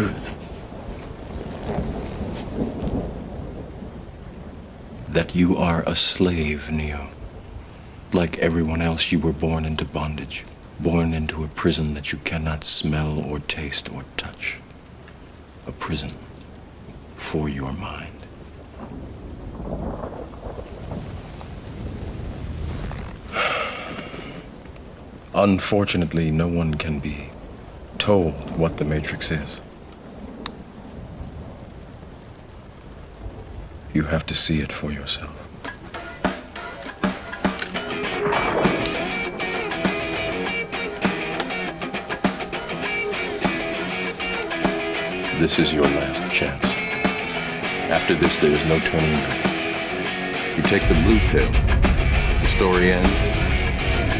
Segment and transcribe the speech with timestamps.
[0.00, 0.32] truth.
[5.10, 7.08] That you are a slave, Neo.
[8.14, 10.46] Like everyone else, you were born into bondage,
[10.78, 14.56] born into a prison that you cannot smell or taste or touch.
[15.66, 16.12] A prison
[17.16, 18.26] for your mind.
[25.34, 27.28] Unfortunately, no one can be
[27.98, 29.60] told what the Matrix is.
[34.10, 35.30] Have to see it for yourself.
[45.38, 46.74] This is your last chance.
[47.88, 50.56] After this, there is no turning back.
[50.56, 51.50] You take the blue pill,
[52.42, 53.08] the story ends.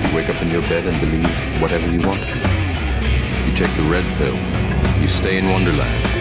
[0.07, 2.39] You wake up in your bed and believe whatever you want to.
[3.45, 4.37] You take the red pill,
[5.03, 6.20] you stay in Wonderland,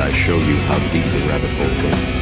[0.00, 2.17] and I show you how deep the rabbit hole goes.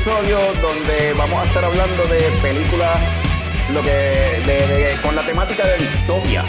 [0.00, 2.98] Episodio donde vamos a estar hablando de películas
[3.70, 6.42] lo que, de- con la temática de distopia,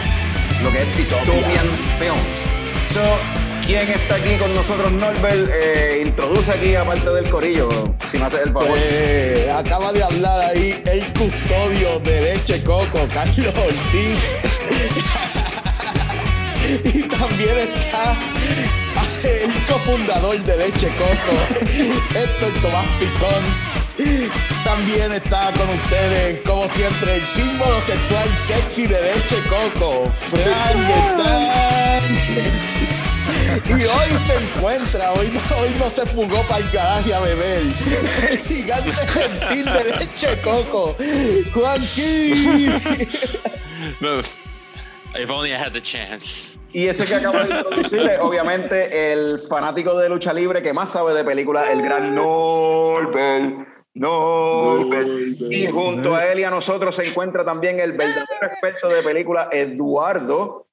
[0.63, 1.67] lo que es dystopian
[1.99, 2.93] films.
[2.93, 3.01] So,
[3.65, 5.49] ¿Quién está aquí con nosotros, Norbert?
[5.51, 7.67] Eh, introduce aquí, aparte del corillo,
[8.07, 8.71] si me haces el favor.
[8.73, 14.39] Eh, acaba de hablar ahí el custodio de Leche Coco, Carlos Ortiz.
[16.85, 18.17] y también está
[19.23, 21.33] el cofundador de Leche Coco,
[22.15, 23.71] Héctor Tomás Picón.
[24.63, 30.91] También está con ustedes, como siempre, el símbolo sexual sexy de Leche Coco, Frank
[33.67, 37.63] Y hoy se encuentra, hoy no, hoy no se fugó para el garaje a beber.
[38.29, 40.95] El gigante gentil de leche coco,
[41.53, 42.69] Juanqui.
[43.99, 44.19] No,
[45.15, 46.50] if only I had the chance.
[46.73, 50.91] Y ese que acabo de introducir es obviamente el fanático de lucha libre que más
[50.91, 53.67] sabe de películas, el gran Norbert.
[53.93, 55.07] Norbert.
[55.49, 59.49] Y junto a él y a nosotros se encuentra también el verdadero experto de películas,
[59.51, 60.67] Eduardo.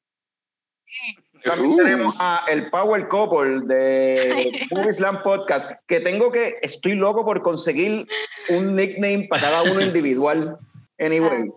[0.86, 6.94] Y también tenemos a el Power Couple de Movie Slam Podcast, que tengo que, estoy
[6.94, 8.06] loco por conseguir
[8.50, 10.58] un nickname para cada uno individual.
[10.98, 11.50] Anyway.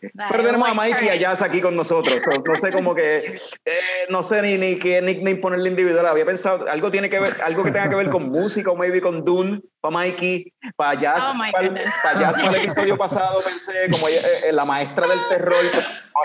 [0.00, 2.22] Pero tenemos a Mike y a Jazz aquí con nosotros.
[2.22, 3.26] So, no sé cómo que,
[3.64, 6.06] eh, no sé ni, ni qué nickname ponerle individual.
[6.06, 9.00] Había pensado, algo tiene que ver, algo que tenga que ver con música o maybe
[9.00, 11.68] con Dune, para Mikey, para Jazz, Oh, para,
[12.02, 15.64] para Jazz para el episodio pasado pensé como ella, eh, eh, la maestra del terror.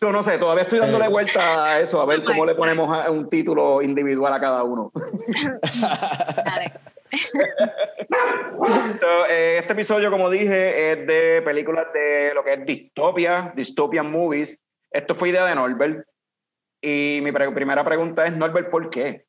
[0.00, 1.08] Yo no sé, todavía estoy dándole Eh.
[1.08, 4.62] vuelta a eso, a ver Oh cómo le ponemos a- un título individual a cada
[4.62, 4.92] uno.
[6.44, 6.72] Dale.
[9.00, 14.10] So, eh, este episodio, como dije, es de películas de lo que es distopia, dystopian
[14.10, 14.58] movies.
[14.90, 16.04] Esto fue idea de Norbert.
[16.82, 19.26] Y mi pre- primera pregunta es, Norbert, ¿por qué?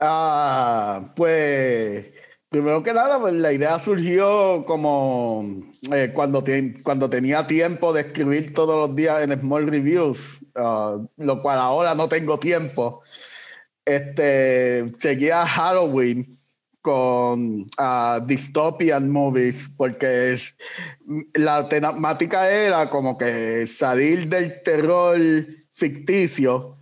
[0.00, 2.06] Ah, pues
[2.48, 5.44] primero que nada, pues, la idea surgió como
[5.92, 10.98] eh, cuando, te- cuando tenía tiempo de escribir todos los días en Small Reviews, ah,
[11.16, 13.02] lo cual ahora no tengo tiempo.
[13.84, 16.38] Este, seguía Halloween
[16.82, 20.54] con ah, dystopian movies porque es-
[21.34, 25.18] la temática era como que salir del terror
[25.72, 26.76] ficticio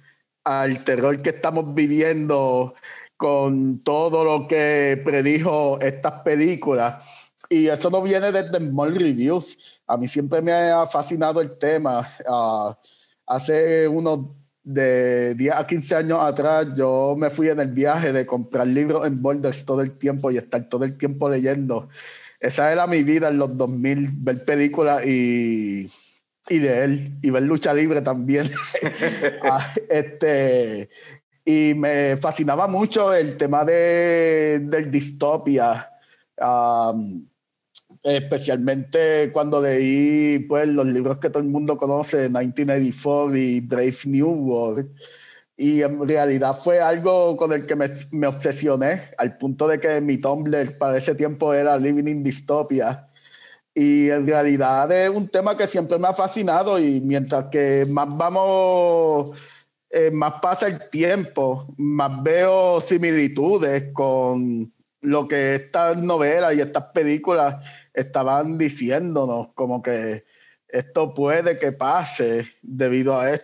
[0.45, 2.75] al terror que estamos viviendo
[3.17, 7.05] con todo lo que predijo estas películas.
[7.51, 9.81] Y eso no viene desde Small Reviews.
[9.87, 12.09] A mí siempre me ha fascinado el tema.
[12.27, 12.79] Ah,
[13.27, 14.21] hace unos
[14.63, 19.07] de 10 a 15 años atrás, yo me fui en el viaje de comprar libros
[19.07, 21.89] en Borders todo el tiempo y estar todo el tiempo leyendo.
[22.39, 25.91] Esa era mi vida en los 2000, ver películas y,
[26.49, 28.51] y leer, y ver lucha libre también.
[29.43, 30.91] Ah, este,
[31.45, 35.91] y me fascinaba mucho el tema de, del distopia.
[38.03, 44.31] Especialmente cuando leí pues, los libros que todo el mundo conoce, 1984 y Brave New
[44.31, 44.91] World.
[45.57, 50.01] Y en realidad fue algo con el que me, me obsesioné, al punto de que
[50.01, 53.09] mi Tumblr para ese tiempo era Living in Dystopia.
[53.75, 58.09] Y en realidad es un tema que siempre me ha fascinado y mientras que más
[58.11, 59.39] vamos,
[59.91, 66.87] eh, más pasa el tiempo, más veo similitudes con lo que estas novelas y estas
[66.87, 67.65] películas
[67.95, 70.25] estaban diciéndonos, como que
[70.69, 73.35] esto puede que pase debido a,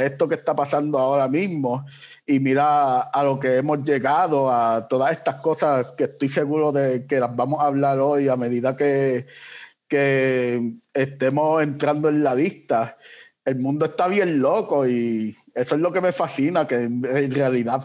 [0.00, 1.84] esto que está pasando ahora mismo.
[2.26, 7.06] Y mira a lo que hemos llegado, a todas estas cosas que estoy seguro de
[7.06, 9.26] que las vamos a hablar hoy a medida que,
[9.88, 12.96] que estemos entrando en la lista.
[13.44, 17.84] El mundo está bien loco y eso es lo que me fascina, que en realidad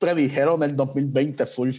[0.00, 1.70] predijeron el 2020 full.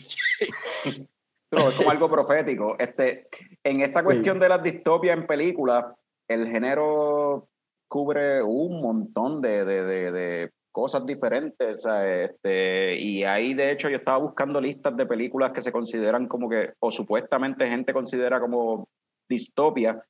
[1.50, 2.78] Pero es como algo profético.
[2.80, 3.28] Este,
[3.64, 5.86] en esta cuestión de las distopias en películas,
[6.30, 7.50] el género
[7.90, 11.86] cubre un montón de, de, de, cosas diferentes.
[11.86, 16.48] Este, y ahí, de hecho, yo estaba buscando listas de películas que se consideran como
[16.48, 18.88] que, o supuestamente gente considera como
[19.28, 20.02] distopia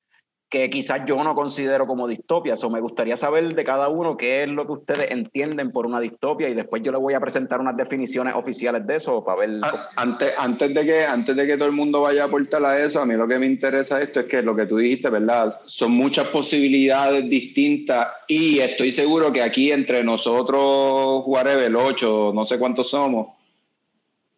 [0.52, 2.56] que quizás yo no considero como distopia.
[2.62, 6.02] O me gustaría saber de cada uno qué es lo que ustedes entienden por una
[6.02, 9.62] distopia y después yo les voy a presentar unas definiciones oficiales de eso para ver.
[9.96, 13.00] Antes, antes, de que, antes de que todo el mundo vaya a aportar a eso,
[13.00, 15.58] a mí lo que me interesa esto es que lo que tú dijiste, ¿verdad?
[15.64, 22.60] Son muchas posibilidades distintas y estoy seguro que aquí entre nosotros, el 8, no sé
[22.60, 23.38] cuántos somos,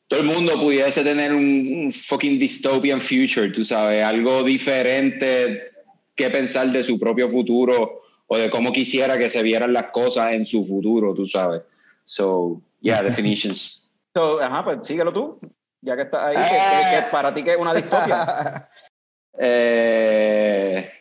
[0.08, 5.73] todo el mundo pudiese tener un, un fucking dystopian future, tú sabes, algo diferente
[6.16, 10.34] qué pensar de su propio futuro o de cómo quisiera que se vieran las cosas
[10.34, 11.62] en su futuro, tú sabes.
[12.06, 13.92] So, yeah, definitions.
[14.16, 15.40] So, ajá, pues síguelo tú,
[15.82, 18.70] ya que estás ahí, que, para ti que es una distopia.
[19.40, 20.92] eh,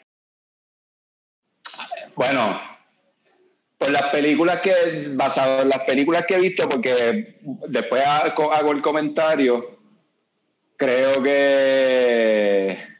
[2.15, 2.61] bueno,
[3.79, 7.39] pues las películas que, basado en las películas que he visto, porque
[7.69, 9.79] después hago el comentario,
[10.77, 12.92] creo que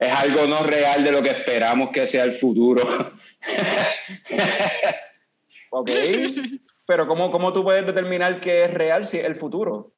[0.00, 3.12] es algo no real de lo que esperamos que sea el futuro.
[5.70, 5.90] ok,
[6.86, 9.92] pero ¿cómo, ¿cómo tú puedes determinar que es real si es el futuro?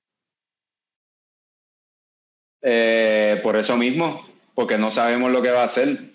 [2.63, 6.11] Eh, por eso mismo, porque no sabemos lo que va a ser.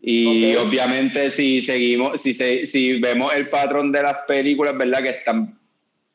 [0.00, 5.02] Y obviamente si seguimos, si, si vemos el patrón de las películas, ¿verdad?
[5.02, 5.58] Que están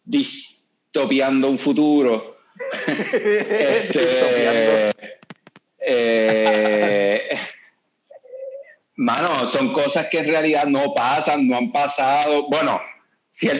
[0.06, 2.38] distopiando un futuro.
[2.88, 4.93] este,
[5.86, 7.38] eh,
[8.96, 12.48] mano, son cosas que en realidad no pasan, no han pasado.
[12.50, 12.82] Bueno,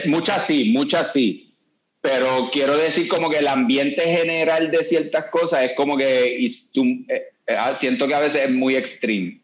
[0.06, 1.56] muchas sí, muchas sí.
[2.00, 6.46] Pero quiero decir como que el ambiente general de ciertas cosas es como que eh,
[7.08, 9.40] eh, ah, siento que a veces es muy extreme.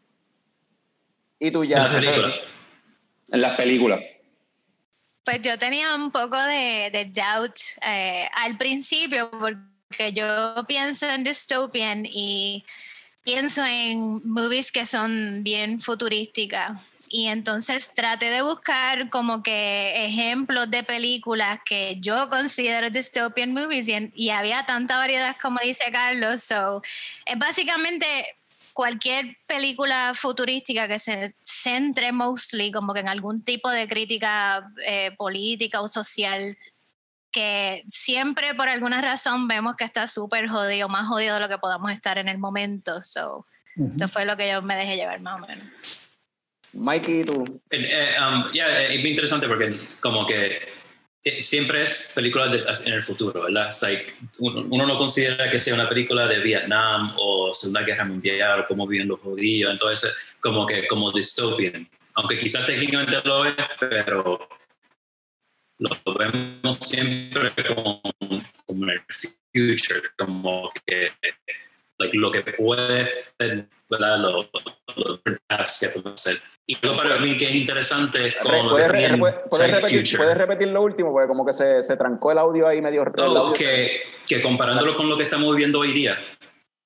[1.38, 1.86] ¿Y tú ya?
[3.32, 4.00] En las películas.
[5.24, 11.24] Pues yo tenía un poco de, de doubt al principio porque que yo pienso en
[11.24, 12.64] dystopian y
[13.22, 16.92] pienso en movies que son bien futurísticas.
[17.12, 23.88] Y entonces traté de buscar como que ejemplos de películas que yo considero dystopian movies
[24.14, 26.44] y, había tanta variedad como dice Carlos.
[26.44, 26.82] So,
[27.26, 28.36] es básicamente
[28.72, 35.10] cualquier película futurística que se centre mostly como que en algún tipo de crítica eh,
[35.18, 36.56] política o social
[37.32, 41.58] que siempre por alguna razón vemos que está súper jodido, más jodido de lo que
[41.58, 43.02] podamos estar en el momento.
[43.02, 43.44] So,
[43.76, 45.64] Eso fue lo que yo me dejé llevar más o menos.
[46.72, 47.44] Mikey, tú.
[47.70, 50.60] Eh, um, yeah, es muy interesante porque como que
[51.24, 53.70] eh, siempre es película en el futuro, ¿verdad?
[53.82, 58.60] Like, uno, uno, no considera que sea una película de Vietnam o Segunda Guerra Mundial
[58.60, 61.88] o cómo viven los judíos, entonces como que como dystopian.
[62.14, 64.48] Aunque quizás técnicamente lo es, pero
[65.80, 68.02] lo vemos siempre como,
[68.66, 69.00] como el
[69.52, 71.10] future, como que
[72.12, 73.08] lo que puede
[73.38, 74.18] ser, ¿verdad?
[74.18, 74.50] Los,
[74.96, 76.36] los que pueden ser.
[76.66, 81.12] Y luego para mí que es interesante con ¿Puedes, repetir, ¿Puedes repetir lo último?
[81.12, 83.02] Porque como que se, se trancó el audio ahí medio...
[83.18, 86.18] Oh, que, que comparándolo con lo que estamos viviendo hoy día,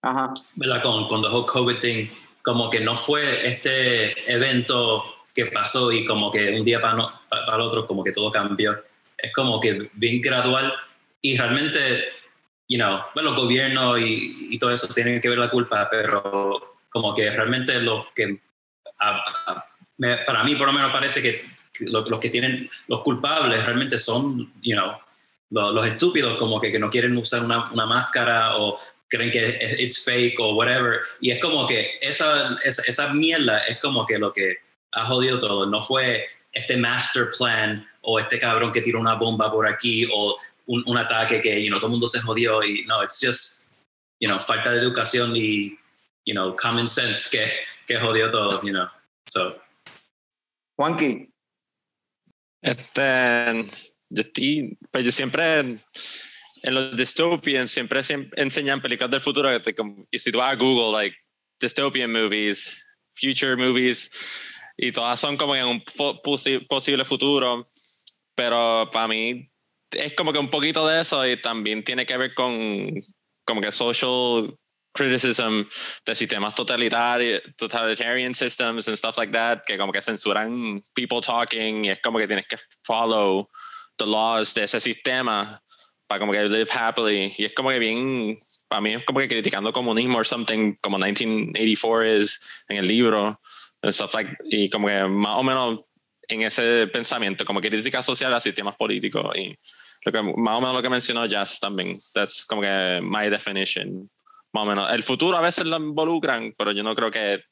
[0.03, 0.33] Ajá.
[0.57, 0.83] ¿verdad?
[0.83, 2.09] Con, con the whole COVID thing,
[2.43, 7.21] como que no fue este evento que pasó y como que un día para, no,
[7.29, 8.83] para el otro como que todo cambió.
[9.19, 10.73] Es como que bien gradual
[11.21, 12.05] y realmente,
[12.69, 16.77] you know, bueno, los gobiernos y, y todo eso tienen que ver la culpa, pero
[16.91, 18.41] como que realmente los que,
[19.99, 21.45] para mí por lo menos parece que
[21.81, 24.93] los, que tienen, los culpables realmente son, you know,
[25.51, 30.05] los, estúpidos como que, que no quieren usar una, una, máscara o creen que es
[30.05, 31.01] fake o whatever.
[31.21, 34.59] Y es como que esa, esa, esa mierda es como que lo que
[34.95, 35.67] ha jodido todo.
[35.67, 40.37] No fue este master plan o este cabrón que tiró una bomba por aquí o
[40.67, 43.73] un, un ataque que you know, todo el mundo se jodió y no, it's just
[44.21, 45.77] you know, falta de educación y
[46.25, 47.51] you know, common sense que,
[47.87, 48.89] que jodió todo, you know.
[49.27, 49.61] So.
[50.77, 51.31] Juanqui.
[52.63, 53.65] Este,
[54.09, 54.23] yo,
[54.91, 59.51] pues yo siempre en los dystopian siempre, siempre enseñan películas del futuro
[60.11, 61.15] y si tú vas a Google like
[61.61, 62.83] dystopian movies
[63.13, 64.11] future movies
[64.77, 65.85] y todas son como en un
[66.23, 67.69] posi posible futuro
[68.35, 69.51] pero para mí
[69.91, 72.91] es como que un poquito de eso y también tiene que ver con
[73.45, 74.57] como que social
[74.95, 75.65] criticism
[76.07, 81.85] de sistemas totalitarios, totalitarian systems and stuff like that, que como que censuran people talking
[81.85, 83.49] y es como que tienes que follow
[83.99, 85.61] the laws de ese sistema
[86.07, 87.35] para como que live happily.
[87.37, 88.39] Y es como que bien,
[88.69, 93.41] para mí es como que criticando comunismo or something, como 1984 es en el libro,
[93.93, 95.81] stuff like, y como que más o menos
[96.29, 99.55] en ese pensamiento, como crítica social a sistemas políticos y
[100.07, 101.97] lo que, más o menos lo que mencionó Jazz también.
[102.15, 104.09] That's como que my definition
[104.53, 104.93] más o menos.
[104.93, 107.43] El futuro a veces lo involucran, pero yo no creo que,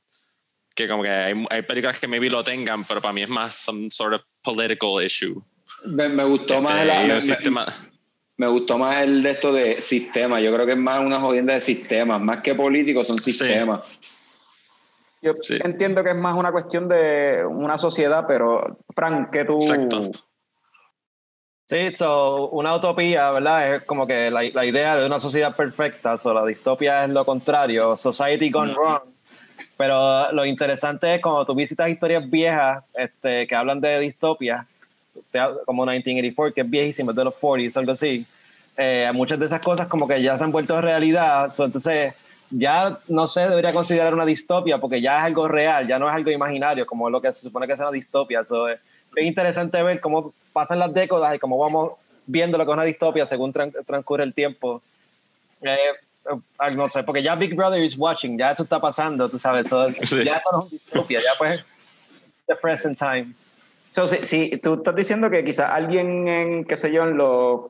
[0.75, 3.57] que como que hay, hay películas que maybe lo tengan, pero para mí es más
[3.57, 5.43] some sort of political issue.
[5.85, 7.67] Me, me gustó Este, más la- me, sistema-
[8.37, 10.41] me gustó más el de esto de sistema.
[10.41, 13.81] Yo creo que es más una jodienda de sistemas, más que políticos son sistemas.
[15.23, 15.59] Yo Sí.
[15.63, 19.61] entiendo que es más una cuestión de una sociedad, pero Frank, que tú...
[19.63, 20.11] Exacto.
[21.67, 23.77] Sí, so, una utopía, ¿verdad?
[23.77, 27.25] Es como que la, la idea de una sociedad perfecta, so, la distopia es lo
[27.25, 29.03] contrario, society gone wrong.
[29.77, 34.67] Pero lo interesante es cuando tú visitas historias viejas este, que hablan de distopia,
[35.31, 38.27] te hab- como 1984, que es viejísimo, es de los 40s, algo así.
[38.77, 42.15] eh, muchas de esas cosas como que ya se han vuelto realidad, so, entonces
[42.53, 46.15] ya no se debería considerar una distopia porque ya es algo real, ya no es
[46.15, 48.45] algo imaginario como lo que se supone que es una distopia.
[48.45, 48.79] So, es
[49.15, 51.93] es interesante ver cómo pasan las décadas y cómo vamos
[52.27, 54.81] viendo lo que es una distopia según tran- transcurre el tiempo.
[55.61, 55.77] Eh,
[56.31, 59.67] eh, no sé, porque ya Big Brother is watching, ya eso está pasando, tú sabes,
[59.69, 60.25] so, Sí.
[60.25, 61.65] ya no es una distopia, ya pues
[62.47, 63.35] the present time.
[63.91, 67.61] So, si, si tú estás diciendo que quizás alguien en, qué sé yo, en los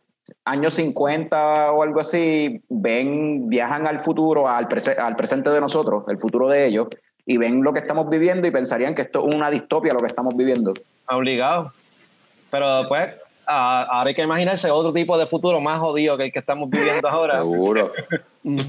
[0.45, 6.05] años 50 o algo así, ven, viajan al futuro, al, prese- al presente de nosotros,
[6.09, 6.89] el futuro de ellos,
[7.27, 10.07] y ven lo que estamos viviendo y pensarían que esto es una distopia lo que
[10.07, 10.73] estamos viviendo.
[11.09, 11.73] Obligado.
[12.51, 13.11] Pero pues,
[13.47, 16.69] ah, ahora hay que imaginarse otro tipo de futuro más jodido que el que estamos
[16.71, 17.39] viviendo ahora.
[17.39, 17.93] Seguro.
[18.45, 18.63] de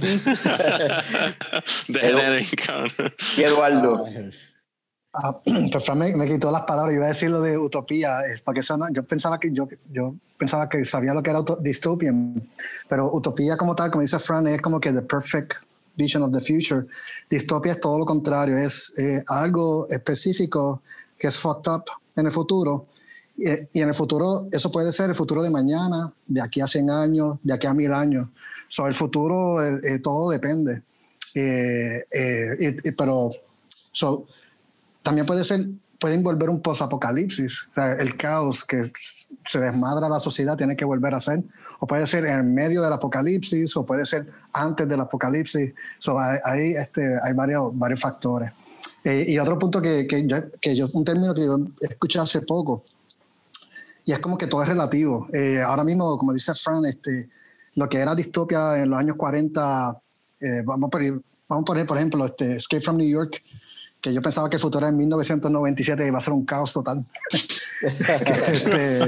[3.38, 4.06] Eduardo,
[5.14, 5.40] Ah,
[5.72, 6.94] pues me, me quitó las palabras.
[6.94, 8.22] Yo iba a decir lo de utopía.
[8.22, 11.40] Es porque eso no- yo pensaba que yo, yo pensaba que sabía lo que era
[11.40, 12.42] auto- dystopian,
[12.90, 15.54] pero utopía como tal, como dice Fran, es como que the perfect
[15.96, 16.88] vision of the future.
[17.30, 20.82] Distopia es todo lo contrario, es eh, algo específico
[21.20, 21.84] que es fucked up
[22.16, 22.88] en el futuro.
[23.38, 26.68] Y, y en el futuro, eso puede ser el futuro de mañana, de aquí a
[26.68, 28.30] 100 años, de aquí a 1000 años.
[28.68, 30.82] So, el futuro, eh, eh, todo depende.
[31.36, 33.30] Eh, eh, pero,
[33.92, 34.26] so,
[35.04, 35.68] también puede ser,
[36.00, 40.86] puede envolver un posapocalipsis, o sea, el caos que se desmadra la sociedad tiene que
[40.86, 41.44] volver a ser,
[41.80, 46.74] o puede ser en medio del apocalipsis, o puede ser antes del apocalipsis, so, hay,
[46.74, 48.52] este, hay varios, varios factores.
[49.04, 52.42] Eh, y otro punto que, que, yo, que yo, un término que yo escuché hace
[52.42, 52.84] poco,
[54.06, 55.28] y es como que todo es relativo.
[55.32, 57.30] Eh, ahora mismo, como dice Fran, este,
[57.76, 59.98] lo que era distopia en los años 40,
[60.42, 61.14] eh, vamos, a poner,
[61.48, 63.42] vamos a poner, por ejemplo, este, Escape from New York,
[64.04, 67.06] que yo pensaba que el futuro en 1997 iba a ser un caos total.
[68.48, 69.00] Este,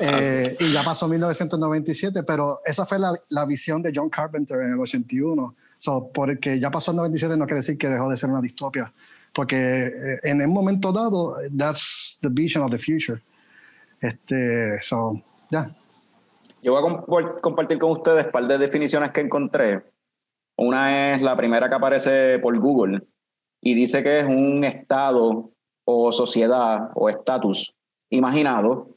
[0.00, 4.72] eh, y ya pasó 1997, pero esa fue la, la visión de John Carpenter en
[4.72, 5.54] el 81.
[5.78, 8.92] So, porque ya pasó el 97 no quiere decir que dejó de ser una distopia,
[9.32, 13.22] porque eh, en un momento dado, that's the vision of the future.
[14.00, 15.70] Este, so, ya.
[16.62, 19.84] yo voy a compor- compartir con ustedes un par de definiciones que encontré.
[20.56, 23.02] Una es la primera que aparece por Google
[23.60, 25.50] y dice que es un estado
[25.84, 27.74] o sociedad o estatus
[28.10, 28.88] imaginado.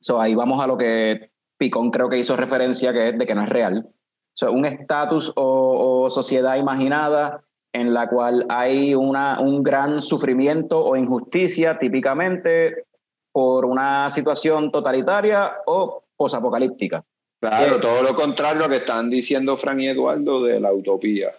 [0.00, 3.34] So, ahí vamos a lo que Picón creo que hizo referencia, que es de que
[3.34, 3.88] no es real.
[4.32, 10.84] So, un estatus o, o sociedad imaginada en la cual hay una, un gran sufrimiento
[10.84, 12.86] o injusticia, típicamente
[13.32, 17.04] por una situación totalitaria o posapocalíptica.
[17.40, 20.72] Claro, Eh, todo lo contrario a lo que están diciendo Fran y Eduardo de la
[20.72, 21.30] utopía.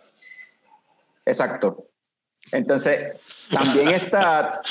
[1.25, 1.90] Exacto.
[2.51, 3.19] Entonces,
[3.49, 4.61] también está,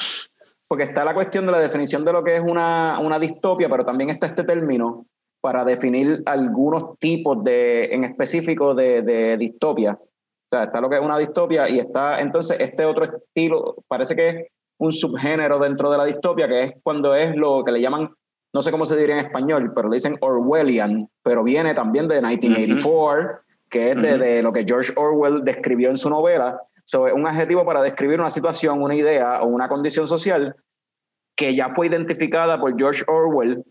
[0.69, 3.85] porque está la cuestión de la definición de lo que es una, una distopia, pero
[3.85, 5.07] también está este término
[5.41, 9.93] para definir algunos tipos de, en específico de, de distopia.
[9.93, 14.17] O sea, está lo que es una distopia y está entonces este otro estilo, parece
[14.17, 14.47] que es
[14.79, 18.11] un subgénero dentro de la distopia, que es cuando es lo que le llaman,
[18.53, 22.21] no sé cómo se diría en español, pero le dicen Orwellian, pero viene también de
[22.21, 26.61] 1984, que es de, de, lo que George Orwell describió en su novela.
[26.90, 30.56] So, es un adjetivo para describir una situación, una idea o una condición social
[31.37, 33.62] que ya fue identificada por George Orwell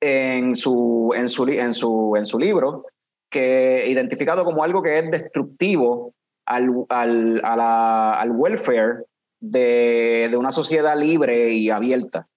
[0.00, 2.86] en su, en su, en su, en su libro,
[3.30, 6.14] que identificado como algo que es destructivo
[6.46, 9.04] al, al, a la, al welfare
[9.38, 12.28] de, de, una sociedad libre y abierta.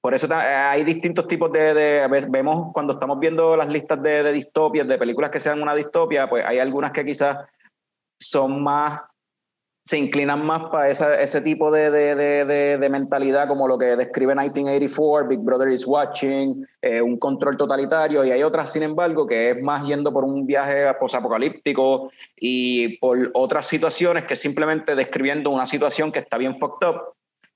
[0.00, 4.32] Por eso hay distintos tipos de, de, Vemos cuando estamos viendo las listas de, de
[4.32, 7.38] distopias, de películas que sean una distopia, pues hay algunas que quizás
[8.22, 9.00] son más
[9.84, 13.96] se inclinan más para esa, ese tipo de, de, de, de, mentalidad como lo que
[13.96, 19.26] describe 1984, Big Brother is Watching, eh, un control totalitario, y hay otras, sin embargo,
[19.26, 25.50] que es más yendo por un viaje posapocalíptico y por otras situaciones que simplemente describiendo
[25.50, 27.00] una situación que está bien fucked up,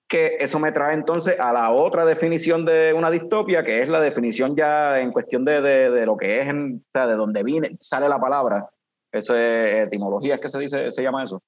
[0.09, 4.01] que eso me trae entonces a la otra definición de una distopia, que es la
[4.01, 7.77] definición ya en cuestión de, de lo que es, en, o sea, de donde viene,
[7.79, 8.69] sale la palabra.
[9.17, 11.43] Esa es etimología, es que se dice, se llama eso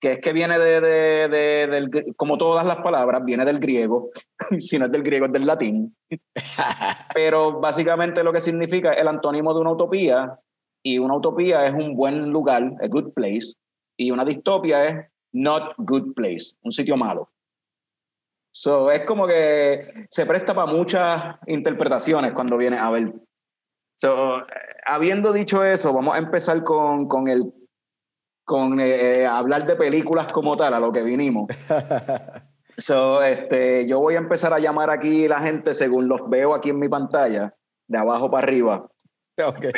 [0.00, 4.10] que es que viene de, de, de, del, como todas las palabras, viene del griego,
[4.58, 5.96] si no es del griego es del latín,
[7.14, 10.38] pero básicamente lo que significa es el antónimo de una utopía,
[10.84, 13.54] y una utopía es un buen lugar, a good place,
[13.98, 17.30] y una distopia es not good place, un sitio malo.
[18.52, 23.12] So, es como que se presta para muchas interpretaciones cuando viene a ver.
[23.96, 24.44] So,
[24.84, 27.52] habiendo dicho eso, vamos a empezar con, con el
[28.44, 31.48] con eh, hablar de películas como tal, a lo que vinimos.
[32.78, 36.70] so, este, yo voy a empezar a llamar aquí la gente según los veo aquí
[36.70, 37.56] en mi pantalla,
[37.88, 38.88] de abajo para arriba.
[39.46, 39.72] Okay.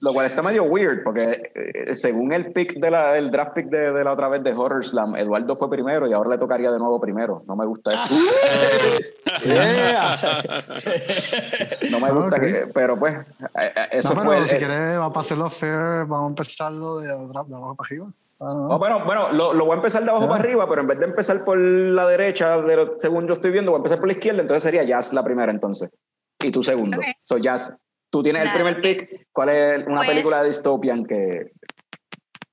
[0.00, 3.66] Lo cual está medio weird, porque eh, según el pick de la, el draft pick
[3.66, 6.70] de, de, la otra vez de Horror Slam, Eduardo fue primero y ahora le tocaría
[6.70, 7.42] de nuevo primero.
[7.48, 8.14] No me gusta eso.
[11.90, 12.52] no me gusta okay.
[12.52, 14.38] que, pero pues, eh, eso no, fue.
[14.38, 18.06] El, si quieres, vamos a hacerlo fair, vamos a empezarlo de, de abajo para arriba.
[18.38, 18.52] Ah.
[18.70, 20.34] Oh, bueno, bueno lo, lo, voy a empezar de abajo yeah.
[20.34, 23.50] para arriba, pero en vez de empezar por la derecha, de lo, según yo estoy
[23.50, 25.90] viendo, voy a empezar por la izquierda, entonces sería Jazz la primera entonces
[26.44, 26.98] y tú segundo.
[26.98, 27.12] Okay.
[27.24, 27.78] So, Jazz,
[28.10, 29.26] tú tienes claro, el primer pick.
[29.32, 31.52] ¿Cuál es una pues, película de dystopian que...?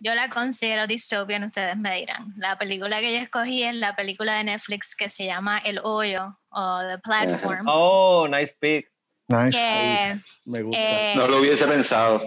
[0.02, 2.34] Yo la considero dystopian, ustedes me dirán.
[2.38, 6.38] La película que yo escogí es la película de Netflix que se llama El Hoyo
[6.50, 7.68] o The Platform.
[7.68, 7.74] Uh -huh.
[7.74, 8.90] Oh, nice pick.
[9.28, 9.52] Nice.
[9.58, 10.80] Que, Me gusta.
[10.82, 12.22] eh, No lo hubiese pensado.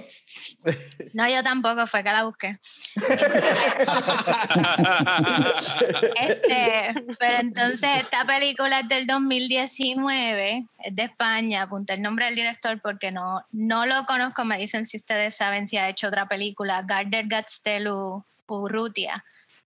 [1.13, 2.59] No, yo tampoco, fue que la busqué.
[6.21, 12.35] este, pero entonces esta película es del 2019, es de España, apunté el nombre del
[12.35, 16.27] director porque no, no lo conozco, me dicen si ustedes saben si ha hecho otra
[16.27, 19.25] película, Garder Gatstelu Urrutia.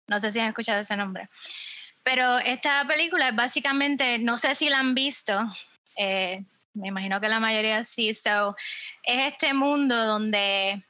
[0.07, 1.29] No sé si han escuchado ese nombre.
[2.03, 5.37] Pero esta película es básicamente, no sé si la han visto,
[5.95, 8.13] eh, me imagino que la mayoría sí.
[8.13, 8.55] So,
[9.03, 10.83] es este mundo donde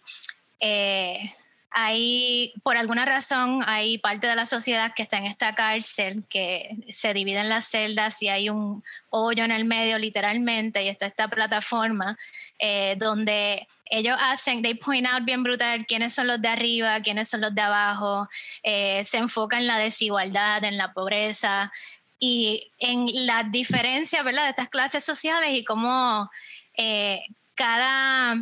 [0.59, 1.31] eh,
[1.71, 6.75] hay, por alguna razón, hay parte de la sociedad que está en esta cárcel, que
[6.89, 11.05] se divide en las celdas y hay un hoyo en el medio, literalmente, y está
[11.05, 12.17] esta plataforma
[12.57, 17.29] eh, donde ellos hacen, they point out bien brutal quiénes son los de arriba, quiénes
[17.29, 18.27] son los de abajo,
[18.63, 21.71] eh, se enfoca en la desigualdad, en la pobreza,
[22.19, 24.43] y en la diferencia ¿verdad?
[24.43, 26.29] de estas clases sociales y cómo
[26.77, 27.21] eh,
[27.55, 28.35] cada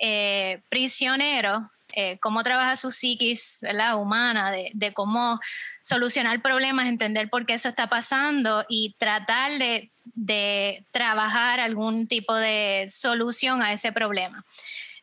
[0.00, 3.96] eh, prisionero, eh, cómo trabaja su psiquis ¿verdad?
[3.96, 5.40] humana, de, de, cómo
[5.82, 12.34] solucionar problemas, entender por qué eso está pasando y tratar de, de trabajar algún tipo
[12.34, 14.44] de solución a ese problema.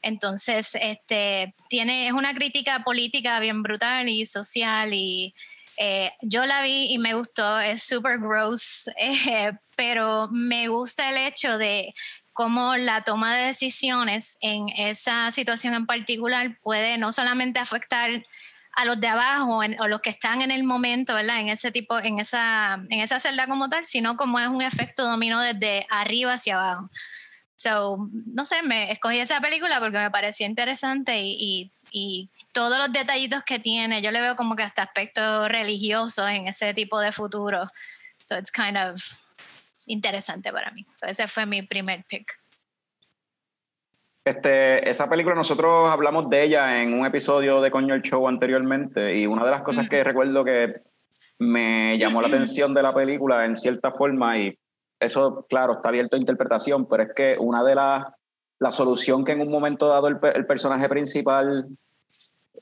[0.01, 5.35] Entonces, este, tiene, es una crítica política bien brutal y social y
[5.81, 11.17] eh, yo la vi y me gustó, es super gross, eh, pero me gusta el
[11.17, 11.93] hecho de
[12.33, 18.09] cómo la toma de decisiones en esa situación en particular puede no solamente afectar
[18.73, 21.39] a los de abajo o los que están en el momento, ¿verdad?
[21.39, 25.05] En ese tipo, en esa, en esa celda como tal, sino como es un efecto
[25.05, 26.89] dominó desde arriba hacia abajo.
[27.59, 32.77] So, no sé, me escogí esa película porque me pareció interesante y, y, y, todos
[32.77, 37.01] los detallitos que tiene, yo le veo como que hasta aspectos religiosos en ese tipo
[37.01, 37.67] de futuro.
[38.29, 39.03] So it's kind of
[39.87, 40.85] interesante para mí.
[40.93, 42.31] So ese fue mi primer pick.
[44.23, 49.17] Este, esa película nosotros hablamos de ella en un episodio de Coño el Show anteriormente
[49.17, 49.89] y una de las cosas mm.
[49.89, 50.75] que recuerdo que
[51.39, 54.57] me llamó la atención de la película en cierta forma y
[54.99, 58.05] eso, claro, está abierto a interpretación, pero es que una de las,
[58.59, 61.67] la solución que en un momento dado el, el personaje principal,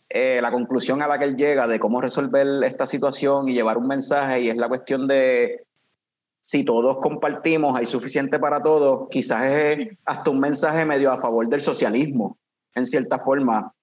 [0.09, 3.77] eh, la conclusión a la que él llega de cómo resolver esta situación y llevar
[3.77, 5.65] un mensaje, y es la cuestión de
[6.39, 11.47] si todos compartimos, hay suficiente para todos, quizás es hasta un mensaje medio a favor
[11.49, 12.37] del socialismo,
[12.73, 13.73] en cierta forma.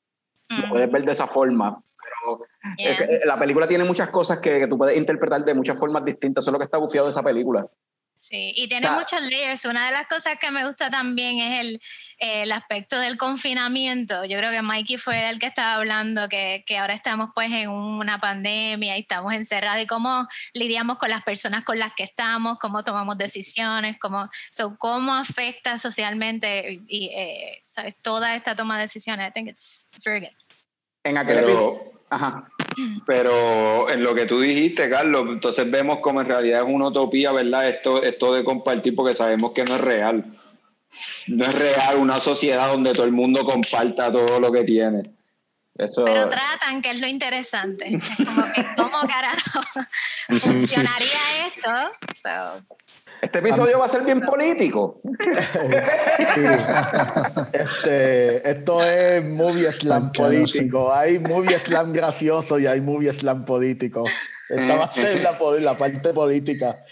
[0.49, 1.83] Lo Mm, puedes ver de esa forma.
[2.03, 2.47] Pero
[2.79, 2.93] yeah.
[2.93, 6.05] es que, la película tiene muchas cosas que, que tú puedes interpretar de muchas formas
[6.05, 6.45] distintas.
[6.45, 7.67] Eso es lo que está bufiado de esa película.
[8.17, 9.65] Sí, y tiene sea- muchos layers.
[9.67, 11.83] Una de las cosas que me gusta también es el,
[12.19, 14.25] el aspecto del confinamiento.
[14.25, 17.69] Yo creo que Mikey fue el que estaba hablando que, que ahora estamos pues en
[17.69, 22.59] una pandemia y estamos encerrados y cómo lidiamos con las personas con las que estamos,
[22.59, 27.95] cómo tomamos decisiones, cómo, so, cómo afecta socialmente y, eh, ¿sabes?
[28.01, 29.29] toda esta toma de decisiones.
[29.29, 30.35] I think it's, it's very good.
[31.05, 31.81] En aquel episodio.
[31.83, 32.49] Pero, Ajá.
[33.07, 37.33] Pero en lo que tú dijiste, Carlos, entonces vemos como en realidad es una utopía,
[37.33, 37.69] ¿verdad?
[37.69, 40.39] Esto, esto de compartir, porque sabemos que no es real.
[41.27, 45.03] No es real una sociedad donde todo el mundo comparta todo lo que tiene.
[45.77, 47.93] Eso, Pero tratan, que es lo interesante.
[47.93, 49.61] Es como que, ¿cómo carajo
[50.41, 51.71] funcionaría esto?
[52.23, 52.63] So,
[53.23, 55.01] este episodio va a ser bien político.
[56.35, 56.43] Sí.
[57.53, 60.93] Este, esto es movie slam político.
[60.93, 64.05] Hay movie slam gracioso y hay movie slam político.
[64.49, 66.85] Esta va a ser la, la parte política.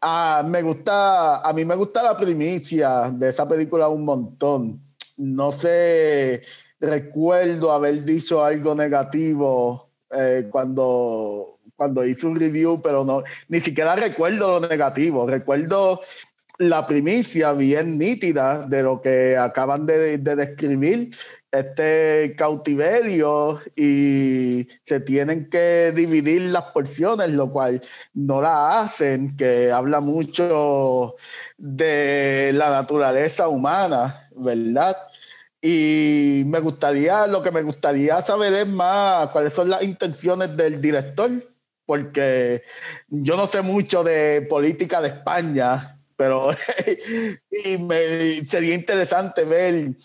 [0.00, 4.82] Ah, me gusta, a mí me gusta la primicia de esa película un montón.
[5.16, 6.42] No sé,
[6.80, 13.96] recuerdo haber dicho algo negativo eh, cuando, cuando hice un review, pero no, ni siquiera
[13.96, 15.26] recuerdo lo negativo.
[15.26, 16.02] Recuerdo
[16.58, 21.10] la primicia bien nítida de lo que acaban de, de describir,
[21.50, 27.80] este cautiverio y se tienen que dividir las porciones, lo cual
[28.12, 31.16] no la hacen, que habla mucho
[31.56, 34.98] de la naturaleza humana, ¿verdad?
[35.62, 40.78] Y me gustaría, lo que me gustaría saber es más cuáles son las intenciones del
[40.78, 41.30] director,
[41.90, 42.62] porque
[43.08, 46.50] yo no sé mucho de política de España, pero
[47.64, 49.96] y me, sería interesante ver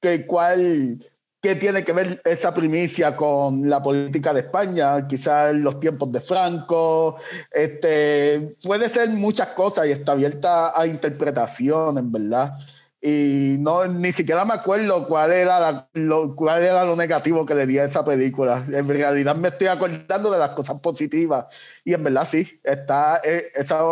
[0.00, 1.00] que cuál
[1.42, 6.20] qué tiene que ver esa primicia con la política de España, quizás los tiempos de
[6.20, 7.16] Franco,
[7.50, 12.52] este puede ser muchas cosas y está abierta a interpretación, en verdad.
[13.00, 17.54] Y no ni siquiera me acuerdo cuál era la- lo, cuál era lo negativo que
[17.54, 18.64] le di a esa película.
[18.72, 21.46] En realidad me estoy acordando de las cosas positivas
[21.84, 23.82] y en verdad sí, está eh, esa,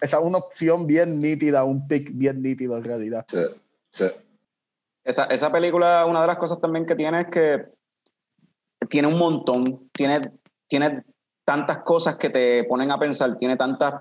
[0.00, 3.24] esa es una opción bien nítida, un pick bien nítido en realidad.
[3.28, 3.44] Sí,
[3.90, 4.06] sí.
[5.04, 7.66] Esa, esa película, una de las cosas también que tiene es que
[8.88, 10.32] tiene un montón, tiene,
[10.66, 11.04] tiene
[11.44, 13.92] tantas cosas que te ponen a pensar, tiene tantos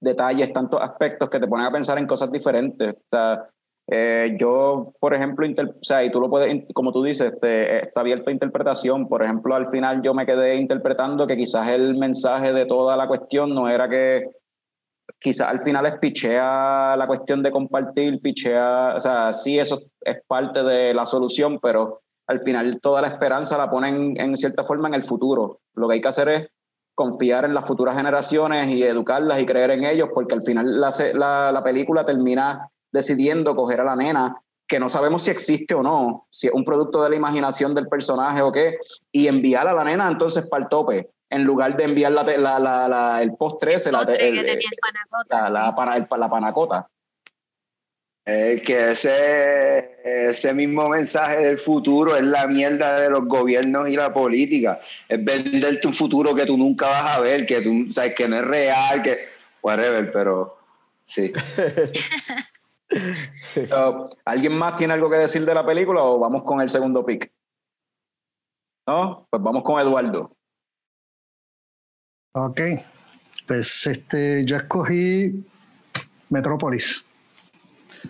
[0.00, 2.94] detalles, tantos aspectos que te ponen a pensar en cosas diferentes.
[2.94, 3.50] O sea,
[3.90, 8.02] eh, yo, por ejemplo, o sea, y tú lo puedes, como tú dices, este, está
[8.02, 9.08] abierto a interpretación.
[9.08, 13.08] Por ejemplo, al final yo me quedé interpretando que quizás el mensaje de toda la
[13.08, 14.30] cuestión no era que
[15.18, 20.18] quizás al final es pichea la cuestión de compartir, pichea, o sea, sí, eso es
[20.26, 24.86] parte de la solución, pero al final toda la esperanza la ponen en cierta forma
[24.86, 25.60] en el futuro.
[25.74, 26.48] Lo que hay que hacer es
[26.94, 30.90] confiar en las futuras generaciones y educarlas y creer en ellos, porque al final la,
[31.14, 35.82] la, la película termina decidiendo coger a la nena, que no sabemos si existe o
[35.82, 38.78] no, si es un producto de la imaginación del personaje o qué,
[39.10, 42.58] y enviar a la nena entonces para el tope, en lugar de enviar la, la-
[42.60, 45.50] la- la- el post 13, la, postre te- el- que tenía el panacota,
[46.16, 46.88] la, panacota.
[48.24, 53.96] Es que ese, ese mismo mensaje del futuro es la mierda de los gobiernos y
[53.96, 54.78] la política.
[55.08, 58.36] Es venderte un futuro que tú nunca vas a ver, que tú sabes que no
[58.36, 59.18] es real, que
[59.62, 60.58] whatever, pero
[61.06, 61.32] sí.
[64.24, 67.32] ¿Alguien más tiene algo que decir de la película o vamos con el segundo pick?
[68.86, 69.26] ¿No?
[69.30, 70.36] Pues vamos con Eduardo.
[72.32, 72.60] Ok,
[73.46, 75.44] pues este, yo escogí
[76.28, 77.06] Metrópolis.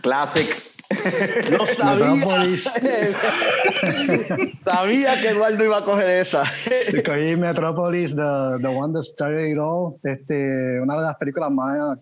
[0.03, 0.47] Classic.
[1.51, 2.15] Lo sabía.
[2.15, 2.65] Metrópolis.
[4.65, 6.43] sabía que Eduardo iba a coger esa.
[6.89, 9.97] Escogí Metrópolis, the, the One That Started It All.
[10.03, 11.99] Este, una de las películas más,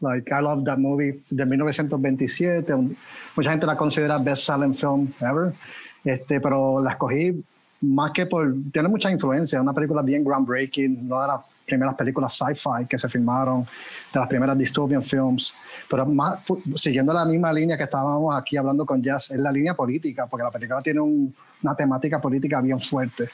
[0.00, 2.74] like, I love that movie, de 1927.
[2.74, 2.96] Un-
[3.36, 5.52] Mucha gente la considera best selling film ever.
[6.04, 7.42] Este, pero la escogí
[7.80, 8.54] más que por.
[8.72, 9.60] Tiene mucha influencia.
[9.60, 13.62] Una película bien groundbreaking, una de las primeras películas sci-fi que se filmaron,
[14.12, 15.54] de las primeras dystopian films.
[15.88, 16.40] Pero más,
[16.76, 20.44] siguiendo la misma línea que estábamos aquí hablando con Jazz, es la línea política, porque
[20.44, 23.28] la película tiene un- una temática política bien fuerte.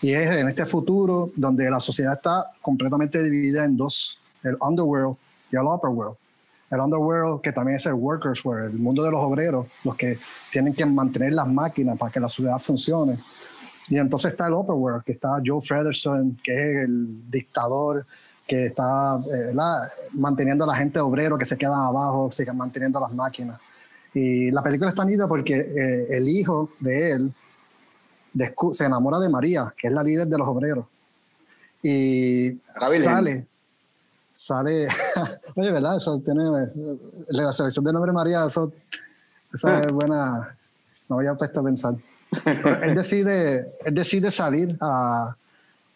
[0.00, 5.16] Y es en este futuro donde la sociedad está completamente dividida en dos, el underworld
[5.52, 6.16] y el upper world.
[6.70, 10.18] el underworld, que también es el workers world, el mundo de los obreros, los que
[10.50, 13.18] tienen que mantener las máquinas para que la ciudad funcione.
[13.90, 18.06] Y entonces está el upper world, que está Joe Frederson, que es el dictador
[18.46, 19.54] que está eh,
[20.12, 23.60] manteniendo a la gente obrero que se quedan abajo, sigue manteniendo las máquinas.
[24.14, 27.34] Y la película está nida porque eh, el hijo de él
[28.72, 30.86] se enamora de María, que es la líder de los obreros.
[31.82, 33.46] Y sale,
[34.32, 34.88] sale,
[35.56, 35.96] oye, ¿verdad?
[35.96, 36.42] Eso tiene,
[37.28, 38.72] la selección de nombre María, eso,
[39.52, 40.56] esa es buena,
[41.08, 41.94] no voy a puesto a pensar.
[42.82, 45.36] él decide, él decide salir a,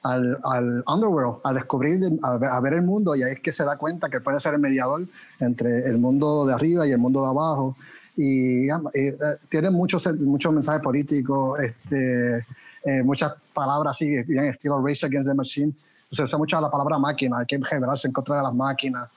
[0.02, 3.76] al, al, underworld, a descubrir, a ver, el mundo, y ahí es que se da
[3.76, 5.06] cuenta que puede ser el mediador
[5.40, 7.76] entre el mundo de arriba y el mundo de abajo.
[8.16, 9.18] Y, eh,
[9.48, 12.46] tiene muchos, muchos mensajes políticos, este,
[12.84, 15.74] eh, muchas palabras así, bien estilo Race Against the Machine.
[16.10, 19.08] Se usa mucho la palabra máquina, hay que rebelarse en contra de las máquinas.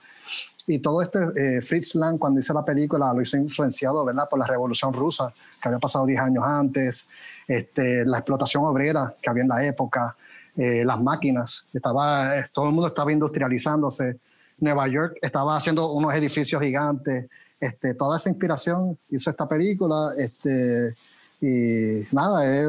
[0.66, 4.28] Y todo este, eh, Fritz Lang, cuando hizo la película, lo hizo influenciado ¿verdad?
[4.28, 7.06] por la Revolución Rusa, que había pasado 10 años antes,
[7.48, 10.16] este, la explotación obrera que había en la época,
[10.56, 14.18] eh, las máquinas, estaba, eh, todo el mundo estaba industrializándose.
[14.58, 17.28] Nueva York estaba haciendo unos edificios gigantes.
[17.58, 20.12] Este, toda esa inspiración hizo esta película.
[20.18, 20.94] Este,
[21.40, 22.68] y nada, es,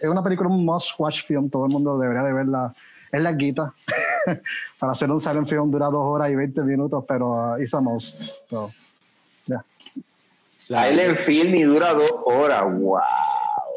[0.00, 1.50] es una película, un must-watch film.
[1.50, 2.72] Todo el mundo debería de verla.
[3.10, 3.74] Es larguita.
[4.78, 7.80] Para hacer un silent film dura dos horas y 20 minutos, pero uh, it's a
[7.80, 8.20] must.
[8.48, 8.72] So,
[9.46, 9.64] yeah.
[10.68, 12.64] Silent film y dura dos horas.
[12.70, 13.00] ¡Wow!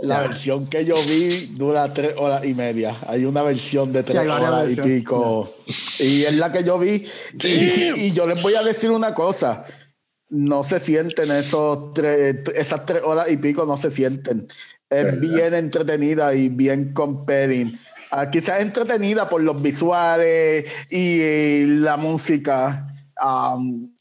[0.01, 2.97] La versión que yo vi dura tres horas y media.
[3.05, 5.47] Hay una versión de tres horas y pico.
[5.99, 7.05] Y es la que yo vi.
[7.43, 9.63] Y, yo les voy a decir una cosa.
[10.29, 14.47] No se sienten esos tres, esas tres horas y pico, no se sienten.
[14.89, 17.77] Es bien entretenida y bien comparing.
[18.13, 22.88] Ah, quizás entretenida por los visuales y, la música.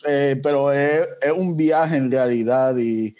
[0.04, 3.14] Eh, pero es, es, un viaje en realidad y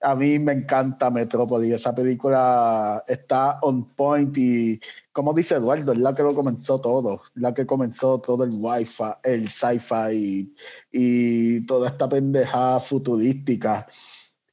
[0.00, 1.72] a mí me encanta Metrópolis.
[1.72, 4.78] Esa película está on point y,
[5.10, 9.02] como dice Eduardo, es la que lo comenzó todo, la que comenzó todo el wifi,
[9.24, 10.54] el sci-fi
[10.92, 13.86] y, toda esta pendeja futurística.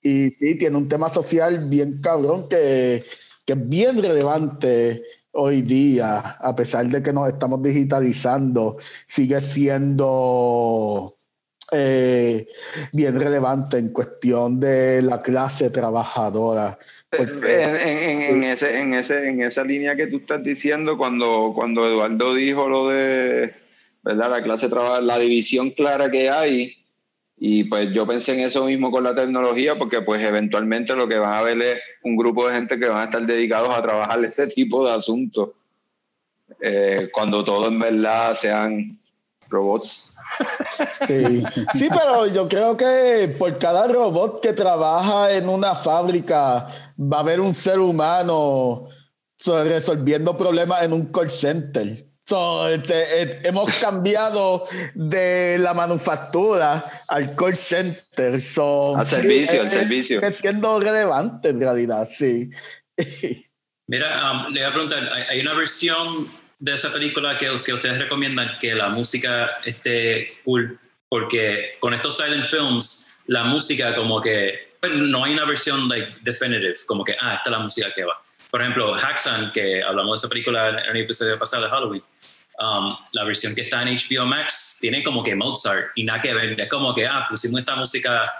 [0.02, 3.06] Y sí, tiene un tema social bien cabrón que,
[3.46, 11.16] que es bien relevante hoy día, a pesar de que nos estamos digitalizando, sigue siendo
[11.72, 12.48] eh,
[12.92, 16.78] bien relevante en cuestión de la clase trabajadora.
[17.12, 22.68] En, ese, en, ese, en esa línea que tú estás diciendo, cuando, cuando Eduardo dijo
[22.68, 23.54] lo de
[24.04, 24.30] ¿verdad?
[24.30, 26.83] la clase trabajadora, la división clara que hay,
[27.46, 31.18] y pues yo pensé en eso mismo con la tecnología, porque pues eventualmente lo que
[31.18, 34.24] van a ver es un grupo de gente que van a estar dedicados a trabajar
[34.24, 35.50] ese tipo de asuntos,
[36.62, 38.98] eh, cuando todo en verdad sean
[39.50, 40.14] robots.
[41.06, 41.44] Sí.
[41.74, 47.20] sí, pero yo creo que por cada robot que trabaja en una fábrica va a
[47.20, 48.88] haber un ser humano
[49.46, 52.08] resolviendo problemas en un call center.
[52.26, 58.34] Este, eh, hemos cambiado de la manufactura al call center.
[58.34, 60.22] al servicio, al servicio.
[60.22, 62.50] Es siendo relevante en realidad, sí.
[63.88, 68.00] Mira, um, le voy a preguntar, hay una versión de esa película que, que ustedes
[68.00, 70.80] recomiendan que la música esté cool?
[71.10, 76.76] Porque con estos silent films, la música como que no hay una versión like definitive,
[76.88, 78.14] como que, ah, esta es la música que va.
[78.50, 82.04] Por ejemplo, Haxan, que hablamos de esa película en el episodio pasado de Halloween,
[82.64, 86.34] um, la versión que está en HBO Max tiene como que Mozart y nada que
[86.34, 86.60] ver.
[86.60, 88.32] Es como que, ah, pusimos esta música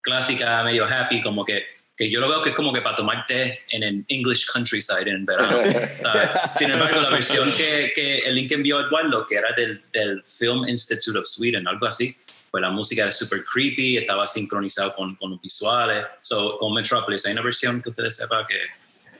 [0.00, 1.64] clásica, medio happy, como que
[1.96, 5.08] que yo lo veo que es como que para tomar té en el English countryside
[5.08, 5.62] en verano.
[6.52, 10.66] sin embargo, la versión que, que el link envió Eduardo, que era del, del, Film
[10.68, 12.16] Institute of Sweden, algo así,
[12.50, 16.06] pues la música era súper creepy, estaba sincronizado con, con visuales.
[16.20, 18.58] So, con Metropolis, ¿hay una versión que ustedes sepan que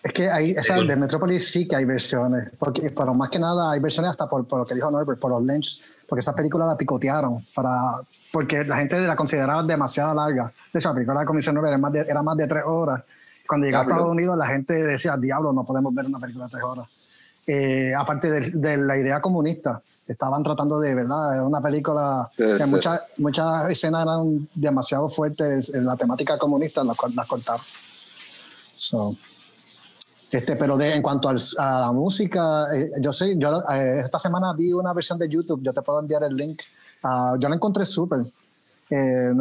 [0.03, 3.71] es que hay, esa, de Metropolis sí que hay versiones, porque, pero más que nada
[3.71, 6.67] hay versiones hasta por, por lo que dijo Norbert, por los Lynch, porque esa película
[6.67, 8.01] la picotearon, para,
[8.33, 10.53] porque la gente la consideraba demasiado larga.
[10.73, 12.65] De hecho, la película de la Comisión 9 era más de, era más de tres
[12.67, 13.03] horas.
[13.47, 16.51] Cuando llegaba a Estados Unidos, la gente decía, diablo, no podemos ver una película de
[16.51, 16.89] tres horas.
[17.47, 21.47] Eh, aparte de, la idea comunista, estaban tratando de, ¿verdad?
[21.47, 27.27] Una película que muchas, muchas escenas eran demasiado fuertes en la temática comunista, las, las
[27.29, 27.65] cortaron.
[28.77, 29.15] So.
[30.33, 31.35] Este, pero de, en cuanto a
[31.81, 35.75] la música, eh, yo sé, yo eh, esta semana vi una versión de YouTube, yo
[35.75, 36.59] te puedo enviar el link.
[37.05, 38.25] Uh, yo la encontré súper.
[38.89, 39.33] Eh,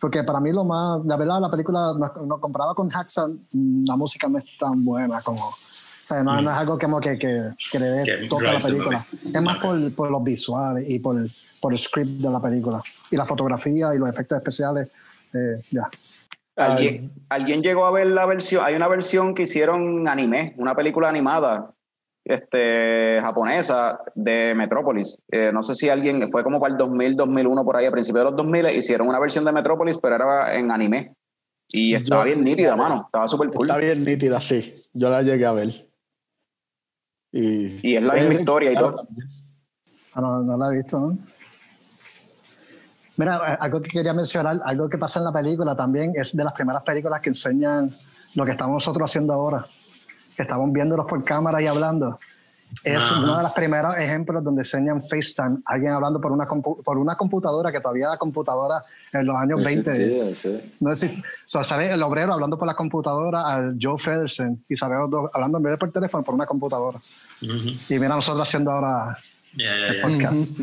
[0.00, 1.92] porque para mí lo más, la verdad, la película,
[2.26, 5.56] no, comparada con Hacksaw, mm, la música no es tan buena como, O
[6.04, 9.06] sea, no, no es algo como que, que, que le dé Que a la película.
[9.22, 11.24] Es más por, por los visuales y por,
[11.60, 12.82] por el script de la película.
[13.08, 14.88] Y la fotografía y los efectos especiales.
[15.32, 15.88] eh, ya.
[16.56, 18.64] ¿Alguien, ¿Alguien llegó a ver la versión?
[18.64, 21.74] Hay una versión que hicieron anime, una película animada
[22.24, 25.18] este, japonesa de Metrópolis.
[25.30, 28.20] Eh, no sé si alguien, fue como para el 2000, 2001, por ahí, a principios
[28.24, 31.14] de los 2000, hicieron una versión de Metrópolis, pero era en anime.
[31.68, 33.02] Y estaba Yo- bien nítida, mano.
[33.06, 33.68] Estaba súper cool.
[33.68, 34.82] Está bien nítida, sí.
[34.92, 35.68] Yo la llegué a ver.
[37.32, 39.08] Y, Y es la misma historia y todo.
[40.14, 41.18] Ah, no, no la he visto, ¿no?
[43.16, 46.52] Mira, algo que quería mencionar, algo que pasa en la película también, es de las
[46.52, 47.90] primeras películas que enseñan
[48.34, 49.66] lo que estamos nosotros haciendo ahora,
[50.36, 52.18] que estamos viéndolos por cámara y hablando.
[52.82, 53.20] Es Ajá.
[53.20, 57.70] uno de los primeros ejemplos donde enseñan FaceTime, alguien hablando por una, por una computadora,
[57.70, 59.94] que todavía era computadora en los años 20.
[59.94, 60.72] Sí, sí.
[60.80, 64.64] No es decir, o sea, sale el obrero hablando por la computadora al Joe Fredersen
[64.68, 66.98] y sale los dos hablando en vez de por teléfono por una computadora.
[67.42, 67.68] Ujú.
[67.88, 69.16] Y mira nosotros haciendo ahora
[69.56, 70.02] Ya, ya, ya.
[70.02, 70.58] podcast.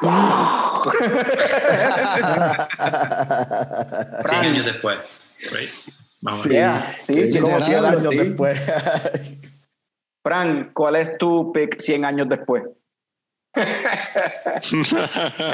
[4.26, 4.98] 100 años después.
[5.52, 5.94] Right?
[6.20, 6.58] Vamos a Sí, ver.
[6.58, 8.16] Yeah, sí, sí, como como 100 diablo, años sí.
[8.16, 8.60] después.
[10.22, 12.62] Fran, ¿cuál es tu pick 100 años después?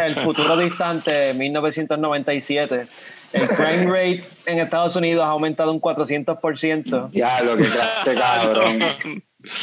[0.02, 2.87] El futuro distante, 1997.
[3.33, 7.11] El crime rate en Estados Unidos ha aumentado un 400%.
[7.12, 8.81] Ya, lo que clase, cabrón.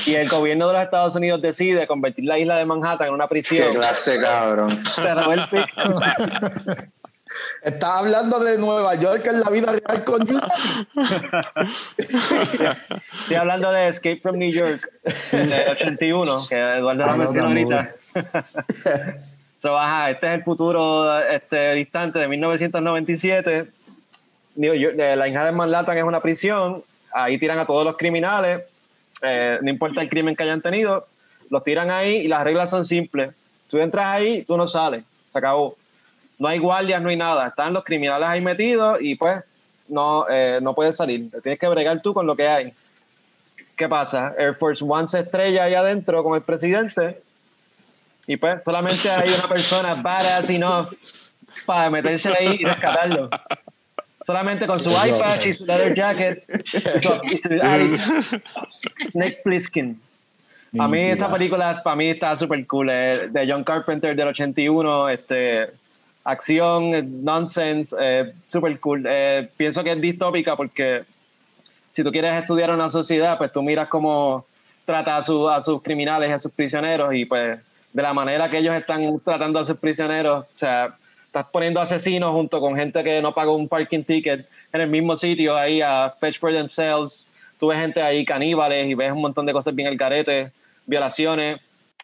[0.05, 3.25] Y el gobierno de los Estados Unidos decide convertir la isla de Manhattan en una
[3.25, 3.69] Qué prisión.
[3.71, 4.83] clase, cabrón.
[4.85, 6.89] Se robó el pick.
[7.63, 10.47] Estás hablando de Nueva York en la vida real con Utah.
[11.97, 17.47] Estoy hablando de Escape from New York, de 81, que Eduardo Ah, la no, mencionó
[17.47, 17.95] ahorita.
[19.61, 23.65] So, ajá, este es el futuro este, distante de 1997.
[24.55, 26.83] New York- eh, la isla de Manhattan es una prisión.
[27.13, 28.61] Ahí tiran a todos los criminales.
[29.23, 31.07] Eh, no importa el crimen que hayan tenido.
[31.49, 33.33] Los tiran ahí y las reglas son simples.
[33.69, 35.03] Tú entras ahí, tú no sales.
[35.31, 35.75] Se acabó.
[36.37, 37.47] No hay guardias, no hay nada.
[37.47, 39.43] Están los criminales ahí metidos y pues
[39.87, 41.31] no, eh, no puedes salir.
[41.41, 42.73] Tienes que bregar tú con lo que hay.
[43.75, 44.35] ¿Qué pasa?
[44.37, 47.21] Air Force One se estrella ahí adentro con el presidente
[48.27, 50.93] y pues solamente hay una persona badass enough
[51.65, 53.29] para meterse ahí y rescatarlo.
[54.25, 58.41] Solamente con su iPad y su leather jacket y su, Ari-
[59.01, 59.99] Snake Plissken.
[60.79, 62.89] A mí esa película para mí está súper cool.
[62.89, 65.67] eh, de John Carpenter del 81, este,
[66.23, 69.05] acción, eh, nonsense, eh, súper cool.
[69.07, 71.03] Eh, pienso que es distópica porque
[71.93, 74.45] si tú quieres estudiar una sociedad, pues tú miras cómo
[74.85, 77.59] trata a, su- a sus criminales, a sus prisioneros y pues
[77.93, 80.95] de la manera que ellos están tratando a sus prisioneros, o sea,
[81.33, 85.17] estás poniendo asesinos junto con gente que no pagó un parking ticket en el mismo
[85.17, 87.25] sitio ahí a fetch for themselves.
[87.59, 90.51] Tú ves gente ahí caníbales y ves un montón de cosas bien el carete,
[90.85, 91.59] violaciones.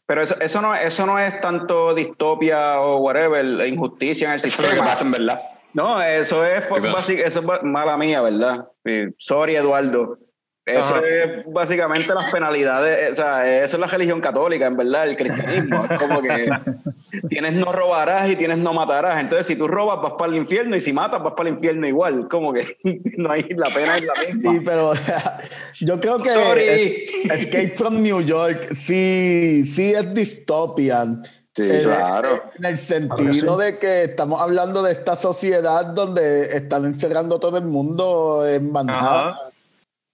[0.07, 4.47] Pero eso, eso, no, eso no es tanto distopia o whatever, injusticia en el Eso
[4.47, 4.89] es lo que sistema.
[4.89, 5.41] pasa, en verdad.
[5.73, 6.63] No, eso es,
[7.11, 8.67] eso es mala mía, ¿verdad?
[8.83, 10.17] Sí, Sorry, Eduardo.
[10.77, 11.07] Eso Ajá.
[11.07, 15.85] es básicamente las penalidades, o sea, eso es la religión católica, en verdad, el cristianismo.
[15.89, 16.49] Es como que
[17.29, 19.19] tienes no robarás y tienes no matarás.
[19.19, 21.87] Entonces, si tú robas, vas para el infierno y si matas, vas para el infierno
[21.87, 22.27] igual.
[22.27, 22.77] Como que
[23.17, 24.51] no hay, la pena es la misma.
[24.51, 24.93] Sí, pero
[25.79, 26.63] yo creo que Sorry.
[26.63, 31.23] es- Escape from New York sí, sí es dystopian.
[31.55, 32.43] Sí, En- claro.
[32.57, 37.65] En el sentido de que estamos hablando de esta sociedad donde están encerrando todo el
[37.65, 39.29] mundo en Manhattan.
[39.29, 39.35] Ajá.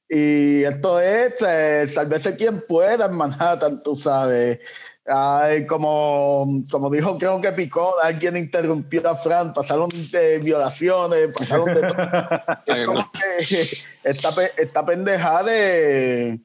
[0.10, 4.60] Y esto es, eh, sálvese quien pueda en Manhattan, tú sabes.
[5.08, 11.74] Ay, como, como dijo, creo que Picó, alguien interrumpió a Fran, pasaron de violaciones, pasaron
[11.74, 11.96] de todo.
[12.66, 13.68] Es como que
[14.04, 16.40] esta, esta pendeja de,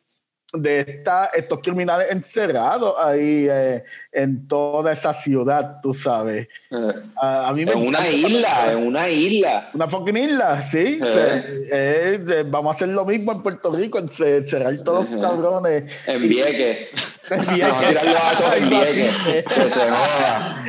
[0.52, 6.48] de esta, estos criminales encerrados ahí eh, en toda esa ciudad, tú sabes.
[6.70, 9.70] Eh, A, a mí me En una isla, en una isla.
[9.74, 10.98] Una fucking isla, sí.
[11.02, 12.18] Eh.
[12.24, 15.20] Se- eh, vamos a hacer lo mismo en Puerto Rico, en ce- cerrar todos los
[15.22, 15.84] cabrones.
[16.08, 16.88] En Vieques.
[17.30, 17.36] Que
[19.70, 20.64] se joda.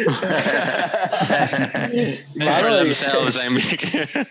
[1.92, 2.24] Y-
[2.84, 3.66] themselves, I mean.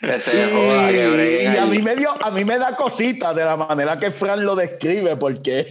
[0.01, 2.77] Que se joda, que Y, breguen y a mí me dio, a mí me da
[2.77, 5.67] cosita de la manera que Fran lo describe, porque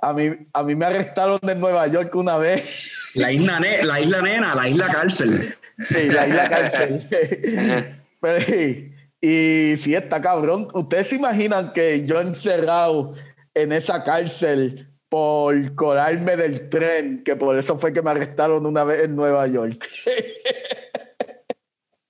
[0.00, 2.90] a mí, a mí me arrestaron en Nueva York una vez.
[3.14, 5.54] La isla, ne- la isla nena, la isla cárcel.
[5.88, 7.06] Sí, la isla cárcel.
[8.20, 10.68] Pero, y, y sí, está cabrón.
[10.74, 13.14] ¿Ustedes se imaginan que yo encerrado
[13.54, 18.82] en esa cárcel por colarme del tren, que por eso fue que me arrestaron una
[18.82, 19.86] vez en Nueva York?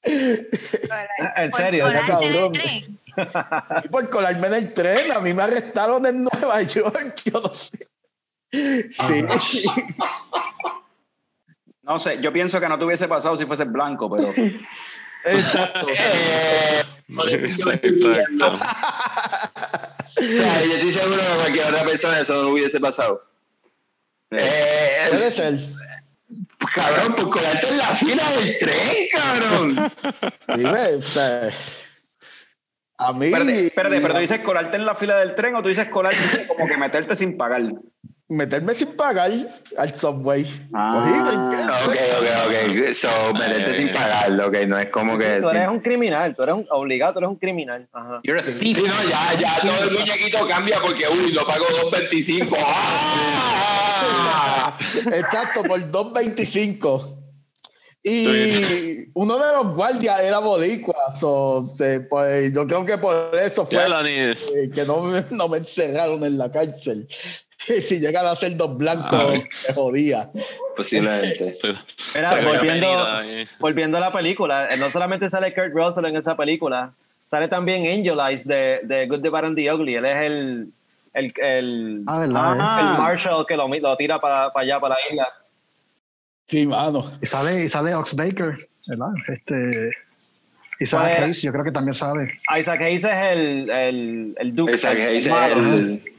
[0.05, 2.53] En Por- serio, por ya arte del cabrón.
[2.53, 2.99] tren.
[3.85, 7.53] Y por colarme en el tren, a mí me arrestaron en Nueva York, yo no
[7.53, 7.89] sé.
[8.53, 9.25] Sí.
[11.85, 14.29] No sé, yo pienso que no te hubiese pasado si fuese blanco, pero.
[15.25, 15.87] Exacto.
[15.99, 16.83] Eh.
[17.31, 18.59] Exacto.
[20.15, 23.25] O sea, yo estoy seguro que cualquier otra persona eso no hubiese pasado.
[24.31, 25.59] Eh, Puede ser.
[26.75, 29.93] cabrón, por colarte en la fila del tren, cabrón.
[30.55, 31.51] Dime, o sea,
[32.99, 33.27] a mí.
[33.27, 36.47] Espérate, espérate, pero tú dices colarte en la fila del tren o tú dices colarte
[36.47, 37.63] como que meterte sin pagar.
[38.33, 39.31] Meterme sin pagar
[39.77, 40.47] al subway.
[40.75, 41.05] Ah.
[41.87, 42.95] Ok, ok, ok.
[42.95, 44.57] So, meterte sin pagarlo, ok.
[44.67, 45.41] No es como que.
[45.41, 47.87] Tú eres un criminal, tú eres un obligado, tú eres un criminal.
[47.93, 48.21] Ajá.
[48.25, 48.59] You're a thief.
[48.59, 52.57] Sí, no, ya, ya todo el muñequito cambia porque, uy, lo pago 2.25.
[52.67, 54.79] ¡Ah!
[55.13, 57.19] Exacto, por 2.25.
[58.05, 60.97] Y uno de los guardias era boricua.
[61.21, 66.25] so, se- pues, yo creo que por eso fue eh, que no, no me encerraron
[66.25, 67.07] en la cárcel.
[67.83, 70.31] si llegan a ser dos blancos, me jodía.
[70.77, 71.57] Posiblemente.
[72.15, 73.49] Mira, volviendo, ahí.
[73.59, 76.93] volviendo a la película, eh, no solamente sale Kurt Russell en esa película,
[77.31, 79.95] sale también Angel Eyes de, de Good, the Bad and the Ugly.
[79.95, 80.73] Él es el,
[81.15, 82.57] el, el, Ah, ¿verdad?
[82.59, 82.95] Ah.
[82.97, 85.29] el Marshall que lo, lo tira para allá, para la isla.
[86.47, 87.11] Sí, mano.
[87.21, 88.57] Y sale, y sale Ox Baker,
[88.87, 89.13] ¿verdad?
[89.29, 89.91] Este,
[90.81, 91.25] y sale ¿Cuál era?
[91.27, 92.33] Hayes, yo creo que también sale.
[92.59, 94.73] Isaac Hayes es el, el, el Duke.
[94.73, 96.12] Esa que el dice malo, el,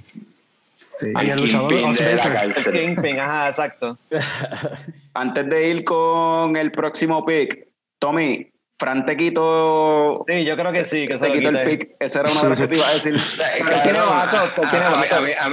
[1.00, 2.44] Sí, el y el luchador kingpin Ox de la Baker.
[2.44, 2.74] El cárcel.
[2.86, 3.98] Kingpin, ajá, exacto.
[5.14, 7.68] Antes de ir con el próximo pick,
[8.00, 11.96] Tommy, Fran te quitó, Sí, yo creo que sí, que se te quitó el pick.
[12.00, 13.16] Esa era una de las que te iba a decir.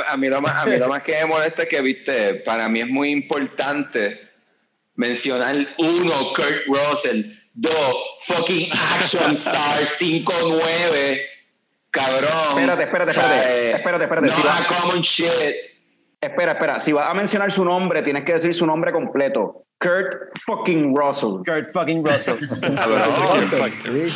[0.08, 4.30] A mí lo más que me molesta es que, viste, para mí es muy importante
[4.96, 7.22] mencionar uno, Kurt Russell,
[7.54, 11.20] dos, fucking Action Star 5-9,
[11.90, 12.30] cabrón.
[12.58, 13.36] Espérate, espérate, espérate.
[13.68, 15.26] eh, Espérate, espérate, No si va- a common shit.
[16.20, 16.78] Espera, espera.
[16.78, 19.64] Si vas a mencionar su nombre, tienes que decir su nombre completo.
[19.78, 20.14] Kurt
[20.44, 21.42] fucking Russell.
[21.46, 22.46] Kurt fucking Russell.
[22.76, 24.10] Cabrón.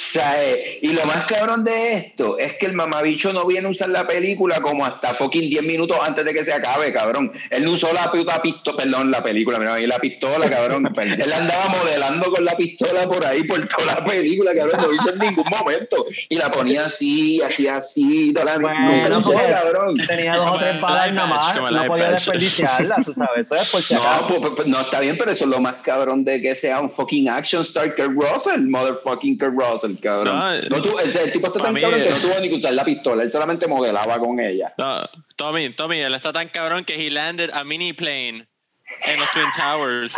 [0.00, 3.70] Sea, eh, y lo más cabrón de esto es que el mamabicho no viene a
[3.72, 7.32] usar la película como hasta fucking 10 minutos antes de que se acabe, cabrón.
[7.50, 10.88] Él no usó la puta pistola, perdón, la película, mira, ahí la pistola, cabrón.
[10.96, 14.80] Él andaba modelando con la pistola por ahí, por toda la película, cabrón.
[14.80, 16.06] No hizo en ningún momento.
[16.28, 19.96] Y la ponía así, hacía así, toda la Bueno, nunca lo usó, cabrón.
[20.06, 22.10] Tenía dos o tres balas nada más, no podía iPad.
[22.12, 23.46] desperdiciarla, tú sabes.
[23.46, 25.58] Eso es por si No, pues, pues, pues, no, está bien, pero eso es lo
[25.58, 30.36] más cabrón de que sea un fucking action star Kurt Russell, motherfucking Kurt Russell, cabrón.
[30.36, 32.54] No, No, tu- el, el tipo está tan mí, cabrón que no tuvo ni que
[32.56, 34.72] usar la pistola, él solamente modelaba con ella.
[34.78, 35.00] No,
[35.36, 38.46] Tommy, Tommy, él está tan cabrón que he landed a mini plane
[39.06, 40.14] en los Twin Towers.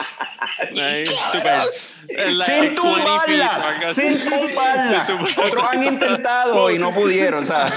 [0.81, 1.63] Ahí, super.
[2.09, 4.01] like Sin 20 feet, tumbarlas, algo así.
[4.03, 5.11] sin tumbarlas.
[5.39, 7.69] Otros han intentado y no pudieron, o sea.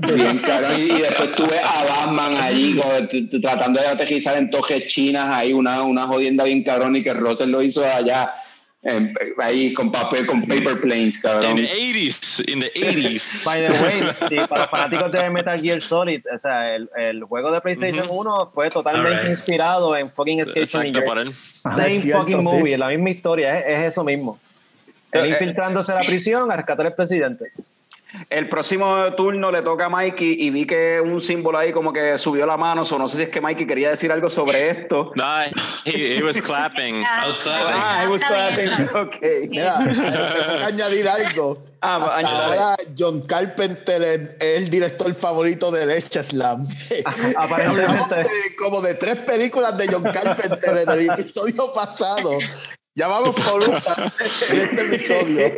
[0.00, 0.72] Bien cabrón.
[0.78, 2.78] Y, y después tuve a Batman allí
[3.42, 7.50] tratando de aterrizar en toques chinas ahí, una, una jodienda bien cabrón y que Russell
[7.50, 8.32] lo hizo allá.
[8.86, 11.56] Em, ahí con papel, con paper planes, In cabrón.
[11.56, 13.44] the 80s, in the 80s.
[13.44, 17.24] By the way, sí, para los fanáticos de Metal Gear Solid, o sea, el, el
[17.24, 19.30] juego de PlayStation 1 fue totalmente Alright.
[19.30, 20.66] inspirado en fucking Escape.
[20.66, 22.42] Same Es cierto, fucking sí.
[22.44, 24.38] movie, la misma historia, es, es eso mismo.
[25.12, 25.30] Él Eh, eh.
[25.32, 27.52] infiltrándose a la prisión a rescatar al presidente.
[28.30, 32.16] El próximo turno le toca a Mikey y vi que un símbolo ahí como que
[32.18, 35.12] subió la mano, o no sé si es que Mikey quería decir algo sobre esto.
[35.14, 35.24] No,
[35.84, 36.96] he, he was clapping.
[37.02, 37.74] I was clapping.
[37.74, 38.70] Ah, I was clapping.
[38.96, 39.16] Ok.
[39.50, 41.58] Mira, tengo que añadir algo.
[41.82, 46.66] Ah, Hasta ahora John Carpenter es el director favorito de Leche Slam.
[47.36, 47.84] Aparentemente.
[47.84, 52.38] Hablamos de- como de tres películas de John Carpenter en el episodio pasado.
[52.94, 53.82] Ya vamos por una
[54.48, 55.52] en este episodio.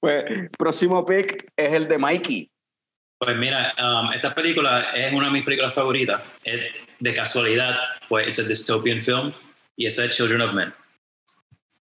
[0.00, 2.50] Pues, próximo pick es el de Mikey.
[3.18, 6.20] Pues mira, um, esta película es una de mis películas favoritas.
[6.42, 6.60] Es,
[7.00, 7.76] de casualidad,
[8.08, 9.32] pues es a dystopian film
[9.76, 10.74] y es Children of Men.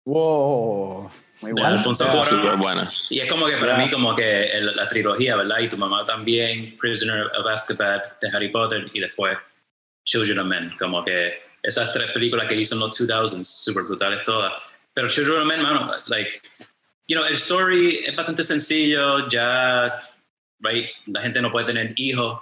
[0.04, 1.10] Wow.
[1.42, 1.66] Muy de bueno.
[1.76, 2.26] Alfonso Ah, Cuarón.
[2.26, 2.90] Súper buena.
[3.10, 5.58] Y es como que para mí como que el- la trilogía, ¿verdad?
[5.60, 9.38] Y tu mamá también, Prisoner of Azkaban de Harry Potter y después
[10.04, 14.22] Children of Men, como que esas tres películas que hizo en los 2000s, súper brutales
[14.24, 14.52] todas.
[14.94, 16.40] Pero Children of Men, mano, like,
[17.08, 20.00] you know, el story es bastante sencillo, ya,
[20.60, 22.40] right, la gente no puede tener hijos,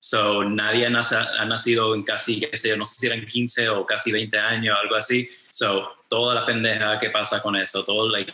[0.00, 3.86] so nadie ha nacido en casi, qué sé yo, no sé si eran 15 o
[3.86, 8.32] casi 20 años, algo así, so toda la pendeja que pasa con eso, todo, like,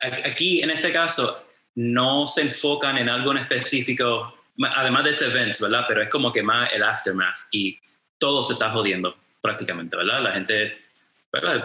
[0.00, 1.44] aquí en este caso
[1.74, 4.36] no se enfocan en algo en específico,
[4.76, 5.84] además de ese events, ¿verdad?
[5.88, 7.78] Pero es como que más el aftermath y
[8.18, 10.22] todo se está jodiendo prácticamente, ¿verdad?
[10.22, 10.81] La gente
[11.32, 11.62] ¿verdad?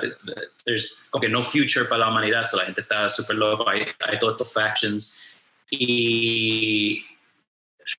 [0.66, 3.88] There's como que no future para la humanidad, so la gente está súper loca, hay,
[4.00, 5.20] hay todos estos factions
[5.70, 7.06] y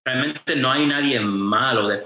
[0.05, 2.05] realmente no hay nadie malo de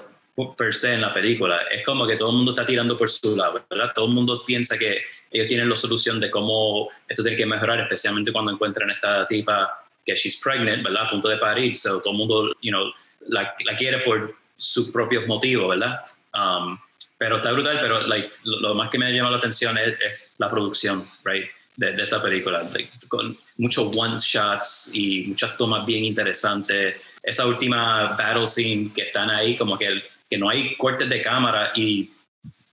[0.57, 1.61] per se en la película.
[1.71, 3.93] Es como que todo el mundo está tirando por su lado, ¿verdad?
[3.95, 7.81] Todo el mundo piensa que ellos tienen la solución de cómo esto tiene que mejorar,
[7.81, 11.05] especialmente cuando encuentran esta tipa que she's pregnant, ¿verdad?
[11.05, 11.77] A punto de parir.
[11.77, 12.93] So, todo el mundo, you know,
[13.29, 16.01] la, la quiere por sus propios motivos, ¿verdad?
[16.35, 16.79] Um,
[17.23, 19.91] pero está brutal, pero like, lo, lo, más que me ha llamado la atención es,
[19.91, 21.45] es la producción, right?
[21.77, 26.97] De, de, esa película, like, con muchos one shots y muchas tomas bien interesantes.
[27.23, 31.71] Esa última battle scene que están ahí, como que, que no hay cortes de cámara
[31.77, 32.11] y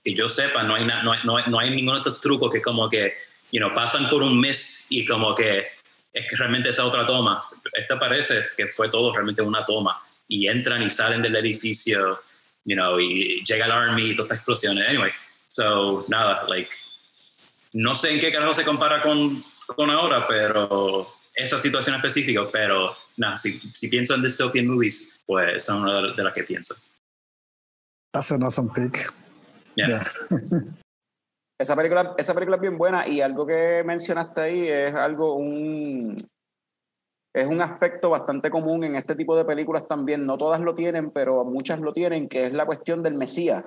[0.03, 2.51] que yo sepa, no hay, no, hay, no, hay, no hay ninguno de estos trucos
[2.51, 3.13] que como que,
[3.51, 5.67] you know, pasan por un mist y como que
[6.11, 7.43] es que realmente esa otra toma.
[7.73, 12.19] Esta parece que fue todo realmente una toma y entran y salen del edificio
[12.65, 14.87] you know, y llega el army y todas estas explosiones.
[14.87, 15.11] Anyway,
[15.47, 16.69] so, nada, like,
[17.73, 19.43] no sé en qué carajo se compara con,
[19.75, 25.47] con ahora, pero esa situación específica, pero nada, si, si pienso en dystopian movies, pues
[25.55, 26.75] esa es una de, de las que pienso.
[28.13, 29.07] That's an awesome pick.
[29.75, 29.87] Yeah.
[29.87, 30.05] Yeah.
[31.59, 36.15] Esa película, esa película es bien buena y algo que mencionaste ahí es algo, un,
[37.41, 40.25] es un aspecto bastante común en este tipo de películas también.
[40.25, 43.65] No todas lo tienen, pero muchas lo tienen, que es la cuestión del Mesías.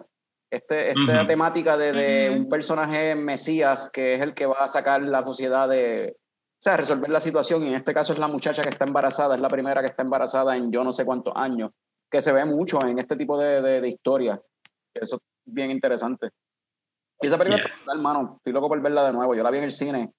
[0.51, 1.27] Este, esta Ujú.
[1.27, 2.41] temática de, de Ujú.
[2.41, 6.77] un personaje Mesías que es el que va a sacar la sociedad de, o sea,
[6.77, 7.63] resolver la situación.
[7.65, 10.03] Y en este caso es la muchacha que está embarazada, es la primera que está
[10.03, 11.71] embarazada en yo no sé cuántos años,
[12.11, 14.41] que se ve mucho en este tipo de, de, de historias.
[14.95, 16.31] Eso es bien interesante.
[17.21, 17.95] Y esa película, Yeah.
[17.95, 19.35] hermano, estoy loco por verla de nuevo.
[19.35, 20.13] Yo la vi en el cine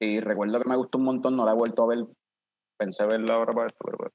[0.00, 2.06] y recuerdo que me gustó un montón, no la he vuelto a ver.
[2.76, 4.12] Pensé verla ahora para esto, pero pues,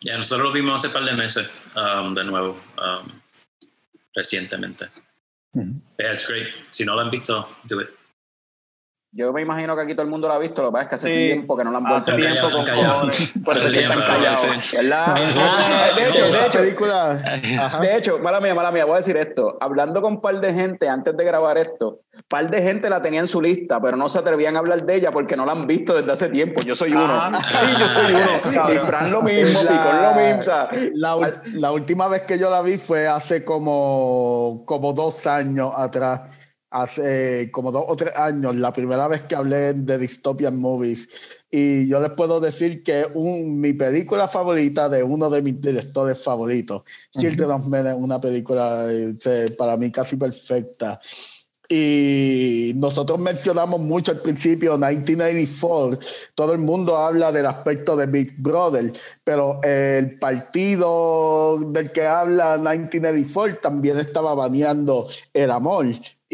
[0.00, 3.08] Ya, nosotros lo vimos hace un par de meses um, de nuevo, um,
[4.14, 4.90] recientemente.
[5.54, 5.80] Ujú.
[5.98, 6.48] Yeah, it's great.
[6.70, 7.88] Si no lo han visto, do it.
[9.16, 10.88] Yo me imagino que aquí todo el mundo la ha visto, lo que pasa es
[10.88, 11.14] que hace Sí.
[11.32, 12.40] tiempo que no la han Hace vuelto a ver.
[12.40, 12.64] tiempo con.
[13.44, 14.72] Por eso Hace es que están callados.
[14.72, 15.04] ¿verdad?
[15.06, 15.94] Ajá.
[15.94, 17.14] De hecho, de hecho, película.
[17.80, 19.56] De hecho, mala mía, mala mía, voy a decir esto.
[19.60, 23.00] Hablando con un par de gente antes de grabar esto, un par de gente la
[23.02, 25.52] tenía en su lista, pero no se atrevían a hablar de ella porque no la
[25.52, 26.62] han visto desde hace tiempo.
[26.62, 27.06] Yo soy uno.
[27.08, 27.30] Ah.
[27.72, 28.40] Y yo soy uno.
[28.74, 30.40] Y Fran lo mismo, La- Picón lo mismo.
[30.40, 35.24] o sea, La, la última vez que yo la vi fue hace como, como dos
[35.28, 36.22] años atrás.
[36.76, 41.08] Hace como dos o tres años, la primera vez que hablé de Dystopian Movies.
[41.48, 46.20] Y yo les puedo decir que un, mi película favorita de uno de mis directores
[46.20, 46.82] favoritos,
[47.16, 51.00] Children of Men, es una película eh, se- para mí casi perfecta.
[51.68, 55.98] Y nosotros mencionamos mucho al principio 1984.
[56.34, 62.58] Todo el mundo habla del aspecto de Big Brother, pero el partido del que habla
[62.58, 65.86] 1984 también estaba baneando el amor.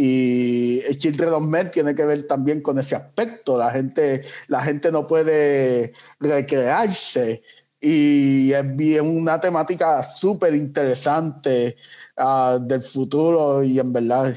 [0.02, 3.58] Y Children of Men tiene que ver también con ese aspecto.
[3.58, 7.42] La gente, la gente no puede recrearse.
[7.78, 11.76] Y es bien una temática súper interesante
[12.16, 13.62] ah, del futuro.
[13.62, 14.34] Y en verdad,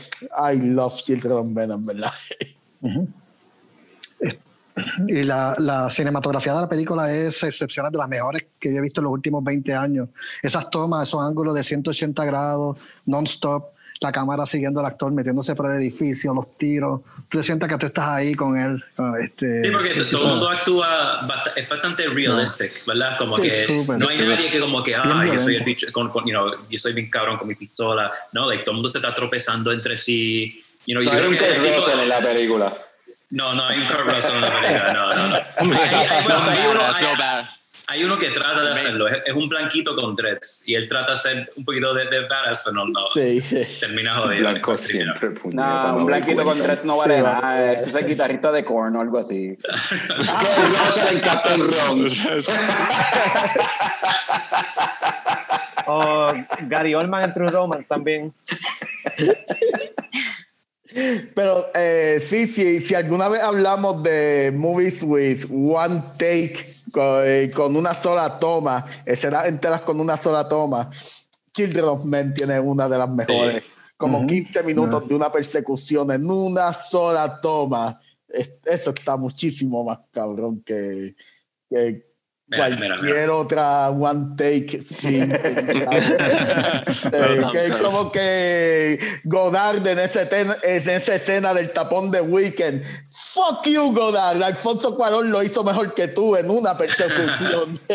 [0.52, 2.12] I love Children of Men, en verdad.
[2.82, 3.08] Ujú.
[4.20, 4.38] Eh,
[5.08, 8.82] Y la, la cinematografía de la película es excepcional, de las mejores que yo he
[8.82, 10.10] visto en los últimos 20 años.
[10.42, 13.73] Esas tomas, esos ángulos de 180 grados, non-stop,
[14.04, 17.02] la cámara siguiendo al actor, metiéndose por el edificio, los tiros.
[17.30, 18.84] Tú te sientas que tú estás ahí con él.
[19.22, 23.18] Este, Sí, porque todo el mundo actúa, bast- es bastante realistic, ¿verdad?
[23.18, 23.98] Como Sí, que súper.
[24.00, 26.48] no hay nadie que como que, ah, yo soy, el bicho, con, con- you know,
[26.70, 28.12] yo soy bien cabrón con mi pistola.
[28.34, 30.64] No, like, todo el mundo se está tropezando entre sí.
[30.86, 32.78] You know, No yo hay un Kurt en la película.
[33.30, 35.36] No, no hay un Kurt Russell en la película, no, no, no.
[35.58, 37.46] Hay, hay- bueno, no hay uno, badass, no hay- bad.
[37.94, 41.08] Hay uno que trata de hacerlo, es, es un blanquito con dreads, y él trata
[41.08, 43.40] de hacer un poquito de, de badass, pero no, no Sí.
[43.80, 44.40] termina jodido.
[44.50, 45.30] Blanco siempre.
[45.52, 47.40] no un blanquito con dreads no vale Sí, va.
[47.40, 47.72] nada.
[47.82, 49.56] Es guitarrista de corn o algo así.
[55.86, 56.28] O
[56.70, 58.34] Gary Oldman en True Romance también.
[61.36, 67.52] Pero eh, sí, sí, si alguna vez hablamos de movies with one take, con, eh,
[67.54, 70.90] con una sola toma, escenas enteras con una sola toma,
[71.52, 73.64] Children of Men tiene una de las mejores.
[73.98, 74.28] Como Ujú.
[74.28, 78.00] 15 minutos de una persecución en una sola toma.
[78.28, 81.16] Es- eso está muchísimo más cabrón que,
[81.70, 82.13] que
[82.54, 83.36] Mira, mira, cualquier mira.
[83.36, 85.88] otra one take sin Eh,
[87.52, 92.84] que es como que Godard en, ese ten- en esa escena del tapón de Weekend.
[93.34, 94.42] Fuck you, Godard.
[94.42, 97.78] Alfonso Cuarón lo hizo mejor que tú en una persecución.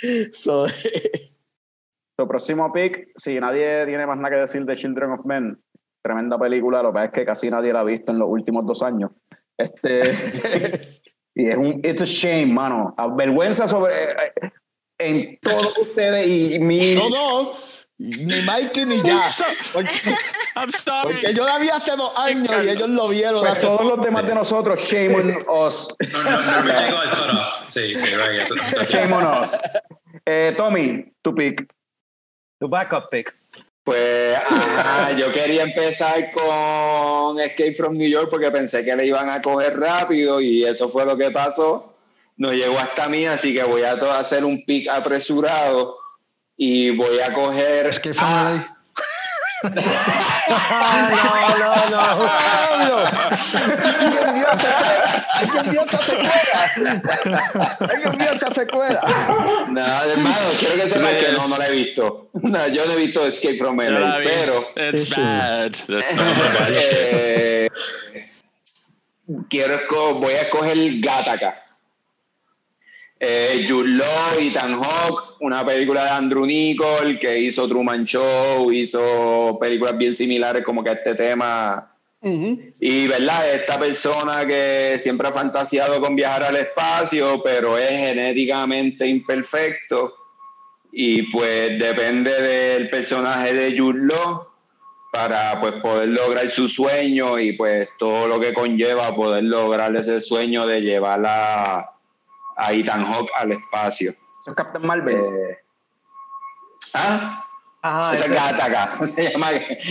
[0.32, 0.66] So,
[2.16, 5.60] Tu próximo pick, si nadie tiene más nada que decir de Children of Men,
[6.02, 8.64] tremenda película, lo que pasa es que casi nadie la ha visto en los últimos
[8.66, 9.10] dos años.
[9.56, 10.02] Este,
[11.38, 12.94] y es un, it's a shame, mano.
[13.16, 14.52] Vergüenza sobre, eh,
[14.98, 16.96] en todos ustedes y mi...
[16.96, 17.52] No, no,
[17.98, 19.30] ni Mikey ni ya.
[19.72, 19.90] Porque,
[20.56, 21.14] I'm sorry.
[21.14, 23.40] porque yo la vi hace dos años y ellos lo vieron.
[23.40, 23.96] Pues todos poco.
[23.96, 25.28] los demás de nosotros, shame on
[25.66, 25.96] us.
[26.12, 27.46] No, no, no, llegó al cutoff.
[27.68, 28.88] Sí, sí, right.
[28.88, 29.60] Shame on us.
[30.26, 31.68] Eh, Tommy, tu pick.
[32.60, 33.32] Tu backup pick.
[33.88, 39.30] Pues ajá, yo quería empezar con Escape from New York porque pensé que le iban
[39.30, 41.94] a coger rápido y eso fue lo que pasó.
[42.36, 45.96] No llegó hasta mí, así que voy a hacer un pick apresurado
[46.54, 47.86] y voy a coger.
[47.86, 48.77] Escape from.
[49.62, 49.70] No,
[51.58, 51.98] no, no.
[52.18, 52.96] ¡Pablo!
[54.00, 56.72] ¡Alguien vio esa- alguien vio esa secuela!
[57.80, 59.00] ¡Alguien vio esa secuela!
[59.68, 62.30] No, hermano, quiero que sepas que no, no la he visto.
[62.34, 64.24] No, yo no he visto Escape from la vi.
[64.26, 64.68] pero.
[64.76, 65.72] It's bad.
[65.72, 66.30] That's bad.
[66.30, 66.92] It's bad shit.
[66.92, 67.68] Eh,
[69.50, 69.74] quiero
[70.14, 71.64] voy a escoger Gattaca.
[73.20, 79.58] Eh, Jude Law, Ethan Hawke, una película de Andrew Nichol que hizo Truman Show, hizo
[79.60, 81.92] películas bien similares como que a este tema.
[82.20, 89.06] Y verdad, esta persona que siempre ha fantaseado con viajar al espacio, pero es genéticamente
[89.06, 90.14] imperfecto.
[90.92, 94.48] Y pues depende del personaje de Jude Law
[95.12, 100.20] para pues poder lograr su sueño y pues todo lo que conlleva poder lograr ese
[100.20, 101.97] sueño de llevar a,
[102.58, 104.10] a Ethan Hawke al espacio.
[104.10, 105.16] Eso es Captain Marvel.
[105.16, 105.58] Eh,
[106.94, 107.44] ¿Ah?
[107.80, 108.98] Ajá, Esa es Gattaca.
[109.14, 109.48] Se llama,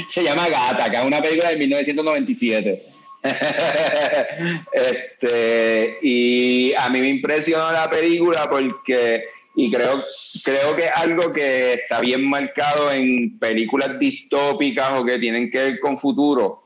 [0.10, 2.84] se llama Gattaca, una película de 1997.
[4.74, 10.04] este, y a mí me impresionó la película porque, y creo,
[10.44, 15.58] creo que es algo que está bien marcado en películas distópicas o que tienen que
[15.58, 16.64] ver con futuro.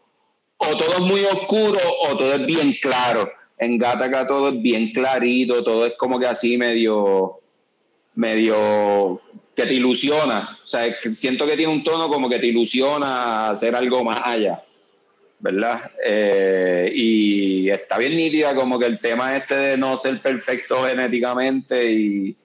[0.57, 3.31] O todo es muy oscuro o todo es bien claro.
[3.61, 7.37] En Gattaca todo es bien clarito, todo es como que así medio
[8.15, 9.21] medio
[9.55, 10.57] que te ilusiona.
[10.63, 14.63] O sea, siento que tiene un tono como que te ilusiona hacer algo más allá.
[15.37, 15.91] ¿Verdad?
[16.03, 21.91] Eh, y está bien nítida como que el tema este de no ser perfecto genéticamente
[21.91, 22.35] y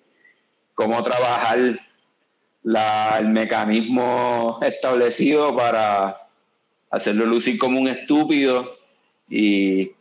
[0.74, 1.80] cómo trabajar
[2.62, 6.28] la- el mecanismo establecido para
[6.90, 8.76] hacerlo lucir como un estúpido
[9.30, 9.92] y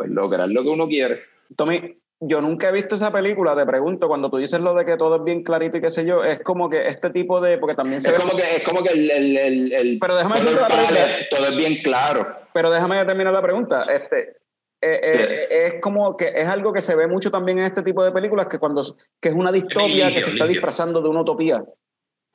[0.00, 1.20] pues lograr lo que uno quiere.
[1.56, 4.96] Tommy, yo nunca he visto esa película, te pregunto, cuando tú dices lo de que
[4.96, 7.74] todo es bien clarito y qué sé yo, es como que este tipo de, porque
[7.74, 10.36] también se Es ve, como que, es como que el, el- el- el Pero déjame
[10.36, 10.94] la pregunta.
[11.30, 12.34] todo es bien claro.
[12.54, 14.36] pero déjame terminar la pregunta, este,
[14.80, 15.56] eh, eh, Sí.
[15.74, 18.46] es como que es algo que se ve mucho también en este tipo de películas,
[18.46, 18.82] que cuando,
[19.20, 21.62] que es una distopia limpio, que se está disfrazando de una utopía,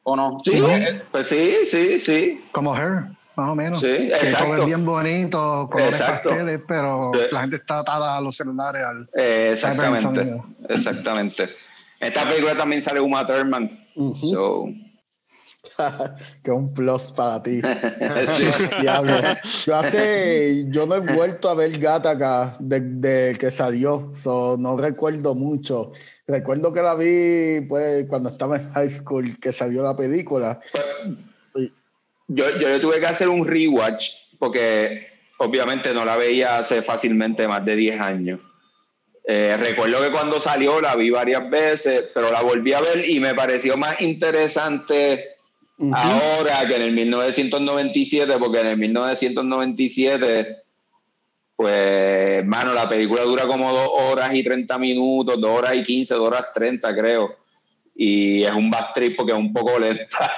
[0.03, 0.37] ¿o no?
[0.43, 0.61] Sí,
[1.11, 2.45] pues sí, sí, sí.
[2.51, 3.05] Como Her,
[3.35, 3.79] más o menos.
[3.79, 4.55] Sí, Que todo exacto.
[4.57, 6.29] es bien bonito, colores Exacto.
[6.29, 7.19] pasteles, pero Sí.
[7.31, 8.83] la gente está atada a los celulares.
[8.85, 10.41] Al, Eh, exactamente.
[10.69, 11.43] Exactamente.
[11.99, 13.87] En esta película también sale Uma Thurman.
[14.19, 14.65] So,
[16.43, 17.61] que un plus para ti.
[18.27, 18.47] sí.
[18.81, 19.13] Diablo.
[19.65, 25.33] Yo hace, yo no he vuelto a ver Gattaca desde que salió, so, no recuerdo
[25.33, 25.91] mucho.
[26.27, 30.59] Recuerdo que la vi pues cuando estaba en high school que salió la película.
[32.27, 34.09] Yo, yo le tuve que hacer un rewatch
[34.39, 35.07] porque
[35.37, 38.39] obviamente no la veía hace fácilmente más de 10 años.
[39.27, 43.19] Eh, recuerdo que cuando salió la vi varias veces, pero la volví a ver y
[43.19, 45.35] me pareció más interesante
[45.91, 50.57] ahora que en el 1997, porque en el 1997,
[51.55, 56.13] pues, hermano, la película dura como dos horas y 30 minutos, dos horas y 15,
[56.15, 57.35] dos horas 30, creo.
[57.95, 60.31] Y es un bad trip porque es un poco lenta.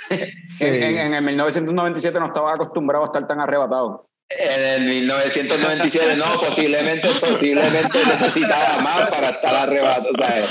[0.60, 4.08] En, en- en el 1997 no estaba acostumbrado a estar tan arrebatado.
[4.30, 10.44] En el 1997, no, posiblemente, posiblemente necesitaba más para estar arrebatado, o sea,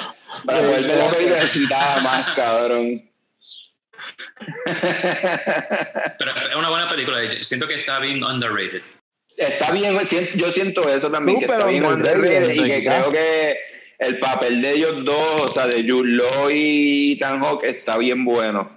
[0.45, 3.03] para poder ver la película necesitaba más, cabrón.
[6.17, 7.19] Pero es una buena película.
[7.41, 8.81] Siento que está bien underrated.
[9.35, 9.95] Está bien,
[10.35, 13.57] yo siento eso también, que Súper está bien underrated, underrated y que creo que
[13.99, 18.25] el papel de ellos dos, o sea, de Jude Law y Ethan Hawke, está bien
[18.25, 18.76] bueno.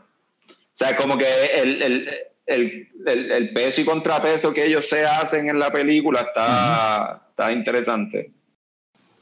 [0.82, 1.26] O sea, como que
[1.56, 2.08] el, el,
[2.46, 7.52] el, el- el peso y contrapeso que ellos se hacen en la película está, está
[7.52, 8.32] interesante.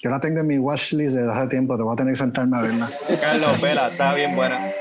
[0.01, 2.57] yo la tengo en mi watchlist desde hace tiempo, te voy a tener que sentarme
[2.59, 2.89] a verla.
[3.21, 4.73] Carlos, vela, está bien buena.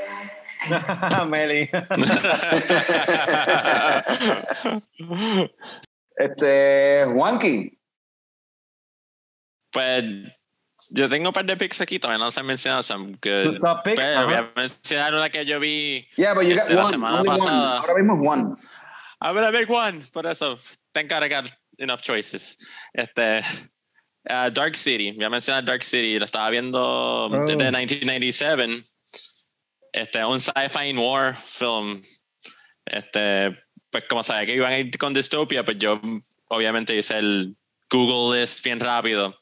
[1.28, 1.68] Meli.
[6.16, 7.78] Este, Juanqui,
[9.72, 10.02] Pues
[10.90, 13.54] yo tengo un par de picks aquí, todavía no se han mencionado, so I'm good.
[13.54, 13.96] ¿Tu top pick?
[13.96, 14.24] Pero Ajá.
[14.24, 17.20] voy a mencionar una que yo vi yeah, but you got este, la one, semana
[17.20, 17.26] one.
[17.26, 17.78] pasada.
[17.78, 18.56] Ahora mismo es one.
[19.20, 20.02] I'm gonna make one.
[20.12, 20.58] Por eso,
[20.92, 22.56] thank God I got enough choices.
[22.92, 23.42] Este,
[24.30, 28.84] uh, Dark City, voy a mencionar Dark City, lo estaba viendo desde 1997.
[29.92, 32.02] Este, un sci-fi war film.
[32.86, 33.56] Este,
[33.90, 36.00] pues como sabía que iban a ir con Dystopia, pues yo
[36.48, 37.56] obviamente hice el
[37.90, 39.38] Google list bien rápido.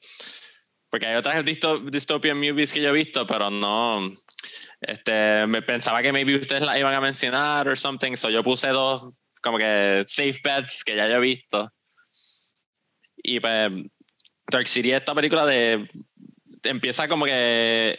[0.96, 4.14] Porque hay otras dystopian movies que yo he visto, pero no.
[4.80, 8.68] Este, me pensaba que maybe ustedes la iban a mencionar o something, so yo puse
[8.68, 11.70] dos como que safe bets que ya yo he visto.
[13.18, 13.70] Y pues
[14.50, 15.86] Dark City, esta película de
[16.62, 17.98] empieza como que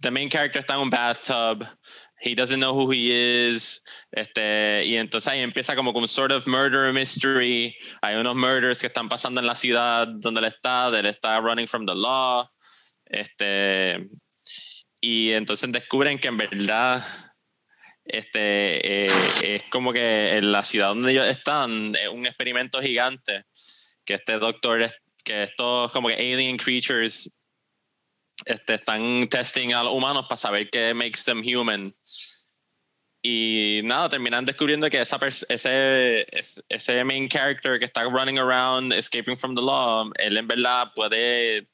[0.00, 1.68] the main character está en un bathtub
[2.20, 6.46] he doesn't know who he is, este, y entonces ahí empieza como un sort of
[6.46, 11.06] murder mystery, hay unos murders que están pasando en la ciudad donde él está, él
[11.06, 12.48] está running from the law,
[13.06, 14.08] este,
[15.00, 17.04] y entonces descubren que en verdad
[18.06, 23.42] este, eh, es como que en la ciudad donde ellos están es un experimento gigante,
[24.04, 24.88] que este doctor,
[25.24, 27.30] que estos como que alien creatures
[28.46, 31.94] este, están testing a los humanos para saber qué makes them human.
[33.22, 35.18] Y nada, terminan descubriendo que esa
[35.48, 36.26] ese,
[36.68, 41.68] ese main character que está running around, escaping from the law, él en verdad puede.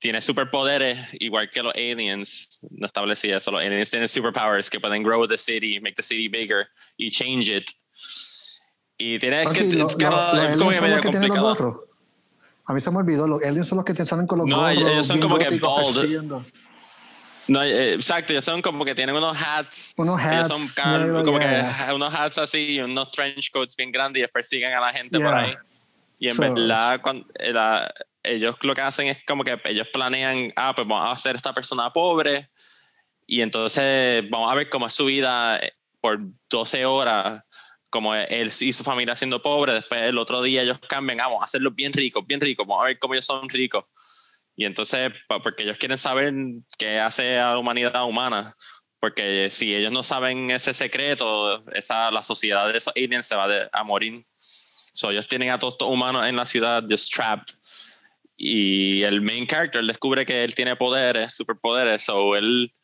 [0.00, 2.60] Tiene superpoderes, igual que los aliens.
[2.70, 3.50] No establecía eso.
[3.50, 6.68] Los aliens tienen superpowers que pueden grow the city, make the city bigger
[6.98, 7.70] y change it.
[8.98, 9.64] Y tiene que.
[9.64, 11.87] Lo, lo, como que medio complicado.
[12.68, 14.68] A mí se me olvidó, los aliens son los que te salen con los No,
[14.68, 16.44] ellos son como que bald.
[17.48, 19.94] No, eh, exacto, ellos son como que tienen unos hats.
[19.96, 20.48] Unos hats.
[20.48, 21.64] son como que
[21.94, 25.32] unos hats así y unos trench coats bien grandes y persiguen a la gente por
[25.32, 25.54] ahí.
[26.18, 27.54] Y en verdad, cuando, eh,
[28.22, 31.54] ellos lo que hacen es como que ellos planean, ah, pues vamos a hacer esta
[31.54, 32.50] persona pobre
[33.26, 36.18] y entonces vamos a ver cómo es su vida eh, por
[36.50, 37.42] 12 horas
[37.90, 41.42] como él y su familia siendo pobre, después el otro día ellos cambian, ah, vamos
[41.42, 43.84] a hacerlos bien ricos, bien ricos, vamos a ver cómo ellos son ricos.
[44.56, 45.12] Y entonces,
[45.42, 46.34] porque ellos quieren saber
[46.76, 48.54] qué hace a la humanidad humana,
[48.98, 53.68] porque si ellos no saben ese secreto, esa, la sociedad de esos aliens se va
[53.72, 54.26] a morir.
[54.36, 57.54] So, ellos tienen a todos estos humanos en la ciudad just trapped.
[58.36, 62.74] Y el main character descubre que él tiene poderes, superpoderes, so él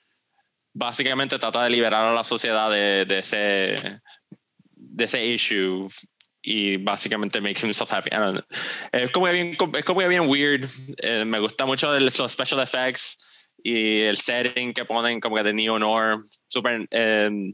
[0.73, 4.01] básicamente trata de liberar a la sociedad de, de ese
[4.95, 5.89] de ese issue
[6.43, 8.11] y básicamente makes himself happy.
[8.93, 10.69] Es como que bien, es como que bien weird.
[10.99, 15.55] Eh, me gusta mucho los special effects y el setting que ponen como que de
[15.55, 16.19] neo noir.
[16.49, 17.53] Super, um,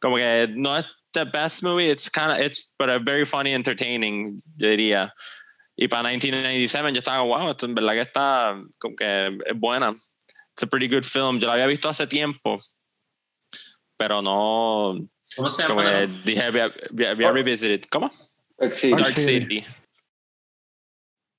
[0.00, 1.90] como que no es the best movie.
[1.90, 4.40] It's kind of it's but a very funny, entertaining.
[4.56, 5.12] Yo diría.
[5.78, 9.90] Y para 1997 yo estaba wow, esto en verdad que está como que es buena.
[9.90, 11.38] It's a pretty good film.
[11.38, 12.62] Yo la había visto hace tiempo,
[13.98, 15.74] pero no ¿Cómo se llama?
[15.74, 17.84] Como dije, había, revisited.
[17.90, 18.10] ¿Cómo?
[18.58, 18.94] Dark City.
[18.94, 19.64] Dark City.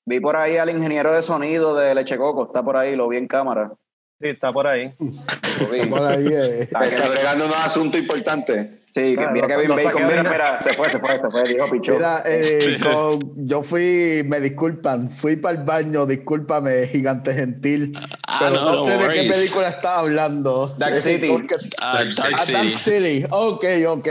[0.05, 3.17] Vi por ahí al ingeniero de sonido de Leche Coco, está por ahí, lo vi
[3.17, 3.73] en cámara.
[4.19, 4.93] Sí, está por ahí.
[4.99, 5.85] Vi.
[5.89, 6.61] Por ahí, eh.
[6.63, 8.67] Está, está bregando unos asuntos importantes.
[8.89, 11.69] Sí, que mira Kevin Bacon, saqué mira, mira, se fue, se fue, se fue, dijo
[11.69, 11.97] Pichón.
[11.97, 17.93] Mira, eh, con- yo fui, me disculpan, fui para el baño, discúlpame, gigante gentil.
[18.27, 20.73] Ah, pero no, no, no sé de qué película estaba hablando.
[20.79, 21.27] Dark City.
[21.29, 22.53] porque- Ah, Dark Ah, City.
[22.53, 23.25] Dark City.
[23.29, 24.07] Ok, ok.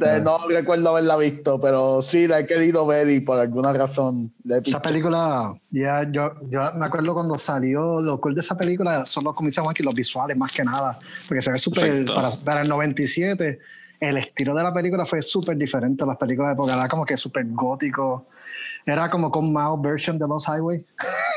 [0.00, 4.32] Eh, No recuerdo haberla visto, pero sí la he querido ver y por alguna razón
[4.44, 8.56] le he Esa película, ya yo, yo me acuerdo cuando salió, lo cool de esa
[8.56, 12.04] película son los, como dice Juanqui, los visuales más que nada, porque se ve súper,
[12.04, 13.58] para, para el 97,
[14.00, 17.04] el estilo de la película fue súper diferente a las películas de época, era como
[17.04, 18.26] que súper gótico,
[18.92, 20.84] era como con mild version de Los Highway,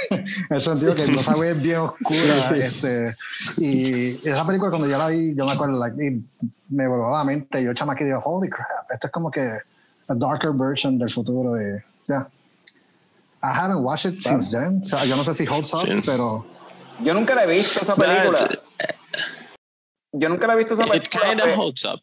[0.10, 3.14] en el sentido que Los Highway es bien oscura, este,
[3.58, 6.24] y esa película cuando yo la vi, yo me acuerdo, like, y
[6.70, 9.41] me voló a la mente, yo chama que digo, holy crap, esto es como que
[9.41, 12.30] a darker version del futuro de, ya.
[13.43, 14.80] I haven't watched it since then.
[14.80, 15.99] O sea, yo no sé si holds up, Sí.
[16.06, 16.45] pero
[17.04, 18.38] Yo nunca la he visto esa película.
[20.14, 21.24] Yo nunca la he visto esa It película.
[21.28, 21.99] kind pe- of holds up.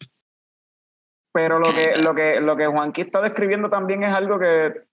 [1.32, 4.87] Pero lo que, lo que, lo que Juanqui está describiendo también es algo que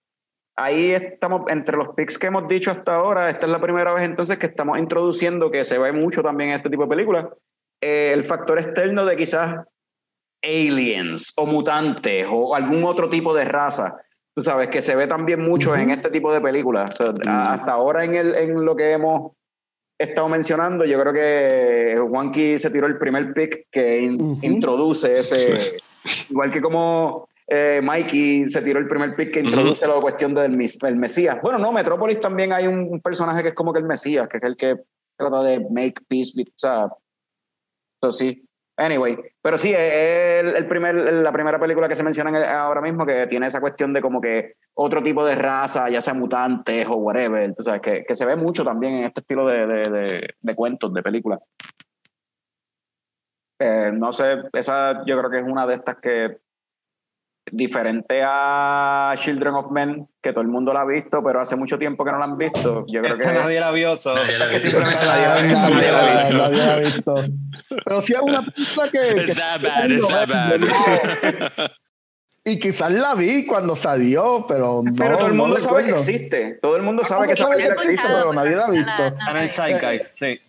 [0.58, 4.04] ahí estamos, entre los picks que hemos dicho hasta ahora, esta es la primera vez
[4.04, 7.26] entonces que estamos introduciendo, que se ve mucho también en este tipo de películas,
[7.82, 9.56] eh, el factor externo de quizás
[10.42, 13.96] aliens o mutantes o algún otro tipo de raza.
[14.34, 16.90] Tú sabes, que se ve también mucho en este tipo de películas.
[17.00, 19.32] O sea, a- hasta ahora en, el, en lo que hemos
[19.98, 25.78] estado mencionando, yo creo que Juanqui se tiró el primer pick que in- introduce ese...
[26.30, 30.56] Igual que como eh, Mikey se tiró el primer pick que introduce la cuestión del
[30.56, 31.38] mis- el Mesías.
[31.42, 34.38] Bueno, no, Metrópolis también hay un, un personaje que es como que el Mesías, que
[34.38, 34.76] es el que
[35.16, 36.32] trata de make peace.
[36.42, 36.88] O sea,
[38.02, 38.42] eso sí.
[38.78, 39.78] Anyway, pero sí, es
[40.44, 43.94] el, el primer, la primera película que se menciona ahora mismo que tiene esa cuestión
[43.94, 48.04] de como que otro tipo de raza, ya sea mutantes o whatever, tú sabes, que,
[48.04, 51.40] que se ve mucho también en este estilo de, de, de- de cuentos, de películas.
[53.58, 56.38] Eh, no sé, esa yo creo que es una de estas que
[57.52, 61.78] diferente a Children of Men, que todo el mundo la ha visto, pero hace mucho
[61.78, 62.84] tiempo que no la han visto.
[62.88, 65.58] Yo creo Esta que nadie la vio, so- Nadie la nadie, la ha visto.
[65.58, 67.14] nadie la ha visto.
[67.84, 69.24] Pero sí es una película que.
[69.26, 71.70] que- that bad, it's that bad.
[72.48, 74.92] Y quizás la vi cuando salió, pero no.
[74.96, 76.58] Pero todo el no mundo sabe que existe.
[76.62, 78.70] Todo el mundo Todo sabe que esa sabe que película existe, pero nadie la ha
[78.70, 79.04] visto.
[79.06, 79.36] Está en
[79.68, 80.40] el sí.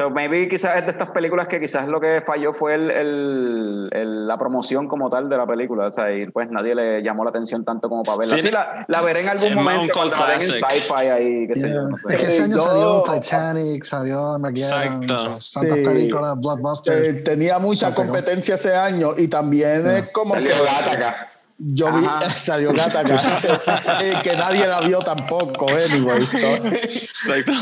[0.00, 3.88] So, maybe quizás es de estas películas que quizás lo que falló fue el, el-
[3.92, 5.88] el- la promoción como tal de la película.
[5.88, 8.34] O sea, y pues nadie le llamó la atención tanto como para verla.
[8.36, 11.54] Sí, Sí, la, la veré en algún momento cuando la den en sci-fi ahí, qué
[11.54, 11.82] sé yo.
[11.82, 12.14] no sé.
[12.14, 15.38] Es que ese año salió Titanic, salió Armageddon, Exacto.
[15.52, 15.84] tantas Sí.
[15.84, 16.96] películas, blockbusters.
[17.06, 21.29] Eh, tenía mucha competencia ese año y también es como que Salió Gattaca.
[21.62, 22.30] Yo vi Ajá.
[22.42, 23.20] salió gata acá
[24.02, 26.38] eh, que nadie la vio tampoco anyway so.
[26.38, 27.52] Exacto.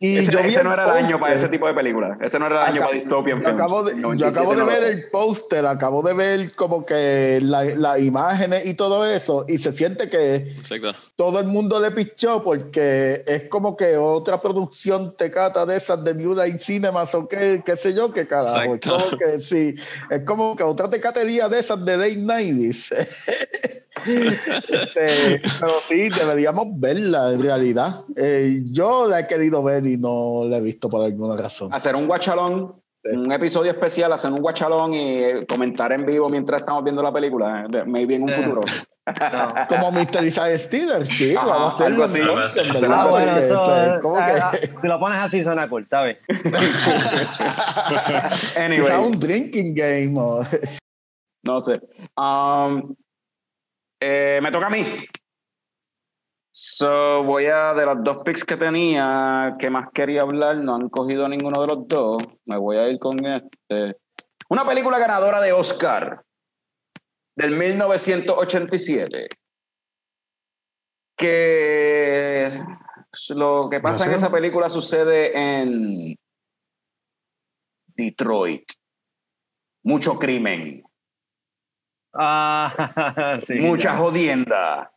[0.00, 2.18] Y Ese, yo vi ese no era el año para ese tipo de películas.
[2.20, 3.60] Ese no era el año Acá- para Dystopian yo Films.
[3.60, 7.64] acabo de, yo 97 acabo de ver el póster, acabo de ver como que la-
[7.64, 10.94] las imágenes y todo eso, y se siente que Exacto.
[11.16, 16.14] todo el mundo le pichó porque es como que otra producción tecata de esas de
[16.14, 18.74] New Line Cinemas o qué, qué sé yo qué carajo.
[18.74, 19.74] Es como que sí,
[20.10, 23.08] es como que otra tecatería de esas de late 90s.
[24.04, 28.00] Este, pero sí, deberíamos verla en realidad.
[28.16, 31.72] Eh, yo la he querido ver y no la he visto por alguna razón.
[31.72, 36.62] Hacer un guachalón, un episodio especial, hacer un guachalón y eh, comentar en vivo mientras
[36.62, 37.66] estamos viendo la película.
[37.72, 38.32] eh, Maybe en un Eh.
[38.32, 38.60] futuro.
[39.04, 39.66] No.
[39.68, 40.24] Como Mr.
[40.24, 42.20] Isaiah Steelers, sí, Ajá, vamos a hacerlo así.
[42.20, 42.80] entonces.
[42.80, 42.98] ¿verdad?
[43.00, 44.32] Ah, bueno, eso, o sea, como ah, que-
[44.68, 46.18] ah, si lo pones así suena cool, bien.
[48.56, 48.80] Anyway.
[48.84, 50.46] Quizá un drinking game o...
[51.44, 51.80] No sé.
[52.16, 52.94] Um,
[54.00, 54.84] eh, me toca a mí.
[56.54, 60.90] So, voy a, de los dos picks que tenía, que más quería hablar, no han
[60.90, 62.22] cogido ninguno de los dos.
[62.44, 63.96] Me voy a ir con este.
[64.50, 66.22] Una película ganadora de Oscar
[67.34, 69.28] del 1987.
[71.16, 72.50] Que
[73.30, 76.16] lo que pasa en esa película sucede en
[77.94, 78.70] Detroit.
[79.84, 80.82] Mucho crimen.
[82.14, 83.96] Ah, sí, mucha ya.
[83.96, 84.88] jodienda.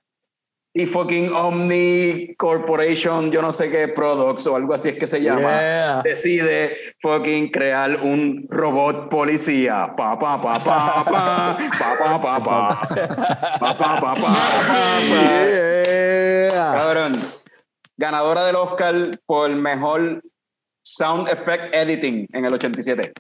[0.77, 5.21] Y fucking Omni Corporation, yo no sé qué products o algo así es que se
[5.21, 6.01] llama, Yeah.
[6.03, 9.93] decide fucking crear un robot policía.
[9.95, 11.57] Pa, pa, pa, pa, pa, pa,
[11.89, 12.81] pa, pa, pa.
[13.59, 15.35] Pa, pa, pa, pa, pa, pa.
[15.45, 16.73] Yeah.
[16.73, 17.13] Cabrón.
[17.97, 20.21] Ganadora del Oscar por mejor
[20.83, 23.13] sound effect editing en el 87.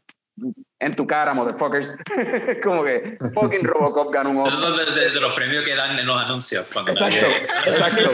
[0.79, 1.97] En tu cara, motherfuckers.
[2.63, 4.85] Como que fucking Robocop ganó un Esos Oscar.
[4.85, 6.67] son de, de- de los premios que dan en los anuncios.
[6.73, 8.09] Cuando Exacto, nadie- exacto.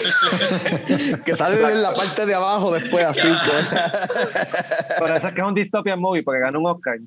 [1.25, 5.47] que sale en la parte de abajo después así que Por eso es que es
[5.47, 6.97] un dystopian movie, porque ganó un Oscar.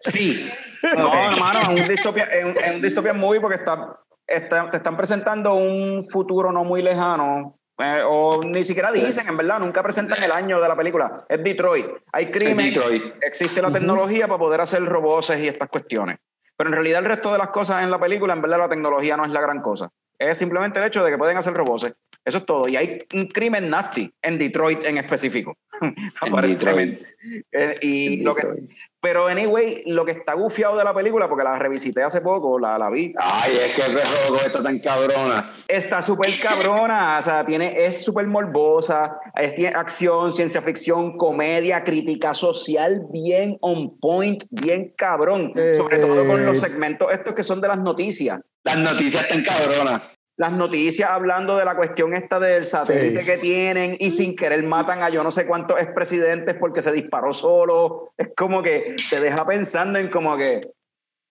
[0.00, 0.50] Sí.
[0.96, 4.76] No, hermano, es un dystopia, es un, es un dystopian movie porque está, está- te
[4.78, 7.58] están presentando un futuro no muy lejano.
[7.78, 11.24] Eh, o ni siquiera dicen, en verdad, nunca presentan el año de la película.
[11.28, 11.86] Es Detroit.
[12.12, 13.14] Hay crimen, Detroit.
[13.20, 16.18] existe la tecnología para poder hacer robots y estas cuestiones.
[16.56, 19.16] Pero en realidad el resto de las cosas en la película, en verdad la tecnología
[19.16, 19.90] no es la gran cosa.
[20.16, 21.92] Es simplemente el hecho de que pueden hacer robots.
[22.24, 22.68] Eso es todo.
[22.68, 25.56] Y hay un crimen nasty en Detroit en específico.
[26.20, 27.06] Aparentemente.
[27.50, 28.70] Eh, y En lo que, Detroit.
[29.04, 32.78] Pero anyway, lo que está gufiado de la película, porque la revisité hace poco, la,
[32.78, 35.52] la vi, Ay, es que el perro está tan cabrona.
[35.68, 41.84] está súper cabrona, o sea, tiene, es súper morbosa, es, tiene acción, ciencia ficción, comedia,
[41.84, 46.60] crítica social, bien on point, bien cabrón, Eh, sobre todo con los eh.
[46.60, 48.40] segmentos estos que son de las noticias.
[48.62, 50.00] Las noticias están cabronas.
[50.36, 53.26] Las noticias hablando de la cuestión esta del satélite Sí.
[53.26, 57.32] que tienen y sin querer matan a yo no sé cuántos expresidentes porque se disparó
[57.32, 58.12] solo.
[58.16, 60.60] Es como que te deja pensando en como que,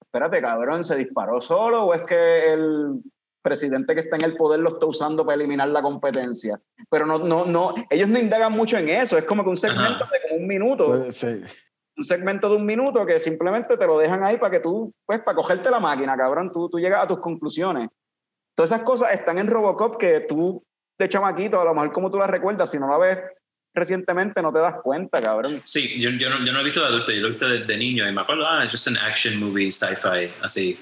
[0.01, 3.01] espérate, cabrón, ¿se disparó solo o es que el
[3.41, 6.61] presidente que está en el poder lo está usando para eliminar la competencia?
[6.89, 9.17] Pero no, no, no, ellos no indagan mucho en eso.
[9.17, 10.09] Es como que un segmento Ajá.
[10.13, 10.85] de como un minuto
[11.95, 15.19] un segmento de un minuto que simplemente te lo dejan ahí para que tú, pues,
[15.21, 17.87] para cogerte la máquina, cabrón, tú, tú llegas a tus conclusiones.
[18.55, 20.63] Todas esas cosas están en Robocop que tú,
[20.97, 23.19] de chamaquito, a lo mejor como tú las recuerdas, si no la ves
[23.75, 25.61] recientemente, no te das cuenta, cabrón.
[25.63, 27.59] Sí, yo, yo, no, yo no he visto de adulto, yo lo he visto de,
[27.59, 30.79] de niño y me acuerdo, ah, es just an action movie, sci-fi, así.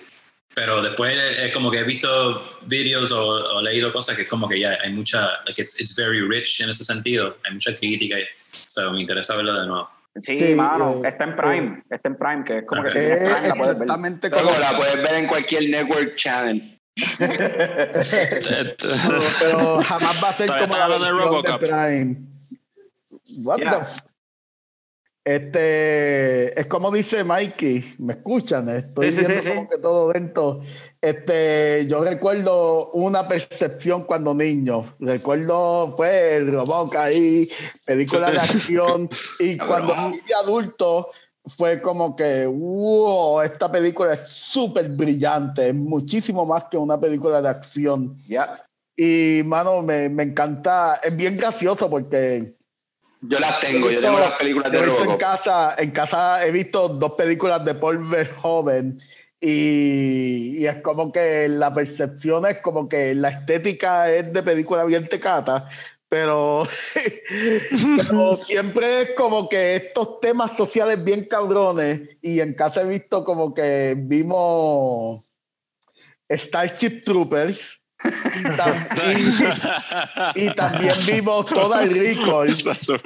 [0.53, 4.49] Pero después es como que he visto videos o, o leído cosas que es como
[4.49, 8.19] que ya hay mucha, like it's, it's very rich en ese sentido, hay mucha crítica
[8.19, 8.27] y, o
[8.67, 9.89] sea, me interesa verlo de nuevo.
[10.17, 12.97] Sí, Sí, mano, eh, está en Prime, está en Prime, que es como que si
[12.97, 13.87] Prime la puedes ver.
[14.29, 14.51] como.
[14.59, 16.80] La puedes ver en cualquier network channel.
[17.17, 18.71] Pero,
[19.39, 21.59] pero jamás va a ser como la de versión de Robocop.
[21.59, 22.17] Prime.
[23.43, 23.69] What Yeah.
[23.71, 24.01] the f-
[25.23, 28.67] Este, es como dice Mikey, ¿me escuchan?
[28.69, 29.55] Estoy Sí, sí, sí, viendo sí.
[29.55, 30.61] como que todo dentro.
[30.99, 34.95] Este, yo recuerdo una percepción cuando niño.
[34.99, 37.49] Recuerdo, pues, el Robocop ahí,
[37.85, 39.09] película de acción.
[39.39, 41.11] y cuando fui adulto,
[41.45, 47.41] fue como que, wow, esta película es súper brillante, es muchísimo más que una película
[47.41, 48.15] de acción.
[48.27, 48.63] Ya.
[48.95, 52.55] Y, mano, me, me encanta, es bien gracioso porque
[53.21, 56.51] Yo las tengo, yo tengo las películas de he visto en casa, en casa he
[56.51, 58.99] visto dos películas de Paul Verhoeven
[59.39, 64.83] y, y es como que la percepción es como que la estética es de película
[64.83, 65.67] bien tecata,
[66.11, 66.67] pero,
[68.43, 73.53] siempre es como que estos temas sociales bien cabrones y en casa he visto como
[73.53, 75.23] que vimos
[76.29, 77.80] Starship Troopers.
[80.35, 82.55] Y, y también vimos Total Recall.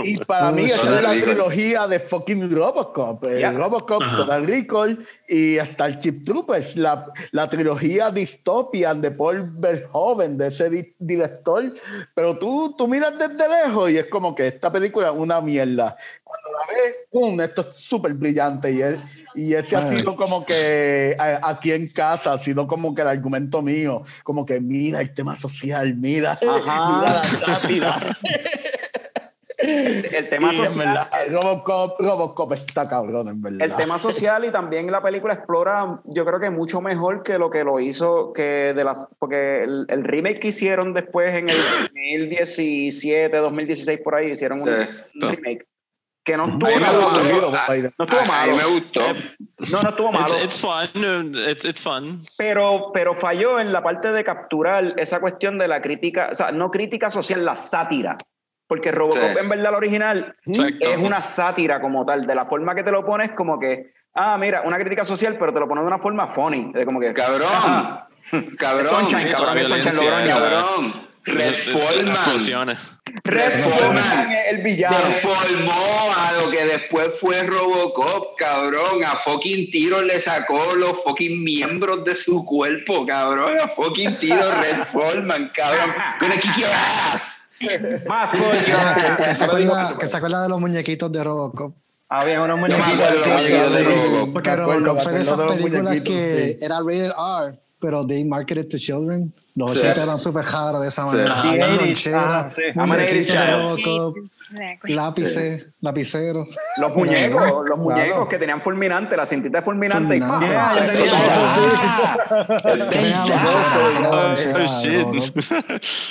[0.03, 3.23] Y para mí esa es la trilogía de fucking Robocop.
[3.25, 3.55] El.
[3.55, 4.15] Robocop, Ajá.
[4.17, 6.77] Total Recall y Starship Troopers.
[6.77, 11.73] La, la trilogía Dystopian de Paul Verhoeven, de ese di- director.
[12.13, 15.97] Pero tú, tú miras desde lejos y es como que esta película es una mierda.
[16.23, 17.39] Cuando ves, ¡pum!
[17.41, 18.71] Esto es súper brillante.
[18.71, 18.99] Y, es-
[19.35, 23.61] y ese ha sido como que aquí en casa, ha sido como que el argumento
[23.61, 24.01] mío.
[24.23, 27.99] Como que mira el tema social, mira, mira la sátira.
[29.57, 30.85] El tema Y social.
[30.85, 33.61] verdad, Robocop, Robocop está cabrón, en verdad.
[33.61, 37.49] El tema social y también la película explora, yo creo que mucho mejor que lo
[37.49, 41.55] que lo hizo, que de la, porque el, el remake que hicieron después en el
[41.93, 45.25] 2017, 2016 por ahí, hicieron un, Sí.
[45.25, 45.65] un remake
[46.25, 47.01] que no estuvo malo.
[47.11, 47.93] gustó.
[47.97, 48.55] No estuvo malo.
[48.57, 49.01] me gustó.
[49.71, 50.25] No, no estuvo malo.
[50.25, 51.35] It's, it's fun.
[51.47, 52.25] It's, it's fun.
[52.37, 56.51] Pero, pero falló en la parte de capturar esa cuestión de la crítica, o sea,
[56.51, 58.17] no crítica social, la sátira.
[58.67, 59.37] Porque Robocop, Sí.
[59.39, 60.89] en verdad, el original Exacto.
[60.89, 62.25] es una sátira como tal.
[62.25, 65.53] De la forma que te lo pones, como que, ah, mira, una crítica social, pero
[65.53, 66.71] te lo pones de una forma funny.
[66.73, 67.47] De como que, Cabrón.
[67.47, 68.07] ajá.
[68.57, 69.07] Cabrón.
[69.19, 70.33] Sí, cabrón, es Logroño.
[70.33, 70.93] Cabrón.
[71.25, 72.15] Red Foreman.
[72.15, 72.77] Explosiones.
[73.23, 74.31] Red Red Foreman Foreman.
[74.31, 74.97] es el villano.
[74.97, 75.71] Deformó
[76.17, 79.03] a lo que después fue Robocop, cabrón.
[79.03, 83.57] A fucking tiro le sacó los fucking miembros de su cuerpo, cabrón.
[83.59, 85.93] A fucking tiro Red Foreman, cabrón.
[86.19, 87.41] Gonna kick your ass.
[88.05, 89.33] Más Ah, que,
[90.07, 91.73] se acuerda, de los muñequitos de Robocop.
[92.09, 93.71] Había unos Yo me muñequitos.
[93.73, 94.33] de Robocop.
[94.33, 98.67] Porque Me acuerdo, Robocop fue de esas películas que era rated R, pero they marketed
[98.67, 99.31] to children.
[99.53, 99.77] Los Sí.
[99.79, 101.07] 80 eran súper hard de esa Sí.
[101.09, 101.41] manera.
[101.43, 102.61] The Había 80s, loncheras, ah, sí.
[102.75, 103.61] I'm an 80s muñequitos de child.
[103.85, 104.93] Robocop, Exactly.
[104.95, 106.57] lápices, lapiceros.
[106.81, 107.77] Los muñecos, los Claro.
[107.77, 110.17] muñecos que tenían fulminante, la cintita de fulminante.
[110.17, 110.91] y Fulminante.
[110.95, 112.15] Robocop.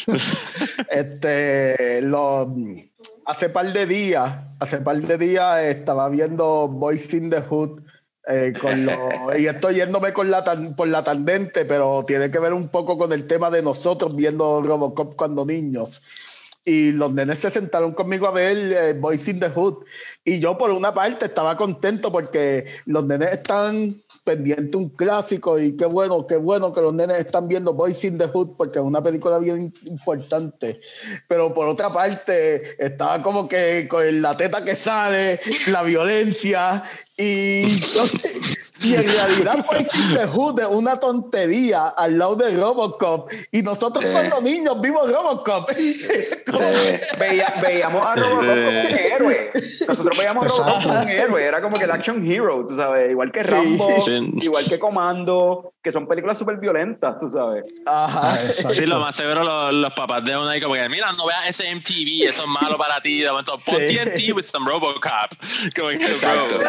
[0.90, 2.54] Este, lo,
[3.26, 7.82] hace par de días, hace par de días estaba viendo Boys in the Hood.
[8.26, 12.38] Eh, con lo- y estoy yéndome con la tan- por la tangente, pero tiene que
[12.38, 16.02] ver un poco con el tema de nosotros viendo Robocop cuando niños.
[16.66, 19.84] Y los nenes se sentaron conmigo a ver eh, Boys in the Hood.
[20.24, 23.94] Y yo, por una parte, estaba contento porque los nenes están
[24.24, 25.58] pendientes de un clásico.
[25.58, 28.78] Y qué bueno, qué bueno que los nenes están viendo Boys in the Hood porque
[28.78, 30.80] es una película bien importante.
[31.28, 36.82] Pero por otra parte, estaba como que con la teta que sale, la violencia.
[37.16, 37.66] Y,
[38.84, 43.30] y en realidad, Boys in the Hood es una tontería al lado de Robocop.
[43.50, 44.10] Y nosotros, Sí.
[44.12, 45.70] cuando niños, vimos Robocop.
[47.18, 49.50] Veía- veíamos a Robocop como un héroe.
[49.88, 51.42] Nosotros veíamos a Robocop como un héroe.
[51.44, 53.10] Era como que el action hero, tú sabes.
[53.10, 54.30] Igual que Rambo, Sí.
[54.40, 57.62] igual que Comando, que son películas súper violentas, tú sabes.
[57.84, 58.20] Ajá.
[58.32, 58.70] Ah, exacto.
[58.74, 61.46] Sí, lo más seguro los, los papás de una y como que, mira, no veas
[61.46, 63.20] ese MTV, eso es malo para ti.
[63.20, 63.94] De momento, pon Sí.
[63.98, 65.02] TNT with some Robocop.
[65.76, 66.56] Como que, Exacto.
[66.56, 66.66] bro.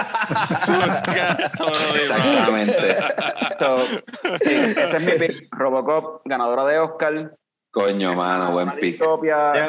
[1.95, 2.95] Exactamente.
[3.57, 3.77] So,
[4.41, 5.47] sí, ese es mi pick.
[5.51, 7.35] Robocop, ganadora de Oscar.
[7.71, 9.01] Coño, mano, buen pick.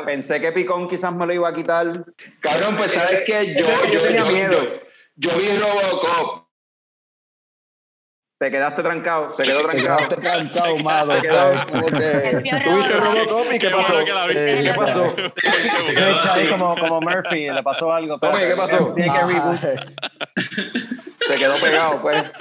[0.04, 2.04] Pensé que Picón quizás me lo iba a quitar.
[2.40, 3.66] Cabrón, pues sabes que yo,
[4.02, 4.62] tenía yo- miedo.
[5.16, 6.45] yo- yo vi Robocop.
[8.38, 9.32] Te quedaste trancado.
[9.32, 9.96] Se quedó Te trancado.
[9.98, 11.12] quedaste trancado, Mado.
[11.14, 13.52] Te quedó- Como que- El vio Tuviste Robocop.
[13.52, 14.00] Y qué pasó.
[14.30, 15.14] Eh, ¿Qué pasó?
[16.50, 18.18] Como, como Murphy, le pasó algo.
[18.20, 18.94] ¿qué pasó?
[18.94, 20.95] Tiene que reboot.
[21.28, 22.24] Te quedó pegado, pues.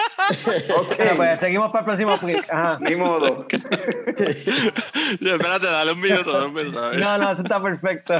[0.75, 0.97] Ok.
[0.97, 2.49] Bueno, pues seguimos para el próximo pick.
[2.51, 2.77] Ajá.
[2.81, 3.47] Ni modo.
[5.19, 6.93] Ya, Espérate, dale un minuto, dale un minuto.
[6.93, 8.15] No, no, eso está perfecto.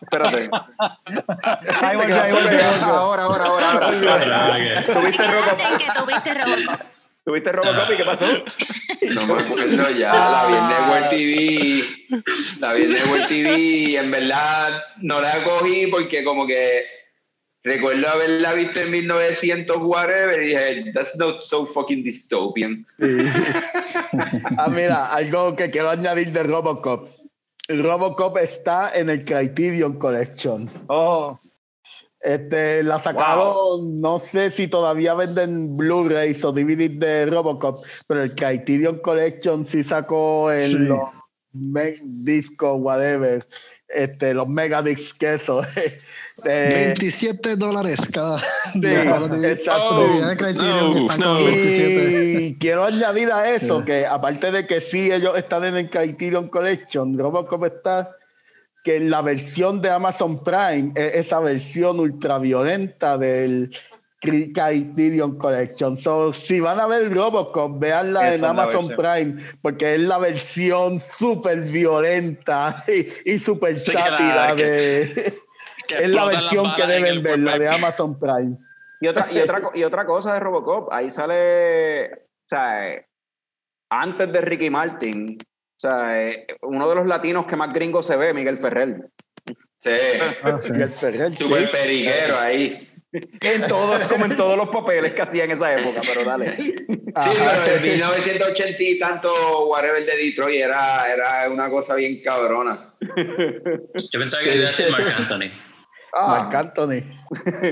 [0.00, 0.50] Espérate.
[1.80, 2.40] Ahí voy ahí voy.
[2.82, 4.82] Ahora, ahora, ahora, ahora.
[4.84, 6.80] ¿Tuviste que tuviste Robocop.
[7.24, 8.26] ¿Tuviste Robocop y qué pasó?
[9.14, 11.84] No me acuerdo ya, la vi en Network TV.
[12.60, 17.01] La vi en Network TV y en verdad no la cogí porque como que
[17.64, 22.84] recuerdo haberla visto en 1900 whatever y dije, that's not so fucking dystopian.
[24.58, 27.08] Ah, mira, algo que quiero añadir de Robocop.
[27.68, 30.68] Robocop está en el Criterion Collection.
[30.88, 31.38] Oh,
[32.20, 38.34] Este, la sacaron, no sé si todavía venden Blu-rays o DVDs de Robocop, pero el
[38.36, 40.76] Criterion Collection sí sacó el Sí.
[40.76, 41.08] los
[42.02, 43.46] discos, whatever,
[43.88, 45.62] este, los megadiscs que eso.
[46.44, 48.38] Eh, 27 dólares cada
[48.72, 49.30] con
[51.36, 52.40] 27.
[52.42, 56.48] Y quiero añadir a eso que aparte de que sí ellos están en el Criterion
[56.48, 58.10] Collection, Robocop está
[58.84, 63.70] que en la versión de Amazon Prime es esa versión ultraviolenta del
[64.20, 65.96] Cri- Criterion Collection.
[65.98, 68.88] So, si van a ver Robocop, veanla en Amazon.
[68.96, 72.82] Prime porque es la versión súper violenta
[73.24, 75.32] y, y súper Sí, que la- sátira que- de...
[75.86, 77.68] Que es la versión que deben ver, la de.
[77.68, 78.56] Amazon Prime.
[79.00, 83.04] Y otra, y, otra, y otra cosa de Robocop, ahí sale, o sea,
[83.90, 86.16] antes de Ricky Martin, o sea,
[86.62, 89.08] uno de los latinos que más gringo se ve, Miguel Ferrer.
[89.80, 89.90] Sí,
[90.44, 90.70] Ah, sí.
[90.72, 91.42] Miguel Ferrer, sí.
[91.42, 92.88] super periquero ahí.
[93.40, 96.56] En todo, como en todos los papeles que hacía en esa época, pero dale.
[96.56, 102.94] Sí, pero en 1980 y tanto whatever de Detroit era, era una cosa bien cabrona.
[103.00, 105.50] Yo pensaba que iba a ser Mark Anthony.
[106.14, 107.02] Ah, Marc Anthony.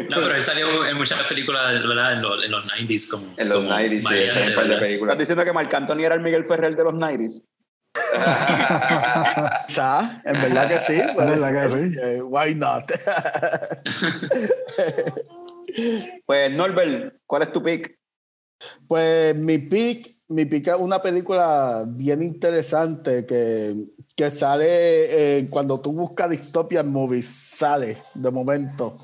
[0.08, 2.14] No, pero él salió en muchas películas, ¿verdad?
[2.14, 3.34] En los, en los 90s como.
[3.36, 4.48] En los como 90s, sí, par de ¿verdad?
[4.48, 5.18] ¿Estás películas.
[5.18, 7.44] diciendo que Marc Anthony era el Miguel Ferrer de los 90s?
[9.66, 11.02] Quizá, en verdad que sí.
[11.14, 12.20] puede verdad que sí.
[12.22, 12.90] Why not?
[16.26, 17.96] Pues Norbert, ¿cuál es tu pick?
[18.88, 23.74] pues mi pick, mi pick es una película bien interesante que,
[24.16, 24.66] que sale
[25.38, 28.96] eh, cuando tú buscas Dystopian Movies, sale de momento.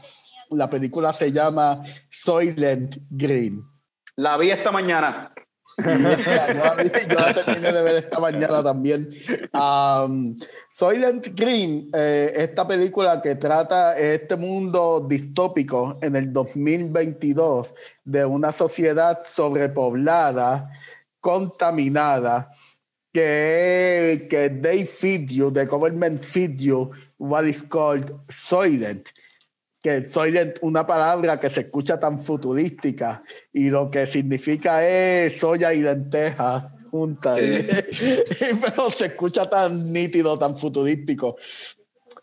[0.50, 3.60] La película se llama Soylent Green.
[4.14, 5.32] La vi esta mañana.
[5.78, 9.10] yo, la vi- yo la terminé de ver esta mañana también.
[9.52, 10.36] Um,
[10.72, 17.74] Soylent Green, eh, esta película que trata este mundo distópico en el 2022
[18.04, 20.70] de una sociedad sobrepoblada,
[21.26, 22.48] contaminada,
[23.12, 29.12] que, que they feed you, the government feed you what is called Soylent
[29.82, 33.22] que Soylent, una palabra que se escucha tan futurística
[33.52, 37.38] y lo que significa es soya y lenteja juntas.
[38.60, 41.36] Pero se escucha tan nítido, tan futurístico.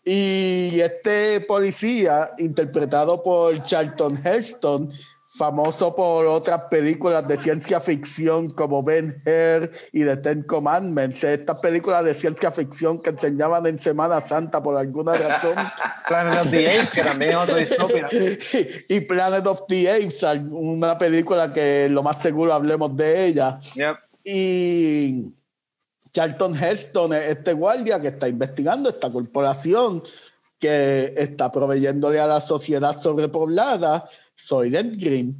[0.04, 4.92] Y este policía, interpretado por Charlton Heston,
[5.36, 11.58] famoso por otras películas de ciencia ficción como Ben Hur y The Ten Commandments, estas
[11.58, 15.56] películas de ciencia ficción que enseñaban en Semana Santa por alguna razón.
[16.08, 18.08] Planet of the Apes, que también es otro distopia.
[18.88, 23.58] y Planet of the Apes, una película que lo más seguro hablemos de ella.
[23.74, 23.96] Yep.
[24.22, 25.32] Y
[26.12, 30.00] Charlton Heston es este guardia que está investigando esta corporación
[30.60, 35.36] que está proveyéndole a la sociedad sobrepoblada Soylent Green.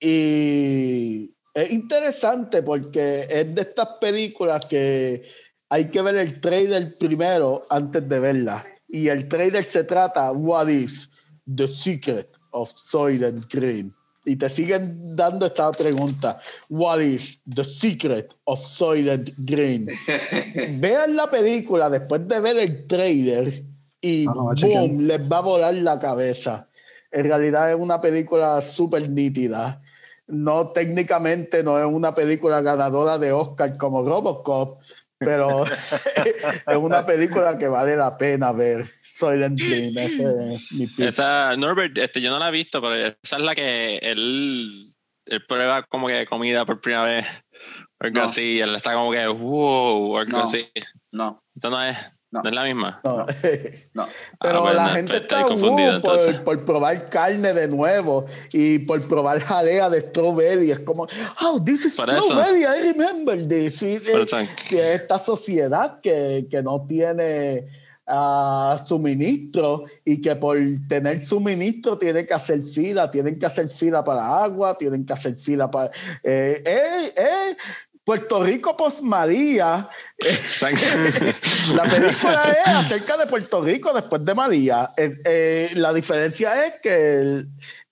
[0.00, 5.24] Y es interesante porque es de estas películas que
[5.68, 8.66] hay que ver el trailer primero antes de verla.
[8.88, 11.10] Y el trailer se trata, What is
[11.44, 13.92] the secret of Soylent Green?
[14.24, 16.38] Y te siguen dando esta pregunta,
[16.68, 19.88] What is the secret of Soylent Green?
[20.80, 23.64] Vean la película después de ver el trailer
[24.00, 26.67] y Ah, no, boom, les va a volar la cabeza.
[27.10, 29.80] En realidad es una película súper nítida.
[30.26, 34.82] No técnicamente no es una película ganadora de Oscar como Robocop,
[35.16, 35.64] pero
[36.66, 38.86] es una película que vale la pena ver.
[39.02, 40.22] Soylent Green, ese
[40.54, 41.06] es mi pick.
[41.06, 44.94] Esa, Norbert, este, yo no la he visto, pero esa es la que él,
[45.26, 47.26] él prueba como que comida por primera vez.
[48.00, 48.26] o Algo No.
[48.26, 50.44] así, él está como que, wow, o algo No.
[50.44, 50.68] así.
[51.10, 51.96] No, Esta no es,
[52.30, 52.42] No.
[52.42, 52.48] no.
[52.48, 53.00] es la misma.
[53.04, 53.26] No.
[53.94, 54.06] no.
[54.40, 56.34] Pero Ah, la no, gente está uh, entonces.
[56.36, 60.70] por, por probar carne de nuevo y por probar jalea de strawberry.
[60.70, 61.06] Es como,
[61.40, 62.06] oh, this is eso.
[62.22, 63.80] strawberry, I remember this.
[63.82, 64.36] Y, eh, eso-
[64.68, 67.66] que esta sociedad que, que no tiene
[68.10, 70.56] a suministro y que por
[70.88, 75.36] tener suministro tienen que hacer fila, tienen que hacer fila para agua, tienen que hacer
[75.38, 75.90] fila para...
[76.22, 77.56] Eh, eh, eh,
[78.08, 79.86] Puerto Rico post María.
[81.74, 84.94] la película es acerca de Puerto Rico después de María.
[85.74, 87.44] la diferencia es que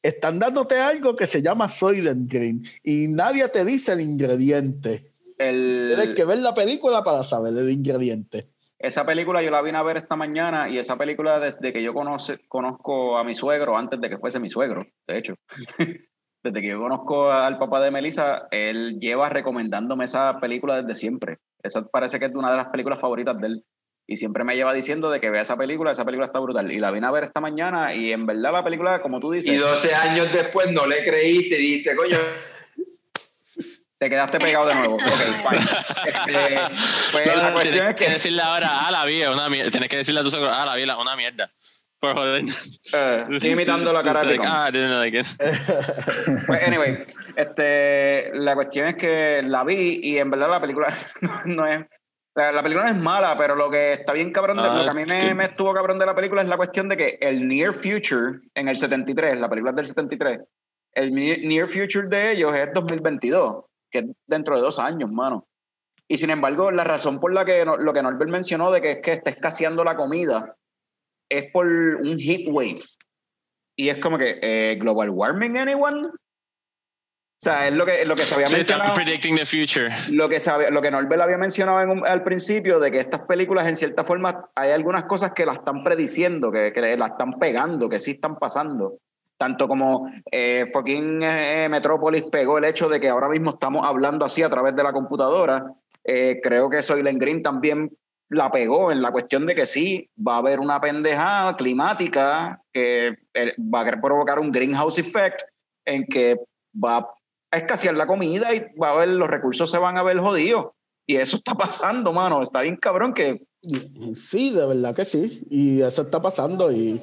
[0.02, 5.12] están dándote algo que se llama Soylent Green y nadie te dice el ingrediente.
[5.36, 8.48] Tienes que ver la película para saber el ingrediente.
[8.78, 11.92] Esa película yo la vine a ver esta mañana y esa película desde que yo
[11.92, 15.34] conoce, conozco a mi suegro, antes de que fuese mi suegro, de hecho,
[16.42, 21.38] desde que yo conozco al papá de Melissa, él lleva recomendándome esa película desde siempre.
[21.62, 23.64] Esa parece que es una de las películas favoritas de él.
[24.08, 26.70] Y siempre me lleva diciendo de que vea esa película, esa película está brutal.
[26.70, 29.52] Y la vine a ver esta mañana y en verdad la película, como tú dices...
[29.52, 32.18] Y 12 años después no le creíste y dijiste, coño,
[33.98, 34.98] te quedaste pegado de nuevo.
[36.06, 36.60] Este,
[37.10, 38.04] pues la cuestión tienes es que.
[38.04, 39.72] que decirle ahora, ah, la vi, una mierda.
[39.72, 41.50] Tienes que decirle a tu suegro, ah, la vi, una mierda.
[42.00, 42.44] Por joder.
[42.92, 45.26] Eh, estoy imitando la cara de like, ah, I didn't like it.
[46.46, 47.04] Pues, anyway,
[47.36, 50.92] este, la cuestión es que la vi y en verdad la película
[51.46, 51.86] no es.
[52.34, 54.84] La, la película no es mala, pero lo que está bien cabrón, de, Ah, lo
[54.84, 56.96] que a mí es me, me estuvo cabrón de la película es la cuestión de
[56.98, 60.40] que el near future en el 73, la película es del 73,
[60.92, 65.46] el ne- near future de ellos es 2022, que es dentro de dos años, mano.
[66.06, 68.90] Y sin embargo, la razón por la que no- lo que Norbert mencionó de que
[68.92, 70.54] es que está escaseando la comida
[71.28, 72.82] es por un heat wave.
[73.76, 76.06] Y es como que, eh, ¿global warming, anyone?
[76.08, 79.90] O sea, es lo que, lo que se había Sí, mencionado predicting the future.
[80.10, 83.20] lo que sabe, lo que Norbert había mencionado en un- al principio de que estas
[83.26, 87.38] películas en cierta forma hay algunas cosas que las están prediciendo, que, que las están
[87.38, 88.98] pegando, que sí están pasando.
[89.36, 94.24] Tanto como eh, fucking eh, Metrópolis pegó el hecho de que ahora mismo estamos hablando
[94.24, 95.66] así a través de la computadora.
[96.08, 97.90] eh, creo que Soylent Green también
[98.28, 103.16] la pegó en la cuestión de que sí, va a haber una pendejada climática que
[103.34, 105.42] eh, va a provocar un greenhouse effect
[105.84, 106.36] en que
[106.72, 107.08] va
[107.50, 110.72] a escasear la comida y va a haber, los recursos se van a ver jodidos.
[111.08, 112.42] Y eso está pasando, mano.
[112.42, 113.46] Está bien cabrón que
[114.14, 115.46] Sí, de verdad que sí.
[115.50, 116.70] Y eso está pasando.
[116.70, 117.00] Y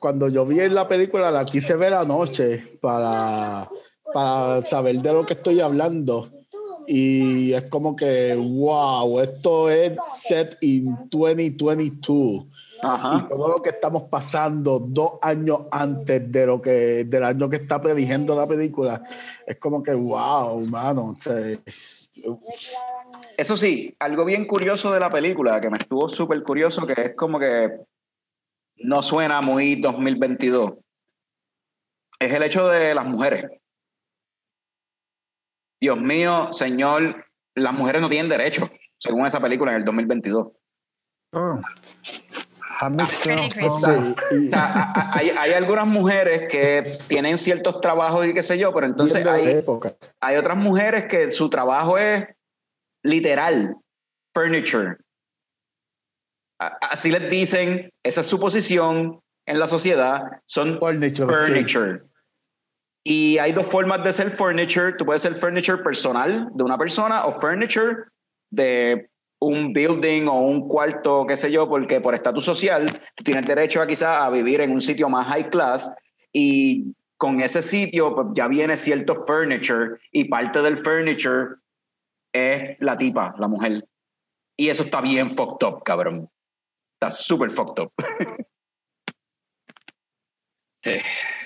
[0.00, 3.68] cuando yo vi la película, la quise ver anoche para,
[4.12, 6.28] para saber de lo que estoy hablando.
[6.86, 12.46] Y es como que, wow, esto es set in 2022.
[12.82, 13.26] Y Ajá.
[13.28, 17.80] todo lo que estamos pasando dos años antes de lo que del año que está
[17.80, 19.02] predigiendo la película,
[19.46, 21.14] es como que, wow, mano.
[21.16, 21.58] o sea,
[23.36, 27.14] Eso sí, algo bien curioso de la película, que me estuvo súper curioso, que es
[27.14, 27.70] como que
[28.76, 30.74] no suena muy 2022,
[32.18, 33.50] es el hecho de las mujeres.
[35.80, 37.24] Dios mío, señor,
[37.56, 40.48] las mujeres no tienen derecho, según esa película en el 2022.
[41.32, 41.60] Oh.
[42.80, 43.54] That makes Pretty sense.
[43.56, 44.14] crazy.
[44.30, 48.34] sí, y- O sea, a- a- hay, hay algunas mujeres que tienen ciertos trabajos y
[48.34, 49.24] qué sé yo, pero entonces
[50.20, 52.24] hay, otras mujeres que su trabajo es
[53.04, 53.76] literal,
[54.34, 54.96] furniture.
[56.58, 62.10] Así les dicen, esa es su posición en la sociedad, son Furniture, sí.
[63.06, 64.94] Y hay dos formas de ser furniture.
[64.96, 68.04] Tú puedes ser furniture personal de una persona o furniture
[68.50, 69.10] de
[69.40, 73.82] un building o un cuarto, qué sé yo, porque por estatus social tú tienes derecho
[73.82, 75.94] a quizás a vivir en un sitio más high class
[76.32, 81.56] y con ese sitio pues, ya viene cierto furniture y parte del furniture
[82.32, 83.86] es la tipa, la mujer.
[84.56, 86.30] Y eso está bien fucked up, cabrón.
[86.94, 87.92] Está súper fucked up.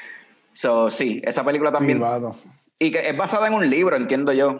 [0.59, 1.99] So, sí, esa película también.
[1.99, 2.33] Privado.
[2.81, 4.59] Y que es basada en un libro, entiendo yo.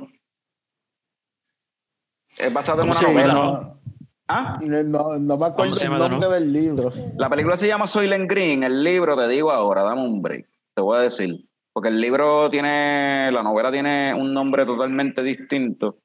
[2.39, 3.33] Es basada en una Sí, novela.
[3.35, 3.81] no,
[4.29, 4.61] ¿Ah?
[4.63, 6.93] no, no me acuerdo el nombre del libro.
[7.17, 8.63] La película se llama Soylent Green.
[8.63, 10.47] El libro, te digo ahora, dame un break.
[10.73, 11.49] Te voy a decir.
[11.73, 15.99] Porque el libro tiene, la novela tiene un nombre totalmente distinto.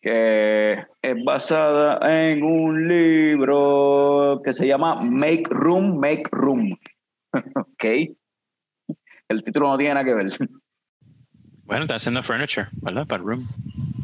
[0.00, 1.98] Que es basada
[2.30, 6.78] en un libro que se llama Make Room, Make Room.
[7.56, 7.84] ok.
[9.32, 10.32] El título no tiene nada que ver.
[11.64, 13.06] Bueno, está haciendo furniture, ¿verdad?
[13.06, 13.46] Para room.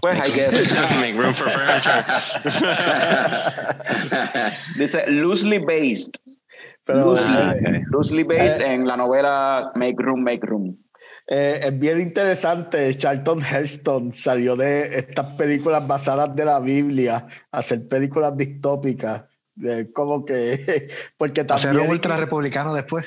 [0.00, 0.72] Pues I guess.
[1.00, 2.04] Make room for furniture.
[4.78, 6.18] Dice loosely based.
[6.84, 7.54] Pero loosely, Ah,
[7.90, 8.72] loosely based Eh.
[8.74, 10.78] en la novela Make Room, Make Room.
[11.26, 12.96] eh, es bien interesante.
[12.96, 19.24] Charlton Heston salió de estas películas basadas de la Biblia a hacer películas distópicas.
[19.58, 20.88] De como que.
[21.18, 21.86] Porque A ser también.
[21.86, 23.04] un ultra republicano después.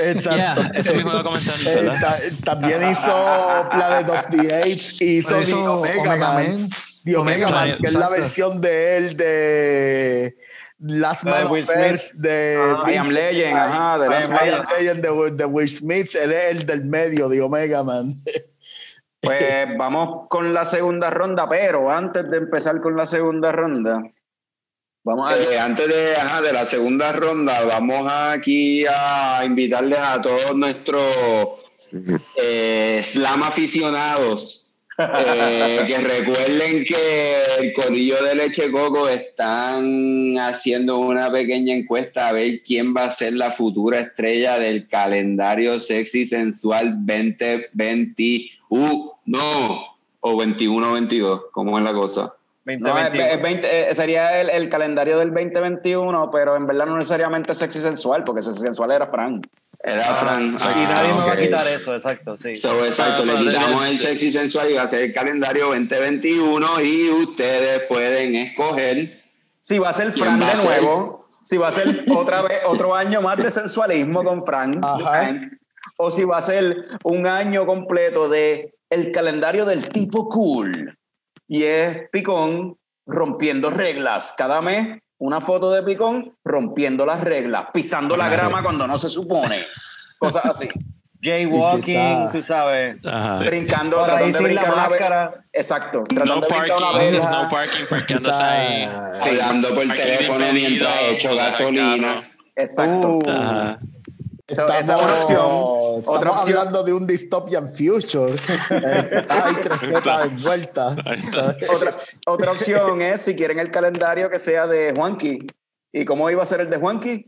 [0.00, 0.62] Exacto.
[0.62, 5.56] Yeah, eso mismo a comentar, Eh, ta- también hizo Planet of the Apes, hizo eso
[5.56, 6.70] The Omega, Omega Man, Man.
[7.04, 8.20] The Omega Omega Man, Man, que es la exacto.
[8.20, 10.36] versión de él de,
[10.80, 14.36] Last Man Will on Earth de Ah, I Am Legend, ajá, de I Last Am
[14.36, 14.66] Man.
[14.78, 18.14] Legend de, de Will Smith, él es el del medio de Omega Man.
[19.20, 24.00] Pues vamos con la segunda ronda, pero antes de empezar con la segunda ronda,
[25.08, 25.36] vamos a...
[25.38, 31.02] Eh, antes de, ajá, de la segunda ronda, vamos aquí a invitarles a todos nuestros
[32.36, 41.32] eh, slam aficionados eh, que recuerden que el Codillo de Leche Coco están haciendo una
[41.32, 46.94] pequeña encuesta a ver quién va a ser la futura estrella del calendario sexy sensual
[47.06, 48.50] 2021
[50.20, 52.34] o 21-22, ¿cómo es la cosa?
[52.78, 56.96] No, es- es 20, eh, sería el, el calendario del 2021, pero en verdad no
[56.96, 59.46] necesariamente sexy sensual, porque sexy sensual era Frank.
[59.80, 60.54] Era Fran.
[60.54, 62.54] y Ah, nadie me va a quitar eso, exacto, sí.
[62.56, 65.66] So, exacto, le Ah, pero quitamos el sexy sensual y va a ser el calendario
[65.68, 69.22] 2021 y ustedes pueden escoger.
[69.60, 70.82] Si va a ser ¿Quién Frank va a de ser?
[70.82, 74.44] nuevo, si va a ser otra vez otro año más de sensualismo con.
[74.44, 74.84] Frank,
[75.96, 80.97] o si va a ser un año completo de el calendario del tipo cool.
[81.48, 82.76] Y es Picón
[83.06, 84.34] rompiendo reglas.
[84.36, 89.08] Cada mes una foto de Picón rompiendo las reglas, pisando la grama cuando no se
[89.08, 89.66] supone.
[90.18, 90.68] Cosas así.
[91.20, 92.96] Jaywalking, tú sabes.
[93.04, 93.38] Ajá.
[93.38, 95.44] Brincando, tratando de la brincar una máscara.
[95.52, 95.98] Exacto.
[95.98, 97.30] No Tratando de brincar una parking, verja.
[97.42, 98.84] no parking, parqueándose ahí.
[98.84, 102.30] Hablando por Parking teléfono mientras echo dejar gasolina.
[102.54, 103.08] Exacto.
[103.08, 103.78] Uh, Ajá.
[104.46, 105.48] Esa- esa es una opción.
[105.98, 106.58] Estamos Otra opción.
[106.58, 108.34] hablando de un dystopian future.
[108.70, 110.96] Eh, Hay tres tetas envueltas.
[111.74, 111.96] Otra,
[112.26, 115.46] otra opción es si quieren el calendario que sea de Juanqui.
[115.92, 117.26] ¿Y cómo iba a ser el de Juanqui?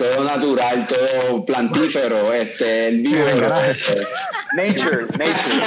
[0.00, 3.22] Todo natural, todo plantífero, este, el vivo.
[4.56, 5.60] Nature, nature.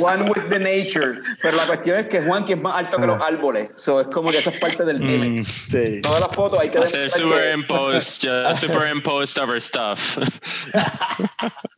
[0.00, 1.20] One with the nature.
[1.42, 3.68] Pero la cuestión es que Juanqui es más alto que los árboles.
[3.76, 5.42] So es como que esa es parte del gimmick.
[5.42, 5.44] Mm.
[5.44, 6.00] Sí.
[6.00, 10.16] Todas las fotos hay que Hacer que- superimposed, uh, superimposed over stuff.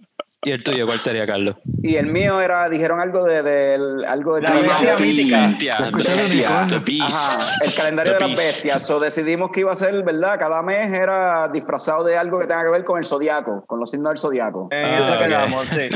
[0.47, 1.57] ¿Y el tuyo cuál sería, Carlos?
[1.83, 5.47] Y el mío era, dijeron algo de, del- algo de La bestia mítica.
[5.49, 6.67] Bestia, de bestia, unicornio.
[6.69, 7.17] the beast.
[7.17, 8.87] Ajá, el calendario The de las bestias.
[8.87, 10.39] So decidimos que iba a ser, ¿verdad?
[10.39, 13.91] Cada mes era disfrazado de algo que tenga que ver con el zodiaco, con los
[13.91, 14.69] signos del zodiaco.
[14.71, 15.25] En Ah, eso ok.
[15.27, 15.89] quedamos, sí.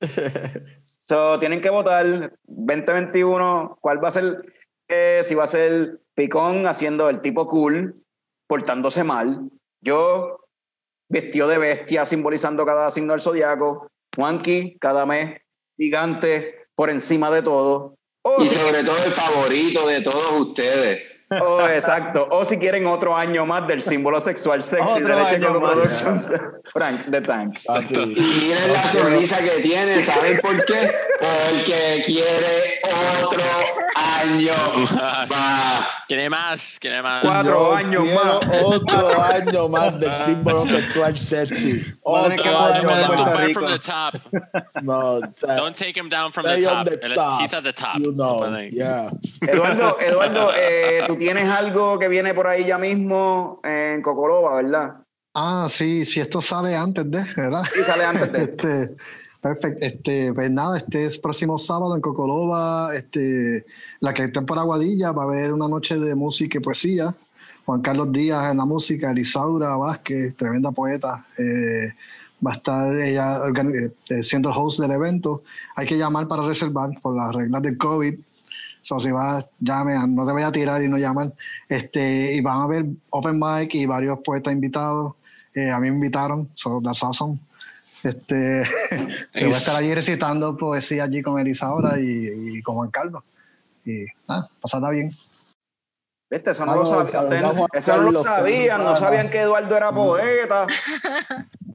[1.08, 4.42] So, tienen que votar 2021 cuál va a ser,
[4.88, 7.94] eh, si va a ser Picón haciendo el tipo cool,
[8.48, 9.50] portándose mal.
[9.82, 10.45] Yo
[11.08, 13.88] vestido de bestia, simbolizando cada signo del zodiaco.
[14.14, 15.40] Juanqui, cada mes,
[15.76, 17.96] gigante, por encima de todo.
[18.22, 21.00] O Y si, sobre todo el favorito de todos ustedes.
[21.30, 22.28] o, exacto.
[22.30, 25.60] O si quieren otro año más del símbolo sexual sexy Otro de Leche Coco.
[25.60, 26.32] Productions,
[26.72, 27.58] Frank the Tank.
[27.90, 30.92] Y miren la sonrisa que tiene, ¿saben por qué?
[31.20, 32.80] Porque quiere
[33.22, 33.42] otro
[33.96, 34.52] año
[34.94, 35.84] más.
[36.06, 36.78] ¿Quiere más?
[36.78, 37.22] ¿Quiere más?
[37.22, 38.64] Cuatro Yo años más.
[38.64, 41.84] Otro año más del símbolo sexual sexy.
[42.02, 43.08] Otro año más.
[43.08, 43.60] buy Rico.
[43.60, 44.14] from the top.
[44.82, 46.86] No, o sea, Don't take him down from the top.
[46.86, 47.40] the top.
[47.40, 47.98] He's at the top.
[47.98, 49.10] You know, yeah.
[49.42, 54.96] Eduardo, Eduardo eh, tú tienes algo que viene por ahí ya mismo en Cocoloba, ¿verdad?
[55.34, 57.64] Ah, sí, si esto sale antes de, ¿verdad?
[57.72, 58.42] Sí, sale antes de.
[58.56, 58.96] Este,
[59.40, 59.84] perfecto.
[59.84, 63.64] Este, pues nada, este es próximo sábado en Cocoloba, este,
[64.00, 67.14] la que está por Aguadilla, va a haber una noche de música y poesía.
[67.64, 71.26] Juan Carlos Díaz en la música, Elisaura Vázquez, tremenda poeta.
[71.38, 71.92] eh,
[72.44, 73.40] va a estar ella
[74.08, 75.42] eh, siendo el host del evento.
[75.74, 78.14] Hay que llamar para reservar por las reglas del COVID.
[78.82, 81.32] So, si vas, llame, no te voy a tirar y no llaman.
[81.68, 85.14] Este, y van a haber open mic y varios poetas invitados.
[85.54, 87.38] Eh, a mí me invitaron, so that's awesome.
[88.08, 88.62] Este,
[89.32, 93.22] que voy a estar allí recitando poesía allí con Elisaura y, y con Juan Carlos.
[93.84, 95.12] Y nada, pasarla bien.
[96.28, 96.50] ¿Viste?
[96.50, 97.68] Eso no lo sabían.
[97.72, 98.84] Eso no lo sabían.
[98.84, 100.66] No sabían que Eduardo era poeta.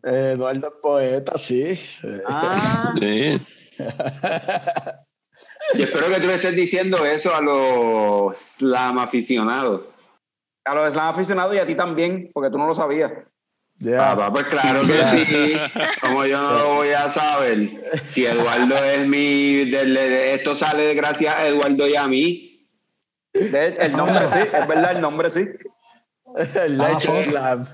[0.03, 1.79] Eh, Eduardo es poeta, sí.
[2.27, 3.41] Ah, Sí.
[5.73, 9.83] Y espero que tú le estés diciendo eso a los slam aficionados.
[10.65, 13.11] a los slam aficionados y a ti también, porque tú no lo sabías.
[13.81, 14.15] Yeah.
[14.15, 15.57] Papá, pues claro que sí.
[16.01, 17.83] Como yo no lo voy a saber.
[18.05, 19.65] Si Eduardo es mi.
[19.69, 22.67] de- de- esto sale de gracias a Eduardo y a mí.
[23.33, 25.45] De el nombre sí, es verdad, el nombre sí.
[26.55, 27.65] El Leche Slam.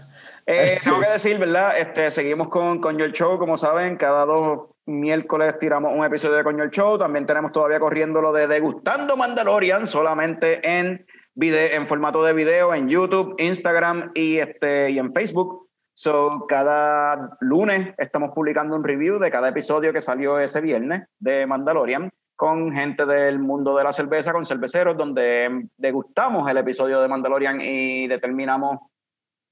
[0.46, 1.78] Eh, tengo que decir, ¿verdad?
[1.78, 6.44] Este, seguimos con Coño el Show, como saben, cada dos miércoles tiramos un episodio de
[6.44, 6.98] Coño el Show.
[6.98, 11.06] También tenemos todavía corriendo lo de Degustando Mandalorian, solamente en,
[11.36, 15.67] vide- en formato de video, en YouTube, Instagram y, este, y en Facebook.
[16.00, 21.48] So, cada lunes estamos publicando un review de cada episodio que salió ese viernes de
[21.48, 22.12] Mandalorian.
[22.36, 27.60] con gente del mundo de la cerveza, con cerveceros, donde degustamos el episodio de Mandalorian
[27.60, 28.78] y determinamos,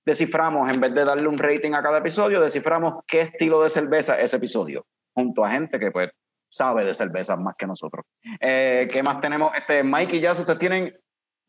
[0.06, 4.20] desciframos, en vez de darle un rating a cada episodio, desciframos qué estilo de cerveza
[4.20, 4.86] es ese episodio,
[5.16, 6.12] junto a gente que pues
[6.48, 8.06] sabe de cervezas más que nosotros.
[8.40, 9.52] Eh, ¿Qué más tenemos?
[9.58, 10.96] Este, Mike y Jazz, ustedes tienen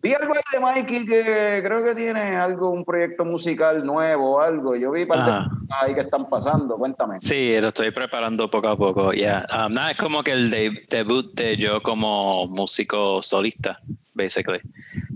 [0.03, 4.41] Vi algo ahí de Mikey que creo que tiene algo, un proyecto musical nuevo o
[4.41, 4.77] algo.
[4.77, 5.49] Yo vi un par de cosas
[5.83, 6.77] ahí que están pasando.
[6.77, 7.19] Cuéntame.
[7.21, 9.47] Sí, lo estoy preparando poco a poco, ya.
[9.53, 13.81] Um, nada, es como que el de- debut de yo como músico solista,
[14.15, 14.61] basically.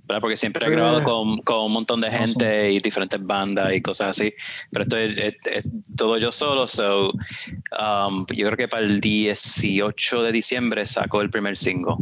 [0.06, 0.22] ¿verdad?
[0.22, 1.04] Porque siempre he grabado Eh.
[1.04, 4.34] con, con un montón de gente y diferentes bandas y cosas así.
[4.72, 5.64] Pero esto es, es- es
[5.96, 11.30] todo yo solo, so um, yo creo que para el 18 de diciembre saco el
[11.30, 11.94] primer single.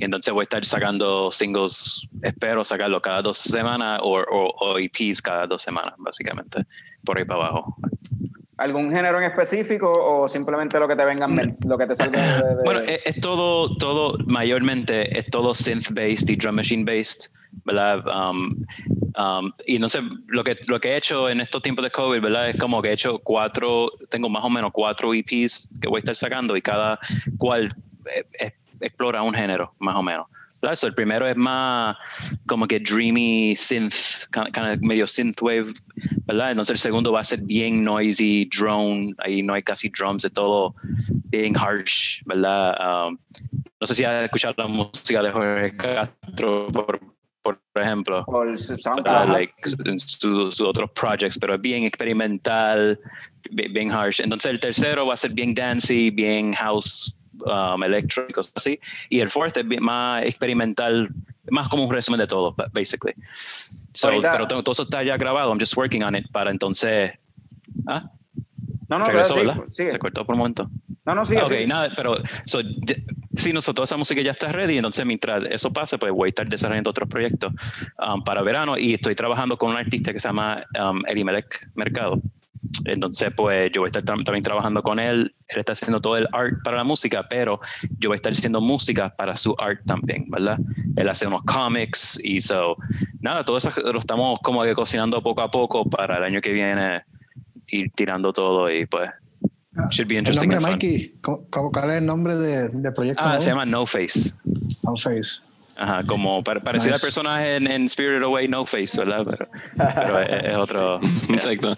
[0.00, 5.22] Entonces voy a estar sacando singles, espero sacarlo cada dos semanas o, o, o EPs
[5.22, 6.64] cada dos semanas, básicamente,
[7.04, 7.76] por ahí para abajo.
[8.56, 11.94] ¿Algún género en específico o simplemente lo que te venga en mente, lo que te
[11.96, 17.30] salga de, de- Bueno, es, es todo, todo, mayormente es todo synth-based y drum machine-based,
[17.64, 18.04] ¿verdad?
[18.06, 18.64] Um,
[19.18, 22.20] um, y no sé, lo que, lo que he hecho en estos tiempos de COVID,
[22.20, 22.50] ¿verdad?
[22.50, 26.00] Es como que he hecho cuatro, tengo más o menos cuatro EPs que voy a
[26.00, 27.00] estar sacando y cada
[27.38, 27.74] cual
[28.38, 30.26] eh, explora un género, más o menos.
[30.76, 31.94] So, el primero es más
[32.46, 33.94] como que dreamy synth,
[34.32, 35.74] kind of medio synthwave,
[36.26, 36.52] ¿verdad?
[36.52, 40.30] Entonces el segundo va a ser bien noisy, drone, ahí no hay casi drums, de
[40.30, 40.74] todo
[41.26, 43.08] bien harsh, ¿verdad?
[43.08, 43.18] Um,
[43.78, 46.98] no sé si has escuchado la música de Jorge Castro, por,
[47.42, 48.24] por ejemplo,
[49.00, 49.52] uh, like,
[49.84, 52.98] en su- sus otros projects, pero es bien experimental,
[53.50, 54.22] bi- bien harsh.
[54.22, 57.14] Entonces el tercero va a ser bien dancey, bien house,
[57.44, 57.80] um,
[58.32, 58.78] cosas así.
[59.08, 61.08] Y el fourth es más experimental,
[61.50, 63.14] más como un resumen de todo, ba- basically.
[63.92, 67.12] So, pero todo, eso está ya grabado, I'm just working on it para entonces...
[67.86, 68.10] ¿Ah?
[68.88, 69.70] no, no, Regresó, pero sí, ¿verdad?
[69.70, 69.88] sigue.
[69.88, 70.70] Se cortó por un momento.
[71.06, 71.66] No, no, sigue, ok, sigue.
[71.66, 72.16] nada, pero
[72.46, 72.96] so, ya-
[73.36, 76.48] sí, nosotros esa música ya está ready, entonces mientras eso pase, pues voy a estar
[76.48, 77.52] desarrollando otros proyectos
[77.98, 82.20] um, para verano y estoy trabajando con un artista que se llama um, Elimelech Mercado.
[82.84, 85.34] Entonces, pues yo voy a estar tam- también trabajando con él.
[85.48, 87.60] Él está haciendo todo el art para la música, pero
[87.98, 90.58] yo voy a estar haciendo música para su art también, ¿verdad?
[90.96, 92.76] Él hace unos cómics y so,
[93.20, 96.52] nada, todo eso lo estamos como que cocinando poco a poco para el año que
[96.52, 97.02] viene
[97.68, 99.08] ir tirando todo y pues
[99.90, 100.48] should be El interesting.
[100.50, 100.72] nombre, and fun.
[100.72, 103.22] Mikey, ¿cómo- cómo- ¿cuál es el nombre de, de proyecto?
[103.26, 104.32] Ah, se llama No Face.
[104.82, 105.40] No Face.
[105.76, 107.04] Ajá, como para, parecido Nice.
[107.04, 109.24] al personaje en, en Spirited Away, No Face, ¿verdad?
[109.24, 111.00] Pero, pero es, es otro.
[111.28, 111.76] Exacto.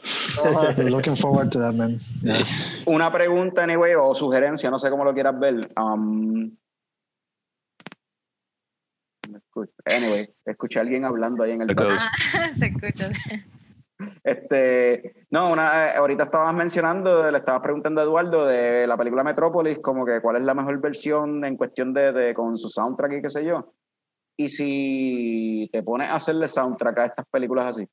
[0.83, 1.97] Looking forward to that, man.
[2.23, 2.45] Yeah.
[2.85, 5.71] Una pregunta, anyway, o sugerencia, no sé cómo lo quieras ver.
[5.77, 6.57] Um,
[9.87, 11.75] anyway, escuché a alguien hablando ahí en el.
[11.79, 11.99] Ah,
[12.55, 13.09] se escucha.
[14.23, 19.25] Este, no, una, eh, ahorita estabas mencionando, le estabas preguntando a Eduardo de la película
[19.25, 23.13] Metrópolis, como que cuál es la mejor versión en cuestión de, de con su soundtrack
[23.13, 23.73] y qué sé yo.
[24.37, 27.87] Y si te pones a hacerle soundtrack a estas películas así.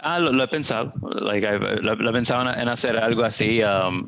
[0.00, 0.92] Ah, lo, lo he pensado.
[1.20, 4.06] Like, lo, lo he pensado en, en hacer algo así, um,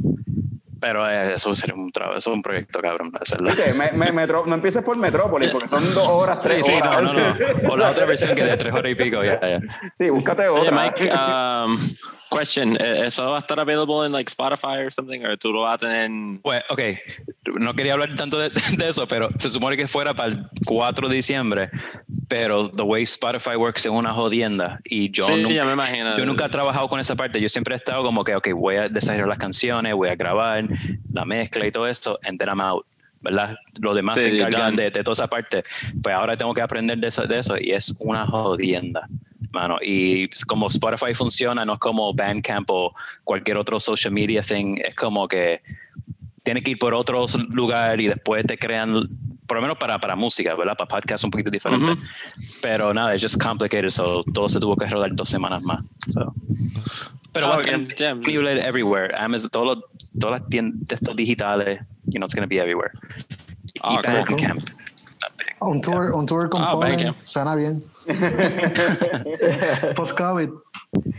[0.81, 3.49] pero eh, eso sería un trabajo, eso es un proyecto, cabrón, hacerlo.
[3.49, 6.73] Viste, me- me- Metro- no empieces por Metrópolis, porque son dos horas, Sí, tres sí,
[6.83, 7.03] no, horas.
[7.03, 7.73] no, no.
[7.73, 9.61] O la otra versión que de tres horas y pico, ya, ya.
[9.95, 10.81] Sí, búscate Oye, otra.
[10.95, 11.77] Mike, um,
[12.31, 12.77] question.
[12.81, 15.21] eh, ¿Eso va a estar available en like Spotify or something?
[15.25, 16.39] ¿O tú lo vas a tener en...
[16.39, 16.81] Pues, ok,
[17.59, 21.09] no quería hablar tanto de, de eso, pero se supone que fuera para el 4
[21.09, 21.71] de diciembre,
[22.29, 26.47] pero the way Spotify works es una jodienda y yo, sí, nunca, me yo nunca
[26.47, 29.29] he trabajado con esa parte, yo siempre he estado como que, ok, voy a desarrollar
[29.29, 30.65] las canciones, voy a grabar
[31.13, 32.87] la mezcla y todo eso, and then I'm out.
[33.23, 33.57] ¿verdad?
[33.81, 35.63] Los demás Sí, se encargan de, de toda esa parte.
[36.03, 39.07] Pues ahora tengo que aprender de eso, de eso y es una jodienda,
[39.53, 39.79] mano.
[39.83, 42.95] Y como Spotify funciona, no es como Bandcamp o
[43.25, 45.61] cualquier otro social media thing, es como que
[46.43, 49.09] tienes que ir por otro lugar y después te crean,
[49.47, 50.75] por lo menos para, para música, ¿verdad?
[50.77, 51.93] Para podcast un poquito diferente.
[51.93, 52.03] Ujú.
[52.63, 55.83] Pero nada, es just complicated, so todo se tuvo que rodar dos semanas más.
[56.13, 56.33] so.
[57.33, 58.15] Pero Ah, va a ok, estar yeah.
[58.15, 59.15] disponible everywhere.
[59.17, 62.91] Amazon, todos los- todas las tiendas digitales, you know, it's going to be everywhere.
[63.83, 64.37] Ah, y cool.
[65.21, 65.63] Bandcamp.
[65.63, 67.17] Un tour, un tour con Ah, Polen, Bandcamp.
[67.23, 67.81] suena bien.
[69.97, 70.49] Post-COVID.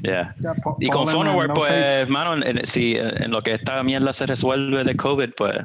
[0.03, 0.31] Yeah.
[0.63, 2.11] Po- Y con Phonoware, No pues, Face.
[2.11, 5.55] mano, en- si en lo que esta mierda se resuelve de COVID, pues,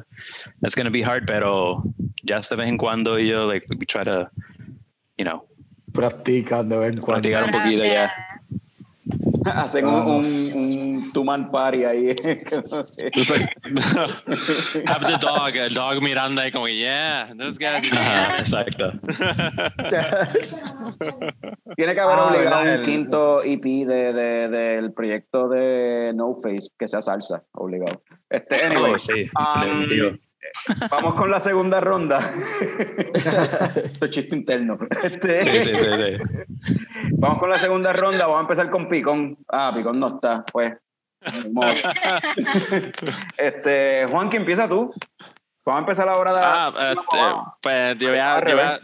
[0.62, 1.82] it's going to be hard, pero
[2.22, 4.28] ya de vez en cuando yo, like, we try to,
[5.16, 5.46] you know,
[5.92, 7.22] Practican de vez en cuando.
[7.28, 8.12] practicar un poquito ya.
[9.54, 12.10] Hacen un, un, un two-man party ahí.
[12.98, 13.48] It's like,
[14.86, 17.84] have the dog, el dog mirando ahí como, yeah, those guys.
[18.40, 18.92] Exacto.
[21.76, 22.76] Tiene que haber Ah, obligado ¿verdad?
[22.78, 28.02] un quinto EP de, de- del proyecto de No Face que sea salsa, obligado.
[28.30, 30.10] Este, anyway, Oh, sí, um, definitivo.
[30.90, 32.18] Vamos con la segunda ronda.
[33.14, 34.78] Esto es chiste interno.
[35.02, 36.76] Este, Sí, sí, sí, sí.
[37.12, 38.26] Vamos con la segunda ronda.
[38.26, 39.38] Vamos a empezar con Picón.
[39.48, 40.44] Ah, Picón no está.
[40.52, 40.72] Pues.
[43.36, 44.92] este, Juan, que empieza tú.
[45.64, 47.18] Vamos a empezar ahora de Ah, este,
[47.60, 48.80] pues yo voy a, Al yo voy a- revés.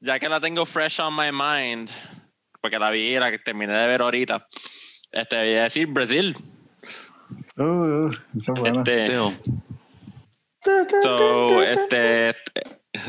[0.00, 1.88] ya que la tengo fresh on my mind,
[2.60, 4.46] porque la vi, la que terminé de ver ahorita,
[5.12, 6.36] este, voy a decir Brasil.
[7.56, 8.82] Uh, uh, eso es bueno.
[8.86, 9.18] Este.
[11.02, 12.34] So, este,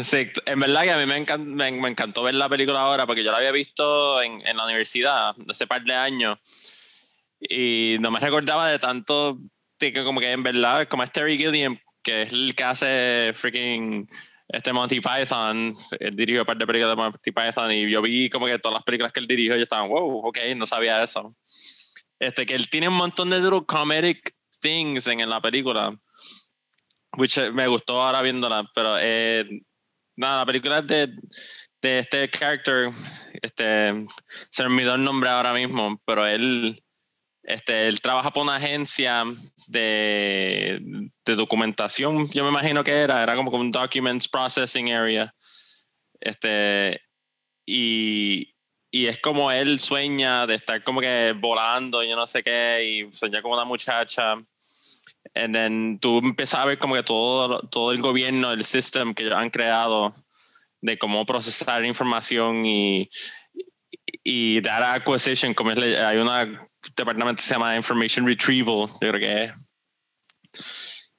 [0.03, 3.05] sí, en verdad que a mí me, encan- me, me encantó ver la película ahora,
[3.05, 6.37] porque yo la había visto en, en la universidad hace par de años,
[7.39, 9.37] y no me recordaba de tanto,
[9.79, 13.31] de que como que en verdad, como es Terry Gilliam, que es el que hace
[13.33, 14.07] freaking
[14.49, 18.29] este Monty Python, él dirigió un par de películas de Monty Python y yo vi
[18.29, 21.35] como que todas las películas que él dirigió yo estaba, wow, ok, no sabía eso.
[22.19, 25.95] Este, que él tiene un montón de little comedic things en, en la película,
[27.17, 29.45] which me gustó ahora viéndola, pero eh,
[30.15, 31.07] nada, la película es de,
[31.81, 32.89] de este character,
[33.41, 34.05] este,
[34.49, 36.81] se me olvidó el nombre ahora mismo, pero él,
[37.43, 39.23] este, él trabaja por una agencia
[39.67, 40.79] de,
[41.25, 45.33] de documentación, yo me imagino que era, era como un documents processing area.
[46.21, 47.01] Este,
[47.65, 48.53] y,
[48.91, 53.13] y es como él sueña de estar como que volando, yo no sé qué, y
[53.13, 54.35] sueña con una muchacha.
[55.35, 59.31] And then tú empiezas a ver como que todo, todo el gobierno, el system que
[59.31, 60.13] han creado
[60.81, 63.09] de cómo procesar información y,
[64.23, 66.29] y data acquisition, como es, hay un
[66.95, 69.51] departamento que se llama Information Retrieval, yo creo que.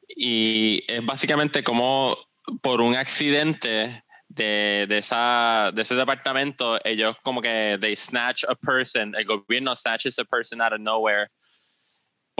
[0.08, 2.16] Y es básicamente como
[2.62, 8.54] por un accidente de, de, esa, de ese departamento, ellos como que they snatch a
[8.54, 11.28] person, el gobierno snatches a person out of nowhere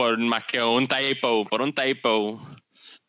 [0.01, 2.39] por más que un typo, por un typo,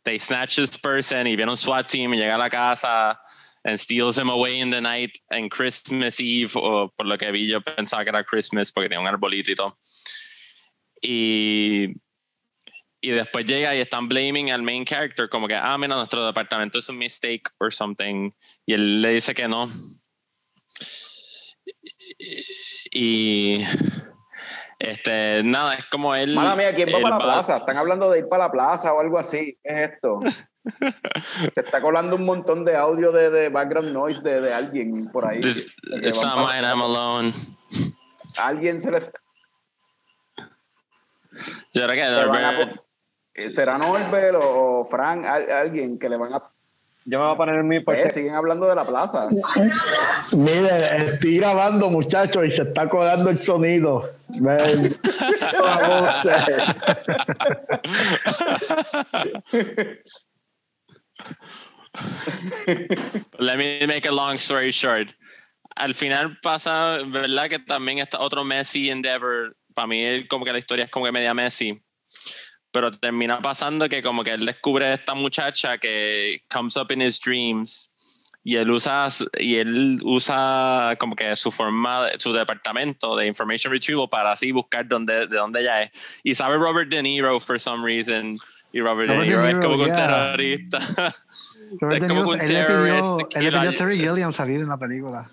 [0.05, 3.19] they snatch this person y viene un SWAT team y llega a la casa
[3.65, 7.49] and steals him away in the night en Christmas Eve, o por lo que vi
[7.49, 9.79] yo pensaba que era Christmas porque tenía un arbolito y todo.
[11.01, 11.95] Y,
[13.01, 16.79] y después llega y están blaming al main character como que, ah, mira, nuestro departamento
[16.79, 18.33] es un mistake or something.
[18.67, 19.71] Y él le dice que no.
[22.91, 23.61] Y
[24.83, 26.35] este, nada, es como él.
[26.35, 27.57] Mala mía, ¿quién va para la plaza?
[27.59, 29.59] Están hablando de ir para la plaza o algo así.
[29.63, 30.21] ¿Qué es esto?
[31.55, 35.27] Se está colando un montón de audio de, de background noise de, de alguien por
[35.27, 35.41] ahí.
[35.41, 37.33] This- it's not mine, I'm alone.
[38.39, 39.01] Alguien se le
[41.75, 42.83] Yo creo que Norbert-
[43.49, 45.25] ¿Será Norbert o Frank?
[45.25, 46.52] Al- alguien que le van a.
[47.05, 49.29] Yo me voy a poner en mi porque Eh, siguen hablando de la plaza.
[50.33, 54.09] Mire, estoy grabando, muchachos, y se está colando el sonido.
[54.41, 54.97] Ven.
[55.61, 56.57] Vamos, eh.
[63.39, 65.09] Let me make a long story short.
[65.75, 67.49] Al final pasa, ¿verdad?
[67.49, 69.57] Que también está otro Messi Endeavor.
[69.75, 71.83] Para mí, como que la historia es como que media Messi.
[72.73, 77.03] Pero termina pasando que como que él descubre a esta muchacha que comes up in
[77.03, 77.93] his dreams
[78.45, 79.09] y él usa
[79.39, 84.87] y él usa como que su forma su departamento de information retrieval para así buscar
[84.89, 88.39] dónde de dónde ella es y sabe Robert De Niro for some reason
[88.73, 90.33] y Robert, Robert De De Niro, es como que un yeah.
[90.33, 90.79] terrorista
[91.81, 93.75] Robert es De como Niro, que un él, le pidió, él le pidió a.
[93.75, 95.31] Terry Gilliam salir en la película.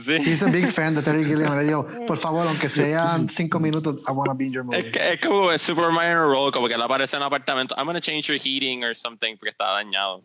[0.00, 0.16] Sí.
[0.16, 1.56] He's a big fan de Terry Gilliam.
[1.56, 4.78] Le dijo, por favor, aunque sean cinco minutos, I wanna be in your movie.
[4.78, 7.74] Es, que- es como un super minor role, como que él aparece en un apartamento.
[7.78, 10.24] I'm gonna change your heating or something porque está dañado.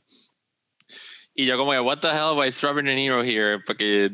[1.34, 3.60] Y yo como que, what the hell, why is Robert De Niro here?
[3.66, 4.12] Porque,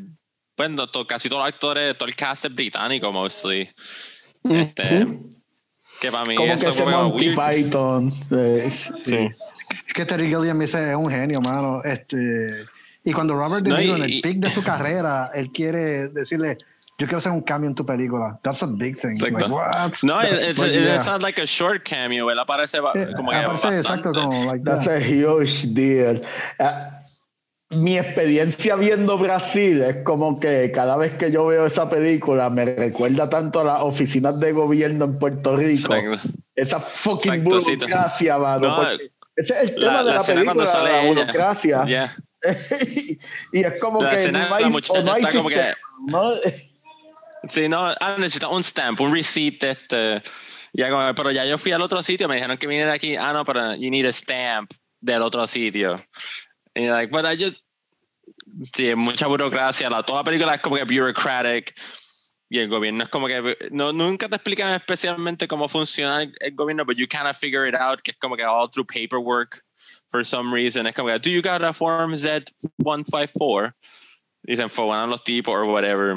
[0.56, 3.68] bueno, to- casi todos los actores, todo el cast es británico mostly.
[4.44, 5.18] Este,
[6.00, 7.64] que para mí Como que eso ese fue como Monty weird.
[7.64, 8.12] Python.
[8.30, 9.28] eh, sí.
[9.86, 11.82] Es que Terry Gilliam es un genio, mano.
[11.82, 12.64] Este,
[13.08, 16.08] y cuando Robert De No, Niro, y- en el peak de su carrera, él quiere
[16.08, 16.58] decirle,
[16.98, 18.38] yo quiero hacer un cambio en tu película.
[18.42, 19.10] That's a big thing.
[19.12, 19.38] Exacto.
[19.38, 19.92] Like, what?
[20.02, 21.04] No, That's- it's, like, it's, yeah.
[21.06, 22.28] not like a short cameo.
[22.30, 24.96] Él aparece Eh, como que aparece exacto como like That's that.
[24.96, 26.22] a huge deal.
[26.58, 26.94] Ah,
[27.70, 32.64] mi experiencia viendo Brasil es como que cada vez que yo veo esa película me
[32.64, 35.94] recuerda tanto a las oficinas de gobierno en Puerto Rico.
[35.94, 36.28] Exacto.
[36.56, 38.68] Esa fucking burocracia, mano.
[38.76, 39.02] No, ese
[39.36, 41.84] es el La- tema de la la, película, sale la burocracia.
[41.84, 42.16] Yeah.
[43.52, 45.74] y es como La que escena, no hay, o no hay como que-
[46.06, 46.22] ¿no?
[47.48, 50.22] Sí, no, ah, necesita un stamp, un receipt, este.
[50.72, 53.16] Ya como, pero ya yo fui al otro sitio, me dijeron que viniera aquí.
[53.16, 56.04] Ah, no, pero you need a stamp del otro sitio.
[56.74, 57.62] You're like, but I just.
[58.74, 59.88] Sí, mucha burocracia.
[59.88, 61.74] La, toda la película es como que bureaucratic.
[62.50, 66.54] y el gobierno es como que no, nunca te explican especialmente cómo funciona el, el
[66.54, 69.62] gobierno, but you kind of figure it out, que es como que all through paperwork
[70.08, 70.86] for some reason.
[70.86, 73.72] Es como que, do you got a form Z154?
[74.42, 76.16] Dicen, fue uno de los tipos or whatever.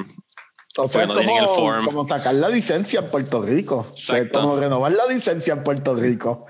[0.78, 1.86] O sea, Porque no tienen el como, form.
[1.86, 3.86] como sacar la licencia en Puerto Rico.
[3.92, 4.40] Exacto.
[4.40, 6.46] como renovar la licencia en Puerto Rico.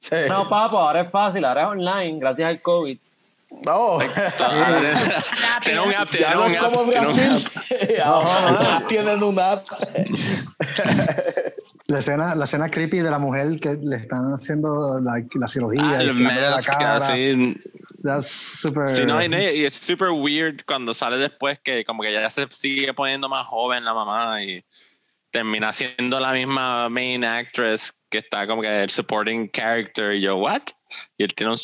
[0.00, 0.16] Sí.
[0.28, 2.98] No, papo, ahora es fácil, ahora es online, gracias al COVID.
[3.50, 3.98] No.
[5.62, 7.44] Tiene un app, no un app, tiene un Brasil.
[8.00, 8.06] app.
[8.06, 9.66] Ahora tienen un app.
[11.86, 15.82] La escena, la escena creepy de la mujer que le están haciendo la, la cirugía.
[15.82, 16.96] Ah, el quitándole la mask, cara.
[16.96, 17.56] así.
[18.02, 18.88] That's super.
[18.88, 22.46] Sí, no, y, y es super weird cuando sale después que como que ya se
[22.50, 24.64] sigue poniendo más joven la mamá y
[25.30, 30.36] termina siendo la misma main actress que está como que el supporting character y yo,
[30.36, 30.62] what?
[31.16, 31.58] Y él tiene un,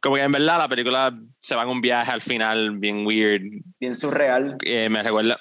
[0.00, 3.42] como que en verdad la película se va en un viaje al final bien weird.
[3.80, 4.58] Bien surreal.
[4.62, 5.38] Eh, me recuerda,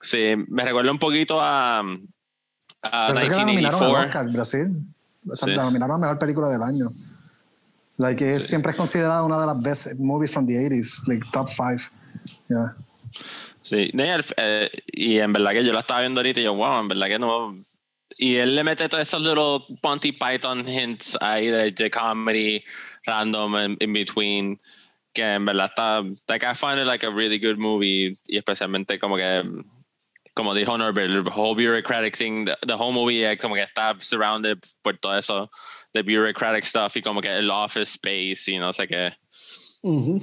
[0.00, 4.06] sí, me recuerda un poquito a, a Pero creo que la nominaron al 1984.
[4.06, 4.82] Oscar, Brasil.
[5.28, 5.54] O sea, Sí.
[5.56, 6.86] La nominaron a mejor película del año.
[7.98, 11.48] Like, es- siempre es considerada una de las best movies from the 80s, like top
[11.48, 11.78] five.
[12.48, 12.76] Yeah.
[13.62, 13.90] Sí,
[14.36, 17.06] eh, y en verdad que yo la estaba viendo ahorita y yo, wow, en verdad
[17.08, 17.56] que no.
[18.18, 22.64] Y él le mete todos esos little Monty Python hints ahí de, de comedy
[23.06, 24.60] random in, in between.
[25.12, 26.02] Que en verdad está.
[26.28, 28.18] Like, I find it like a really good movie.
[28.26, 29.42] Y especialmente como que.
[30.34, 33.98] Como dijo Norbert, el whole bureaucratic thing, the, the whole movie es como que está
[33.98, 35.48] surrounded por todo eso,
[35.94, 39.14] the bureaucratic stuff y como que el office space y no sé qué.
[39.82, 40.20] Ujú.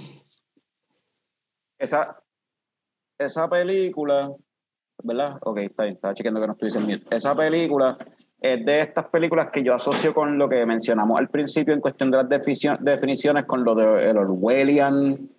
[1.79, 2.15] Esa,
[3.17, 4.29] esa película,
[5.01, 5.37] ¿verdad?
[5.41, 7.15] Ok, está bien, estaba chequeando que no estuviese en mute.
[7.15, 7.97] Esa película
[8.39, 12.11] es de estas películas que yo asocio con lo que mencionamos al principio en cuestión
[12.11, 15.29] de las definicio- definiciones, con lo del Orwellian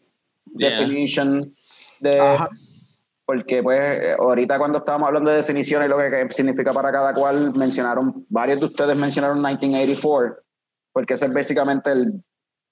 [0.56, 0.70] Yeah.
[0.70, 1.52] definition
[2.00, 2.20] de...
[2.20, 2.48] Ajá.
[3.26, 7.14] Porque pues ahorita cuando estábamos hablando de definiciones y lo que, que significa para cada
[7.14, 10.42] cual, mencionaron, varios de ustedes mencionaron 1984,
[10.92, 12.22] porque ese es básicamente el,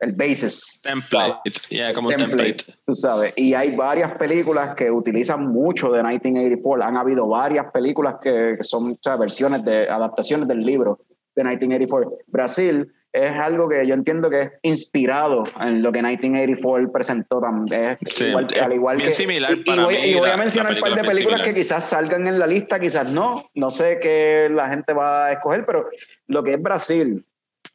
[0.03, 0.81] el basis.
[0.83, 2.65] Template, yeah, como un template.
[2.85, 6.85] Tú sabes, y hay varias películas que utilizan mucho de 1984.
[6.85, 10.99] Han habido varias películas que, que son o sea, versiones de adaptaciones del libro
[11.35, 12.19] de 1984.
[12.27, 17.99] Brasil es algo que yo entiendo que es inspirado en lo que 1984 presentó también.
[18.15, 20.31] Sí, igual, es al igual bien que, similar y, y para voy, mí, y voy
[20.31, 21.55] a mencionar un par de películas que similar.
[21.55, 23.51] quizás salgan en la lista, quizás no.
[23.55, 25.91] No sé qué la gente va a escoger, pero
[26.27, 27.25] lo que es Brasil,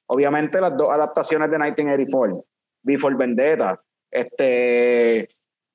[0.07, 2.43] obviamente las dos adaptaciones de 1984,
[2.83, 3.79] Before Vendetta,
[4.11, 5.29] este,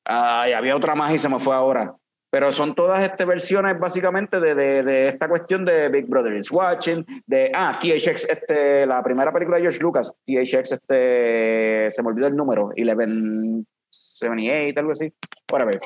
[0.05, 1.95] ay, había otra más y se me fue ahora.
[2.31, 6.51] Pero son todas estas versiones básicamente de, de, de esta cuestión de Big Brother is
[6.51, 12.09] Watching, de, ah, THX, este, la primera película de George Lucas, THX, este, se me
[12.09, 15.13] olvidó el número, 1178, algo así.
[15.51, 15.79] Whatever.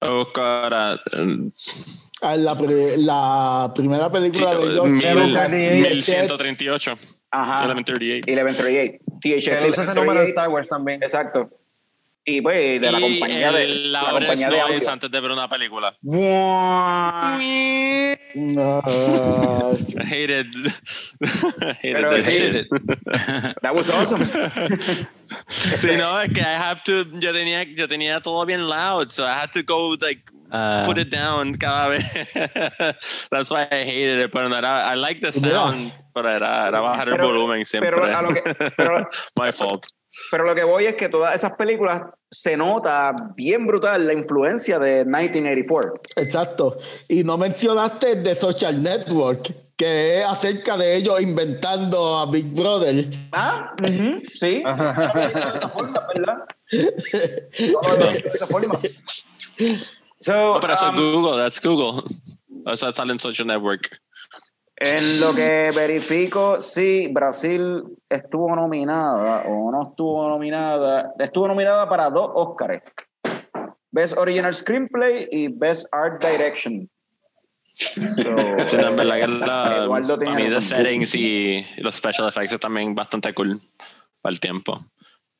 [0.00, 1.50] Buscar ahora, um,
[2.22, 6.94] Ah, La, la primera película de sí, George Lucas, 1138.
[7.42, 7.66] Ajá.
[7.66, 8.26] 1138.
[8.26, 8.98] 1138.
[9.20, 9.62] THX.
[9.62, 10.28] Que usa ese número 1138.
[10.28, 11.02] Star Wars también.
[11.02, 11.50] Exacto.
[12.28, 15.96] Y pues de la compañía de la compañía de antes de ver una película.
[18.36, 18.82] Buah.
[18.84, 20.46] No, I hated,
[21.80, 22.52] hated Pero this sí.
[22.52, 22.66] shit.
[23.62, 24.20] That was awesome.
[25.80, 29.24] Sí, no, es que I have to, yo tenía, yo tenía todo bien loud, so
[29.24, 30.20] I had to go like
[30.52, 32.04] Ah, put it down cada vez.
[33.32, 36.80] That's why I hated it, pero no era, I like the sound, pero era, era
[36.80, 37.90] bajar el Pero- volumen siempre.
[37.90, 38.42] pero a lo que-
[38.76, 39.86] pero- My fault.
[40.30, 44.78] Pero lo que voy es que todas esas películas se nota bien brutal la influencia
[44.78, 46.00] de 1984.
[46.16, 46.78] exacto.
[47.08, 53.06] Y no mencionaste The Social Network, que es acerca de ellos inventando a Big Brother.
[53.32, 53.74] Ah,
[54.34, 54.62] sí.
[54.64, 56.36] de esa forma, ¿verdad?
[57.72, 58.80] No, no, de esa forma.
[60.20, 62.02] So, No, pero eso es um, Google, that's Google.
[62.66, 64.00] Eso sale en Social Network.
[64.78, 71.14] En lo que verifico, sí, Brasil estuvo nominada o no estuvo nominada.
[71.18, 72.82] Estuvo nominada para dos Óscares.
[73.90, 76.90] Best Original Screenplay y Best Art Direction.
[77.72, 78.00] So,
[78.66, 80.76] Sí, en verdad que la, Eduardo tiene para mí the razón.
[80.76, 83.60] settings y los special effects es también bastante cool
[84.20, 84.78] para el tiempo.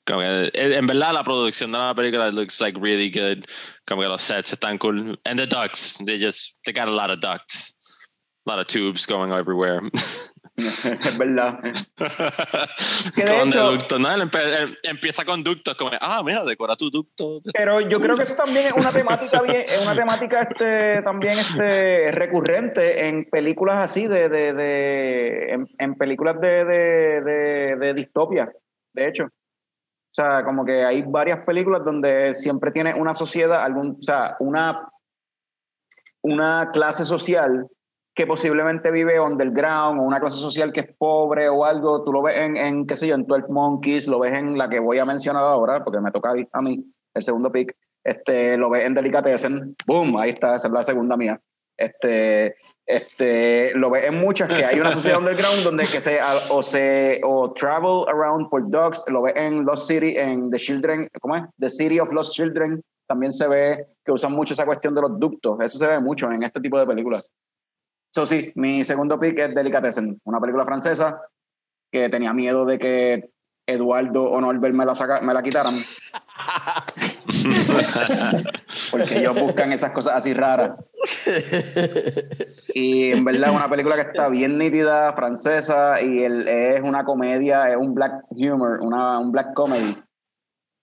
[0.07, 3.45] Como que, en en verdad la producción de la película looks like really good.
[3.87, 5.19] Como que los sets están cool.
[5.25, 7.76] And the ducts, they just, they got a lot of ducts.
[8.47, 9.81] A lot of tubes going everywhere.
[10.57, 11.59] es verdad.
[13.15, 14.09] Que de con hecho- ductos, ¿no?
[14.85, 17.41] Empieza con ductos, como, ah, mira, decora tu ducto.
[17.53, 21.39] Pero yo creo que eso también es una temática bien, es una temática este, también
[21.39, 27.95] este, recurrente en películas así de, de, de en, en películas de, de, de, de
[27.95, 28.51] distopia,
[28.95, 29.25] de hecho.
[29.25, 34.37] O sea, como que hay varias películas donde siempre tiene una sociedad, algún, o sea,
[34.41, 34.89] una
[36.23, 37.69] una clase social
[38.17, 42.23] que posiblemente vive underground o una clase social que es pobre o algo, tú lo
[42.23, 44.97] ves en, en qué sé yo, en 12 Monkeys, lo ves en la que voy
[44.97, 46.83] a mencionar ahora, porque me toca a mí,
[47.13, 51.15] el segundo pick, este, lo ves en Delicatessen, boom, ahí está, esa es la segunda
[51.19, 51.39] mía.
[51.77, 52.57] Este,
[52.87, 56.19] este, lo ves en muchas que hay una sociedad underground donde que se
[56.49, 61.11] o se o travel around for dogs, lo ves en Lost City, en The Children,
[61.21, 61.43] ¿cómo es?
[61.59, 65.21] The City of Lost Children, también se ve que usan mucho esa cuestión de los
[65.21, 67.29] ductos, eso se ve mucho en este tipo de películas.
[68.17, 71.21] So, sí, mi segundo pick es Delicatessen, una película francesa
[71.93, 73.29] que tenía miedo de que
[73.67, 75.75] Eduardo o Norbert me la, saca, me la quitaran.
[78.91, 80.79] Porque ellos buscan esas cosas así raras.
[82.73, 87.05] Y en verdad es una película que está bien nítida, francesa, y el, es una
[87.05, 89.95] comedia, es un black humor, una, un black comedy,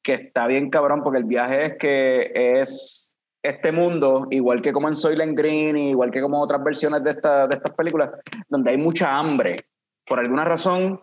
[0.03, 3.12] que está bien cabrón porque el viaje es que es
[3.43, 7.45] este mundo, igual que como en Soylent Green, igual que como otras versiones de, esta,
[7.45, 8.09] de estas películas,
[8.47, 9.57] donde hay mucha hambre.
[10.05, 11.01] Por alguna razón,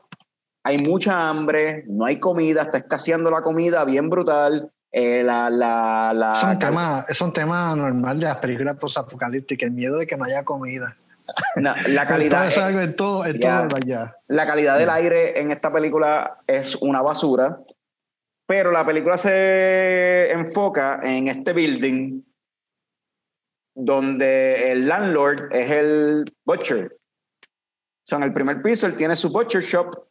[0.64, 4.72] hay mucha hambre, no hay comida, está escaseando la comida bien brutal.
[4.90, 9.68] Eh, la, la, la, es, un tema, es un tema normal de las películas post-apocalípticas,
[9.68, 10.96] el miedo de que no haya comida.
[11.56, 14.16] No, la calidad es en todo, en todo allá.
[14.28, 17.60] La calidad del aire en esta película es una basura,
[18.46, 22.22] pero la película se enfoca en este building
[23.74, 26.96] donde el landlord es el butcher.
[28.04, 30.08] Son el primer piso, él tiene su butcher shop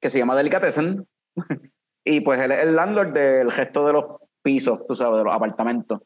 [0.00, 1.06] que se llama Delicatessen
[2.04, 4.04] y pues él es el landlord del gesto de los
[4.42, 6.00] pisos, tú sabes, de los apartamentos.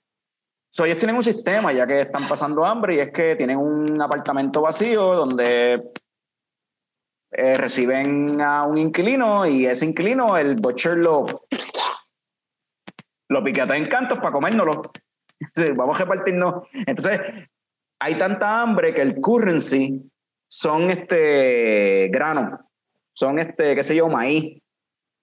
[0.72, 4.00] So, ellos tienen un sistema ya que están pasando hambre y es que tienen un
[4.00, 5.90] apartamento vacío donde
[7.32, 11.26] eh, reciben a un inquilino y ese inquilino, el butcher lo,
[13.28, 14.92] lo piqueta en cantos para comérnoslo.
[15.76, 16.62] Vamos a repartirnos.
[16.72, 17.20] Entonces,
[18.00, 20.10] hay tanta hambre que el currency
[20.50, 22.58] son este grano,
[23.14, 24.60] son este, qué sé yo, maíz,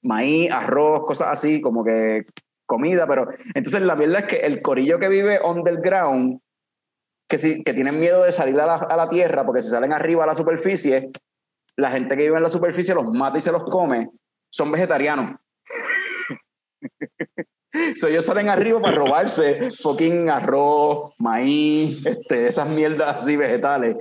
[0.03, 2.25] maíz, arroz, cosas así, como que
[2.65, 6.39] comida, pero entonces la verdad es que el corillo que vive underground,
[7.29, 9.93] que, si, que tienen miedo de salir a la, a la tierra, porque si salen
[9.93, 11.09] arriba a la superficie,
[11.77, 14.09] la gente que vive en la superficie los mata y se los come,
[14.49, 15.39] son vegetarianos.
[17.95, 23.95] So, ellos salen arriba para robarse fucking arroz, maíz, este, esas mierdas así vegetales.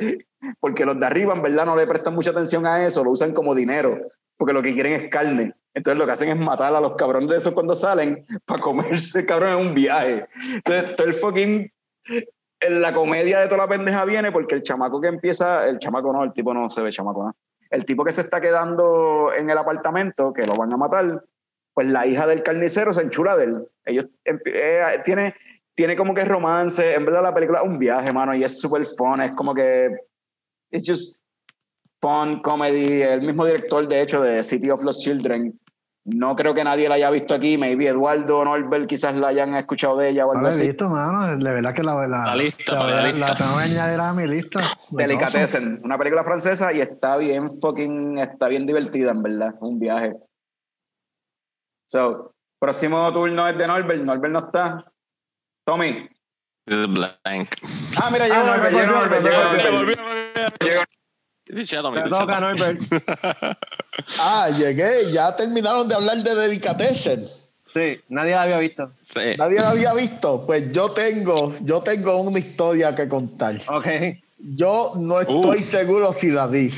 [0.61, 3.33] Porque los de arriba, en verdad, no le prestan mucha atención a eso, lo usan
[3.33, 3.99] como dinero,
[4.37, 5.55] porque lo que quieren es carne.
[5.75, 9.27] Entonces, lo que hacen es matar a los cabrones de esos cuando salen para comerse,
[9.27, 10.27] cabrón, en un viaje.
[10.55, 11.73] Entonces, todo el fucking.
[12.59, 16.11] En la comedia de toda la pendeja viene porque el chamaco que empieza, el chamaco
[16.11, 17.37] no, el tipo no se ve chamaco, ¿no?
[17.69, 21.23] El tipo que se está quedando en el apartamento, que lo van a matar,
[21.77, 23.69] pues la hija del carnicero se enchula de él.
[23.85, 24.39] Ellos eh,
[25.05, 25.35] tiene,
[25.75, 26.95] tiene como que romance.
[26.95, 29.21] En verdad, la película es un viaje, mano, y es súper fun.
[29.21, 29.91] Es como que.
[30.71, 31.23] It's just
[32.01, 33.03] fun, comedy.
[33.03, 35.61] El mismo director, de hecho, de City of Lost Children.
[36.09, 37.59] No creo que nadie la haya visto aquí.
[37.59, 40.67] Maybe Eduardo Norbert quizás la hayan escuchado de ella o algo No la he así.
[40.69, 41.27] visto, mano.
[41.37, 43.35] De verdad que la, la, La lista, la, la la, lista.
[43.37, 44.61] tengo que añadir a mi lista.
[44.93, 49.57] Delicatessen, una película francesa y está bien fucking, está bien divertida, en verdad.
[49.61, 50.13] Un viaje.
[51.87, 54.05] So, próximo turno es de Norbert.
[54.05, 54.85] Norbert no está.
[55.65, 56.09] Tommy.
[56.67, 57.51] Blank.
[58.01, 59.97] Ah, mira, llegó Norbert, llegó Norbert, llegó Norbert.
[64.19, 65.13] Ah, llegué.
[65.13, 67.25] Ya terminaron de hablar de Delicatessen.
[67.73, 68.93] Sí, nadie la había visto.
[69.03, 69.37] Sí.
[69.39, 70.45] Nadie la había visto.
[70.45, 73.57] Pues yo tengo, yo tengo una historia que contar.
[73.69, 73.87] Ok.
[74.39, 76.71] Yo no estoy seguro si la vi.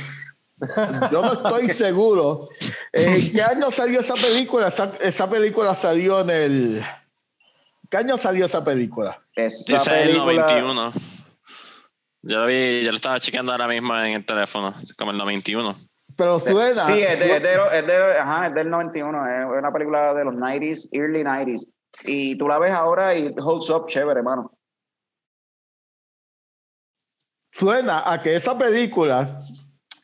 [1.13, 2.49] Yo no estoy seguro.
[2.93, 4.69] ¿En qué año salió esa película?
[4.69, 6.85] Esa, esa película salió en el.
[7.91, 9.23] ¿Qué año salió esa película?
[9.35, 10.47] Esa Dice el película.
[10.47, 10.93] 91.
[12.23, 15.75] Yo lo vi, yo lo estaba chequeando ahora mismo en el teléfono, como el 91.
[16.17, 16.83] Pero suena.
[16.83, 19.27] Sí, es, de, es, de- es de- ajá, es del 91.
[19.29, 21.69] Es una película de los 90s, early 90s.
[22.05, 24.53] Y tú la ves ahora y holds up chévere, hermano.
[27.53, 29.43] suena a que esa película.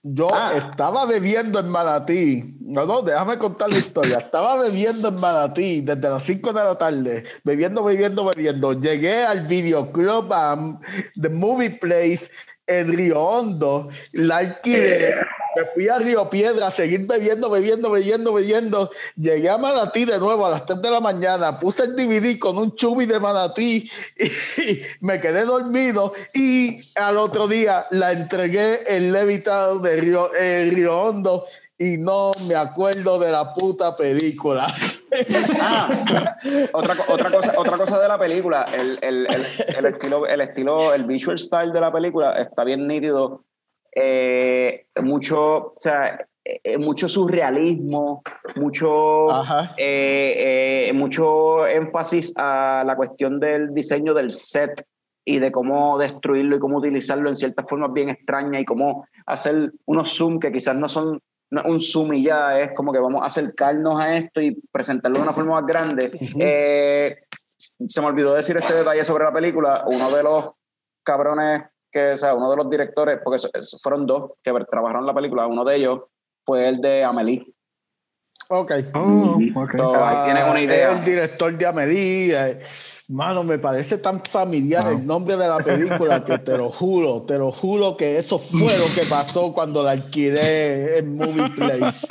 [0.07, 0.53] Yo Ah.
[0.55, 2.59] estaba bebiendo en Manatí.
[2.61, 4.19] No, no, déjame contar la historia.
[4.19, 7.25] Estaba bebiendo en Manatí desde las 5 de la tarde.
[7.43, 8.75] Bebiendo, bebiendo, bebiendo.
[8.75, 10.79] Llegué al videoclub um,
[11.21, 12.31] The Movie Place
[12.67, 13.89] en Río Hondo.
[14.13, 15.15] La alquilé.
[15.57, 18.91] Me fui a Río Piedra a seguir bebiendo, bebiendo, bebiendo, bebiendo.
[19.17, 21.59] Llegué a Manatí de nuevo a las 3 de la mañana.
[21.59, 26.13] Puse el DVD con un chubi de Manatí y me quedé dormido.
[26.33, 31.47] Y al otro día la entregué en Levittown de Río, Río Hondo
[31.79, 34.67] y no me acuerdo de la puta película.
[35.61, 36.05] Ah,
[36.73, 39.45] otra, otra, cosa, otra cosa de la película, el, el, el,
[39.77, 43.45] el estilo, el estilo, el visual style de la película está bien nítido.
[43.95, 48.23] Eh, mucho, o sea, eh, mucho surrealismo,
[48.57, 49.29] mucho,
[49.79, 54.87] eh, eh, mucho énfasis a la cuestión del diseño del set
[55.25, 59.73] y de cómo destruirlo y cómo utilizarlo en ciertas formas bien extrañas y cómo hacer
[59.87, 61.19] unos zoom que quizás no son
[61.51, 65.19] no un zoom y ya, es como que vamos a acercarnos a esto y presentarlo
[65.19, 66.11] de una forma más grande.
[66.39, 67.17] Eh,
[67.57, 69.85] se me olvidó decir este detalle sobre la película.
[69.87, 70.51] Uno de los
[71.03, 71.63] cabrones,
[71.95, 73.39] que, o sea, uno de los directores, porque
[73.81, 76.01] fueron dos que trabajaron la película, uno de ellos
[76.45, 77.47] fue el de Amelie.
[78.49, 78.73] Ok.
[78.95, 79.77] Oh, ok.
[79.77, 80.93] So, ahí tienes una Ah, idea.
[80.99, 82.35] El director de Amelie.
[82.37, 82.61] eh,
[83.09, 87.39] Mano, me parece tan familiar el nombre de la película que te lo juro, te
[87.39, 92.07] lo juro que eso fue lo que pasó cuando la alquilé en Movie Place.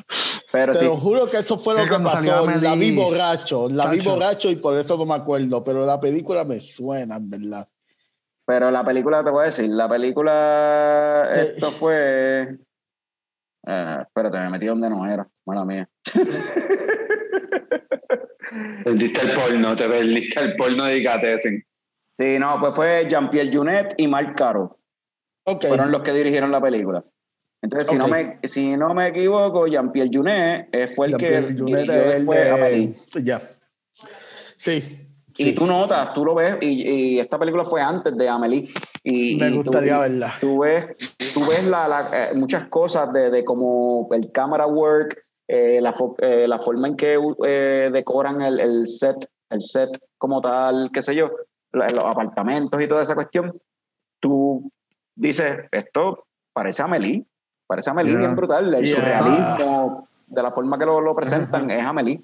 [0.51, 2.45] Pero Te sí, lo juro que eso fue lo Que pasó.
[2.61, 4.11] La vi borracho, la vi Tacho.
[4.11, 7.67] borracho y por eso no me acuerdo, pero la película me suena, en verdad.
[8.45, 11.53] Pero la película, te voy a decir, la película, Eh.
[11.55, 12.57] esto fue...
[13.67, 15.89] eh, espérate, me metí donde no era, mala mía.
[18.83, 21.63] Perdiste el porno, te perdiste el porno de Icatessen.
[22.11, 24.77] Sí, no, pues fue Jean-Pierre Junet y Marc Caro.
[25.61, 27.03] Fueron los que dirigieron la película.
[27.61, 31.55] Entonces, si, no me, si no me equivoco, Jean-Pierre Junet eh, fue el que Jean-Pierre
[31.55, 32.95] Jeunet dirigió es el después de- Amélie.
[33.23, 33.41] Ya.
[34.57, 35.02] Sí.
[35.35, 35.53] Y sí.
[35.53, 36.67] tú notas, tú lo ves, y,
[37.15, 38.67] y esta película fue antes de Amelie.
[39.03, 40.33] Y, Me y tú- gustaría y verla.
[40.39, 40.85] Tú ves,
[41.33, 45.93] tú ves la, la- eh, muchas cosas de, de como el camera work, eh, la,
[45.93, 50.89] fo- eh, la forma en que eh, decoran el, el set, el set como tal,
[50.93, 51.31] qué sé yo,
[51.71, 53.51] la- los apartamentos y toda esa cuestión.
[54.19, 54.71] Tú
[55.15, 57.25] dices, esto parece Amelie,
[57.67, 58.19] parece Amelie Yeah.
[58.19, 58.95] bien brutal, el Yeah.
[58.95, 62.21] surrealismo de la forma que lo, lo presentan es Amelie.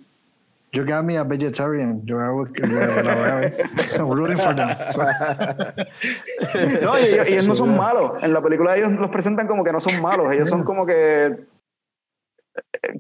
[0.72, 2.06] You got me a vegetarian.
[2.06, 4.70] Yo hago que I'm rooting for them.
[6.84, 8.24] No, y ellos, ellos no son malos.
[8.24, 10.32] En la película ellos los presentan como que no son malos.
[10.32, 11.40] Ellos son como que.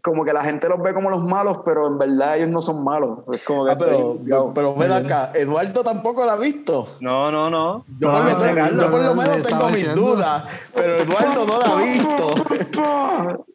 [0.01, 2.83] Como que la gente los ve como los malos, pero en verdad ellos no son
[2.83, 3.19] malos.
[3.31, 3.71] Es como que.
[3.71, 4.19] Ah, pero,
[4.53, 6.85] pero ven acá, Eduardo tampoco la ha visto.
[6.99, 7.85] No, no, no.
[7.99, 10.01] Yo, por, No, lo menos- Carlos, yo por lo no, menos tengo mis diciendo.
[10.01, 10.43] dudas,
[10.75, 12.27] pero Eduardo no la ha visto.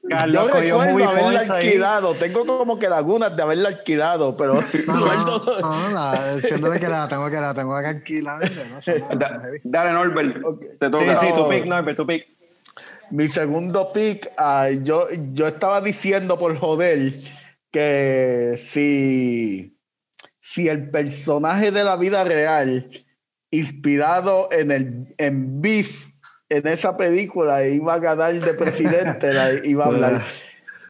[0.09, 1.49] Carlos Yo recuerdo haberla points ahí.
[1.51, 6.89] alquilado, tengo como que lagunas de haberla alquilado, pero No, Eduardo no, no, diciéndole que
[6.89, 8.41] la tengo que la tengo que alquilar.
[8.41, 10.45] No sé, no, Da- dale, Norbert.
[10.45, 10.61] Ok.
[10.79, 11.17] Te Sí, toca.
[11.21, 11.49] sí, tu No.
[11.49, 12.27] pick, Norbert, tu pick.
[13.11, 14.33] Mi segundo pick,
[14.83, 17.21] yo, yo estaba diciendo por joder
[17.71, 19.77] que si,
[20.41, 22.91] si el personaje de la vida real,
[23.51, 26.09] inspirado en el en Beef,
[26.49, 30.23] en esa película, iba a ganar de presidente, la iba a hablar.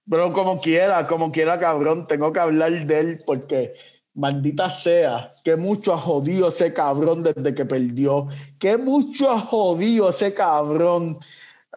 [0.08, 3.74] Pero como quiera, como quiera, cabrón, tengo que hablar de él porque
[4.14, 8.28] maldita sea, que mucho ha jodido ese cabrón desde que perdió,
[8.58, 11.18] que mucho ha jodido ese cabrón.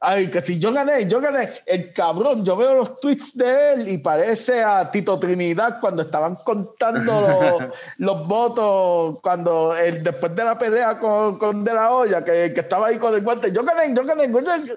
[0.02, 1.50] Ay, que si yo gané, yo gané.
[1.66, 6.36] El cabrón, yo veo los tweets de él y parece a Tito Trinidad cuando estaban
[6.44, 12.24] contando los, los votos, cuando él, después de la pelea con, con De La Hoya,
[12.24, 13.52] que, que estaba ahí con el guante.
[13.52, 14.74] Yo gané, yo gané, yo gané.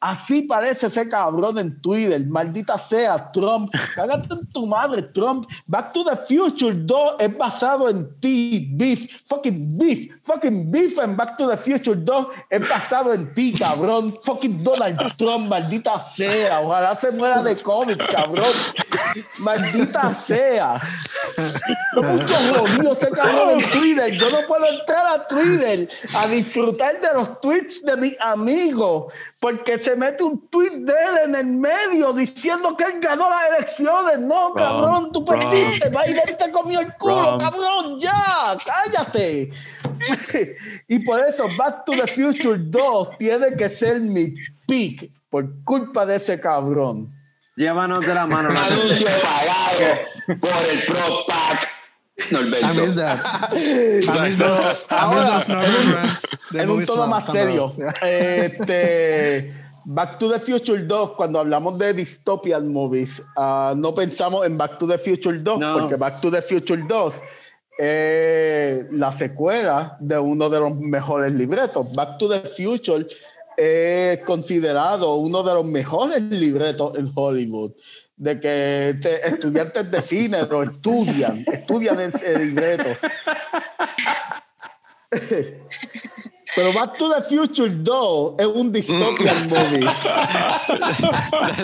[0.00, 2.24] Así parece ese cabrón en Twitter.
[2.26, 3.72] Maldita sea, Trump.
[3.94, 5.48] Cágate en tu madre, Trump.
[5.66, 9.06] Back to the Future 2 es basado en ti, Beef.
[9.26, 10.16] Fucking Beef.
[10.22, 14.16] Fucking Beef en Back to the Future 2 es basado en ti, cabrón.
[14.20, 16.62] Fucking Donald Trump, maldita sea.
[16.62, 18.52] Ojalá se muera de COVID, cabrón.
[19.38, 20.80] Maldita sea.
[21.94, 24.14] No mucho jodido ese cabrón en Twitter.
[24.14, 29.12] Yo no puedo entrar a Twitter a disfrutar de los tweets de mis amigos
[29.44, 33.48] porque se mete un tweet de él en el medio diciendo que él ganó las
[33.48, 34.18] elecciones.
[34.18, 35.90] No, cabrón, tú perdiste.
[35.90, 39.50] Biden te comió el culo, cabrón, ya, cállate.
[40.88, 44.34] y por eso Back to the Future 2 tiene que ser mi
[44.66, 47.06] pick por culpa de ese cabrón.
[47.56, 48.48] Llévanos de la mano.
[48.58, 51.68] Anuncio pagado por el Pro Pack.
[52.16, 52.94] I miss Norberto.
[52.94, 53.52] that.
[53.52, 54.38] I miss those, I miss
[54.88, 55.44] Ahora,
[56.50, 57.74] those en un tono más serio.
[58.02, 59.52] Este,
[59.84, 64.78] Back to the Future 2, cuando hablamos de dystopian movies, ah, no pensamos en Back
[64.78, 65.78] to the Future 2, No.
[65.80, 67.14] porque Back to the Future 2
[67.78, 71.92] es la secuela de uno de los mejores libretos.
[71.92, 73.06] Back to the Future
[73.56, 77.72] es considerado uno de los mejores libretos en Hollywood.
[78.16, 82.90] De que este, estudiantes de cine lo estudian, estudian ese libreto.
[86.54, 89.80] Pero Back to the Future 2 es un dystopian movie.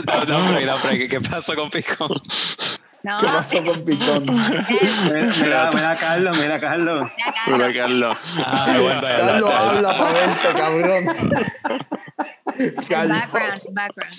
[0.07, 2.09] no, no, no, hombre, ¿qué, qué pasó con Pico?
[3.03, 4.25] No, ¿Qué pasó con Picón?
[4.27, 7.11] Mira, mira, Carlos, mira, Carlos.
[7.47, 8.19] Mira, Carlos.
[8.37, 11.05] Ah, a Carlos habla para verte, cabrón.
[12.89, 13.19] Carlos.
[13.33, 14.15] Background, background.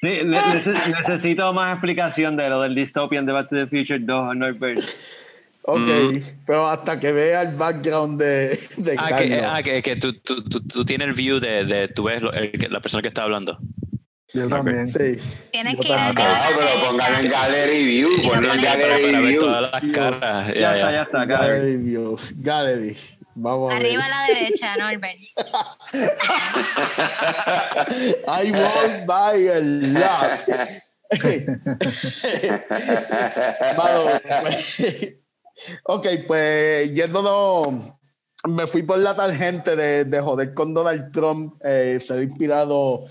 [0.00, 3.98] Sí, ne- nece- necesito más explicación de lo del dystopian de Back to the Future
[3.98, 4.80] 2, Norbert.
[5.66, 6.18] Ok, Mm.
[6.46, 9.28] pero hasta que vea el background de, de Ah, Carlos.
[9.28, 12.22] que, ah, que, que tú, tú, tú, tú tienes el view de, de tú ves
[12.22, 13.58] lo- el la persona que está hablando.
[14.34, 14.88] Yo también.
[14.90, 15.16] Sí.
[15.52, 19.02] Tienes Yo que ir a la pero póngalo en Gallery View, ponlo en Para, Gallery
[19.04, 19.42] para ver View.
[19.42, 20.48] todas las caras.
[20.48, 20.92] Ya, Ya, está, ya.
[20.92, 21.24] ya está.
[21.24, 22.16] Gallery View.
[22.36, 22.96] Gallery.
[23.36, 23.86] Vamos a ver.
[23.86, 25.16] Arriba a la derecha, Norbert.
[28.28, 30.44] I won't buy a lot.
[33.76, 34.06] Mano,
[34.42, 34.82] pues,
[35.84, 37.74] ok, pues yéndonos,
[38.48, 43.04] me fui por la tangente de, de joder con Donald Trump, eh, ser inspirado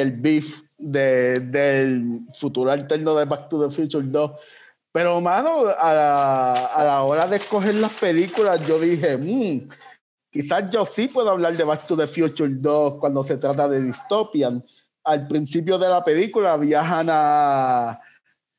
[0.00, 4.30] el beef de- del futuro alterno de Back to the Future 2.
[4.92, 9.68] Pero, mano, a la, a la hora de escoger las películas, yo dije, "Mm,
[10.30, 13.80] quizás yo sí puedo hablar de Back to the Future 2 cuando se trata de
[13.82, 14.64] Dystopian.
[15.04, 18.00] Al principio de la película viajan a,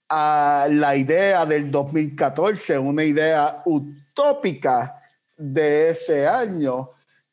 [0.09, 4.99] a la idea del 2014, una idea utópica
[5.37, 6.89] de ese año,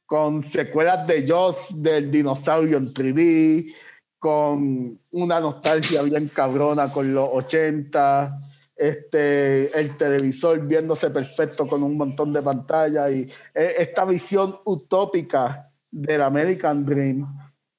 [0.07, 3.73] con secuelas de Jaws del dinosaurio en 3D,
[4.21, 8.39] con una nostalgia bien cabrona con los 80,
[8.77, 13.23] este, el televisor viéndose perfecto con un montón de pantallas y
[13.55, 17.27] eh, esta visión utópica del American Dream.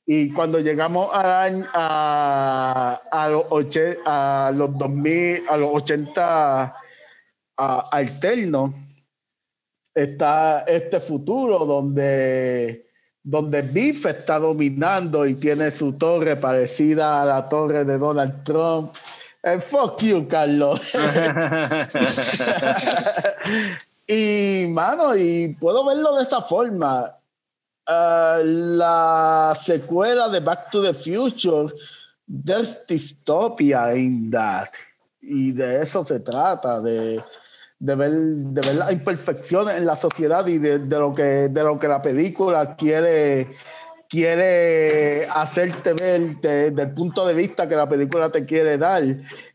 [0.05, 6.75] Y cuando llegamos año- a, a, los, oche- a los 2000, a los 80
[7.57, 8.73] a- alternos,
[9.93, 12.87] está este futuro donde,
[13.23, 18.95] donde Biff está dominando y tiene su torre parecida a la torre de Donald Trump.
[19.43, 20.93] Eh, fuck you, Carlos.
[24.07, 27.17] y, mano, y puedo verlo de esa forma.
[27.87, 31.73] Ah, la secuela de Back to the Future,
[32.27, 34.69] there's dystopia in that.
[35.21, 37.23] Y de eso se trata, de,
[37.81, 41.63] de, ver, de ver las imperfecciones en la sociedad y de, de lo, que, de
[41.63, 43.53] lo que la película quiere,
[44.07, 49.03] quiere hacerte ver desde el punto de vista que la película te quiere dar.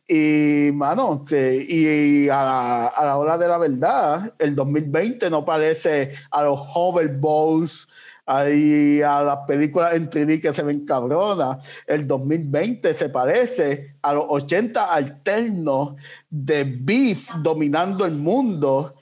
[0.08, 6.12] Y, mano, y a la, a la hora de la verdad, el 2020 no parece
[6.32, 7.88] a los hoverballs,
[8.26, 11.58] ahí a las películas en 3D que se ven cabronas.
[11.86, 15.94] El 2020 se parece a los 80 alternos
[16.28, 18.94] de Beef dominando el mundo.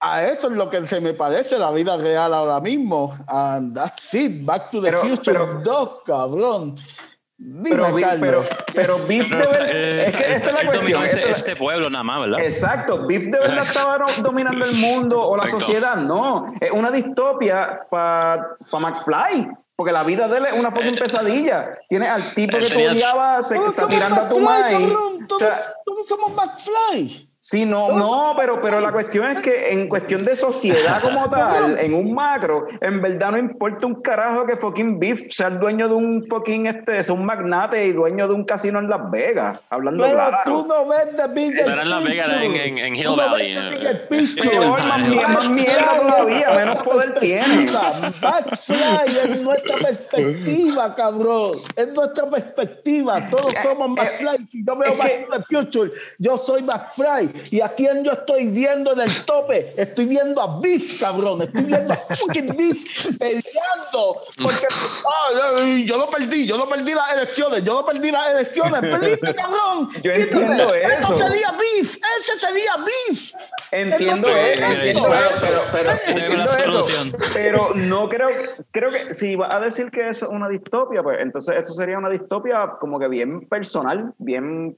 [0.00, 3.16] A eso es lo que se me parece la vida real ahora mismo.
[3.28, 4.44] And that's it.
[4.44, 6.76] Back to the Pero- Future pero- 2, cabrón.
[7.38, 8.18] Dime, Pero, Carlos.
[8.20, 8.44] pero,
[8.74, 9.68] pero Biff de Pero, verdad.
[9.70, 11.04] eh, Es que esta es la dominó cuestión.
[11.04, 12.40] ese- esta es la- este pueblo nada más, ¿verdad?
[12.40, 17.80] Exacto, Biff de verdad estaba dominando el mundo o la sociedad, no, es una distopia
[17.90, 21.68] para McFly, porque la vida de él es una fucking pesadilla.
[21.88, 24.62] Tienes al tipo él que tú tenía- odiabas, se Todos está tirando a tu McFly,
[24.74, 24.88] maíz.
[24.88, 25.22] cabrón.
[25.22, 27.25] O Todos, sea, todos somos McFly.
[27.48, 31.78] Sí, no, no, pero, pero la cuestión es que en cuestión de sociedad como tal,
[31.78, 35.86] en un macro, en verdad no importa un carajo que fucking Biff sea el dueño
[35.86, 39.60] de un fucking, este, sea un magnate y dueño de un casino en Las Vegas,
[39.70, 40.38] hablando Pero claro.
[40.44, 40.74] tú no
[41.14, 43.54] The Bigger Pero en Las Vegas, en- en- en Hill Tú no Valley.
[43.54, 44.08] Bigger.
[44.08, 47.70] Peor, más, mie- más mierda todavía, menos poder tiene.
[48.20, 51.58] McFly es nuestra perspectiva, cabrón.
[51.76, 53.28] Es nuestra perspectiva.
[53.30, 54.46] Todos Eh, somos eh, McFly.
[54.50, 57.35] Si yo veo Back to the Future, yo soy McFly.
[57.50, 59.74] ¿Y a quién yo estoy viendo en el tope?
[59.76, 61.42] Estoy viendo a Biff, cabrón.
[61.42, 64.20] Estoy viendo a fucking Biff peleando.
[64.42, 68.80] Porque ah, yo no perdí, yo no perdí las elecciones, yo no perdí las elecciones.
[68.80, 69.90] Perdiste, cabrón.
[70.02, 71.14] Yo entonces, entiendo eso.
[71.14, 71.96] Eso sería Biff.
[71.96, 73.32] Ese sería Biff.
[73.72, 76.86] Entiendo Es eso, eso, pero, Tengo entiendo eso,
[77.34, 78.28] pero no creo,
[78.70, 81.98] creo que si vas a decir que eso es una distopia, pues entonces eso sería
[81.98, 84.76] una distopia como que bien personal, bien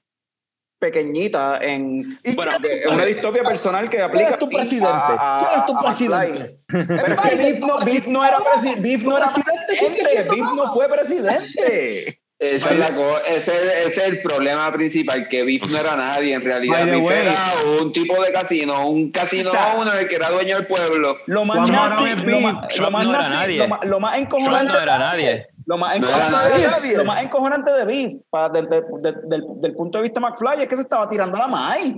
[0.78, 4.50] pequeñita en ¿Y bueno, quién- que- una distopia personal que ¿Quién aplica es tu a-
[4.50, 4.88] presidente?
[5.18, 6.08] a- ¿Quién es tu a McFly.
[6.32, 6.58] presidente?
[6.68, 10.72] Pero es que Biff no, Biff no era, presi- Biff no era presidente Biff no
[10.72, 12.20] fue presidente.
[12.40, 12.92] Esa es la
[13.26, 13.50] ese,
[13.80, 16.86] ese es el problema principal, que Biff no era nadie en realidad.
[16.86, 17.34] Biff era
[17.80, 21.16] un tipo de casino, un casino O sea, owner que era dueño del pueblo.
[21.26, 23.56] Lo más nasty- lo más- lo más no era nasty- nadie.
[23.56, 25.48] lo más- lo más Trump encojonante no era nadie.
[25.68, 26.96] Lo más, No encojonante, nadie.
[26.96, 30.26] lo más encojonante de Biff, para, del, del- del- del- del punto de vista de
[30.26, 31.94] McFly, es que se estaba tirando la maíz.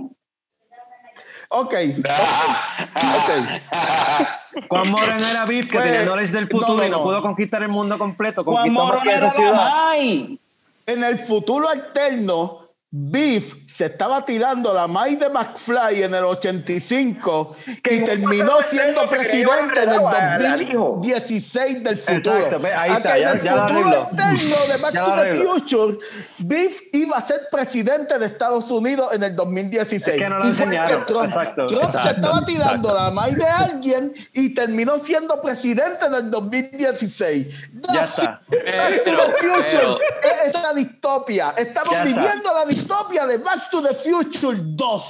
[1.47, 1.73] Ok.
[1.73, 3.31] ok.
[4.69, 7.21] Juan Moreno era Biff, que Pues, tenía knowledge del futuro no, no, y no, pudo
[7.21, 8.43] conquistar el mundo completo.
[8.43, 10.37] Juan Morón era la maíz.
[10.85, 17.55] En el futuro alterno, Biff se estaba tirando la May de McFly en el 85
[17.81, 20.99] Que y terminó siendo se presidente en el llevar al- al hijo.
[21.01, 22.37] 2016 del futuro.
[22.37, 25.35] Exacto, ahí está, Acá en ya- el ya futuro eterno de Back Ya to the.
[25.41, 25.97] Future,
[26.39, 30.15] Biff iba a ser presidente de Estados Unidos en el 2016.
[30.15, 31.65] Es que no lo enseñaron, Trump, exacto.
[31.67, 32.95] Trump se Exacto, estaba tirando exacto.
[32.95, 37.69] la May de alguien y terminó siendo presidente en el 2016.
[37.93, 38.41] Ya está.
[38.49, 39.97] Back to the Future pero-
[40.45, 41.53] es la distopia.
[41.57, 42.19] Estamos Ya está.
[42.19, 45.01] viviendo la distopia de Back to the Future 2.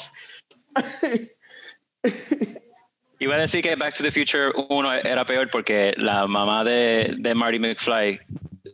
[3.22, 7.16] Iba a decir que Back to the Future 1 era peor porque la mamá de,
[7.20, 8.20] de Marty McFly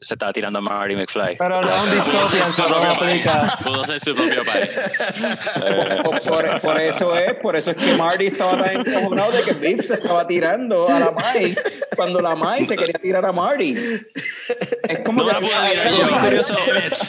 [0.02, 1.36] se estaba tirando a Marty McFly.
[1.38, 2.04] Pero no es un no
[2.68, 3.58] propio aplica.
[3.64, 4.70] Pudo ser su propio país.
[6.04, 9.54] Por, por- por eso es, por eso es que Marty estaba tan encojonado de que
[9.54, 11.56] Biff se estaba tirando a la Mai
[11.96, 13.76] cuando la Mai se quería tirar a Marty.
[14.88, 16.08] Es como No que hay, tirar hay yo.
[16.08, 16.22] una-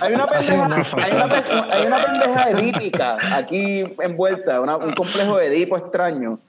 [0.00, 5.76] hay pendeja, hay una, hay una pendeja edípica aquí envuelta, una- un complejo de Edipo
[5.76, 6.40] extraño.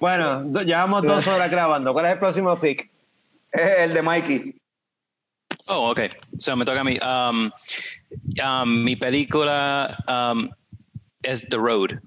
[0.00, 1.92] Bueno, llevamos dos horas grabando.
[1.92, 2.88] ¿Cuál es el próximo pick?
[3.52, 4.60] Es el de Mikey.
[5.66, 6.00] Oh, ok.
[6.38, 6.98] So me toca a mí.
[7.02, 7.50] Um,
[8.42, 10.50] um, mi película um,
[11.22, 12.00] es The Road.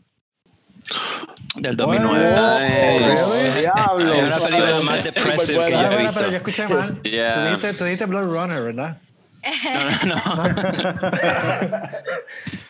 [1.55, 3.09] Del 2009.
[3.09, 3.59] Nice.
[3.59, 4.13] Diablo.
[4.13, 6.13] Es una película más depressive que yo he bueno, visto.
[6.13, 7.01] pero yo escuché mal.
[7.03, 7.34] Yeah.
[7.34, 8.97] Tú, dijiste, tú dijiste Blood Runner, ¿verdad?
[9.43, 10.22] No, no, no.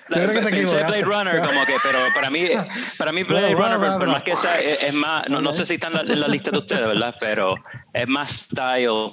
[0.09, 0.83] Yo creo que te Pensé.
[0.83, 2.47] Blade Runner como que, pero para mí,
[2.97, 4.13] para mí Blade Bueno, Runner, bueno, por, bueno.
[4.13, 6.27] más que sea, es, es más, no, no sé si está en la, en la
[6.27, 7.15] lista de ustedes, ¿verdad?
[7.19, 7.55] Pero
[7.93, 9.09] es más style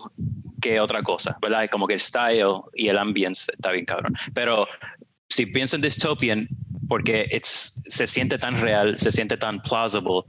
[0.60, 1.68] que otra cosa, ¿verdad?
[1.70, 4.14] Como que el style y el ambience está bien cabrón.
[4.34, 4.66] Pero
[5.28, 6.48] si pienso en Dystopian,
[6.88, 10.22] porque it's, se siente tan real, se siente tan plausible,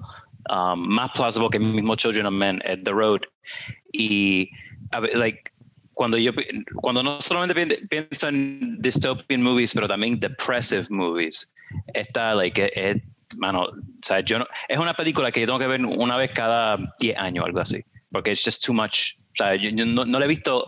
[0.50, 3.22] um, más plausible que el mismo Children of Men, at The Road.
[3.94, 4.52] Y,
[5.14, 5.49] like,
[6.00, 6.32] cuando yo
[6.76, 11.52] cuando no solamente pi- pienso en dystopian movies, pero también depressive movies,
[11.94, 13.02] está like eh,
[13.36, 16.32] mano, o sea, yo no, es una película que yo tengo que ver una vez
[16.32, 19.18] cada 10 años, algo así, porque es just too much.
[19.18, 20.66] O sea, yo, yo no, no la he visto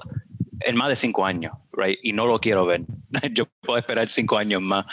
[0.65, 1.99] en más de 5 años, right?
[2.03, 2.81] Y no lo quiero ver.
[3.33, 4.85] yo puedo esperar 5 años más.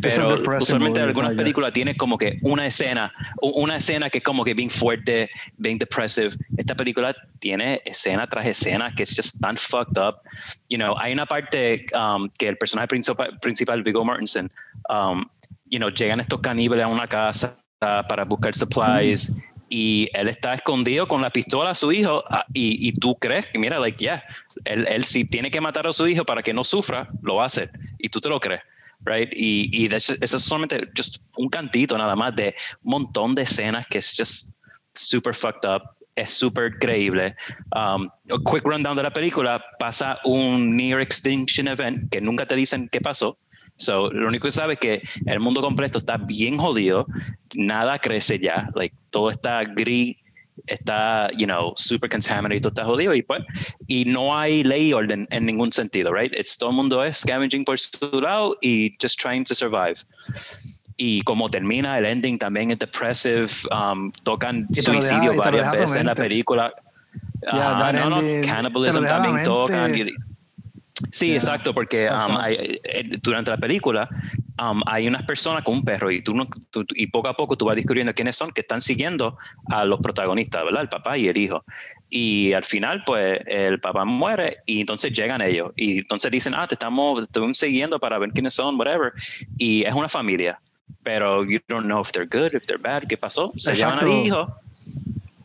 [0.00, 3.10] Pero usualmente algunas películas tienen como que una escena,
[3.40, 6.30] una escena que es como que bien fuerte, bien depressive.
[6.56, 10.16] Esta película tiene escena tras escena que es just tan fucked up.
[10.68, 14.50] You know, hay una parte um, que el personaje principal, principal Viggo Mortensen,
[14.88, 15.24] um,
[15.66, 19.32] you know, llegan estos caníbales a una casa para buscar supplies.
[19.68, 23.46] Y él está escondido con la pistola a su hijo ah, y, y tú crees
[23.46, 24.22] que, mira, like, yeah,
[24.64, 27.70] él, él si tiene que matar a su hijo para que no sufra, lo hacer.
[27.98, 28.62] Y tú te lo crees
[29.04, 29.32] right?
[29.32, 33.86] Y, y eso es solamente just un cantito nada más de un montón de escenas
[33.86, 34.50] que es just
[34.94, 35.82] super fucked up,
[36.16, 37.34] es súper creíble.
[37.74, 42.56] Um, a quick rundown de la película, pasa un near extinction event que nunca te
[42.56, 43.38] dicen qué pasó.
[43.76, 47.06] So, lo único que sabes es que el mundo completo está bien jodido,
[47.54, 50.16] nada crece ya, like, todo está gris,
[50.66, 53.42] está, you know, super contaminated, todo está jodido y pues,
[53.86, 56.32] y no hay ley y orden en ningún sentido, right?
[56.32, 59.96] It's, todo el mundo es scavenging por su lado y just trying to survive.
[60.96, 65.78] Y como termina, el ending también es depressive, um, tocan deja- suicidio varias deja tu
[65.82, 66.72] veces en la película.
[67.42, 69.94] Yeah, that no, no, cannibalism también tocan.
[69.94, 70.14] y-
[71.10, 72.40] Sí, exacto, porque um, Exacto.
[72.40, 74.08] hay- eh, durante la película
[74.58, 77.54] um, hay unas personas con un perro y, tú, no- tú- y poco a poco
[77.56, 79.36] tú vas descubriendo quiénes son que están siguiendo
[79.70, 80.80] a los protagonistas, ¿verdad?
[80.82, 81.64] El papá y el hijo.
[82.08, 85.72] Y al final, pues, el papá muere y entonces llegan ellos.
[85.76, 89.12] Y entonces dicen, ah, te estamos, te estamos siguiendo para ver quiénes son, whatever.
[89.58, 90.58] Y es una familia.
[91.02, 93.52] Pero you don't know if they're good, if they're bad, ¿qué pasó?
[93.56, 94.24] Se llevan al Exacto.
[94.26, 94.54] hijo.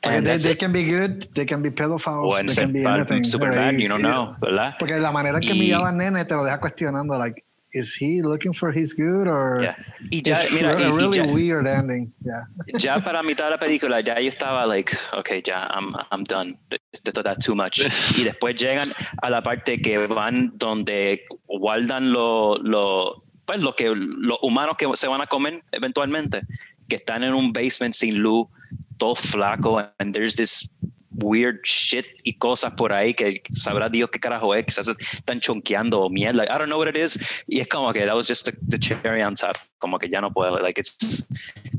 [0.04, 3.24] And they, that's they can be good, they can be pedophiles, they can be anything.
[3.24, 4.74] super bad, you don't know, ¿verdad?
[4.80, 8.22] Porque la manera que Y- miraba al nene te lo deja cuestionando, like, is he
[8.22, 9.76] looking for his good or Yeah.
[10.12, 12.08] Y ya, it's mira, a y- y really ya- weird ending?
[12.22, 12.80] Yeah.
[12.80, 16.58] ya para mitad de la película ya yo estaba like, okay, ya, I'm, I'm done.
[16.92, 17.80] Está too much.
[18.18, 18.88] Y después llegan
[19.22, 24.88] a la parte que van donde guardan lo, lo, pues, lo que, los humanos que
[24.96, 26.42] se van a comer eventualmente,
[26.90, 28.48] que están en un basement sin luz,
[29.02, 30.70] todo flaco, and there's this
[31.24, 36.02] weird shit y cosas por ahí que sabrá Dios qué carajo es, quizás están chonqueando
[36.02, 37.18] o mierda, I don't know what it is,
[37.48, 40.22] y es como que that was just the, the cherry on top, como que ya
[40.22, 41.26] no puedo, like it's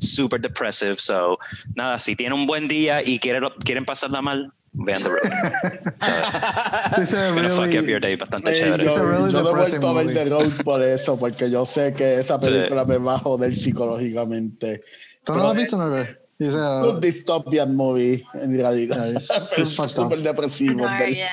[0.00, 1.38] super depressive, so
[1.76, 5.92] nada, si tienen un buen día y quieren, quieren pasarla mal, vean The Road.
[7.02, 8.84] It's a fuck really- up your day bastante Eh, chévere.
[8.84, 10.14] It's a yo, really yo no he vuelto a ver.
[10.14, 12.48] The Road por eso, porque yo sé que esa Sí.
[12.50, 14.82] película me va a joder psicológicamente.
[15.24, 16.21] ¿Tú no lo has visto, Norbert?
[16.44, 19.06] It's a- Un dystopian movie, en realidad.
[19.06, 20.86] Yeah, it's- súper depresivo.
[20.86, 21.30] No, yeah.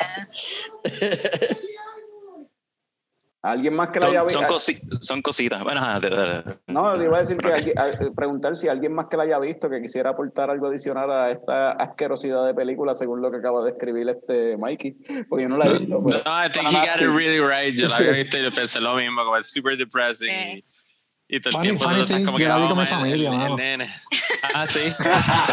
[3.41, 4.39] ¿Alguien más que la haya Son, visto?
[4.59, 5.63] son, cosi- son cositas.
[5.63, 8.91] Bueno, de- de- de- No, te iba a decir que alguien- a- preguntar si alguien
[8.93, 12.93] más que la haya visto que quisiera aportar algo adicional a esta asquerosidad de película
[12.95, 14.91] según lo que acaba de escribir este Mikey,
[15.29, 15.99] porque yo no la he visto.
[15.99, 17.73] No, pero- I think he got it really right.
[17.79, 20.29] Yo la había visto y yo pensé lo mismo, como es super depressing.
[20.57, 20.65] Y,
[21.31, 22.85] y todo el Funny- tiempo funny estás como yo que, la vi oh, con mi
[22.87, 23.55] familia, el, el mano.
[23.57, 23.89] nene.
[24.51, 24.79] Ah, sí.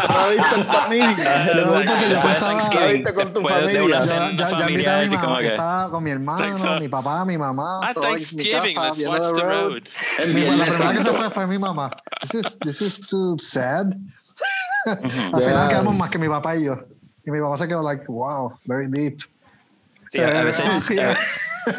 [0.09, 1.45] ¿No lo viste en familia?
[1.47, 4.01] Yo lo vi porque yo pensaba- ¿La viste con tu familia?
[4.01, 6.79] Ya, ya, ya invité a mi mamá, que- estaba con mi hermano, Exacto.
[6.79, 7.79] mi papá, mi mamá.
[7.83, 9.83] Ah, Thanksgiving, casa, let's watch The the Road.
[10.17, 11.91] La primera que se fue fue mi mamá.
[12.21, 13.93] This is, this is too sad.
[14.85, 16.73] Al final quedamos más que mi papá y yo.
[17.25, 19.19] Y mi papá se quedó like, wow, very deep.
[20.07, 21.17] Sí, a, a veces, Yeah.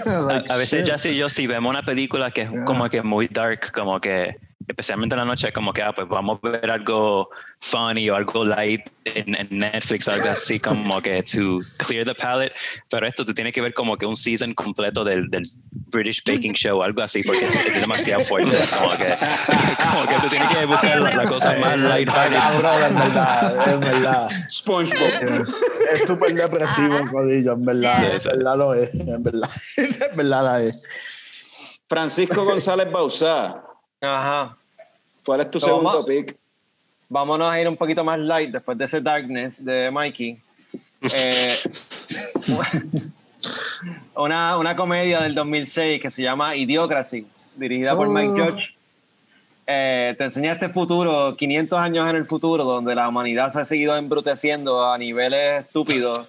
[0.07, 0.89] a, a veces.
[0.89, 4.37] Justin y yo si vemos una película que es como que muy dark, como que
[4.69, 7.31] especialmente en la noche, como que ah, pues vamos a ver algo
[7.61, 12.53] funny o algo light en, en Netflix, algo así como que to clear the palate.
[12.91, 15.43] Pero esto tú tienes que ver como que un season completo del, del
[15.91, 18.57] British Baking Show, algo así, porque es, es demasiado fuerte.
[18.79, 19.07] Como que,
[19.93, 22.09] como que tú tienes que buscar la, la cosa más light.
[22.09, 24.31] Cabrón, en verdad, en verdad.
[24.51, 25.47] SpongeBob.
[25.93, 27.95] Es súper depresivo, Codillo, en verdad.
[27.95, 29.51] Sí, en verdad lo es, en verdad.
[29.79, 30.79] En verdad la es.
[31.89, 33.63] Francisco González Bauzá,
[34.01, 34.57] Ajá.
[35.25, 36.37] ¿cuál es tu segundo pick?
[37.09, 40.39] Vámonos a ir un poquito más light después de ese darkness de Mikey.
[41.15, 41.57] Eh,
[44.15, 47.27] una, una comedia del 2006 que se llama Idiocracy,
[47.57, 48.11] dirigida por Oh.
[48.11, 48.75] Mike Judge.
[49.67, 53.65] Eh, te enseña este futuro, 500 años en el futuro, donde la humanidad se ha
[53.67, 56.27] seguido embruteciendo a niveles estúpidos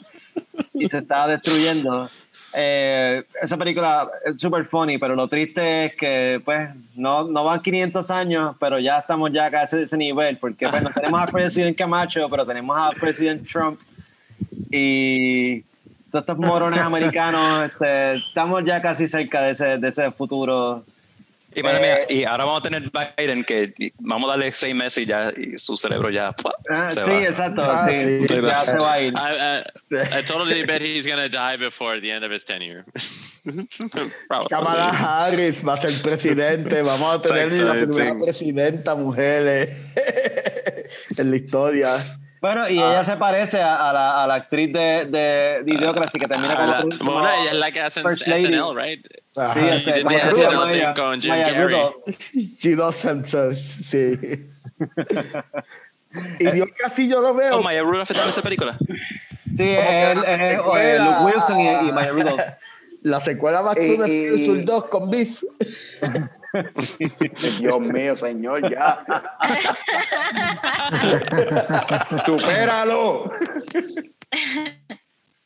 [0.73, 2.09] y se está destruyendo.
[2.53, 7.61] Eh, esa película es súper funny, pero lo triste es que pues no, no van
[7.61, 11.29] 500 años, pero ya estamos ya casi de ese nivel, porque pues, no tenemos al
[11.31, 13.79] presidente Camacho, pero tenemos al presidente Trump
[14.71, 15.61] y
[16.11, 20.83] todos estos morones americanos, este, estamos ya casi cerca de ese, de ese futuro.
[21.55, 24.75] Y, madre mía, Eh, y ahora vamos a tener Biden que vamos a darle seis
[24.75, 26.53] meses y ya y su cerebro ya ¡pua!
[26.69, 27.23] Ah, se sí, va.
[27.23, 28.27] exacto, Ah, sí, sí.
[28.41, 29.13] ya se va a ir.
[29.13, 32.85] I, I, I totally bet he's gonna die before the end of his tenure.
[34.49, 36.81] Kamala Harris va a ser presidente.
[36.81, 38.23] Vamos a tener la primera sí.
[38.25, 39.77] presidenta mujer eh,
[41.17, 42.19] en la historia.
[42.41, 42.91] Bueno, y Ah.
[42.91, 46.53] ella se parece a, a la, a la actriz de, de, de Idiocracy que termina
[46.57, 48.45] Ah, como, la- bueno, ella es la que hace en First Lady.
[48.45, 49.05] SNL, right?
[49.35, 49.53] Ajá.
[49.53, 51.63] Sí, este, Maya Maya- con Jim Maya.
[51.65, 51.95] Rudolph.
[52.59, 54.17] She doesn't serve, sí.
[56.39, 57.57] y yo casi yo lo veo.
[57.57, 58.77] Oh, Maya Rudolph está en esa película.
[59.53, 62.41] Sí, es, eh, secuela Luke Wilson y, y Maya Rudolph.
[63.01, 65.41] La secuela va a ser y- Spiritual 2 con Beef.
[67.59, 69.05] Dios mío, señor, ya.
[72.25, 73.31] Supéralo.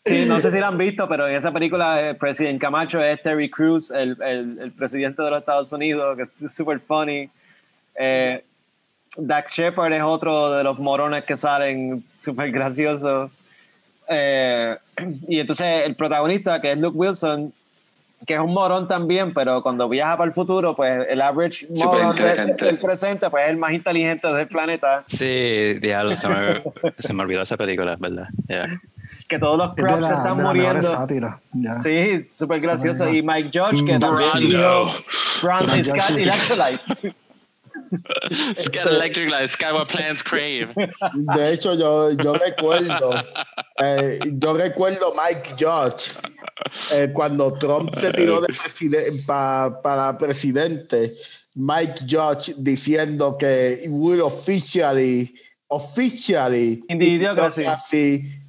[0.05, 3.21] Sí, no sé si la han visto, pero en esa película el presidente Camacho es
[3.21, 7.29] Terry Crews, el, el, el presidente de los Estados Unidos, que es súper funny.
[7.95, 8.43] Eh,
[9.17, 13.31] Dax Shepard es otro de los morones que salen súper graciosos.
[14.07, 14.75] Eh,
[15.27, 17.53] y entonces el protagonista, que es Luke Wilson,
[18.25, 22.15] que es un morón también, pero cuando viaja para el futuro, pues el average moron
[22.15, 22.65] del, inteligente.
[22.65, 25.03] del presente, pues es el más inteligente del planeta.
[25.05, 26.63] Sí, diablo, se me,
[26.97, 28.27] se me olvidó esa película, ¿verdad?
[28.47, 28.81] Yeah.
[29.33, 30.81] Que todos los props la, se están muriendo.
[31.53, 31.81] ya.
[31.81, 33.09] Sí, súper gracioso.
[33.11, 34.91] Y Mike Judge, que también Brando.
[36.01, 36.13] sí.
[36.23, 37.15] electrolyte.
[38.73, 39.49] Got electric light.
[39.73, 40.73] What plants crave.
[41.35, 43.11] De hecho, yo, yo recuerdo,
[43.79, 46.11] eh, yo recuerdo Mike Judge
[46.91, 51.15] eh, cuando Trump se tiró de preside- pa- para presidente.
[51.55, 55.33] Mike Judge diciendo que will officially,
[55.67, 57.63] officially, In the idiocracy.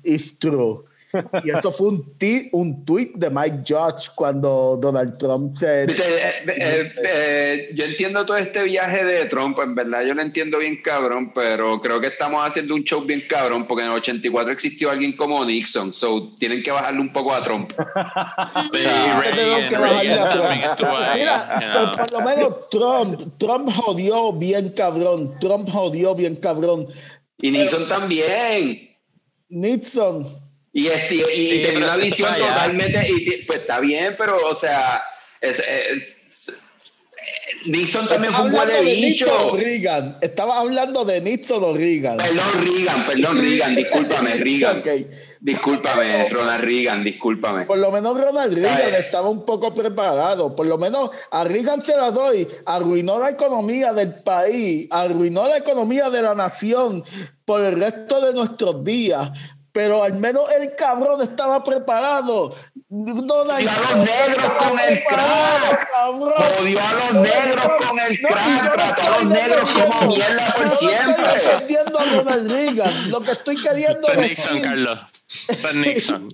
[0.04, 0.80] Is true.
[1.44, 5.84] Y eso fue un, ti- un tweet de Mike Judge cuando Donald Trump se.
[5.84, 5.86] Eh,
[6.48, 10.82] eh, eh, yo entiendo todo este viaje de Trump, en verdad yo lo entiendo bien
[10.82, 14.90] cabrón, pero creo que estamos haciendo un show bien cabrón, porque en el 84 existió
[14.90, 17.72] alguien como Nixon, so tienen que bajarle un poco a Trump.
[18.74, 20.42] Sí, Tenemos que Reagan, bajarle a Reagan Trump.
[20.42, 21.92] también estuvo ahí, Mira, you know.
[21.92, 26.88] por lo menos Trump, Trump jodió bien cabrón, Trump jodió bien cabrón.
[27.38, 28.90] Y Nixon también.
[29.54, 30.26] Nixon,
[30.72, 32.46] Y, este, y, y Sí, tenía una visión allá.
[32.48, 35.02] totalmente, y, pues está bien, pero o sea,
[35.40, 36.52] es- es- es-
[37.66, 39.56] Nixon también fue un huele de Nixon o bicho.
[39.64, 42.16] Reagan, estaba hablando de Nixon o Reagan.
[42.18, 44.78] Perdón, Reagan, perdón, Reagan, discúlpame, Reagan.
[44.80, 44.88] Ok.
[45.44, 47.66] Discúlpame, Ronald Reagan, discúlpame.
[47.66, 50.56] Por lo menos Ronald Reagan estaba un poco preparado.
[50.56, 52.48] Por lo menos a Reagan se la doy.
[52.64, 57.04] Arruinó la economía del país, arruinó la economía de la nación
[57.44, 59.30] por el resto de nuestros días.
[59.70, 62.54] pero al menos el cabrón estaba preparado.
[62.88, 65.88] Donald Y a los negros con el crack.
[66.56, 70.70] Jodió a los negros con el crack, trató a los negros como mierda por yo
[70.70, 71.12] no siempre.
[71.12, 73.10] estoy defendiendo a Ronald Reagan.
[73.10, 74.98] Lo que estoy queriendo decir- Nixon, Carlos.
[75.60, 76.28] Fue Nixon.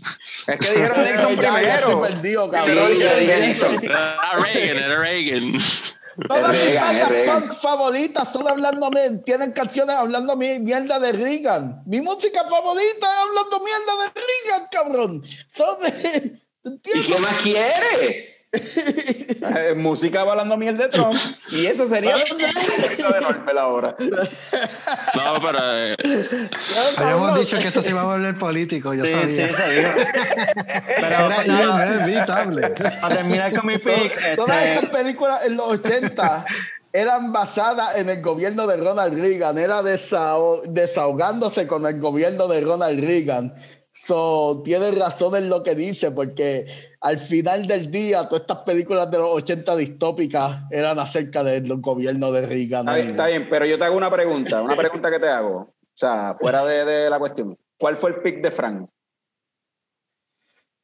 [0.46, 2.00] Es que dijeron Nixon Eh, ya, estoy primero.
[2.00, 2.76] perdido, cabrón.
[2.92, 3.84] Sí, yo dije Nixon.
[3.84, 5.52] Era Reagan, era Reagan.
[6.28, 11.82] Todas mis bandas punk favoritas son hablándome, tienen canciones hablando mi- mierda de Reagan.
[11.86, 15.22] Mi música favorita es hablando mierda de Reagan, cabrón.
[15.54, 16.40] Son de,
[16.94, 18.29] ¿Y qué más quiere?
[19.42, 21.18] Eh, música hablando miel de Trump.
[21.50, 22.16] Y eso sería
[23.54, 23.96] la ahora.
[23.98, 25.96] No, pero eh,
[26.96, 29.46] Habíamos dicho que esto se iba a volver político, yo Sí, sí, sabía.
[29.46, 29.92] dijo.
[31.00, 32.68] Pero Era, era inevitable.
[33.00, 36.44] para terminar con mi pick, Todas este, estas películas en los 80
[36.92, 42.60] eran basadas en el gobierno de Ronald Reagan, era desaho- desahogándose con el gobierno de
[42.60, 43.54] Ronald Reagan.
[44.02, 46.66] So, tiene razón en lo que dice, porque
[47.02, 52.32] al final del día, todas estas películas de los 80 distópicas eran acerca del gobierno
[52.32, 52.88] de Reagan.
[52.88, 55.56] Está bien, está bien, pero yo te hago una pregunta, una pregunta que te hago.
[55.58, 57.58] O sea, fuera de, de la cuestión.
[57.78, 58.88] ¿Cuál fue el pick de Frank?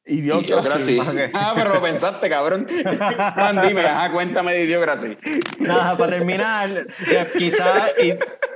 [0.05, 0.99] Idiocracy.
[1.33, 2.67] Ah, pero lo pensaste, cabrón.
[2.69, 5.17] Fran, dime, ajá, cuéntame de Idiocracy.
[5.59, 6.85] nada, para terminar,
[7.35, 7.93] quizás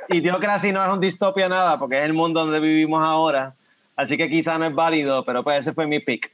[0.08, 3.56] Idiocracy no es un distopia nada, porque es el mundo donde vivimos ahora.
[3.96, 6.32] Así que quizás no es válido, pero pues ese fue mi pick.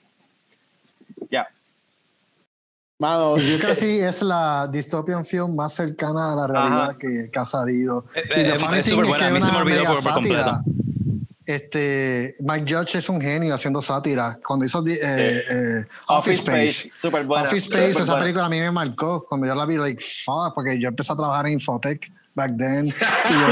[1.30, 1.48] Ya.
[3.00, 6.98] Mano, Yo creo que sí es la dystopian film más cercana a la realidad Ajá.
[6.98, 8.06] que, que ha salido.
[8.16, 10.04] Eh, Y the eh, es súper buena, a mí se me una olvidó por- por
[10.04, 10.44] sátira.
[10.44, 10.64] completo.
[11.46, 14.38] Este, Mike Judge es un genio haciendo sátira.
[14.46, 15.00] Cuando hizo eh,
[15.50, 16.92] eh, Office Space.
[17.02, 17.46] Super buena.
[17.48, 18.20] Office Space, esa buena.
[18.20, 21.16] película a mí me marcó cuando yo la vi, like, fuck, porque yo empecé a
[21.16, 22.88] trabajar en Infotech back then.
[22.88, 23.48] Y, yo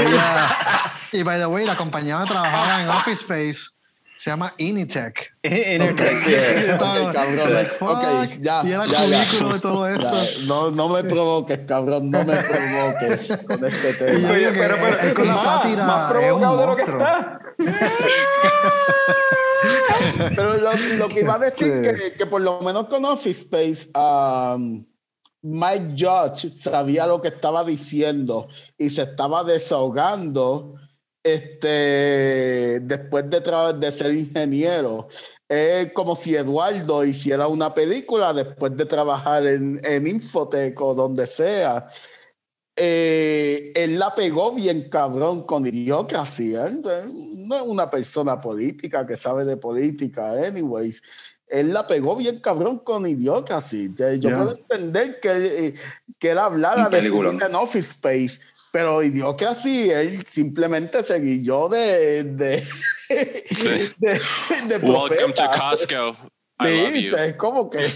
[1.20, 3.70] y by the way, la compañía trabajaba en Office Space
[4.26, 5.34] se llama Initech.
[5.44, 6.34] Internet, sí.
[6.72, 7.54] Ok, cabrón.
[7.54, 9.24] Like, fuck, Ok, ya, y era ya, ya.
[9.24, 10.02] cubículo de todo esto.
[10.02, 14.36] Ya, no, no me provoques, cabrón, no me provoques con este tema.
[14.36, 17.40] yo pero, pero, él con la sátira más es un provocado de lo que está.
[20.34, 21.88] Pero lo, lo que iba a decir Sí.
[21.88, 24.84] que, que por lo menos con Office Space, um,
[25.42, 30.74] Mike Judge sabía lo que estaba diciendo y se estaba desahogando
[31.26, 33.40] este, después de,
[33.78, 35.08] de ser ingeniero.
[35.48, 41.26] Es como si Eduardo hiciera una película después de trabajar en, en Infotec o donde
[41.26, 41.88] sea.
[42.78, 46.54] Eh, él la pegó bien cabrón con Idiocracy.
[46.56, 46.80] Eh,
[47.12, 51.00] no es una persona política que sabe de política, anyways.
[51.48, 53.94] Él la pegó bien cabrón con Idiocracy.
[53.96, 54.36] Yo Ya.
[54.36, 55.74] puedo entender que, él, eh,
[56.18, 57.08] que él hablara de
[57.54, 58.40] Office Space,
[58.76, 62.62] pero Idiocracy, él simplemente se guilló de, de,
[63.08, 64.20] de,
[64.68, 65.44] de welcome to.
[65.48, 66.14] Costco.
[66.60, 67.16] I love Sí, you.
[67.16, 67.78] es como que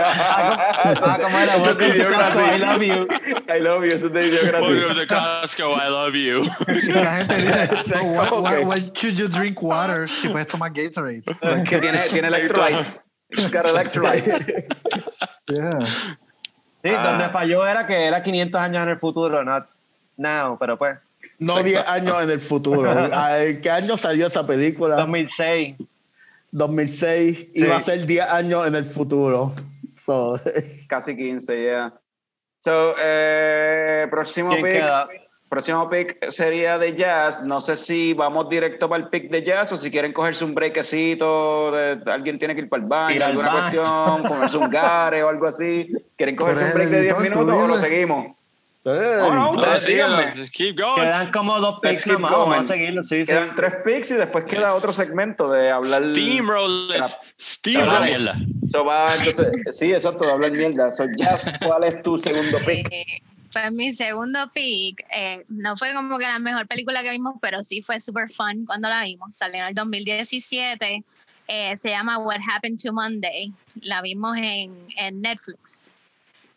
[0.00, 1.56] Ah, ¿cómo era?
[1.56, 3.08] Eso Welcome to Costco, I love you.
[3.52, 4.72] I love you, eso es de Idiocracy.
[4.74, 5.74] Welcome to Costco.
[5.76, 6.44] I love you.
[6.94, 10.28] La gente dice, Sí, "Oh, why, como why- que- why should you drink water si
[10.28, 11.22] puedes tomar Gatorade?
[11.68, 13.00] Que tiene, tiene electrolytes.
[13.30, 14.46] It's got electrolytes.
[15.48, 15.78] Yeah.
[16.82, 17.10] Sí, Ah.
[17.10, 19.66] donde falló era que era 500 años en el futuro, not
[20.16, 20.98] now, pero pues,
[21.38, 22.90] no 10 años en el futuro.
[23.12, 24.96] Ay, ¿Qué año salió esa película?
[24.96, 25.76] 2006.
[26.50, 27.48] 2006.
[27.54, 29.52] Iba a ser 10 años en el futuro.
[29.94, 30.40] So,
[30.88, 31.92] Casi 15, ya.
[32.60, 34.72] So, eh, próximo ¿Quién pick.
[34.74, 35.08] queda?
[35.48, 37.42] Próximo pick sería de jazz.
[37.42, 40.54] No sé si vamos directo para el pick de jazz o si quieren cogerse un
[40.54, 41.70] brequecito.
[41.70, 43.60] De, alguien tiene que ir para el baño, alguna baño.
[43.60, 45.90] cuestión, comerse un gare o algo así.
[46.16, 48.38] ¿Quieren cogerse un break de el 10 editor, tú minutos o lo seguimos?
[48.84, 50.32] No, ustedes díganme.
[50.50, 52.60] Quedan como dos picks nomás, vamos going.
[52.60, 53.26] a seguirlo, sí, sí.
[53.26, 56.02] Quedan tres picks y después queda otro segmento de hablar.
[56.10, 56.94] Steamroll it.
[56.94, 58.04] Habla Habla Steamroll.
[58.04, 58.36] mierda.
[58.68, 60.90] So va, entonces, sí, exacto, de hablar mierda.
[60.90, 63.22] So, Jazz, ¿cuál es tu segundo pick?
[63.52, 67.64] Pues mi segundo pick eh, no fue como que la mejor película que vimos, pero
[67.64, 69.36] sí fue super fun cuando la vimos.
[69.36, 71.02] Salió en el 2017.
[71.50, 73.52] eh, se llama What Happened to Monday.
[73.80, 75.58] La vimos en, en Netflix.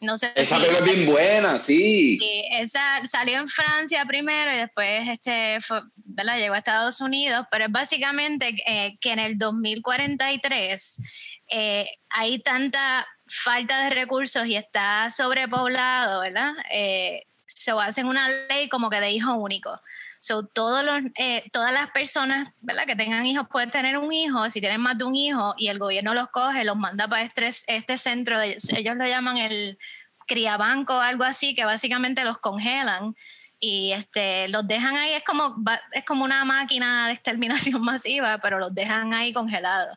[0.01, 2.17] No sé Esa si- película es bien buena, sí.
[2.19, 6.39] Sí, esa salió en Francia primero y después este fue- ¿verdad?
[6.39, 11.01] llegó a Estados Unidos, pero es básicamente eh, que en el 2043
[11.49, 16.53] eh, hay tanta falta de recursos y está sobrepoblado, ¿verdad?
[16.71, 19.79] Eh, se hacen una ley como que de hijo único.
[20.19, 22.85] So, todos los, eh, todas las personas ¿verdad?
[22.85, 25.79] que tengan hijos pueden tener un hijo, si tienen más de un hijo y el
[25.79, 29.79] gobierno los coge, los manda para este, este centro, ellos lo llaman el
[30.27, 33.15] criabanco o algo así, que básicamente los congelan
[33.63, 35.55] y este, los dejan ahí, es como,
[35.91, 39.95] es como una máquina de exterminación masiva, pero los dejan ahí congelados.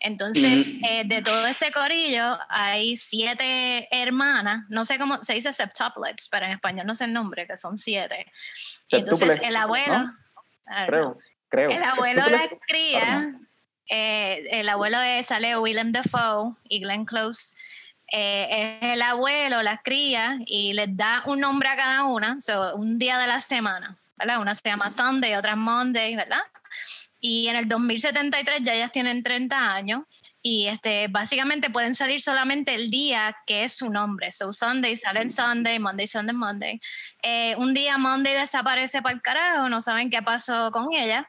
[0.00, 6.28] Entonces, eh, de todo este corillo, hay siete hermanas, no sé cómo, se dice septuplets,
[6.28, 8.26] pero en español no sé el nombre, que son siete.
[8.88, 10.06] Y entonces el abuelo.
[10.86, 11.18] Creo,
[11.48, 11.70] creo.
[11.70, 13.32] El abuelo la cría,
[13.88, 17.54] eh, el abuelo de, sale Willem Dafoe y Glenn Close.
[18.16, 22.76] Eh, es el abuelo las cría y les da un nombre a cada una, so,
[22.76, 24.40] un día de la semana, ¿verdad?
[24.40, 26.42] Una se llama Sunday, otra Monday, ¿verdad?
[27.18, 30.02] Y en el 2073 ya ellas tienen 30 años
[30.40, 34.30] y este, básicamente pueden salir solamente el día que es su nombre.
[34.30, 36.80] So Sunday salen Sunday, Monday, Sunday, Monday.
[37.20, 41.26] Eh, un día Monday desaparece para el carajo, no saben qué pasó con ella.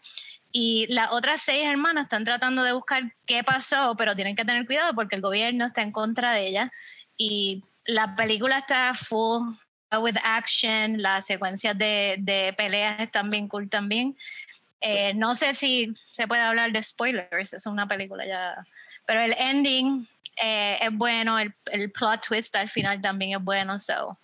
[0.58, 4.66] Y las otras seis hermanas están tratando de buscar qué pasó, pero tienen que tener
[4.66, 6.72] cuidado porque el gobierno está en contra de ella.
[7.18, 9.54] Y la película está full
[10.00, 14.16] with action, las secuencias de, de peleas están bien cool también.
[14.80, 18.56] Eh, no sé si se puede hablar de spoilers, es una película ya.
[19.06, 20.08] Pero el ending
[20.42, 23.78] eh, es bueno, el, el plot twist al final también es bueno.
[23.78, 24.18] So,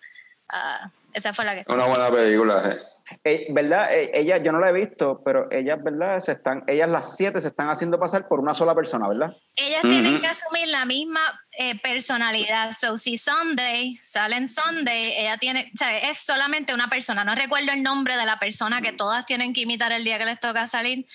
[0.47, 1.69] ah, esa fue la que.
[1.69, 2.69] Una buena película.
[2.71, 2.90] eh.
[3.23, 3.93] Eh, ¿Verdad?
[3.93, 6.19] Eh, ellas, yo no la he visto, pero ellas, ¿verdad?
[6.19, 9.33] Se están, ellas las siete se están haciendo pasar por una sola persona, ¿verdad?
[9.55, 9.89] Ellas Ujú.
[9.89, 11.21] tienen que asumir la misma
[11.57, 12.73] eh, personalidad.
[12.73, 17.23] So, si Sunday sale en Sunday, ella tiene, o sea, es solamente una persona.
[17.23, 20.25] No recuerdo el nombre de la persona que todas tienen que imitar el día que
[20.25, 21.05] les toca salir,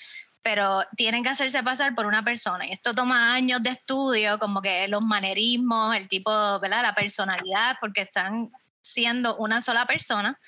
[0.42, 2.66] pero tienen que hacerse pasar por una persona.
[2.66, 6.82] Y esto toma años de estudio, como que los manerismos, el tipo, ¿verdad?
[6.82, 8.48] La personalidad, porque están
[8.80, 10.38] siendo una sola persona.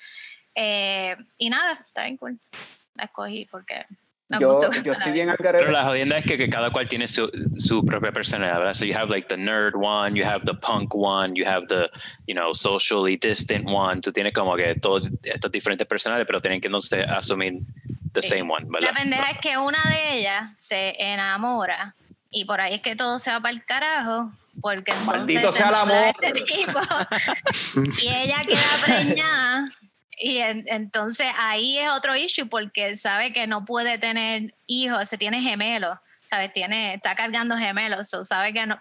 [0.55, 2.39] Eh, y nada, está bien cool.
[2.95, 3.85] La escogí porque
[4.27, 7.07] me Yo, yo estoy bien al Pero la jodienda es que, que cada cual tiene
[7.07, 8.73] su, su propia personalidad, ¿verdad?
[8.73, 11.89] So you have like the nerd one, you have the punk one, you have the,
[12.27, 14.01] you know, socially distant one.
[14.01, 17.53] Tú tienes como que todas estas diferentes personalidades, pero tienen que no sé, asumir
[18.13, 18.27] the Sí.
[18.29, 18.89] same one, ¿verdad?
[18.89, 21.95] La pendeja es que una de ellas se enamora
[22.31, 24.31] y por ahí es que todo se va para el carajo
[24.61, 26.13] porque entonces Maldito se sea el amor.
[26.21, 26.79] este tipo
[28.03, 29.69] y ella queda preñada
[30.19, 35.17] y en- entonces ahí es otro issue porque sabe que no puede tener hijos, se
[35.17, 38.79] tiene gemelos, sabes, tiene está cargando gemelos, so sabe que no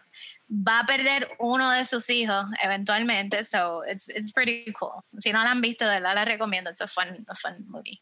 [0.51, 5.03] va a perder uno de sus hijos eventualmente, so it's, it's pretty cool.
[5.19, 8.01] Si no la han visto, de verdad la recomiendo, it's a fun, fun movie.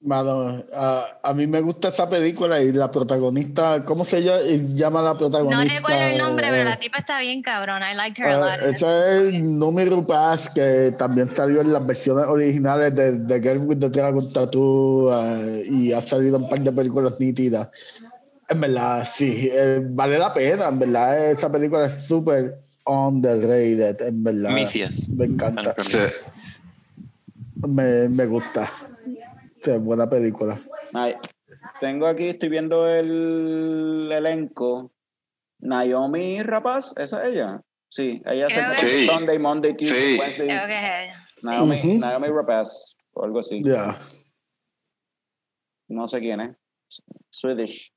[0.00, 4.42] Mano, a, a mí me gusta esa película y la protagonista, ¿cómo se llama,
[4.72, 5.74] llama la No protagonista?
[5.74, 7.90] recuerdo el nombre, Eh, pero la tipa está bien cabrona.
[7.92, 8.76] I liked her a eh, lot.
[8.76, 13.78] esa es Numi Rupaz, que también salió en las versiones originales de, de Girl with
[13.80, 17.68] the Dragon Tattoo eh, y ha salido en un par de películas nítidas.
[18.48, 22.56] En verdad, sí, eh, vale la pena, en verdad, esa película es súper
[22.86, 24.50] underrated, en verdad.
[25.16, 25.98] Me encanta, Sí.
[27.66, 28.70] me, me gusta.
[29.60, 30.60] Sí, buena película.
[30.94, 31.14] Ay,
[31.80, 34.92] tengo aquí, estoy viendo el elenco.
[35.60, 37.60] Naomi Rapaz, ¿esa es ella?
[37.88, 39.06] Sí, ella Creo se sí.
[39.06, 40.18] Sunday, Monday, Tuesday, Sí.
[40.20, 40.46] Wednesday.
[40.46, 41.28] Creo que es ella.
[41.36, 41.46] Sí.
[41.48, 41.98] Naomi.
[41.98, 43.60] Naomi Rapaz, o algo así.
[43.64, 43.98] Ya.
[45.88, 46.56] No sé quién es.
[47.30, 47.92] Swedish.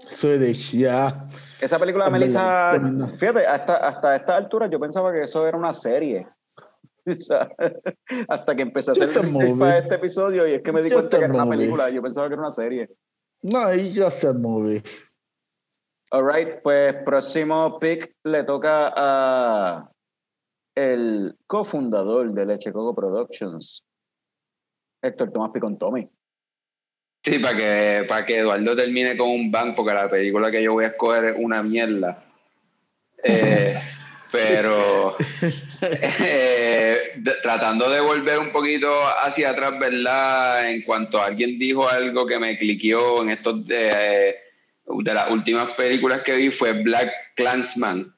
[0.00, 1.24] Swedish, ya.
[1.60, 2.70] Esa película de Melissa,
[3.16, 6.26] fíjate, hasta, hasta esta altura yo pensaba que eso era una serie.
[8.28, 9.54] Hasta que empecé a hacer el movie.
[9.58, 11.90] para este episodio y es que me di Just cuenta que era una película.
[11.90, 12.88] Yo pensaba que era una serie.
[13.42, 14.82] No, it's just a movie.
[16.10, 19.90] All right, pues próximo pick le toca a
[20.74, 23.84] el cofundador de Leche Coco Productions,
[25.02, 26.08] Héctor Tomás Picón Tommy.
[27.24, 30.72] Sí, para que, para que Eduardo termine con un bang, porque la película que yo
[30.72, 32.24] voy a escoger es una mierda.
[33.24, 33.74] Eh,
[34.30, 35.16] pero
[35.82, 38.88] eh, de- tratando de volver un poquito
[39.22, 40.68] hacia atrás, ¿verdad?
[40.70, 43.88] En cuanto alguien dijo algo que me cliqueó en estos de,
[44.30, 44.34] eh,
[44.86, 48.12] de las últimas películas que vi fue Black Clansman.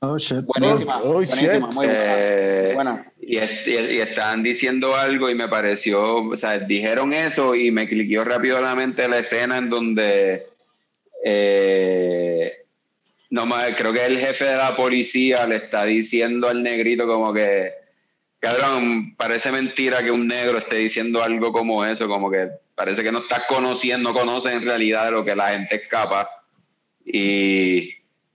[0.00, 0.44] Oh, shit.
[0.44, 1.60] Buenísima, Oh, buenísima, shit.
[1.74, 1.92] muy buena.
[1.96, 3.12] Eh, buena.
[3.22, 3.40] Y, y,
[3.70, 8.60] y estaban diciendo algo y me pareció, o sea, dijeron eso y me cliqueó rápido
[8.60, 10.46] la mente la escena en donde,
[11.24, 12.52] eh,
[13.34, 17.72] no creo que el jefe de la policía le está diciendo al negrito como que,
[18.38, 23.10] cabrón, parece mentira que un negro esté diciendo algo como eso, como que parece que
[23.10, 26.28] no estás conociendo, no conoces en realidad de lo que la gente es capaz.
[27.04, 27.90] Y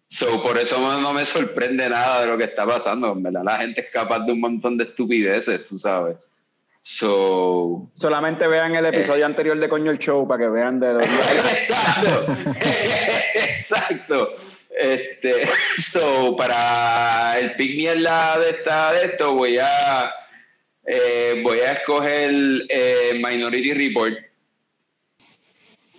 [0.09, 3.43] so, por eso no, me sorprende nada de lo que está pasando, en verdad.
[3.45, 6.17] La gente es capaz de un montón de estupideces, tú sabes.
[6.81, 10.99] So, Solamente vean el episodio anterior de Coño el Show para que vean de lo
[11.03, 12.26] Exacto.
[13.34, 14.48] Exacto.
[14.69, 20.13] Este, so, para el pick mierda de, esta, de esto, voy a
[20.91, 22.31] eh, voy a escoger
[22.69, 24.17] eh, Minority Report.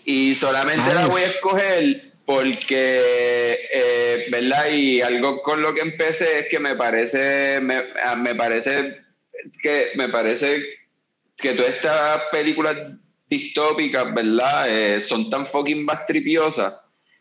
[0.05, 4.70] Y solamente la voy a escoger porque, eh, ¿verdad?
[4.72, 9.02] Y algo con lo que empecé es que me parece, me, ah, me parece
[9.62, 10.64] que me parece
[11.36, 12.76] que todas estas películas
[13.28, 15.01] distópicas, ¿verdad?
[15.01, 16.74] Son tan fucking bastripiosas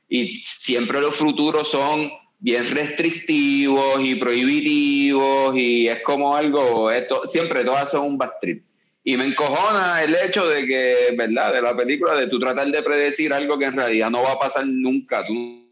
[0.10, 7.64] y siempre los futuros son bien restrictivos y prohibitivos y es como algo, esto, siempre
[7.64, 8.65] todas son un bastrip.
[9.03, 11.53] Y me encojona el hecho de que, ¿verdad?
[11.53, 14.40] De la película, de tú tratar de predecir algo que en realidad no va a
[14.40, 15.23] pasar nunca.
[15.26, 15.69] Tú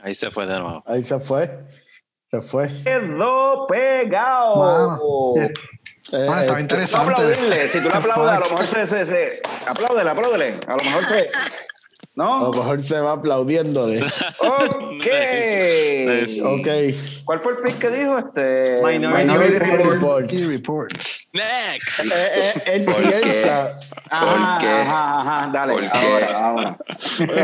[0.00, 0.82] Ahí se fue de nuevo.
[0.86, 1.64] Ahí se fue.
[2.30, 2.68] Se fue.
[2.84, 4.56] Quedó pegado.
[4.56, 5.50] Mano,
[6.12, 7.12] eh, Eh, Ah, estaba eh, interesante.
[7.12, 10.84] Aplaudirle, si tú le aplaudes, a lo mejor se, se, se apláudele, apláudele, a lo
[10.84, 11.44] mejor se, a
[12.14, 12.40] ¿no?
[12.44, 14.00] lo mejor se va aplaudiéndole.
[14.38, 15.04] Ok.
[16.06, 16.42] Nice.
[16.42, 16.68] ok.
[17.24, 18.18] ¿Cuál fue el pick que dijo?
[18.18, 20.30] Este, Minority Minority Report.
[20.30, 20.92] Report.
[21.32, 22.00] Next.
[22.06, 23.16] Eh, eh, él ¿Por qué?
[23.22, 23.70] piensa.
[24.10, 24.72] Ajá, ¿Por qué?
[24.74, 25.88] ajá, ajá, dale, ¿Por qué?
[25.98, 26.76] ahora, ahora.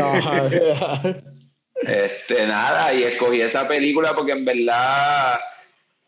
[0.01, 1.13] Ajá.
[1.81, 5.37] Este, nada, y escogí esa película porque en verdad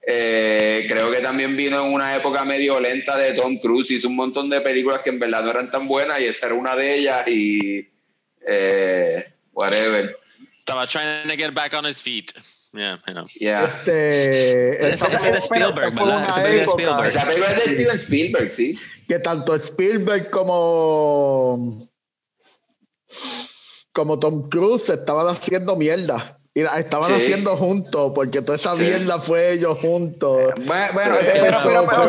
[0.07, 3.89] eh, creo que también vino en una época medio lenta de Tom Cruise.
[3.91, 6.55] Hizo un montón de películas que en verdad no eran tan buenas y esa era
[6.55, 7.89] una de ellas y
[8.47, 10.15] eh, whatever.
[10.59, 12.31] Estaba trying to get back on his feet.
[12.73, 13.23] Yeah, I know.
[13.39, 13.77] Yeah.
[13.79, 17.07] Este, Ese- ese es de Spielberg, fue una Ese es de época Spielberg.
[17.07, 18.79] Esa película es de Steven Spielberg, sí.
[19.07, 21.87] que tanto Spielberg como
[23.93, 27.15] como Tom Cruise se estaban haciendo mierda la estaban Sí.
[27.17, 28.83] haciendo juntos porque toda esa Sí.
[28.83, 31.57] mierda fue ellos juntos Bueno, bueno, Eso pero,
[31.89, 32.05] pero,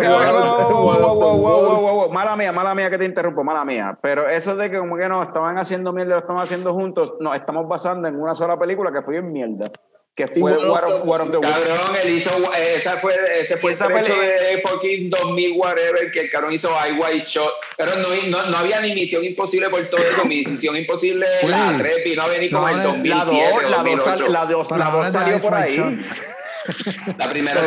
[2.10, 3.98] mala mía, mala mía que te interrumpo, mala mía.
[4.00, 7.34] Pero eso de que como que no estaban haciendo mierda, lo estaban haciendo juntos, nos
[7.34, 9.70] estamos basando en una sola película que fue en mierda,
[10.16, 11.56] que fue Y One of War of, the- War of the Worlds.
[11.58, 12.30] Cabrón, él hizo,
[12.74, 16.92] esa fue, ese fue Esa el de fucking 2000 whatever, que el cabrón hizo I
[16.92, 21.26] White Shot, pero no, no, no había ni Misión Imposible por todo eso, Misión Imposible
[21.46, 21.78] la Uy.
[21.78, 24.32] 3 vino a venir como No, en la- 2007, La 2, la 2, 2008.
[24.32, 25.76] la dos, la dos de salió por ahí.
[25.76, 27.16] Shot.
[27.18, 27.60] La primera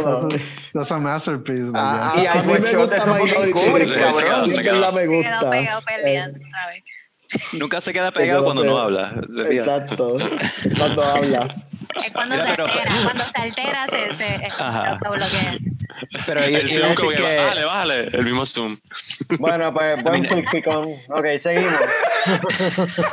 [0.74, 1.72] That's a masterpiece.
[1.76, 4.50] Ah, Y mí White me Shot, gusta eso fue Minority King Kubrick, cabrón.
[4.50, 6.84] Se verdad me Quedó gusta pegado peleando, ¿sabes?
[7.54, 9.14] Nunca se queda pegado cuando no habla.
[9.52, 10.18] Exacto
[10.78, 11.64] cuando habla
[11.96, 14.90] Es cuando Mira, se pero- altera, cuando se altera se, se, se Ajá.
[14.92, 15.58] autobloquea.
[16.26, 18.04] Pero ahí- El a Zoom como que, que- bájale, bájale.
[18.14, 18.78] El mismo Zoom.
[19.40, 20.94] Bueno, pues buen quick picón.
[21.10, 21.74] Ok, seguimos.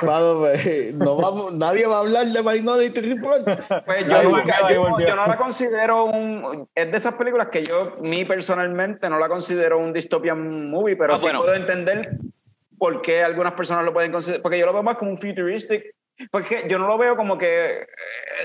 [0.03, 3.45] Vamos, pues, no vamos, nadie va a hablar de Minority Report.
[3.85, 6.69] Pues yo, volvió, yo- yo no la considero un.
[6.75, 11.15] Es de esas películas que yo, mí personalmente, no la considero un dystopian movie, pero
[11.15, 11.41] Ah, sí bueno.
[11.41, 12.11] puedo entender
[12.79, 14.43] por qué algunas personas lo pueden considerar.
[14.43, 15.83] Porque yo lo veo más como un futuristic.
[16.31, 17.87] Porque yo no lo veo como que.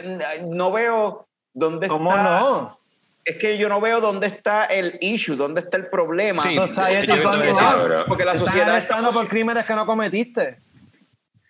[0.04, 2.24] eh, No veo dónde ¿Cómo está.
[2.24, 2.80] no?
[3.24, 6.42] Es que yo no veo dónde está el issue, dónde está el problema.
[6.42, 8.06] Sí, decir, wrong.
[8.08, 10.58] porque la sociedad Están está por crímenes que no cometiste.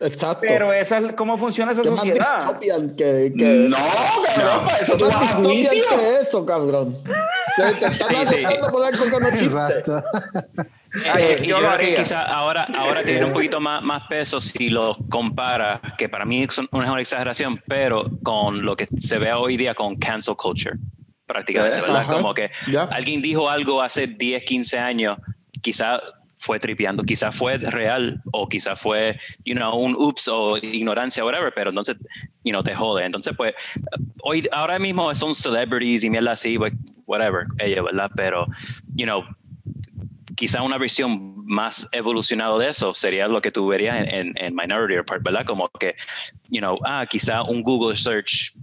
[0.02, 0.42] Exacto.
[0.48, 2.60] Pero esa es cómo funciona esa ¿Qué más sociedad.
[2.60, 6.98] que, que No, cabrón, para eso ¿Qué tú vas a que eso, cabrón?
[7.56, 8.44] Te, te están Sí, sí.
[8.72, 9.46] por algo que no existe.
[9.46, 10.02] Exacto.
[11.14, 11.96] Ay, yo yo lo haría.
[11.96, 16.44] quizá ahora, ahora tiene un poquito más, más peso si lo compara, que para mí
[16.44, 20.76] es una exageración, pero con lo que se ve hoy día con cancel culture,
[21.26, 22.02] prácticamente, Sí, ¿verdad?
[22.02, 22.14] ajá.
[22.14, 22.84] Como que Ya.
[22.84, 25.18] alguien dijo algo hace 10, 15 años,
[25.62, 26.02] quizá
[26.36, 31.54] fue tripeando, quizá fue real o quizá fue, you know, un ups o ignorancia, whatever,
[31.56, 31.96] pero entonces,
[32.44, 33.06] you know, te jode.
[33.06, 33.54] Entonces, pues,
[34.24, 36.58] hoy, ahora mismo son celebrities y mierda así,
[37.06, 38.10] whatever, ellos, ¿verdad?
[38.16, 38.48] Pero,
[38.96, 39.24] you know,
[40.42, 44.56] quizá una versión más evolucionada de eso sería lo que tú verías en, en- en
[44.56, 45.46] Minority Report, ¿verdad?
[45.46, 45.94] Como que,
[46.50, 48.54] you know, ah, quizá un Google search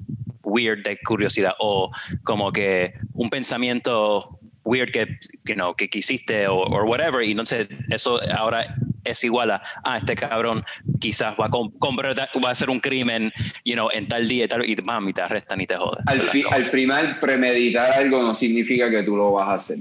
[0.42, 1.92] weird de curiosidad o
[2.24, 5.06] como que un pensamiento weird que,
[5.44, 8.64] you know, que quisiste o or whatever y entonces eso ahora
[9.04, 10.64] es igual a, ah, este cabrón
[10.98, 13.32] quizás va a, va a hacer un crimen,
[13.64, 16.02] you know, en tal día y tal, y mami, te arrestan y te joden.
[16.06, 19.78] Al, fi- al final, premeditar algo no significa que tú lo vas a hacer.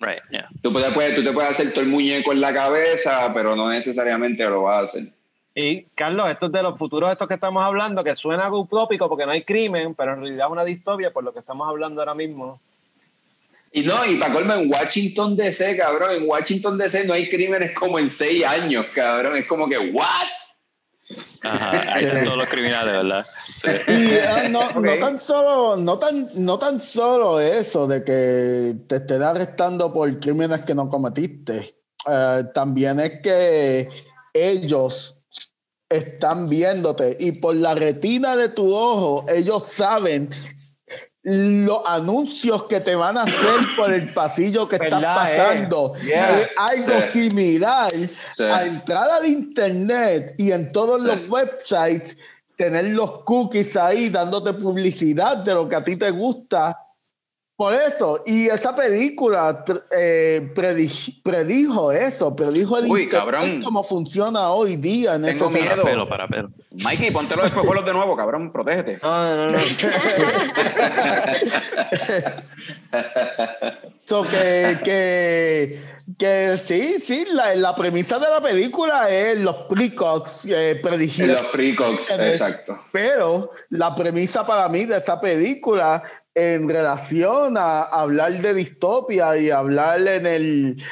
[0.00, 0.48] Right, yeah.
[0.62, 3.68] Tú, te puedes, tú te puedes hacer todo el muñeco en la cabeza, pero no
[3.68, 5.12] necesariamente lo vas a hacer.
[5.54, 9.26] Y Carlos, esto es de los futuros estos que estamos hablando, que suena utópico porque
[9.26, 12.14] no hay crimen, pero en realidad es una distopia por lo que estamos hablando ahora
[12.14, 12.60] mismo.
[13.72, 17.74] Y no, y para colmo, en Washington DC, cabrón, en Washington DC no hay crímenes
[17.74, 19.36] como en seis años, cabrón.
[19.36, 20.06] Es como que, ¿what?
[21.42, 23.26] Ajá, ahí están todos los criminales, ¿verdad?
[23.54, 23.68] Sí.
[23.88, 29.22] Y ah, no, tan solo, no tan, no tan solo eso de que te estén
[29.22, 31.74] arrestando por crímenes que no cometiste.
[32.06, 33.88] Eh, también es que
[34.32, 35.16] ellos
[35.88, 40.30] están viéndote y por la retina de tu ojo ellos saben
[41.24, 45.36] los anuncios que te van a hacer por el pasillo que estás ¿Verdad, eh?
[45.36, 46.40] pasando Yeah.
[46.40, 47.28] es algo Sí.
[47.30, 47.92] similar
[48.34, 48.44] Sí.
[48.44, 51.06] a entrar al internet y en todos Sí.
[51.08, 52.16] los websites
[52.56, 56.76] tener los cookies ahí dándote publicidad de lo que a ti te gusta.
[57.58, 63.60] Por eso, y esa película eh, predi- predijo eso, predijo el Uy, cabrón.
[63.60, 65.82] cómo funciona hoy día en Tengo miedo.
[65.82, 66.50] Pelo para pelo.
[66.84, 69.00] Mikey, ponte los espejuelos de nuevo, cabrón, protégete.
[69.02, 69.58] No, no, no.
[74.04, 75.80] So que, que,
[76.18, 81.34] que sí, sí, la, la premisa de la película es los precox eh, En predijeron.
[81.42, 82.78] los precox, exacto.
[82.90, 86.02] Pero la premisa para mí de esa película
[86.38, 90.82] en relación a hablar de distopia y hablar en el,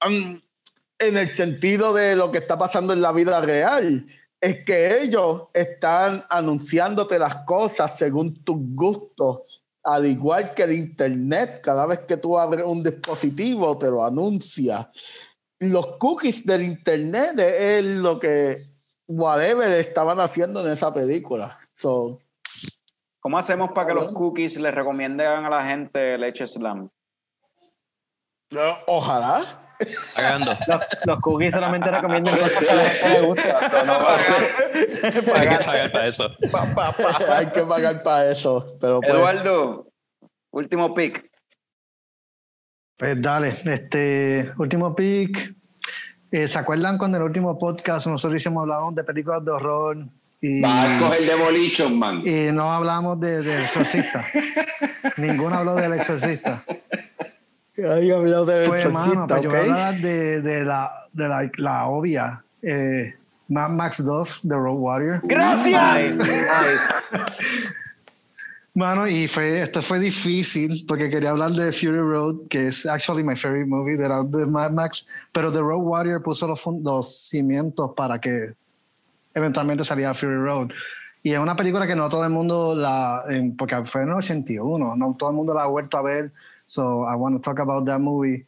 [0.00, 4.06] en el sentido de lo que está pasando en la vida real,
[4.40, 9.62] es que ellos están anunciándote las cosas según tus gustos.
[9.82, 14.92] Al igual que el Internet, cada vez que tú abres un dispositivo, te lo anuncia.
[15.58, 18.70] Los cookies del Internet es lo que
[19.08, 21.58] whatever estaban haciendo en esa película.
[23.24, 26.90] ¿Cómo hacemos para que los cookies les recomienden a la gente leche slam?
[28.50, 29.62] no, ojalá.
[30.14, 30.50] Pagando.
[30.68, 33.84] Los, los cookies solamente recomiendan cosas que a la gente le gusta.
[33.84, 34.08] no
[35.34, 36.30] Hay que pagar para eso.
[37.32, 38.66] Hay que pagar para eso.
[38.78, 39.88] Pero pues, Eduardo,
[40.50, 41.28] último pick.
[42.98, 45.56] Pues dale, este último pick.
[46.30, 49.96] Eh, ¿Se acuerdan cuando en el último podcast nosotros hicimos hablábamos de películas de horror
[50.46, 52.22] y, Va a coger Demolition Man.
[52.24, 54.26] y no hablamos de, del exorcista?
[55.16, 56.64] Ninguno habló del exorcista.
[57.78, 61.50] ahí habló del Pues, exorcista, pues yo voy a hablar de, de la, de la,
[61.56, 62.44] la obvia.
[62.62, 63.14] Eh,
[63.48, 65.20] Mad Max 2, The Road Warrior.
[65.22, 66.16] ¡Gracias!
[68.76, 73.22] Mano, y fue, esto fue difícil porque quería hablar de Fury Road, que es actually
[73.22, 77.28] my favorite movie de, la- de Mad Max, pero The Road Warrior puso los, los
[77.28, 78.54] cimientos para que
[79.34, 80.70] eventualmente saliera Fury Road.
[81.22, 83.24] Y es una película que no todo el mundo la,
[83.56, 86.32] porque fue en el 81, no todo el mundo la ha vuelto a ver,
[86.66, 88.44] so I want to talk about that movie.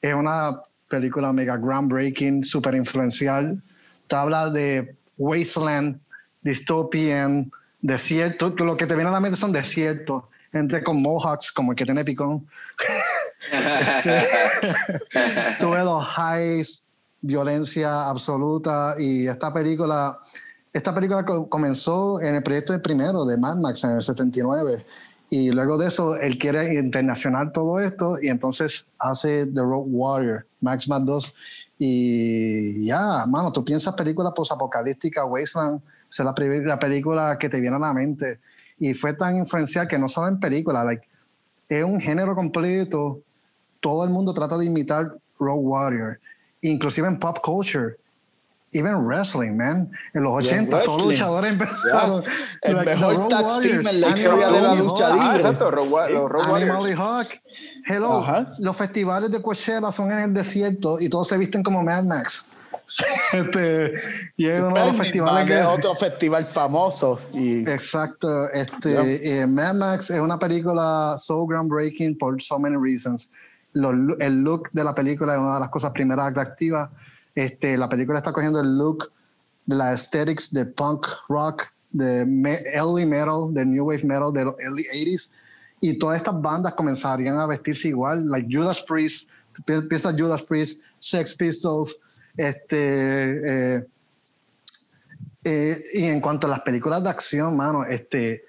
[0.00, 3.60] Es una película mega groundbreaking, super influencial.
[4.06, 6.00] Te habla de wasteland,
[6.42, 7.50] dystopian,
[7.80, 8.54] desierto.
[8.64, 10.24] Lo que te viene a la mente son desiertos.
[10.52, 12.46] Gente con mohawks, como el que tiene picón.
[15.58, 16.82] Tuve los highs,
[17.22, 20.18] violencia absoluta y esta película,
[20.72, 24.84] esta película co- comenzó en el proyecto del primero de Mad Max en el 79
[25.28, 30.46] y luego de eso él quiere internacional todo esto y entonces hace The Road Warrior,
[30.60, 31.34] Max Mad 2
[31.78, 35.80] y ya, mano, tú piensas películas posapocalípticas, Wasteland,
[36.10, 36.34] es la,
[36.66, 38.40] la película que te viene a la mente
[38.78, 41.06] y fue tan influencial que no solo en películas, like,
[41.68, 43.20] es un género completo.
[43.78, 46.20] Todo el mundo trata de imitar Road Warrior,
[46.62, 47.96] inclusive en pop culture,
[48.72, 49.90] even wrestling, man.
[50.14, 52.22] En los Y en 80 todos los luchadores empezaron.
[52.62, 55.06] El like, the mejor Road tag Warriors, team en la Animal historia de la lucha
[55.08, 55.36] Ah, libre.
[55.36, 57.28] exacto, Road Wa- los Road Animal Hawk.
[57.86, 58.54] Hello, Ajá.
[58.58, 62.46] los festivales de Coachella son en el desierto y todos se visten como Mad Max.
[63.32, 63.92] este,
[64.36, 65.60] y es uno de los festivales que...
[65.60, 67.20] es otro festival famoso.
[67.32, 68.50] Y Exacto.
[68.50, 73.30] Este, eh, Mad Max es una película so groundbreaking por so many reasons.
[73.72, 76.90] Los el look de la película es una de las cosas primeras atractivas.
[77.34, 79.12] Este, la película está cogiendo el look
[79.66, 84.44] de la aesthetics de punk rock, de me- early metal, de new wave metal de
[84.44, 85.30] los early 80s.
[85.80, 89.30] Y todas estas bandas comenzarían a vestirse igual, like Judas Priest,
[89.64, 91.96] pi- piensa Judas Priest, Sex Pistols,
[92.36, 93.86] este, eh,
[95.44, 98.44] eh, y en cuanto a las películas de acción, mano, este,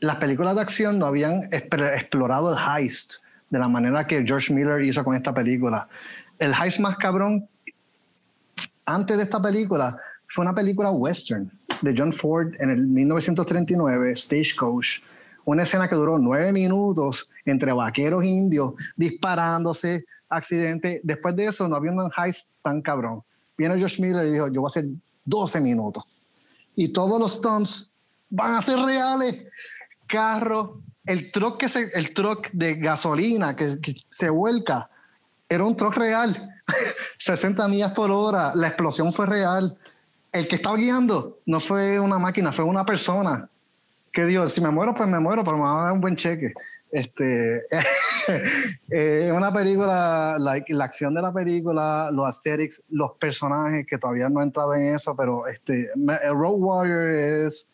[0.00, 3.16] las películas de acción no habían explorado el heist
[3.52, 5.86] de la manera que George Miller hizo con esta película.
[6.38, 7.46] El heist más cabrón
[8.86, 15.02] antes de esta película fue una película western de John Ford en el 1939, Stagecoach.
[15.44, 21.02] Una escena que duró nueve minutos entre vaqueros indios disparándose, accidente.
[21.04, 23.22] Después de eso no había un heist tan cabrón.
[23.58, 24.86] Viene George Miller y dijo, yo voy a hacer
[25.26, 26.04] 12 minutos.
[26.74, 27.92] Y todos los stunts
[28.30, 29.44] van a ser reales.
[30.06, 33.78] Carro, el truck, que se, el truck de gasolina que,
[34.10, 34.88] se vuelca,
[35.48, 36.60] era un truck real.
[37.18, 38.52] 60 millas por hora.
[38.54, 39.76] La explosión fue real.
[40.32, 43.48] El que estaba guiando no fue una máquina, fue una persona
[44.12, 46.16] que dijo, si me muero, pues me muero, pero me van a dar un buen
[46.16, 46.52] cheque.
[46.90, 47.62] Este,
[48.88, 54.28] es una película, like, la acción de la película, los aesthetics, los personajes, que todavía
[54.28, 57.66] no he entrado en eso, pero este, Road Warrior es,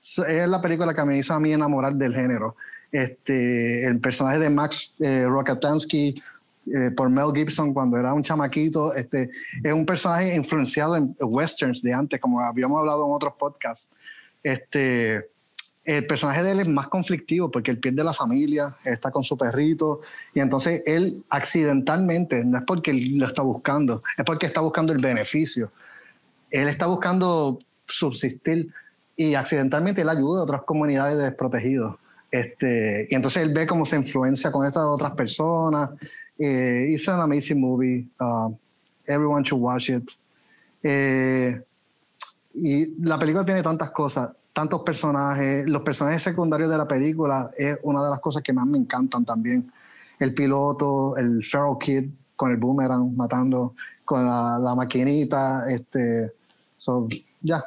[0.00, 2.56] es la película que me hizo a mí enamorar del género.
[2.92, 6.20] este, el personaje de Max eh, Rokatansky
[6.66, 9.30] eh, por Mel Gibson cuando era un chamaquito, este,
[9.62, 13.90] es un personaje influenciado en westerns de antes, como habíamos hablado en otros podcasts.
[14.42, 15.30] Este,
[15.84, 19.36] el personaje de él es más conflictivo porque él pierde la familia, está con su
[19.36, 20.00] perrito
[20.34, 24.92] y entonces él accidentalmente, no es porque él lo está buscando, es porque está buscando
[24.92, 25.72] el beneficio.
[26.50, 28.72] Él está buscando subsistir
[29.20, 31.94] y accidentalmente él ayuda a otras comunidades desprotegidas.
[32.30, 35.90] Este, y entonces él ve cómo se influencia con estas otras personas.
[36.38, 38.08] Eh, it's an amazing movie.
[38.18, 38.50] Uh,
[39.06, 40.10] everyone should watch it.
[40.82, 41.60] Eh,
[42.54, 45.68] y la película tiene tantas cosas, tantos personajes.
[45.68, 49.26] Los personajes secundarios de la película es una de las cosas que más me encantan
[49.26, 49.70] también.
[50.18, 55.66] El piloto, el Feral Kid con el boomerang matando, con la, la maquinita.
[55.68, 56.32] Este,
[56.78, 57.06] so,
[57.42, 57.62] ya.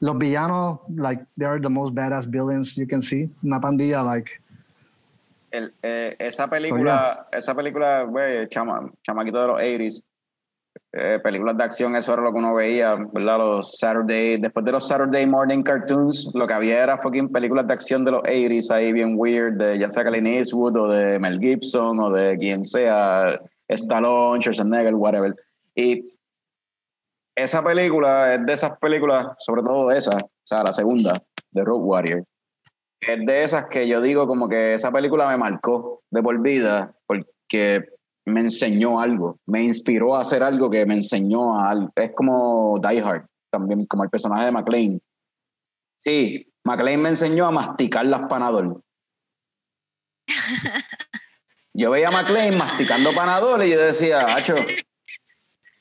[0.00, 3.30] Los villanos, like, they are the most badass villains you can see.
[3.42, 4.30] Una pandilla, like,
[5.50, 10.04] El- eh, esa película, esa película, güey, chama, chamaquito de los 80s,
[10.92, 13.38] eh, películas de acción, eso era lo que uno veía, ¿verdad?
[13.38, 17.72] Los Saturday, después de los Saturday morning cartoons, lo que había era fucking películas de
[17.72, 21.38] acción de los 80s ahí bien weird, de ya sea Clint Eastwood o de Mel
[21.40, 25.34] Gibson o de quien sea, Stallone, Schwarzenegger, whatever.
[25.74, 26.15] Y
[27.36, 31.12] esa película es de esas películas, sobre todo esa, o sea, la segunda,
[31.50, 32.24] de Road Warrior,
[33.00, 36.94] es de esas que yo digo como que esa película me marcó de por vida
[37.06, 37.84] porque
[38.24, 41.92] me enseñó algo, me inspiró a hacer algo que me enseñó a algo.
[41.94, 45.00] Es como Die Hard, también como el personaje de McLean.
[45.98, 48.82] Sí, McLean me enseñó a masticar las Panadol.
[51.74, 54.54] Yo veía a McLean masticando Panadol y yo decía, Hacho,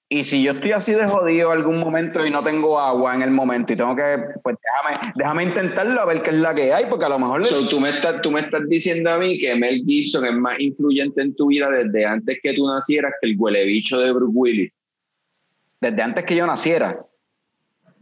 [0.08, 3.32] y si yo estoy así de jodido algún momento y no tengo agua en el
[3.32, 6.86] momento y tengo que, pues déjame, déjame intentarlo a ver qué es la que hay,
[6.86, 7.40] porque a lo mejor...
[7.42, 10.34] le- So, tú, me estás, tú me estás diciendo a mí que Mel Gibson es
[10.34, 14.12] más influyente en tu vida desde antes que tú nacieras que el huele bicho de
[14.12, 14.72] Bruce Willis.
[15.82, 16.98] desde antes que yo naciera.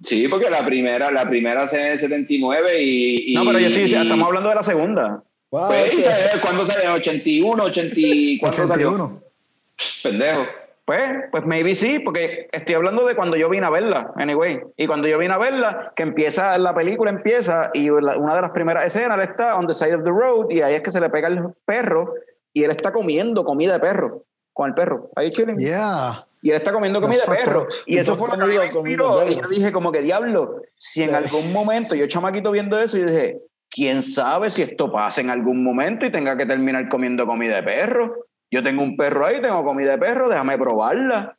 [0.03, 3.67] Sí, porque la primera, la primera se en el 79 y, y- No, pero yo
[3.67, 5.23] estoy diciendo, estamos hablando de la segunda.
[5.49, 6.83] Pues, ¿y sabe ¿cuándo sale?
[6.83, 8.67] ¿En 81, 84?
[8.67, 8.89] salió?
[8.89, 9.21] 81.
[10.03, 10.45] Pendejo.
[10.85, 14.59] Pues, pues maybe sí, porque estoy hablando de cuando yo vine a verla, anyway.
[14.75, 18.41] Y cuando yo vine a verla, que empieza, la película empieza y la- una de
[18.41, 20.91] las primeras escenas, él está on the side of the road y ahí es que
[20.91, 22.13] se le pega el perro
[22.51, 25.09] y él está comiendo comida de perro, con el perro.
[25.15, 25.55] Ahí chilling.
[25.55, 26.25] Yeah.
[26.41, 27.67] Y él está comiendo comida de perro.
[27.85, 29.23] Y eso fue lo que comida inspiró.
[29.31, 33.03] Y yo dije como que diablo, si en algún momento, yo chamaquito viendo eso, y
[33.05, 33.39] dije,
[33.69, 37.63] ¿quién sabe si esto pasa en algún momento y tenga que terminar comiendo comida de
[37.63, 38.25] perro?
[38.53, 41.35] Yo tengo un perro ahí, tengo comida de perro, déjame probarla.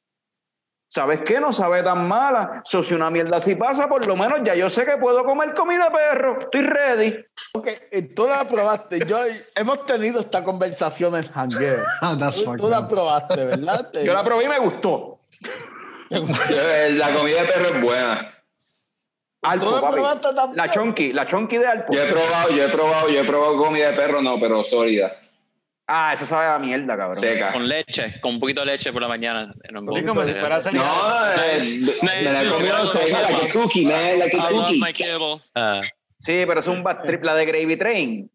[0.88, 1.40] ¿Sabes qué?
[1.40, 2.60] No sabe tan mala.
[2.64, 5.54] So, si una mierda así pasa, por lo menos ya yo sé que puedo comer
[5.54, 6.38] comida de perro.
[6.40, 7.24] Estoy ready.
[7.52, 8.98] Ok, eh, tú la probaste.
[9.06, 9.16] Yo,
[9.54, 11.84] hemos tenido esta conversación en Hangueo.
[12.00, 13.92] Ah, Tú, la probaste, ¿verdad?
[14.04, 15.20] Yo la probé y me gustó.
[16.10, 18.30] La comida de perro es buena.
[19.42, 19.94] Alpo, ¿Tú la papi.
[19.94, 20.56] probaste también?
[20.56, 21.92] La chonky, la chonky de Alpo.
[21.92, 25.12] Yo he probado, yo he probado, yo he probado comida de perro, no, pero sólida,
[25.86, 27.20] Ah, esa sabe a mierda, cabrón.
[27.20, 27.52] seca.
[27.52, 29.52] Con leche, con un poquito de leche por la mañana.
[29.64, 30.58] En un como si fuera.
[30.72, 30.84] No,
[32.02, 35.42] me la he comido seca, la que cookie, man, la que I love cookie.
[35.54, 35.80] Ah,
[36.18, 38.30] Sí, pero es un bad trip, la de Gravy Train.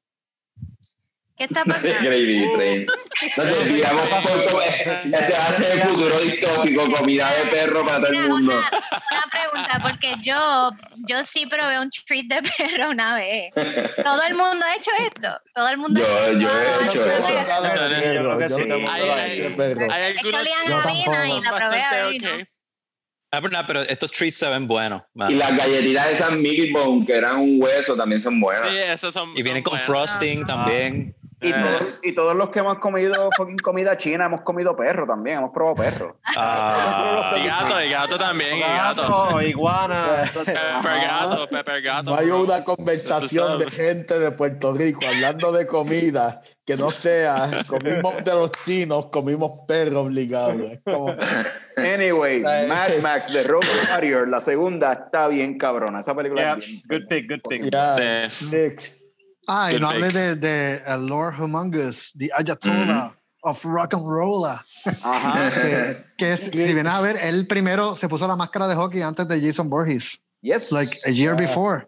[1.39, 1.97] ¿Qué está pasando?
[2.03, 2.85] Gravy Train.
[3.37, 5.01] Nos desviamos por comer.
[5.13, 8.51] Ese hace el futuro distópico, comida de perro para todo el mundo.
[8.53, 10.71] Una, una pregunta, porque yo,
[11.07, 13.53] yo sí probé un treat de perro una vez.
[14.03, 15.29] ¿Todo el mundo ha hecho esto?
[15.55, 17.33] ¿Todo el mundo Yo- ha hecho yo he hecho eso.
[19.91, 21.37] Hay Es que olían Yo a orina tampoco.
[21.37, 22.29] y la probé a bastante orina.
[22.33, 22.45] okay.
[23.31, 25.03] Ah, pero, no, pero estos treats se ven buenos.
[25.13, 25.29] man.
[25.29, 28.67] Y las galletitas de San Mickey Bone, que eran un hueso, también son buenas.
[28.67, 29.37] Sí, esos son.
[29.37, 31.15] Y vienen son con frosting también.
[31.41, 31.53] Y, Eh.
[31.53, 35.51] todos, y todos los que hemos comido fucking comida china hemos comido perro también, hemos
[35.51, 36.19] probado perro.
[36.35, 39.03] Ah, Y gato, y gato también, y gato.
[39.03, 40.29] Gato, iguana.
[40.33, 42.11] Pepper gato, pepper gato.
[42.11, 47.63] No hay una conversación de gente de Puerto Rico hablando de comida que no sea
[47.67, 50.53] comimos de los chinos, comimos perro obligado.
[50.83, 51.15] Como-
[51.77, 52.67] Anyway, Ay.
[52.67, 55.99] Mad Max de Road Warrior, la segunda está bien cabrona.
[55.99, 58.29] Esa película Yeah, es bien good pick, good pick.
[58.29, 58.45] Sí.
[58.51, 58.98] Nick.
[59.51, 63.11] Ah, y no hablé de, de el Lord Humongous, the Ayatollah
[63.41, 64.59] of Rock and Roller.
[65.03, 65.49] Ajá.
[65.61, 69.01] Que, que es, si vienes a ver, él primero se puso la máscara de hockey
[69.01, 70.71] antes de Jason Borges, Yes.
[70.71, 71.47] like a year Yeah.
[71.47, 71.87] before.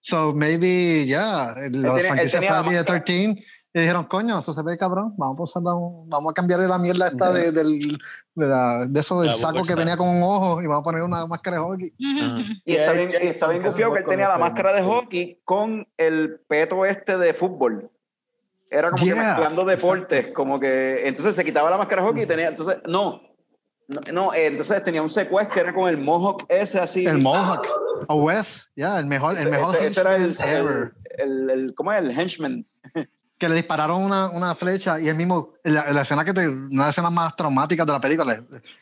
[0.00, 3.04] So maybe, yeah, los tenía- él franquicia tenía la Friday the máscara.
[3.04, 3.44] 13
[3.74, 7.06] y dijeron, coño, eso se ve cabrón, vamos a, un- vamos a cambiarle la mierda
[7.08, 7.98] esta de, del,
[8.34, 10.84] de, la- de eso del La saco que tenía con un ojo y vamos a
[10.84, 11.94] poner una máscara de hockey.
[11.98, 15.40] Y está Yeah, bien, y está bien confiado que él tenía la máscara de hockey
[15.44, 17.90] con el peto este de fútbol.
[18.70, 22.22] Era como que Yeah, mezclando deportes, como que entonces se quitaba la máscara de hockey
[22.24, 23.22] y tenía, entonces, no,
[23.88, 27.06] no, no, eh, entonces tenía un secuestro que era con el Mohawk ese así.
[27.06, 27.66] El Mohawk.
[28.08, 31.90] O Wes, ya, el mejor, el mejor ese, ese era el, el, el, el- ¿cómo
[31.92, 32.00] es?
[32.02, 32.64] El henchman.
[33.42, 36.68] Que le dispararon una, una flecha y el mismo, la, la escena que te, una
[36.68, 38.34] de las escenas más traumáticas de la película,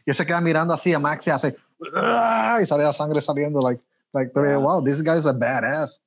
[0.04, 1.56] y él se queda mirando así a Max y hace,
[1.96, 3.82] "Ah", y sale la sangre saliendo, like,
[4.12, 6.02] like, wow, this guy is a badass.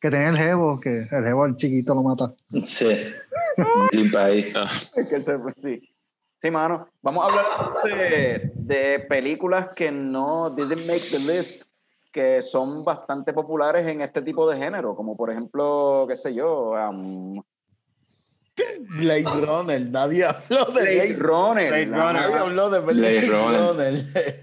[0.00, 2.32] Que tenía el jevo, que el jevo, el chiquito lo mata.
[2.64, 3.04] Sí.
[4.18, 4.52] Ahí.
[4.96, 5.88] Es que él se- sí.
[6.38, 6.88] Sí, mano.
[7.02, 7.46] Vamos a hablar
[7.84, 11.66] de, de películas que no didn't make the list,
[12.10, 16.72] que son bastante populares en este tipo de género, como por ejemplo, qué sé yo,
[16.72, 17.40] um,
[18.88, 21.68] Blade Runner, nadie habló de Blade Blade Runner.
[21.68, 22.12] Blade Runner.
[22.22, 23.60] Nadie habló de Blade Blade, Runner.
[23.60, 24.34] Runner.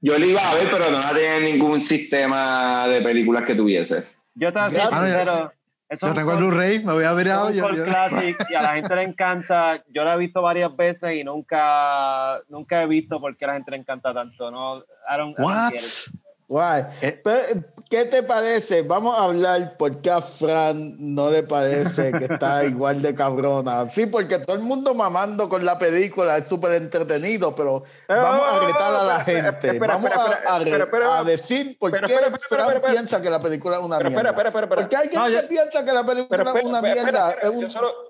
[0.00, 3.54] Yo la iba a ver, pero no la tenía en ningún sistema de películas que
[3.54, 4.04] tuviese.
[4.34, 5.50] Yo te voy a
[5.88, 7.50] Yo tengo el Blu-ray, me voy a ver es ahora.
[7.50, 9.82] un yo- yo- classic y a la gente le encanta.
[9.88, 13.54] Yo la he visto varias veces y nunca, nunca he visto por qué a la
[13.54, 14.50] gente le encanta tanto.
[14.50, 15.70] No, I don't, I don't What?
[15.72, 16.14] get it.
[16.48, 16.82] Guay.
[17.02, 17.20] Eh.
[17.24, 17.40] Pero,
[17.88, 18.82] ¿Qué te parece?
[18.82, 23.88] Vamos a hablar por qué a Fran no le parece que está igual de cabrona.
[23.90, 28.66] Sí, porque todo el mundo mamando con la película es súper entretenido, pero vamos a
[28.66, 29.78] retar a la Eh, gente.
[29.78, 32.16] vamos a- decir por qué
[32.48, 34.30] Fran piensa que la película es una mierda.
[34.30, 34.82] espera, espera, espera, espera.
[34.82, 37.36] ¿Por qué alguien que piensa que la película es una mierda?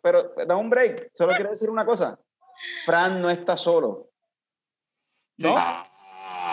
[0.02, 1.10] pero da un break.
[1.12, 2.18] Solo quiero decir una cosa.
[2.86, 4.08] Fran no está solo.
[5.36, 5.54] ¿No?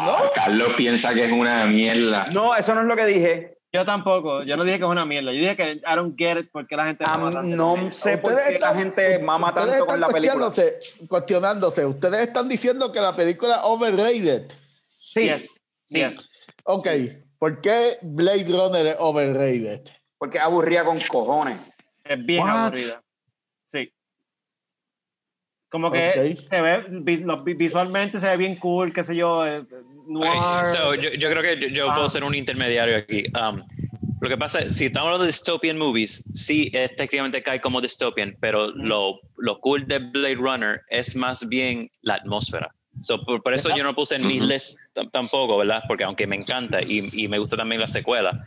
[0.01, 0.15] ¿No?
[0.35, 2.25] Carlos piensa que es una mierda.
[2.33, 3.57] No, eso no es lo que dije.
[3.71, 4.43] Yo tampoco.
[4.43, 5.31] Yo no dije que es una mierda.
[5.31, 7.55] Yo dije que I don't get it por qué la gente Ah, mama tanto.
[7.55, 10.45] no sé por qué la gente mama tanto con la película.
[10.47, 11.85] cuestionándose- Cuestionándose.
[11.85, 14.51] Ustedes están diciendo que la película es overrated.
[14.99, 15.99] Sí, Yes, sí.
[15.99, 16.29] yes.
[16.65, 16.87] Ok,
[17.39, 19.81] ¿por qué Blade Runner es overrated?
[20.19, 21.59] Porque aburría con cojones.
[22.03, 22.49] Es bien What?
[22.67, 23.02] aburrida.
[25.73, 26.49] Como que Ok.
[26.51, 26.85] se ve
[27.55, 29.63] visualmente se ve bien cool, qué sé yo, eh,
[30.07, 30.67] noir.
[30.67, 31.95] So, yo, yo creo que yo, yo Ah.
[31.95, 33.23] puedo ser un intermediario aquí.
[33.33, 33.63] Um,
[34.21, 37.81] lo que pasa es, si estamos hablando de dystopian movies, sí, es técnicamente cae como
[37.81, 42.71] dystopian, pero lo, lo cool de Blade Runner es más bien la atmósfera.
[42.99, 44.43] So, por, por eso yo no puse en mis
[44.93, 45.81] tam- tampoco, ¿verdad?
[45.87, 48.45] Porque aunque me encanta y, y me gusta también la secuela,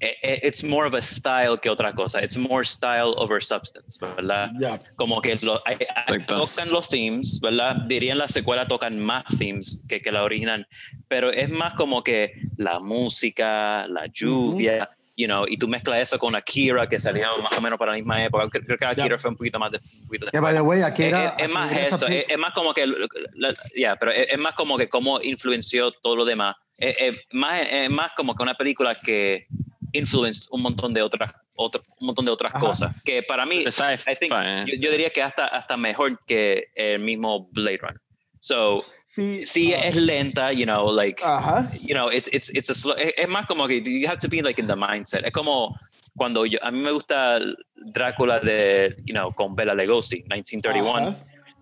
[0.00, 2.20] it's more of a style que otra cosa.
[2.22, 4.50] It's more style over substance, ¿verdad?
[4.58, 4.80] Ya.
[4.96, 6.38] como que lo, hay- Exacto.
[6.46, 7.76] tocan los themes, ¿verdad?
[7.86, 10.66] Dirían la secuela tocan más themes que, que la original,
[11.08, 16.18] pero es más como que la música, la lluvia, you know, y tú mezclas eso
[16.18, 18.48] con Akira, que salió más o menos para la misma época.
[18.48, 19.78] Creo, creo que Akira fue un poquito más de...
[20.00, 21.26] un poquito Yeah, by the way, aquí es, era.
[21.36, 24.54] es- es más esto, es, es más como que, la- ya, pero es, es más
[24.54, 26.56] como que cómo influenció todo lo demás.
[26.78, 29.46] Es, es más, es más como que una película que
[29.92, 32.60] influenced un montón de otras, otro, un montón de otras Ajá.
[32.60, 32.96] cosas.
[33.04, 34.64] Que para mí, I think, eh.
[34.66, 38.00] yo, yo diría que hasta, hasta mejor que el mismo Blade Runner.
[38.40, 41.68] So, Sí, sí ah, es lenta, you know, like, Ajá.
[41.80, 44.28] you know, it, it's, it's a slow, es, es más como que you have to
[44.28, 45.26] be like in the mindset.
[45.26, 45.76] Es como
[46.16, 47.40] cuando yo, a mí me gusta
[47.74, 51.08] Drácula de, you know, con Bela Lugosi, 1931.
[51.08, 51.16] Ajá.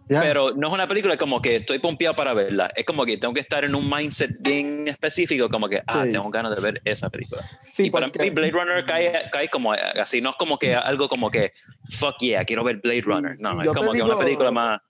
[0.08, 0.20] Yeah.
[0.20, 2.70] Pero no es una película como que estoy pompeado para verla.
[2.74, 6.12] Es como que tengo que estar en un mindset bien específico, como que, ah, Sí.
[6.12, 7.42] tengo ganas de ver esa película.
[7.74, 10.74] Sí, y para porque- mí Blade Runner cae, cae como así, no es como que
[10.74, 11.52] algo como que,
[11.90, 13.36] fuck yeah, quiero ver Blade Runner.
[13.38, 14.80] No, es yo te como que digo- una película más...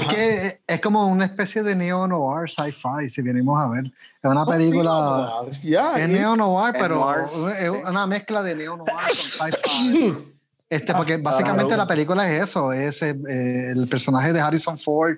[0.00, 3.84] Es que es como una especie de neo-noir sci-fi, si venimos a ver.
[3.84, 5.42] Es una película.
[5.62, 10.14] Ya, Es y- neo-noir, Es pero noir, es una mezcla de neo-noir con sci-fi.
[10.68, 11.82] Este, porque básicamente claro.
[11.82, 13.14] la película es eso, es eh,
[13.70, 15.16] el personaje de Harrison Ford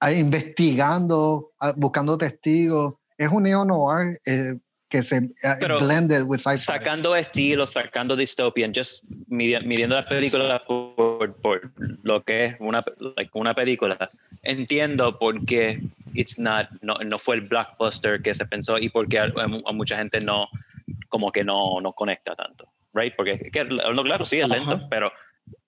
[0.00, 2.94] ah, investigando, ah, buscando testigos.
[3.16, 4.54] Es un neo-noir eh,
[4.88, 6.58] que se eh, Pero blended with sci-fi.
[6.58, 11.70] Sacando estilos, sacando dystopian, just midi- midiendo las películas por, por
[12.02, 12.84] lo que es una,
[13.16, 14.10] like, una película,
[14.42, 15.80] entiendo por qué
[16.14, 19.72] it's not, no, no fue el blockbuster que se pensó y por qué a, a
[19.72, 20.48] mucha gente no,
[21.08, 23.14] como que no, no conecta tanto, right?
[23.16, 24.86] Porque es que, no, claro, sí es lento, Ajá.
[24.90, 25.12] pero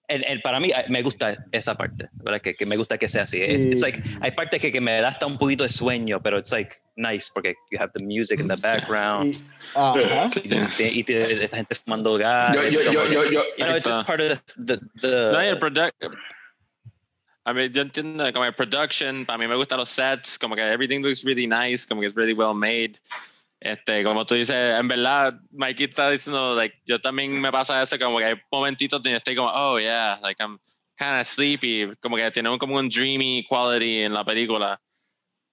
[0.08, 2.40] el, el- para mí me gusta esa parte, ¿verdad?
[2.42, 3.42] Que, que me gusta que sea así.
[3.42, 3.82] It's, it's Sí.
[3.82, 6.74] like, hay partes que, que me da hasta un poquito de sueño, pero it's like
[6.96, 9.34] nice porque you have the music in the background.
[9.34, 9.42] y-
[9.74, 10.28] ajá.
[10.78, 12.54] Y, y te- esa gente fumando gas.
[12.54, 15.42] Yo, yo, yo, yo, yo, you know, it's just part of the, the, the- No,
[15.42, 15.94] y el product.
[17.44, 20.62] I mean, yo entiendo como el production, a mí me gustan los sets, como que
[20.62, 23.00] everything looks really nice, como que es really well made.
[23.64, 27.96] Este, como tú dices, en verdad, Mikey está diciendo, like, yo también me pasa eso,
[27.96, 30.58] como que hay momentitos donde estoy como, oh, yeah, like, I'm
[30.98, 34.80] kind of sleepy, como que tiene un, como un dreamy quality en la película.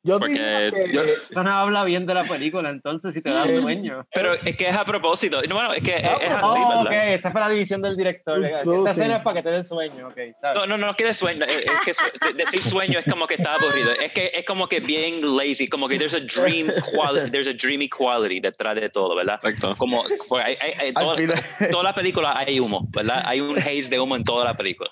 [0.02, 3.32] Yo Porque diría que- yo- Eso no habla bien de la película, entonces, si te
[3.32, 4.06] da sueño.
[4.14, 5.42] Pero es que es a propósito.
[5.50, 7.82] No, bueno, es que es, Ah, es pero- así, Oh, ok, esa fue la división
[7.82, 8.46] del director.
[8.46, 10.18] Esta escena es para que te dé sueño, ok.
[10.18, 10.70] está bien.
[10.70, 13.06] No, no, no es que de sueño, es es que su- de- decir sueño es
[13.12, 13.92] como que está aburrido.
[13.92, 17.54] Es que es como que bien lazy, como que there's a dream quality, there's a
[17.58, 19.36] dreamy quality detrás de todo, ¿verdad?
[19.44, 19.76] Exacto.
[19.78, 21.44] Como porque hay, hay- hay- toda, final.
[21.72, 23.22] toda la película hay humo, ¿verdad?
[23.26, 24.90] Hay un haze de humo en toda la película.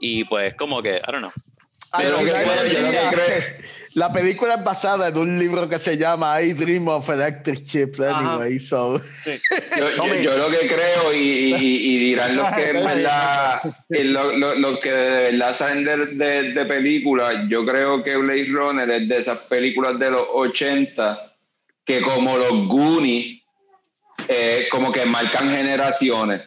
[0.00, 1.32] Y pues como que, I don't know.
[1.98, 2.04] Que
[2.90, 7.08] día, creo- La película es basada en un libro que se llama I Dream of
[7.10, 8.18] Electric Chips Ajá.
[8.34, 9.32] anyway, so Sí.
[9.76, 11.56] Yo, yo- yo lo que creo, y, y-
[11.94, 15.96] y dirán los que en verdad, y lo- lo- los que de verdad saben de,
[16.06, 21.34] de, de películas, yo creo que Blade Runner es de esas películas de los 80
[21.84, 23.42] que como los Goonies,
[24.28, 26.42] eh, como que marcan generaciones.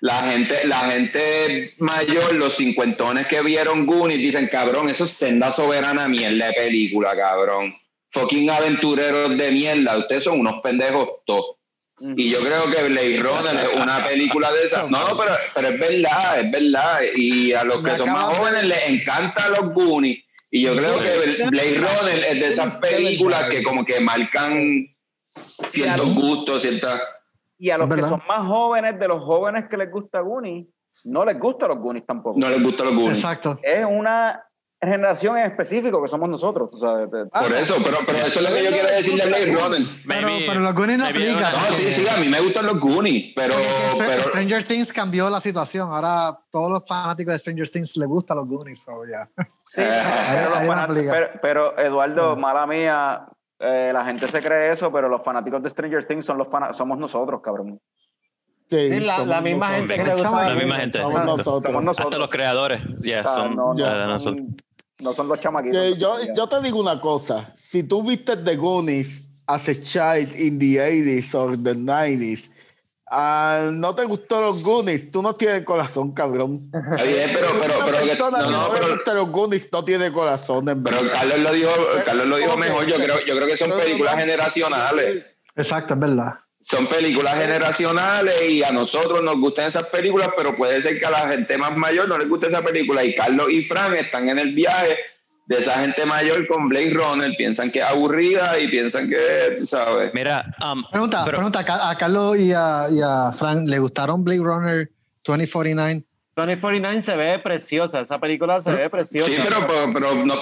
[0.00, 5.50] La gente, la gente mayor, los cincuentones que vieron Goonies, dicen, cabrón, eso es senda
[5.50, 7.74] soberana mierda de película, cabrón.
[8.10, 11.56] Fucking aventureros de mierda, ustedes son unos pendejos todos.
[12.16, 14.90] Y yo creo que Blade Runner es una película de esas.
[14.90, 17.00] No, no, pero, pero es verdad, es verdad.
[17.14, 20.22] Y a los que son más jóvenes les encanta los Goonies.
[20.50, 24.88] Y yo creo que Blade Runner es de esas películas que como que marcan
[25.66, 27.00] ciertos gustos, ciertas...
[27.58, 30.66] Y a los que son más jóvenes, de los jóvenes que les gusta Goonies,
[31.04, 32.38] no les gusta los Goonies tampoco.
[32.38, 33.18] No les gustan los Goonies.
[33.18, 33.58] Exacto.
[33.62, 34.44] Es una
[34.80, 37.08] generación en específico que somos nosotros, tú sabes.
[37.32, 39.88] Ah, Por eso, pero, pero eso es lo que yo quiero decirle a Blade Runner.
[40.06, 41.52] Pero, pero los Goonies no aplican.
[41.52, 43.54] No, sí, sí, a mí me gustan los Goonies, pero...
[43.98, 45.88] Pero Stranger Things cambió la situación.
[45.90, 48.82] Ahora todos los fanáticos de Stranger Things les gustan los Goonies.
[48.82, 49.28] So, yeah.
[49.64, 49.82] Sí,
[50.68, 53.26] pero, pero- pero, Eduardo, mala mía,
[53.60, 56.98] eh, la gente se cree eso, pero los fanáticos de Stranger Things son los somos
[56.98, 57.80] nosotros, cabrón.
[58.68, 59.88] sí, Sí, la, somos la misma nosotros.
[59.88, 60.48] gente que le gusta.
[60.48, 61.00] La misma gente.
[61.00, 61.62] Somos nosotros.
[61.64, 62.06] Somos nosotros.
[62.06, 64.46] Hasta los creadores, ya, O sea, son, no, no ya, son- nosotros.
[65.00, 65.98] no son los chamaquitos.
[65.98, 70.58] Yo, yo te digo una cosa, si tú viste The Goonies as a child in
[70.58, 72.50] the 80s or the 90s,
[73.10, 76.70] ah, no te gustó los Goonies, tú no tienes corazón, cabrón.
[76.70, 80.12] Bien, pero, pero, pero, que- no, no, no, le pero, gusta los Goonies no tiene
[80.12, 80.96] corazón, en pero.
[81.12, 81.70] Carlos lo dijo,
[82.04, 82.86] Carlos lo dijo mejor.
[82.86, 84.20] Yo creo, yo creo que son películas no.
[84.20, 85.24] generacionales.
[85.56, 86.34] Exacto, es verdad.
[86.60, 91.10] Son películas generacionales y a nosotros nos gustan esas películas, pero puede ser que a
[91.10, 93.04] la gente más mayor no les guste esa película.
[93.04, 94.96] Y Carlos y Fran están en el viaje
[95.46, 99.66] de esa gente mayor con Blade Runner, piensan que es aburrida y piensan que, tú
[99.66, 100.10] sabes.
[100.14, 103.78] Mira, um, Pregunta, pero- pregunta a Ca- a Carlos y a, y a Frank, ¿le
[103.78, 104.90] gustaron Blade Runner
[105.24, 106.04] 2049?
[106.36, 109.30] 2049 se ve preciosa, esa película se ve preciosa.
[109.30, 110.34] Sí, pero, pero, pero no.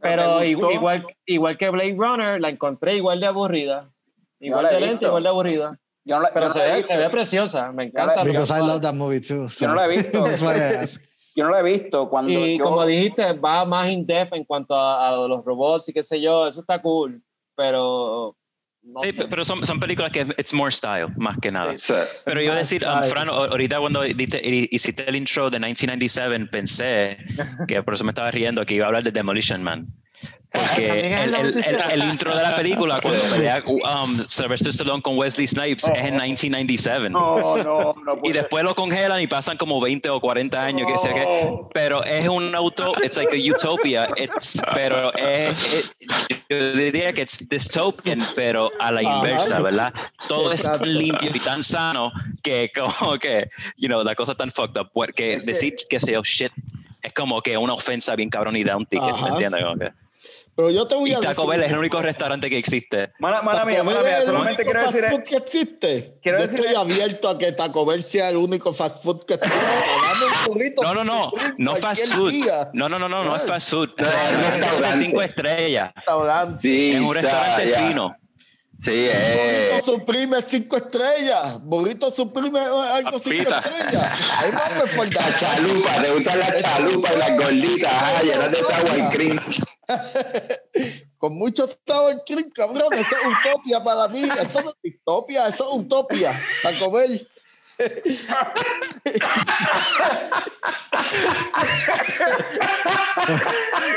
[0.00, 3.88] Pero igual, igual, que Blade Runner, la encontré igual de aburrida.
[4.40, 5.78] Igual de lenta, igual de aburrida.
[6.04, 8.24] Yo no la- Pero yo no se la ve, se ve preciosa, me encanta.
[8.24, 9.48] yo- Because I love that movie too.
[9.48, 10.24] so- Yo no la he visto.
[11.34, 12.08] Yo no la he visto.
[12.08, 15.88] Cuando Y yo- como dijiste, va más in depth en cuanto a, a los robots
[15.88, 17.22] y qué sé yo, eso está cool.
[17.56, 18.36] Pero.
[18.84, 19.26] No sí, sé.
[19.30, 21.76] pero son, son películas que it's more style, más que nada.
[21.76, 23.02] sea, Pero iba a decir, um.
[23.04, 27.16] Fran, ahorita cuando hiciste el intro de 1997, pensé,
[27.68, 29.86] que por eso me estaba riendo, que iba a hablar de Demolition Man.
[30.52, 35.16] Porque el, el- el- el intro de la película, cuando pelea um, Sylvester Stallone con
[35.16, 37.08] Wesley Snipes, es en 1997.
[37.08, 40.98] No, no, no Y después lo congelan y pasan como 20 o 40 años, que
[40.98, 41.50] sea que.
[41.72, 45.90] Pero es un auto, it's like a utopia, it's, pero es, es-
[46.50, 49.92] yo diría que es dystopian, pero a la inversa, ¿verdad?
[50.28, 53.48] Todo es tan limpio y tan sano que como que,
[53.78, 56.52] you know, la cosa tan fucked up, porque decir que sea shit
[57.00, 59.22] es como que una ofensa bien cabrón y da un ticket, Ajá.
[59.24, 59.64] ¿me entiendes?
[59.64, 60.01] Como que-
[60.54, 63.12] Pero yo te voy Y a Taco decir- Bell es el único restaurante que existe.
[63.18, 64.12] Mala, mala mía, mala mía.
[64.18, 65.10] es el Solamente quiero fast decir.
[65.10, 66.18] food que existe.
[66.20, 69.34] Quiero yo decir- estoy abierto a que Taco Bell sea el único fast food que
[69.34, 69.58] existe.
[69.58, 72.30] Dame un burrito No, no, no, no fast food.
[72.32, 72.70] día.
[72.74, 73.90] No, no, no, no, no es fast food.
[73.96, 74.98] No, es un Es restaurante.
[75.06, 75.92] cinco estrellas.
[75.94, 76.58] Restaurante.
[76.58, 77.78] sí, Es un restaurante ya.
[77.88, 78.16] fino.
[78.78, 79.68] Sí, eh.
[79.70, 81.60] Burrito Supreme cinco estrellas.
[81.62, 84.20] Burrito Supreme algo cinco estrellas.
[84.38, 85.20] Ahí va me falta.
[85.30, 89.40] La chalupa, te gustan las chalupas y las gorditas, ah, llenas de sour cream.
[91.18, 92.92] Con mucho sour cream, cabrón.
[92.94, 94.22] Eso es utopia para mí.
[94.40, 96.40] Eso no es distopia, eso es utopia.
[96.62, 97.28] Taco Bell.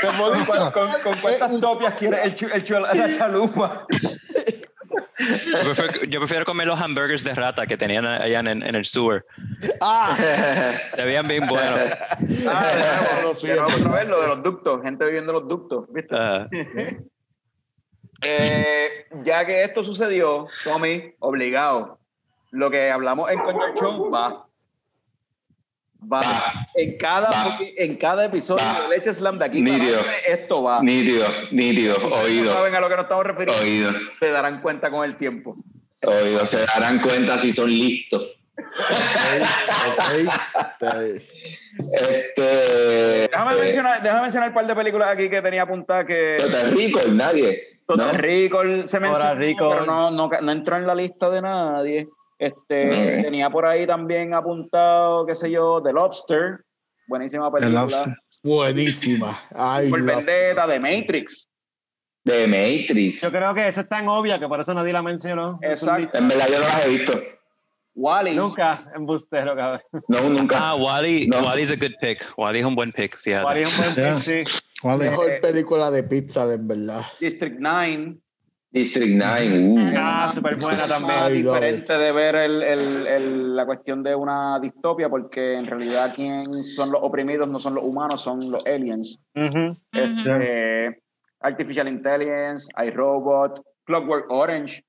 [0.02, 3.86] Con, con, con- cuántas topias quiere el, el chu- la chalupa.
[4.88, 8.84] Yo prefiero, yo prefiero comer los hamburgers de rata que tenían allá en, en el
[8.84, 9.24] sewer.
[9.80, 10.16] Ah,
[10.94, 11.80] Se veían bien buenos.
[12.48, 15.48] Ah, de nuevo, de nuevo otra vez lo de los ductos, gente viviendo en los
[15.48, 16.14] ductos, ¿viste?
[16.16, 16.46] Ah,
[18.22, 22.00] Eh, ya que esto sucedió, Tommy, obligado,
[22.50, 24.45] lo que hablamos en Coño Show va.
[26.02, 26.20] Va.
[26.20, 26.68] Va.
[26.74, 27.58] En cada, Va.
[27.60, 28.82] en cada episodio Va.
[28.82, 30.00] de Leche Slam de aquí para Nítido.
[30.28, 30.80] esto va.
[30.82, 33.60] Nítido, nítido, no oído, saben a lo que nos estamos refiriendo.
[33.62, 35.56] oído, Se darán cuenta con el tiempo.
[36.02, 36.46] oído.
[36.46, 38.22] Se darán cuenta si son listos.
[38.58, 40.84] Ok, ok.
[41.92, 43.28] Este.
[43.30, 46.70] Déjame, eh, mencionar, déjame mencionar un par de películas aquí que tenía apuntadas que Puerto
[46.76, 47.80] Rico, nadie.
[47.86, 48.86] Total ¿no?
[48.86, 52.08] Se mencionó, pero no, no, no entró en la lista de nadie.
[52.38, 53.22] Este.
[53.22, 56.60] Tenía por ahí también apuntado, qué sé yo, The Lobster.
[57.08, 57.82] Buenísima película.
[57.82, 58.14] Lobster.
[58.42, 59.40] Buenísima.
[59.54, 61.48] Ay, Por la- Vendetta, de Matrix.
[62.24, 63.22] De Matrix.
[63.22, 65.58] Yo creo que esa es tan obvia que por eso nadie la mencionó.
[65.62, 66.18] Exacto.
[66.18, 67.20] En verdad yo no las he visto.
[67.94, 68.34] Wally.
[68.34, 69.80] Nunca, embustero, cabrón.
[70.08, 70.56] No, nunca.
[70.60, 71.40] Ah, Wally, No.
[71.40, 72.26] Wally's a good pick.
[72.36, 73.44] Wally es un buen pick, fíjate.
[73.46, 74.14] Wally es un buen Yeah.
[74.16, 74.86] pick, sí.
[74.86, 77.02] Mejor Eh, película de Pixar, en verdad.
[77.20, 78.18] District 9.
[78.70, 79.68] District 9.
[79.70, 79.94] uh.
[79.96, 81.18] Ah, súper buena también.
[81.18, 81.52] Ay, no.
[81.54, 86.42] diferente de ver el- el- el- la cuestión de una distopia, porque en realidad quien
[86.42, 89.20] son los oprimidos no son los humanos, son los aliens.
[89.92, 91.02] Este,
[91.40, 94.82] Artificial Intelligence, iRobot, Clockwork Orange.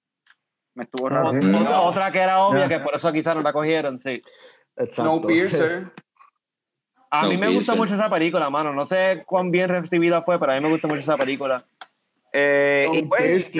[0.76, 1.30] Me estuvo raro.
[1.32, 1.38] sí.
[1.38, 4.22] Otra, otra que era obvia, que por eso quizás no la cogieron, sí.
[4.76, 5.04] Exacto.
[5.04, 5.92] Snowpiercer.
[7.10, 8.74] A mí me gusta mucho esa película, mano.
[8.74, 11.66] No sé cuán bien recibida fue, pero a mí me gusta mucho esa película.
[12.40, 13.60] Eh, y, pues, y-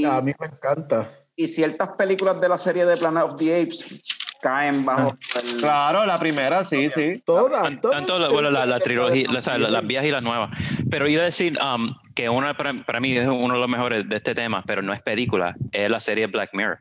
[0.00, 1.10] y- A mí me encanta.
[1.36, 4.00] y ciertas películas de la serie de Planet of the Apes
[4.40, 5.60] caen bajo el...
[5.60, 7.22] Claro, la primera, sí, sí.
[7.26, 10.10] Todas, todas Tanto las la, bueno, la, la trilogía, de la- la- las viejas y
[10.12, 10.50] las nuevas.
[10.90, 14.08] Pero iba a decir um, que una para, para mí es uno de los mejores
[14.08, 16.78] de este tema, pero no es película, es la serie Black Mirror.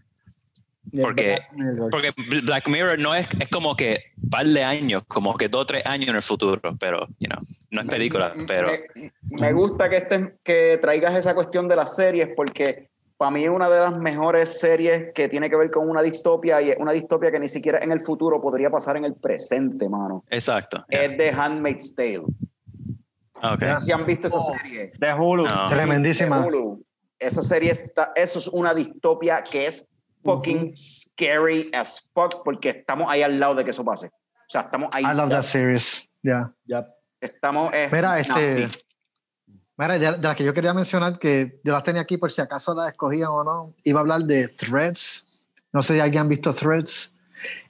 [1.04, 1.90] Porque- Black Mirror.
[1.92, 4.00] Porque Bl- Black Mirror no es, es como que
[4.30, 7.42] par de años, como que dos o tres años en el futuro, pero, you know,
[7.72, 8.70] no es película, pero...
[8.96, 13.44] Me, me gusta que, estés- que traigas esa cuestión de las series porque para mí
[13.44, 16.78] es una de las mejores series que tiene que ver con una distopia y es
[16.78, 20.26] una distopia que ni siquiera en el futuro podría pasar en el presente, mano.
[20.30, 20.84] Exacto.
[20.90, 22.24] Es de Handmaid's Tale.
[23.36, 23.80] Ah, ok.
[23.80, 24.54] Si han visto esa Oh.
[24.58, 24.92] serie.
[24.98, 25.46] De Hulu.
[25.46, 25.70] No.
[25.70, 26.40] Tremendísima.
[26.42, 26.84] de Hulu,
[27.20, 29.88] Esa serie está, eso es una distopia que es
[30.26, 34.08] fucking scary as fuck porque estamos ahí al lado de que eso pase.
[34.08, 35.04] O sea, estamos ahí.
[35.04, 36.10] I love that series.
[36.22, 36.52] Yeah.
[36.66, 36.88] Ya.
[37.22, 37.74] Estamos.
[37.74, 38.34] eh, Mira, este.
[38.68, 38.80] nasty.
[39.78, 42.42] Mira, de, de las que yo quería mencionar, que yo las tenía aquí por si
[42.42, 45.28] acaso las escogían o no, iba a hablar de Threads.
[45.74, 47.14] No sé si alguien ha visto Threads.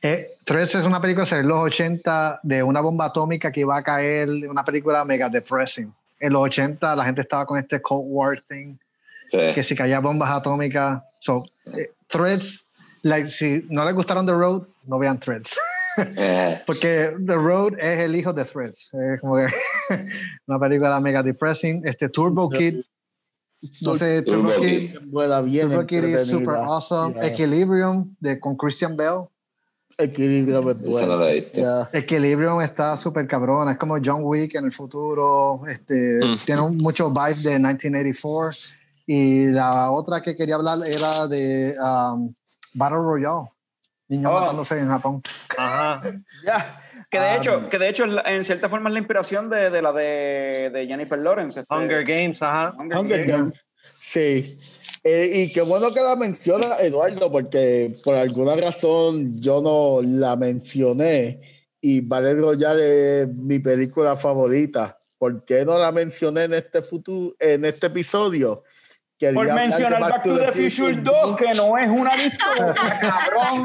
[0.01, 3.83] Eh, Threads es una película de los 80 de una bomba atómica que iba a
[3.83, 5.91] caer, una película mega depressing.
[6.19, 8.77] En los 80 la gente estaba con este Cold War thing,
[9.27, 9.39] Sí.
[9.55, 11.01] que si caían bombas atómicas.
[11.19, 11.43] So,
[11.75, 12.65] eh, Threads,
[13.03, 15.57] like, si no les gustaron The Road, no vean Threads.
[15.97, 18.91] Eh, Porque The Road es el hijo de Threads.
[18.93, 19.47] Es como que
[20.47, 21.81] una película mega depressing.
[21.85, 22.81] Este Turbo Kid.
[23.81, 24.91] No sé, Turbo, Turbo Kid.
[25.45, 25.69] Bien.
[25.69, 27.15] Turbo Kid es super awesome.
[27.15, 27.27] Ya.
[27.27, 29.21] Equilibrium de, con Christian Bell.
[29.97, 31.23] Equilibrio es bueno.
[31.53, 31.89] Ya.
[31.93, 33.71] Equilibrium está súper cabrona.
[33.71, 35.61] Es como John Wick en el futuro.
[35.69, 36.35] Este, Mm.
[36.45, 38.51] Tiene un- mucho vibe de 1984.
[39.05, 42.33] Y la otra que quería hablar era de um,
[42.73, 43.49] Battle Royale.
[44.07, 44.39] Niños Oh.
[44.39, 45.21] matándose en Japón.
[45.57, 46.01] Ajá.
[46.45, 46.81] Ya.
[47.09, 49.81] Que de Ah, hecho, que de hecho en cierta forma es la inspiración de, de
[49.81, 51.59] la de, de Jennifer Lawrence.
[51.59, 52.73] este, Hunger Games, ajá.
[52.77, 53.37] Hunger Hunger Games.
[53.53, 53.65] Games.
[54.11, 54.59] Sí.
[55.03, 60.35] Eh, y qué bueno que la menciona Eduardo, porque por alguna razón yo no la
[60.35, 61.39] mencioné
[61.79, 64.97] y Battle Royale es mi película favorita.
[65.17, 68.63] ¿Por qué no la mencioné en este futuro, en este episodio?
[69.17, 73.63] Quería Por mencionar Back to the Future 2, que no es una distopia, cabrón.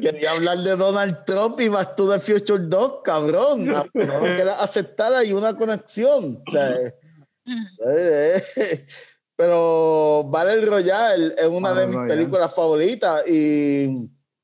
[0.00, 3.66] Quería hablar de Donald Trump y Back to the Future 2, cabrón.
[3.94, 6.42] No lo quieras aceptar, hay una conexión.
[6.46, 6.94] O sea, eh,
[7.86, 8.86] eh,
[9.36, 12.14] pero Battle Royale es una de mis Royale.
[12.14, 13.84] películas favoritas y,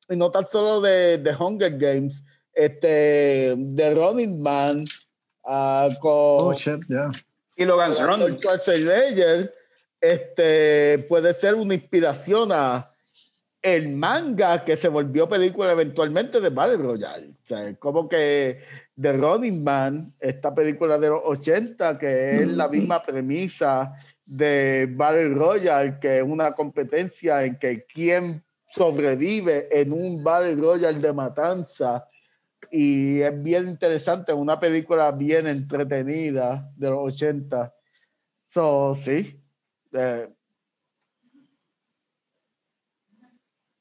[0.08, 2.22] y no tan solo de, de Hunger Games,
[2.54, 4.84] este, de Running Man
[5.44, 7.10] ah, con Oh, shit, yeah.
[7.60, 8.38] Y Run.
[8.38, 9.54] Schwarzenegger,
[10.00, 12.90] este, puede ser una inspiración a
[13.60, 17.28] el manga que se volvió película eventualmente de Battle Royale.
[17.28, 18.62] O sea, es como que
[18.98, 23.92] The Running Man, esta película de los 80, que es la misma premisa
[24.24, 30.98] de Battle Royale, que es una competencia en que quién sobrevive en un Battle Royale
[30.98, 32.08] de matanza.
[32.70, 37.74] Y es bien interesante, una película bien entretenida de los 80.
[38.48, 39.40] So, sí.
[39.92, 40.28] Eh,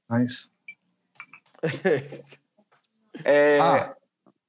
[0.10, 0.50] Nice.
[3.26, 3.94] Eh, Ah,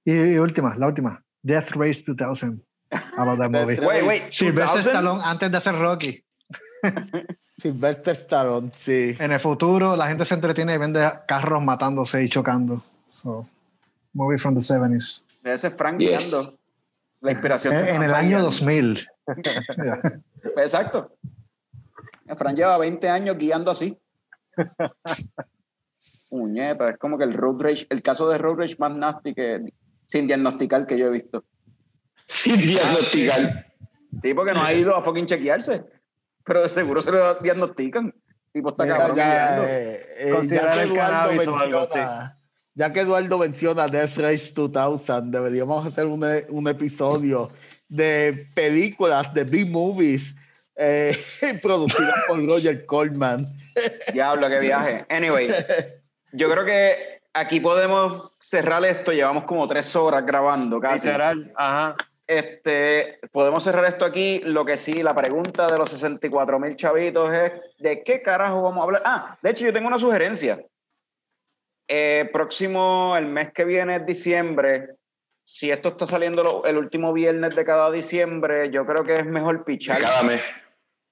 [0.04, 1.24] y, y última, la última.
[1.42, 2.62] Death Race 2000.
[2.92, 3.80] I love that movie.
[3.80, 4.22] Wait, wait.
[4.30, 4.90] Sylvester 2000?
[4.90, 6.24] Stallone antes de hacer Rocky.
[7.58, 9.16] Sylvester Stallone, sí.
[9.18, 12.82] En el futuro la gente se entretiene y vende carros matándose y chocando.
[13.08, 13.46] So,
[14.12, 15.24] movie from the 70s.
[15.44, 16.30] Ese es Frank Yes.
[16.30, 16.58] guiando.
[17.20, 17.74] La inspiración.
[17.74, 18.44] En, de en el año guiando.
[18.46, 19.06] 2000.
[19.42, 20.02] Yeah.
[20.62, 21.16] Exacto.
[22.36, 23.98] Frank lleva 20 años guiando así.
[26.30, 29.72] Muñeta, es como que el road rage, el caso de road rage más nasty que
[30.06, 31.44] sin diagnosticar que yo he visto.
[32.26, 33.66] Sin diagnosticar.
[34.22, 35.82] Sí, porque no ha ido a fucking chequearse.
[36.44, 38.14] Pero de seguro se lo diagnostican.
[38.52, 39.64] Tipo, está Mira, cabrón ya, guiando.
[39.68, 42.38] eh, eh, Considerar ya que el cannabis o algo menciona,
[42.80, 47.50] ya que Eduardo menciona Death Race 2000, deberíamos hacer un, un episodio
[47.86, 50.34] de películas de B-movies
[50.76, 51.14] eh,
[51.62, 53.46] producidas por Roger Corman.
[54.14, 55.04] Diablo, qué viaje.
[55.10, 55.48] Anyway,
[56.32, 59.12] yo creo que aquí podemos cerrar esto.
[59.12, 61.08] Llevamos como tres horas grabando casi.
[61.08, 61.96] Literal, ajá.
[62.26, 64.40] Este, podemos cerrar esto aquí.
[64.42, 68.80] Lo que sí, la pregunta de los 64 mil chavitos es: ¿de qué carajo vamos
[68.80, 69.02] a hablar?
[69.04, 70.64] Ah, de hecho, yo tengo una sugerencia.
[71.92, 74.90] Eh, próximo, el mes que viene es diciembre.
[75.44, 79.26] Si esto está saliendo lo- el último viernes de cada diciembre, yo creo que es
[79.26, 80.00] mejor pichar.
[80.00, 80.40] Cada mes.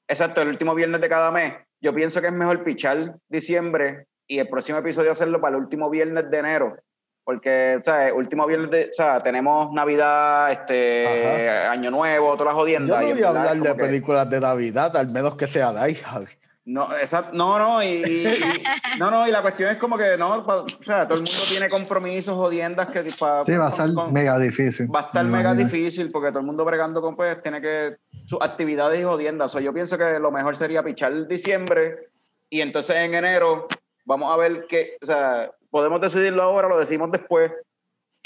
[0.06, 1.54] Exacto, el último viernes de cada mes.
[1.80, 5.90] Yo pienso que es mejor pichar diciembre y el próximo episodio hacerlo para el último
[5.90, 6.76] viernes de enero.
[7.24, 12.54] Porque, o sea, último viernes de, o sea, tenemos Navidad, este, Año Nuevo, todas las
[12.54, 13.00] Yo jodiendas.
[13.00, 15.46] no y en voy a hablar de como que- películas de Navidad, al menos que
[15.48, 16.28] sea Die Hard.
[16.70, 20.18] No, exacto, no, no, y, y- y- no, no, y la cuestión es como que,
[20.18, 23.94] no, pa- o sea, todo el mundo tiene compromisos, jodiendas que pa- Sí, va a
[23.94, 24.86] con- mega difícil.
[24.94, 25.66] Va a estar me mega imagino.
[25.70, 29.50] difícil porque todo el mundo bregando con pues tiene que sus actividades y jodiendas.
[29.50, 32.10] So, yo pienso que lo mejor sería pichar diciembre
[32.50, 33.66] y entonces en enero
[34.04, 37.50] vamos a ver qué, o sea, podemos decidirlo ahora, lo decimos después.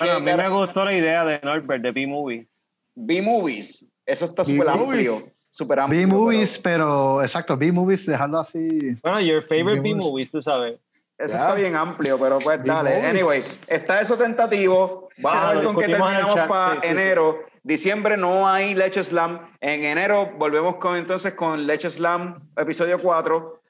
[0.00, 2.48] Bueno, a ¿Qué mí me gustó la idea de Norbert de B-Movie.
[2.96, 5.08] B-movies, eso está súper B-movies.
[5.10, 6.00] amplio, súper amplio.
[6.00, 8.97] B-movies, pero pero exacto, B-movies, dejarlo así.
[9.02, 10.31] Bueno, your favorite B-movies.
[10.31, 10.81] Tú sabes.
[11.18, 11.40] Eso Ya.
[11.42, 13.06] está bien amplio, pero pues dale.
[13.06, 15.08] Anyway, está eso tentativo.
[15.18, 16.92] Vamos Ah, a ver con qué terminamos para sí, sí, sí.
[16.92, 17.39] enero.
[17.62, 19.52] Diciembre no hay Leche Slam.
[19.60, 23.60] En enero volvemos con entonces con Leche Slam, episodio 4.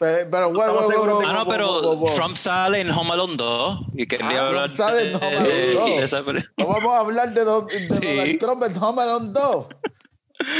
[0.00, 2.04] Pero, pero bueno, estamos bueno, bueno, de- Ah, no, pero.
[2.16, 5.48] Trump sale en Home Alone 2 y quería Ah, hablar Trump sale en Home Alone
[5.48, 5.86] de- 2.
[5.88, 8.16] de esa peli- No vamos a hablar de, Don- de Sí.
[8.16, 9.66] Donald Trump en Home Alone 2.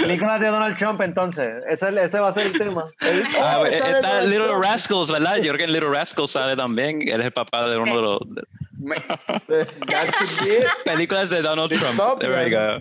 [0.00, 1.48] Películas de Donald Trump, entonces.
[1.68, 2.90] Ese, ese va a ser el tema.
[3.00, 4.64] Ah, Oh, sale está Little Trump.
[4.64, 5.36] Rascals, ¿verdad?
[5.36, 7.02] Yo creo que en Little Rascals sale también.
[7.08, 8.18] Él es el papá de uno de los
[10.84, 11.94] películas de Donald Trump.
[11.94, 12.80] Stop, There we go.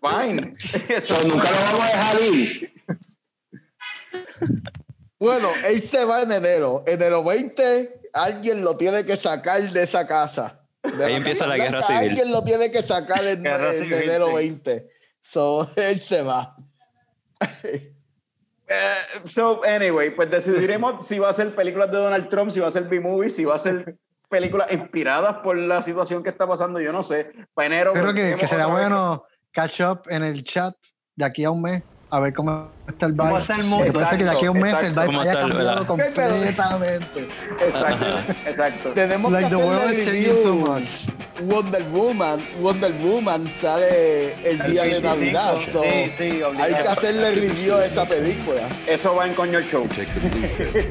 [0.00, 0.54] Fine.
[0.88, 2.72] Eso So, nunca lo vamos a dejar ir.
[5.18, 6.84] Bueno, él se va en enero.
[6.86, 10.60] Enero 20, alguien lo tiene que sacar de esa casa.
[10.82, 12.10] De Ahí la empieza la guerra Blanca, civil.
[12.10, 14.34] Alguien lo tiene que sacar en, en civil, enero sí.
[14.34, 14.86] 20.
[15.30, 16.56] So, él se va.
[18.68, 18.94] Eh,
[19.28, 22.70] so, anyway, pues decidiremos si va a ser películas de Donald Trump, si va a
[22.70, 23.96] ser B-movie, si va a ser
[24.28, 27.30] películas inspiradas por la situación que está pasando, yo no sé.
[27.54, 27.92] Para enero.
[27.92, 30.74] Creo que, que será bueno catch up en el chat
[31.14, 33.40] de aquí a un mes, a ver cómo está el ¿Cómo vibe.
[33.40, 33.92] está el mood?
[33.92, 35.64] puede ser que de aquí a un mes el Exacto, vibe ¿Cómo haya el- cambiado
[35.66, 35.86] verdad?
[35.86, 37.28] completamente.
[37.66, 38.06] Exacto,
[38.46, 38.88] exacto.
[38.90, 40.54] Tenemos Like que hacer so review.
[40.54, 40.88] much.
[41.42, 42.40] Wonder Woman.
[42.60, 45.54] Wonder Woman sale el día de 25, Navidad.
[45.70, 48.68] so sí, sí, hay que hacerle review a esta película.
[48.86, 49.86] Eso va en coño el show.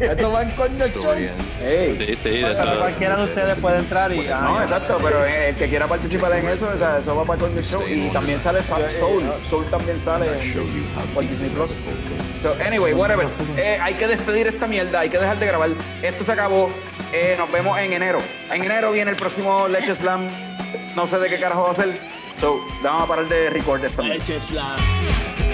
[0.02, 1.02] Eso va en coño el show.
[1.02, 1.44] Story ends.
[1.62, 1.98] Ey.
[1.98, 2.64] Sí, sí, eso.
[2.78, 4.28] cualquiera de ustedes puede entrar y.
[4.28, 7.40] ah, No, exacto, pero el que quiera participar en eso, o sea, eso va para
[7.40, 7.82] coño el show.
[7.88, 9.24] Y también sale Sa- Soul.
[9.50, 10.28] Soul también sale
[11.14, 11.76] por Disney Plus.
[12.42, 13.28] So, anyway, whatever.
[13.58, 15.70] Eh, hay que despedir esta mierda, hay que dejar de grabar.
[16.02, 16.70] Esto se acabó.
[17.12, 18.20] Eh, nos vemos en enero.
[18.52, 20.28] En enero viene el próximo Leche Slam.
[20.96, 22.00] No sé de qué carajo va a ser.
[22.40, 24.20] So, vamos a parar de record esta mierda.
[24.20, 25.45] Leche Slam.